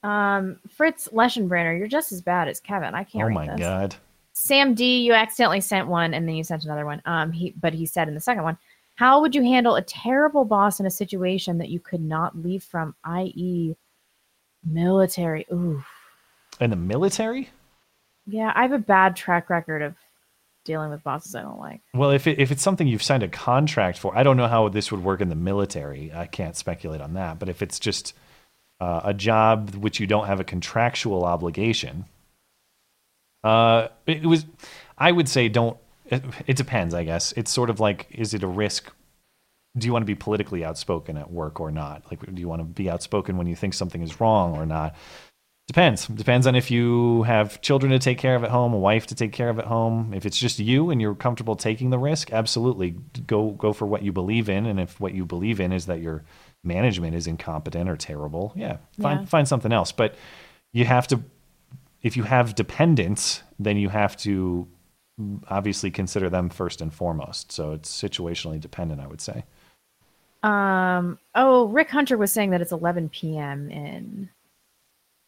Um, 0.05 0.59
Fritz 0.77 1.09
Leschenbrenner, 1.09 1.77
you're 1.79 1.87
just 1.89 2.13
as 2.13 2.21
bad 2.23 2.47
as 2.49 2.61
Kevin. 2.61 2.95
I 2.95 3.05
can't 3.05 3.25
Oh 3.25 3.31
my 3.31 3.47
this. 3.49 3.59
God. 3.59 3.97
Sam 4.35 4.75
D, 4.75 4.99
you 5.03 5.13
accidentally 5.15 5.61
sent 5.61 5.89
one 5.89 6.13
and 6.13 6.29
then 6.29 6.35
you 6.35 6.45
sent 6.45 6.65
another 6.65 6.85
one. 6.85 7.01
Um, 7.07 7.33
he 7.33 7.55
but 7.61 7.73
he 7.73 7.87
said 7.87 8.09
in 8.09 8.15
the 8.15 8.21
second 8.21 8.43
one, 8.43 8.59
how 8.97 9.21
would 9.21 9.35
you 9.35 9.43
handle 9.43 9.77
a 9.77 9.83
terrible 9.83 10.45
boss 10.45 10.79
in 10.79 10.87
a 10.87 10.91
situation 10.91 11.59
that 11.59 11.69
you 11.69 11.81
could 11.81 12.01
not 12.03 12.37
leave 12.37 12.63
from, 12.63 12.95
i.e., 13.05 13.75
military? 14.65 15.47
Ooh, 15.53 15.83
In 16.61 16.71
the 16.71 16.77
military? 16.77 17.51
yeah, 18.27 18.53
I 18.55 18.63
have 18.63 18.73
a 18.73 18.79
bad 18.79 19.17
track 19.17 19.51
record 19.51 19.83
of 19.83 19.95
dealing 20.65 20.91
with 20.91 21.03
bosses 21.03 21.35
I 21.35 21.43
don't 21.43 21.59
like. 21.59 21.81
Well, 21.93 22.11
if, 22.11 22.27
it, 22.27 22.39
if 22.39 22.51
it's 22.51 22.63
something 22.63 22.87
you've 22.87 23.03
signed 23.03 23.23
a 23.23 23.29
contract 23.29 23.99
for, 23.99 24.17
I 24.17 24.23
don't 24.23 24.37
know 24.37 24.49
how 24.49 24.69
this 24.69 24.91
would 24.91 25.05
work 25.05 25.21
in 25.21 25.29
the 25.29 25.35
military. 25.35 26.11
I 26.13 26.27
can't 26.27 26.57
speculate 26.57 27.01
on 27.03 27.15
that. 27.15 27.39
But 27.39 27.49
if 27.51 27.61
it's 27.63 27.79
just 27.79 28.15
uh, 28.85 29.01
a 29.05 29.15
job 29.15 29.75
which 29.77 29.99
you 29.99 30.07
don't 30.07 30.27
have 30.27 30.41
a 30.41 30.45
contractual 30.45 31.25
obligation, 31.25 32.05
uh, 33.43 33.89
it, 34.07 34.27
was, 34.27 34.45
I 34.99 35.11
would 35.11 35.29
say, 35.29 35.49
don't. 35.49 35.79
It, 36.07 36.23
it 36.47 36.57
depends, 36.57 36.93
I 36.93 37.05
guess. 37.05 37.33
It's 37.33 37.51
sort 37.51 37.71
of 37.71 37.81
like, 37.81 38.07
is 38.11 38.35
it 38.35 38.43
a 38.43 38.47
risk? 38.47 38.93
Do 39.79 39.87
you 39.87 39.93
want 39.93 40.03
to 40.03 40.07
be 40.07 40.15
politically 40.15 40.65
outspoken 40.65 41.17
at 41.17 41.31
work 41.33 41.61
or 41.61 41.71
not? 41.71 42.03
Like, 42.11 42.21
do 42.35 42.41
you 42.41 42.47
want 42.47 42.61
to 42.61 42.65
be 42.65 42.91
outspoken 42.91 43.39
when 43.39 43.47
you 43.47 43.57
think 43.57 43.73
something 43.73 44.03
is 44.03 44.21
wrong 44.21 44.55
or 44.55 44.67
not? 44.67 44.95
Depends. 45.67 46.07
Depends 46.07 46.47
on 46.47 46.55
if 46.55 46.71
you 46.71 47.23
have 47.23 47.63
children 47.63 47.91
to 47.91 47.99
take 47.99 48.19
care 48.19 48.37
of 48.37 48.45
at 48.45 48.51
home, 48.51 48.75
a 48.75 48.79
wife 48.79 49.07
to 49.07 49.15
take 49.15 49.33
care 49.33 49.49
of 49.49 49.59
at 49.59 49.65
home. 49.65 50.13
If 50.13 50.27
it's 50.27 50.39
just 50.39 50.59
you 50.59 50.91
and 50.91 51.01
you're 51.01 51.15
comfortable 51.15 51.57
taking 51.57 51.89
the 51.89 51.99
risk, 51.99 52.35
absolutely 52.35 52.97
go 53.27 53.53
go 53.53 53.73
for 53.73 53.87
what 53.87 54.03
you 54.03 54.13
believe 54.13 54.51
in. 54.51 54.67
And 54.67 54.79
if 54.79 55.01
what 55.01 55.15
you 55.15 55.25
believe 55.25 55.59
in 55.59 55.73
is 55.73 55.87
that 55.87 56.03
your 56.03 56.23
management 56.65 57.15
is 57.15 57.27
incompetent 57.27 57.89
or 57.89 57.97
terrible, 57.97 58.53
yeah, 58.57 58.79
find 59.01 59.21
Yeah. 59.21 59.27
find 59.27 59.47
something 59.49 59.73
else. 59.73 59.93
But 59.93 60.15
you 60.73 60.85
have 60.85 61.07
to, 61.09 61.23
if 62.03 62.17
you 62.17 62.23
have 62.25 62.55
dependents, 62.55 63.43
then 63.59 63.77
you 63.77 63.89
have 63.89 64.17
to 64.19 64.67
obviously 65.49 65.91
consider 65.91 66.29
them 66.29 66.49
first 66.51 66.81
and 66.81 66.93
foremost. 66.93 67.53
So 67.53 67.73
it's 67.73 67.91
situationally 67.91 68.61
dependent, 68.61 69.01
I 69.01 69.07
would 69.07 69.21
say. 69.21 69.45
Um, 70.43 71.19
oh, 71.35 71.69
Rick 71.69 71.91
Hunter 71.91 72.19
was 72.19 72.33
saying 72.33 72.51
that 72.51 72.61
it's 72.61 72.73
11 72.73 73.09
p.m. 73.11 73.71
in 73.71 74.29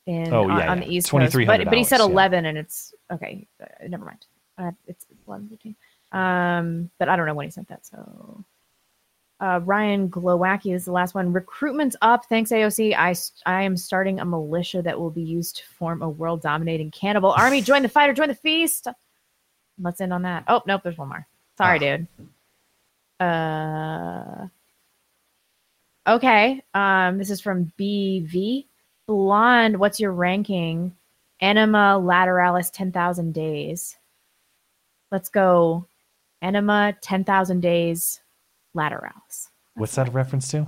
in 0.06 0.32
Oh, 0.32 0.42
on, 0.50 0.58
yeah, 0.58 0.70
on 0.70 0.78
yeah. 0.78 0.84
the 0.86 0.92
East 0.94 1.06
Coast, 1.10 1.32
2300 1.32 1.64
but 1.64 1.70
but 1.70 1.78
he 1.78 1.84
said 1.84 2.00
hours, 2.00 2.08
yeah. 2.08 2.12
11, 2.12 2.46
and 2.46 2.58
it's 2.58 2.94
okay. 3.10 3.46
Uh, 3.60 3.66
never 3.88 4.04
mind. 4.04 4.26
Uh, 4.58 4.70
it's 4.86 5.04
11:15. 5.28 5.74
Um, 6.12 6.90
but 6.98 7.08
I 7.08 7.16
don't 7.16 7.26
know 7.26 7.34
when 7.34 7.46
he 7.46 7.50
sent 7.50 7.68
that. 7.68 7.84
So, 7.86 8.44
uh, 9.40 9.60
Ryan 9.64 10.08
Glowacki 10.08 10.74
is 10.74 10.86
the 10.86 10.92
last 10.92 11.14
one. 11.14 11.32
Recruitment's 11.32 11.96
up. 12.00 12.24
Thanks, 12.26 12.50
AOC. 12.50 12.94
I, 12.96 13.14
I 13.44 13.62
am 13.62 13.76
starting 13.76 14.18
a 14.20 14.24
militia 14.24 14.80
that 14.82 14.98
will 14.98 15.10
be 15.10 15.22
used 15.22 15.56
to 15.56 15.64
form 15.66 16.02
a 16.02 16.08
world 16.08 16.40
dominating 16.42 16.90
cannibal 16.90 17.32
army. 17.32 17.60
Join 17.60 17.82
the 17.82 17.88
fight 17.88 18.08
or 18.08 18.14
join 18.14 18.28
the 18.28 18.34
feast. 18.34 18.88
Let's 19.78 20.00
end 20.00 20.12
on 20.12 20.22
that. 20.22 20.44
Oh 20.48 20.62
nope, 20.66 20.80
there's 20.82 20.96
one 20.96 21.08
more. 21.08 21.26
Sorry, 21.58 21.76
Ah. 21.76 21.96
dude. 21.96 22.06
Uh, 26.08 26.12
okay. 26.14 26.62
Um, 26.72 27.18
this 27.18 27.30
is 27.30 27.40
from 27.42 27.72
BV. 27.78 28.66
Blonde, 29.06 29.78
what's 29.78 30.00
your 30.00 30.12
ranking? 30.12 30.96
Ænima 31.42 32.00
Lateralus 32.02 32.70
10,000 32.72 33.32
days. 33.34 33.96
Let's 35.10 35.28
go. 35.28 35.86
Ænima 36.42 36.96
10,000 37.02 37.60
days 37.60 38.20
Lateralus. 38.76 39.48
What's 39.74 39.94
that 39.96 40.08
a 40.08 40.10
reference 40.10 40.48
to? 40.52 40.66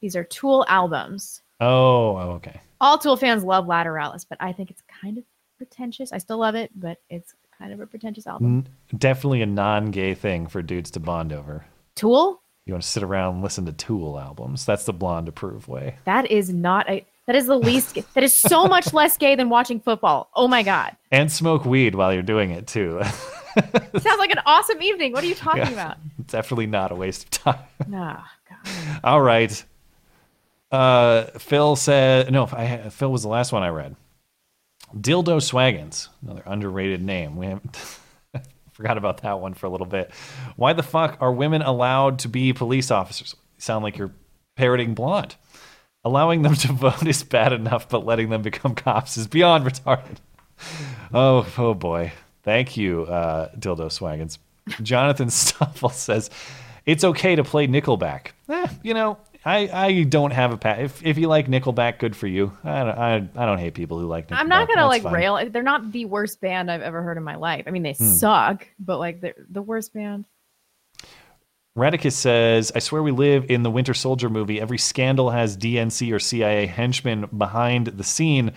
These 0.00 0.16
are 0.16 0.24
Tool 0.24 0.64
albums. 0.68 1.42
Oh, 1.60 2.16
oh, 2.16 2.30
okay. 2.36 2.60
All 2.80 2.96
Tool 2.96 3.16
fans 3.16 3.44
love 3.44 3.66
Lateralus, 3.66 4.24
but 4.28 4.38
I 4.40 4.52
think 4.52 4.70
it's 4.70 4.82
kind 5.02 5.18
of 5.18 5.24
pretentious. 5.58 6.12
I 6.12 6.18
still 6.18 6.38
love 6.38 6.54
it, 6.54 6.70
but 6.74 6.98
it's 7.10 7.34
kind 7.58 7.72
of 7.72 7.80
a 7.80 7.86
pretentious 7.86 8.26
album. 8.26 8.64
N- 8.92 8.98
definitely 8.98 9.42
a 9.42 9.46
non-gay 9.46 10.14
thing 10.14 10.46
for 10.46 10.62
dudes 10.62 10.90
to 10.92 11.00
bond 11.00 11.32
over. 11.32 11.66
Tool? 11.96 12.40
You 12.64 12.72
want 12.74 12.82
to 12.82 12.88
sit 12.88 13.02
around 13.02 13.34
and 13.34 13.42
listen 13.42 13.66
to 13.66 13.72
Tool 13.72 14.18
albums. 14.18 14.64
That's 14.64 14.84
the 14.84 14.92
blonde 14.92 15.28
approved 15.28 15.68
way. 15.68 15.96
That 16.04 16.30
is 16.30 16.52
not 16.52 16.88
a. 16.88 17.04
That 17.26 17.36
is 17.36 17.46
the 17.46 17.58
least. 17.58 17.98
that 18.14 18.24
is 18.24 18.34
so 18.34 18.66
much 18.66 18.92
less 18.94 19.16
gay 19.16 19.34
than 19.34 19.50
watching 19.50 19.80
football. 19.80 20.30
Oh 20.34 20.48
my 20.48 20.62
god! 20.62 20.96
And 21.12 21.30
smoke 21.30 21.64
weed 21.64 21.94
while 21.94 22.12
you're 22.12 22.22
doing 22.22 22.50
it 22.50 22.66
too. 22.66 23.00
Sounds 23.98 24.18
like 24.18 24.30
an 24.30 24.40
awesome 24.46 24.80
evening. 24.82 25.12
What 25.12 25.24
are 25.24 25.26
you 25.26 25.34
talking 25.34 25.62
Yeah. 25.62 25.70
about? 25.70 25.96
Definitely 26.26 26.66
not 26.66 26.92
a 26.92 26.94
waste 26.94 27.24
of 27.24 27.30
time. 27.30 27.64
Nah. 27.88 28.22
God. 28.48 29.00
All 29.04 29.20
right. 29.20 29.64
Uh, 30.70 31.24
Phil 31.38 31.74
said 31.76 32.30
no. 32.30 32.48
I, 32.52 32.90
Phil 32.90 33.10
was 33.10 33.22
the 33.22 33.28
last 33.28 33.52
one 33.52 33.62
I 33.62 33.68
read. 33.70 33.96
Dildo 34.94 35.40
Swaggins, 35.40 36.08
another 36.22 36.42
underrated 36.46 37.02
name. 37.02 37.36
We 37.36 37.46
haven't 37.46 37.76
forgot 38.72 38.96
about 38.98 39.22
that 39.22 39.40
one 39.40 39.54
for 39.54 39.66
a 39.66 39.68
little 39.70 39.86
bit. 39.86 40.10
Why 40.56 40.72
the 40.72 40.82
fuck 40.82 41.16
are 41.20 41.32
women 41.32 41.62
allowed 41.62 42.20
to 42.20 42.28
be 42.28 42.52
police 42.52 42.90
officers? 42.90 43.34
You 43.56 43.60
sound 43.62 43.82
like 43.84 43.98
you're 43.98 44.12
parroting 44.56 44.94
blonde. 44.94 45.36
Allowing 46.04 46.42
them 46.42 46.54
to 46.54 46.72
vote 46.72 47.06
is 47.06 47.22
bad 47.22 47.52
enough, 47.52 47.88
but 47.88 48.04
letting 48.06 48.30
them 48.30 48.42
become 48.42 48.74
cops 48.74 49.16
is 49.16 49.26
beyond 49.26 49.64
retarded. 49.64 50.16
Oh, 51.12 51.46
oh 51.58 51.74
boy. 51.74 52.12
Thank 52.50 52.76
you, 52.76 53.04
uh, 53.04 53.50
Dildo 53.56 53.86
Swaggins. 53.86 54.38
Jonathan 54.82 55.30
Stoffel 55.30 55.88
says, 55.90 56.30
it's 56.84 57.04
okay 57.04 57.36
to 57.36 57.44
play 57.44 57.68
Nickelback. 57.68 58.32
Eh, 58.48 58.66
you 58.82 58.92
know, 58.92 59.18
I, 59.44 59.68
I 59.72 60.02
don't 60.02 60.32
have 60.32 60.52
a 60.52 60.56
pat. 60.56 60.80
If, 60.80 61.06
if 61.06 61.16
you 61.16 61.28
like 61.28 61.46
Nickelback, 61.46 62.00
good 62.00 62.16
for 62.16 62.26
you. 62.26 62.50
I 62.64 62.82
don't, 62.82 62.98
I, 62.98 63.14
I 63.36 63.46
don't 63.46 63.58
hate 63.58 63.74
people 63.74 64.00
who 64.00 64.06
like 64.06 64.26
Nickelback. 64.26 64.38
I'm 64.40 64.48
not 64.48 64.66
gonna 64.66 64.88
like 64.88 65.02
fine. 65.04 65.12
rail. 65.12 65.48
They're 65.48 65.62
not 65.62 65.92
the 65.92 66.06
worst 66.06 66.40
band 66.40 66.72
I've 66.72 66.82
ever 66.82 67.02
heard 67.02 67.16
in 67.18 67.22
my 67.22 67.36
life. 67.36 67.64
I 67.68 67.70
mean, 67.70 67.84
they 67.84 67.92
Hmm. 67.92 68.04
suck, 68.14 68.66
but 68.80 68.98
like 68.98 69.20
they're 69.20 69.34
the 69.48 69.62
worst 69.62 69.94
band. 69.94 70.24
Radicus 71.78 72.12
says, 72.14 72.72
I 72.74 72.80
swear 72.80 73.00
we 73.00 73.12
live 73.12 73.46
in 73.48 73.62
the 73.62 73.70
Winter 73.70 73.94
Soldier 73.94 74.28
movie. 74.28 74.60
Every 74.60 74.76
scandal 74.78 75.30
has 75.30 75.56
DNC 75.56 76.12
or 76.12 76.18
CIA 76.18 76.66
henchmen 76.66 77.28
behind 77.38 77.86
the 77.86 78.02
scene. 78.04 78.52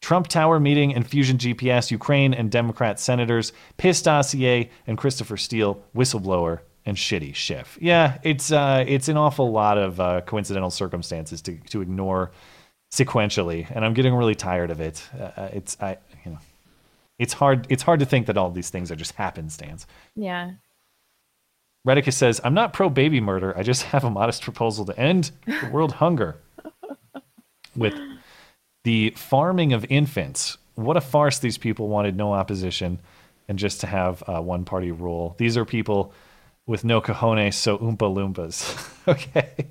Trump 0.00 0.28
Tower 0.28 0.60
meeting 0.60 0.94
and 0.94 1.06
Fusion 1.06 1.38
GPS, 1.38 1.90
Ukraine 1.90 2.32
and 2.32 2.50
Democrat 2.50 3.00
senators, 3.00 3.52
Piss 3.76 4.00
dossier 4.02 4.70
and 4.86 4.96
Christopher 4.96 5.36
Steele, 5.36 5.82
whistleblower 5.94 6.60
and 6.86 6.96
shitty 6.96 7.34
Schiff. 7.34 7.76
Yeah, 7.80 8.18
it's 8.22 8.50
uh, 8.50 8.84
it's 8.86 9.08
an 9.08 9.16
awful 9.16 9.50
lot 9.52 9.76
of 9.76 10.00
uh, 10.00 10.20
coincidental 10.22 10.70
circumstances 10.70 11.42
to 11.42 11.56
to 11.70 11.82
ignore 11.82 12.30
sequentially, 12.90 13.70
and 13.74 13.84
I'm 13.84 13.92
getting 13.94 14.14
really 14.14 14.34
tired 14.34 14.70
of 14.70 14.80
it. 14.80 15.06
Uh, 15.18 15.48
it's 15.52 15.76
I 15.80 15.98
you 16.24 16.32
know, 16.32 16.38
it's 17.18 17.34
hard 17.34 17.66
it's 17.68 17.82
hard 17.82 18.00
to 18.00 18.06
think 18.06 18.26
that 18.26 18.38
all 18.38 18.50
these 18.50 18.70
things 18.70 18.90
are 18.90 18.96
just 18.96 19.12
happenstance. 19.12 19.86
Yeah. 20.16 20.52
Redicus 21.86 22.14
says, 22.14 22.40
I'm 22.44 22.54
not 22.54 22.72
pro 22.72 22.90
baby 22.90 23.20
murder. 23.20 23.56
I 23.56 23.62
just 23.62 23.82
have 23.84 24.04
a 24.04 24.10
modest 24.10 24.42
proposal 24.42 24.84
to 24.86 24.98
end 24.98 25.30
the 25.46 25.70
world 25.72 25.92
hunger 25.92 26.36
with 27.76 27.94
the 28.84 29.10
farming 29.10 29.72
of 29.72 29.84
infants. 29.88 30.58
What 30.74 30.96
a 30.96 31.00
farce 31.00 31.38
these 31.38 31.58
people 31.58 31.88
wanted 31.88 32.16
no 32.16 32.32
opposition 32.32 33.00
and 33.48 33.58
just 33.58 33.80
to 33.80 33.86
have 33.86 34.22
uh, 34.26 34.40
one 34.40 34.64
party 34.64 34.92
rule. 34.92 35.34
These 35.38 35.56
are 35.56 35.64
people 35.64 36.12
with 36.66 36.84
no 36.84 37.00
cojones, 37.00 37.54
so 37.54 37.78
oompa 37.78 37.98
loompas. 37.98 38.88
okay. 39.08 39.66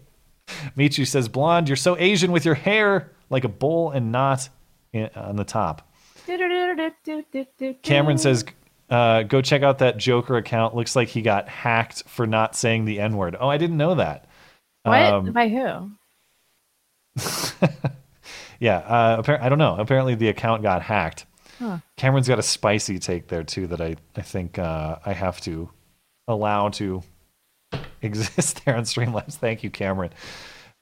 Michu 0.76 1.06
says, 1.06 1.30
Blonde, 1.30 1.70
you're 1.70 1.76
so 1.76 1.98
Asian 1.98 2.32
with 2.32 2.46
your 2.46 2.56
hair 2.56 3.12
like 3.30 3.44
a 3.44 3.50
bowl 3.50 3.92
and 3.92 4.12
knot 4.12 4.50
in, 4.94 5.10
on 5.16 5.36
the 5.36 5.44
top. 5.44 5.90
Cameron 7.84 8.18
says, 8.18 8.46
uh, 8.90 9.24
go 9.24 9.42
check 9.42 9.64
out 9.64 9.80
that 9.80 9.98
Joker 9.98 10.38
account. 10.38 10.76
Looks 10.76 10.96
like 10.96 11.10
he 11.10 11.22
got 11.22 11.50
hacked 11.50 12.04
for 12.08 12.26
not 12.26 12.56
saying 12.56 12.86
the 12.86 13.00
N 13.00 13.18
word. 13.18 13.36
Oh, 13.40 13.48
I 13.48 13.58
didn't 13.58 13.78
know 13.78 13.96
that. 13.96 14.26
"What? 14.84 15.02
Um, 15.02 15.34
By 15.34 15.50
who?" 15.50 15.92
yeah, 18.60 18.78
uh, 18.78 19.22
appar- 19.22 19.42
I 19.42 19.50
don't 19.50 19.58
know. 19.58 19.76
Apparently, 19.78 20.16
the 20.16 20.30
account 20.30 20.62
got 20.64 20.82
hacked. 20.82 21.26
Huh. 21.60 21.80
Cameron's 21.96 22.28
got 22.28 22.40
a 22.40 22.44
spicy 22.44 23.00
take 23.00 23.28
there 23.28 23.44
too 23.44 23.68
that 23.68 23.82
I 23.82 23.96
I 24.16 24.22
think 24.22 24.60
uh, 24.60 24.98
I 25.06 25.14
have 25.14 25.42
to 25.42 25.70
allow 26.28 26.70
to 26.70 27.02
exist 28.02 28.62
there 28.66 28.76
on 28.76 28.84
Streamlabs. 28.84 29.36
Thank 29.36 29.64
you, 29.64 29.70
Cameron. 29.70 30.12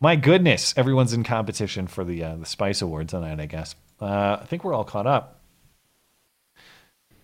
My 0.01 0.15
goodness, 0.15 0.73
everyone's 0.75 1.13
in 1.13 1.23
competition 1.23 1.87
for 1.87 2.03
the 2.03 2.23
uh, 2.23 2.35
the 2.35 2.45
Spice 2.45 2.81
Award 2.81 3.09
tonight. 3.09 3.39
I 3.39 3.45
guess. 3.45 3.75
Uh, 4.01 4.37
I 4.41 4.45
think 4.45 4.63
we're 4.63 4.73
all 4.73 4.83
caught 4.83 5.07
up. 5.07 5.41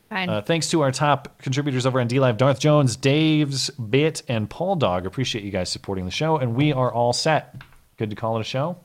Fine. 0.10 0.30
Uh, 0.30 0.42
thanks 0.42 0.70
to 0.72 0.82
our 0.82 0.92
top 0.92 1.38
contributors 1.40 1.86
over 1.86 2.00
on 2.02 2.08
DLive, 2.10 2.36
Darth 2.36 2.60
Jones, 2.60 2.98
Dave's 2.98 3.70
Bit, 3.70 4.24
and 4.28 4.50
Paul 4.50 4.76
Dog. 4.76 5.06
Appreciate 5.06 5.44
you 5.46 5.52
guys 5.52 5.70
supporting 5.70 6.04
the 6.04 6.12
show, 6.12 6.38
and 6.38 6.54
we 6.56 6.74
are 6.74 6.92
all 6.92 7.14
set. 7.14 7.62
Good 7.98 8.10
to 8.10 8.16
call 8.18 8.38
it 8.38 8.42
a 8.42 8.44
show. 8.44 8.78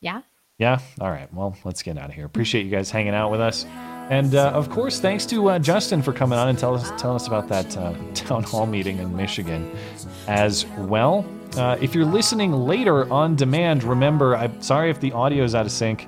Yeah. 0.00 0.22
Yeah. 0.62 0.78
All 1.00 1.10
right. 1.10 1.26
Well, 1.34 1.56
let's 1.64 1.82
get 1.82 1.98
out 1.98 2.10
of 2.10 2.14
here. 2.14 2.24
Appreciate 2.24 2.62
you 2.64 2.70
guys 2.70 2.88
hanging 2.88 3.14
out 3.14 3.32
with 3.32 3.40
us, 3.40 3.66
and 4.10 4.36
uh, 4.36 4.50
of 4.50 4.70
course, 4.70 5.00
thanks 5.00 5.26
to 5.26 5.50
uh, 5.50 5.58
Justin 5.58 6.02
for 6.02 6.12
coming 6.12 6.38
on 6.38 6.50
and 6.50 6.56
tell 6.56 6.76
us 6.76 6.92
telling 6.96 7.16
us 7.16 7.26
about 7.26 7.48
that 7.48 7.76
uh, 7.76 7.92
town 8.14 8.44
hall 8.44 8.64
meeting 8.66 8.98
in 8.98 9.16
Michigan, 9.16 9.76
as 10.28 10.64
well. 10.78 11.26
Uh, 11.56 11.76
if 11.80 11.96
you're 11.96 12.04
listening 12.04 12.52
later 12.52 13.12
on 13.12 13.34
demand, 13.34 13.82
remember, 13.82 14.36
I'm 14.36 14.62
sorry 14.62 14.88
if 14.88 15.00
the 15.00 15.10
audio 15.10 15.42
is 15.42 15.56
out 15.56 15.66
of 15.66 15.72
sync. 15.72 16.06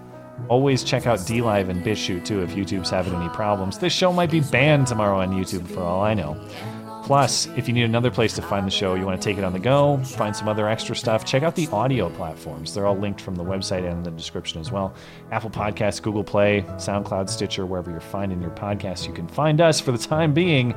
Always 0.48 0.84
check 0.84 1.08
out 1.08 1.18
DLive 1.18 1.68
and 1.68 1.84
BitChute 1.84 2.24
too 2.24 2.40
if 2.42 2.50
YouTube's 2.50 2.90
having 2.90 3.12
any 3.14 3.28
problems. 3.30 3.76
This 3.76 3.92
show 3.92 4.12
might 4.12 4.30
be 4.30 4.38
banned 4.38 4.86
tomorrow 4.86 5.18
on 5.18 5.32
YouTube 5.32 5.66
for 5.66 5.80
all 5.80 6.00
I 6.00 6.14
know. 6.14 6.40
Plus, 7.04 7.46
if 7.54 7.68
you 7.68 7.74
need 7.74 7.82
another 7.82 8.10
place 8.10 8.32
to 8.32 8.40
find 8.40 8.66
the 8.66 8.70
show, 8.70 8.94
you 8.94 9.04
want 9.04 9.20
to 9.20 9.28
take 9.28 9.36
it 9.36 9.44
on 9.44 9.52
the 9.52 9.58
go, 9.58 9.98
find 9.98 10.34
some 10.34 10.48
other 10.48 10.66
extra 10.66 10.96
stuff, 10.96 11.22
check 11.26 11.42
out 11.42 11.54
the 11.54 11.68
audio 11.68 12.08
platforms. 12.08 12.72
They're 12.72 12.86
all 12.86 12.96
linked 12.96 13.20
from 13.20 13.34
the 13.34 13.44
website 13.44 13.86
and 13.86 13.98
in 13.98 14.02
the 14.04 14.10
description 14.10 14.58
as 14.58 14.72
well. 14.72 14.94
Apple 15.30 15.50
Podcasts, 15.50 16.00
Google 16.00 16.24
Play, 16.24 16.62
SoundCloud, 16.76 17.28
Stitcher, 17.28 17.66
wherever 17.66 17.90
you're 17.90 18.00
finding 18.00 18.40
your 18.40 18.52
podcasts, 18.52 19.06
you 19.06 19.12
can 19.12 19.28
find 19.28 19.60
us 19.60 19.80
for 19.80 19.92
the 19.92 19.98
time 19.98 20.32
being, 20.32 20.74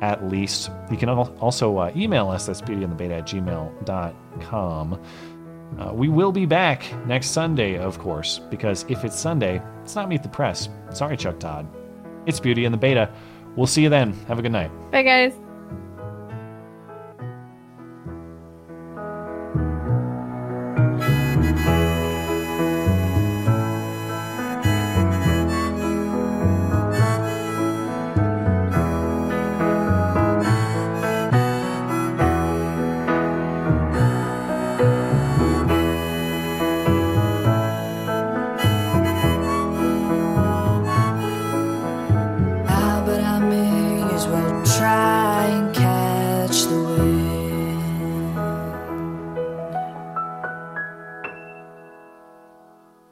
at 0.00 0.26
least. 0.30 0.70
You 0.90 0.96
can 0.96 1.10
also 1.10 1.76
uh, 1.76 1.92
email 1.94 2.30
us, 2.30 2.46
that's 2.46 2.62
beautyandthebeta 2.62 3.18
at 3.18 3.26
gmail.com. 3.26 5.00
Uh, 5.78 5.92
we 5.92 6.08
will 6.08 6.32
be 6.32 6.46
back 6.46 6.86
next 7.06 7.32
Sunday, 7.32 7.76
of 7.76 7.98
course, 7.98 8.38
because 8.50 8.86
if 8.88 9.04
it's 9.04 9.18
Sunday, 9.20 9.60
it's 9.82 9.94
not 9.94 10.08
Meet 10.08 10.22
the 10.22 10.30
Press. 10.30 10.70
Sorry, 10.88 11.18
Chuck 11.18 11.38
Todd. 11.38 11.68
It's 12.24 12.40
Beauty 12.40 12.64
and 12.64 12.72
the 12.72 12.78
Beta. 12.78 13.12
We'll 13.56 13.66
see 13.66 13.82
you 13.82 13.90
then. 13.90 14.14
Have 14.26 14.38
a 14.38 14.42
good 14.42 14.52
night. 14.52 14.70
Bye, 14.90 15.02
guys. 15.02 15.49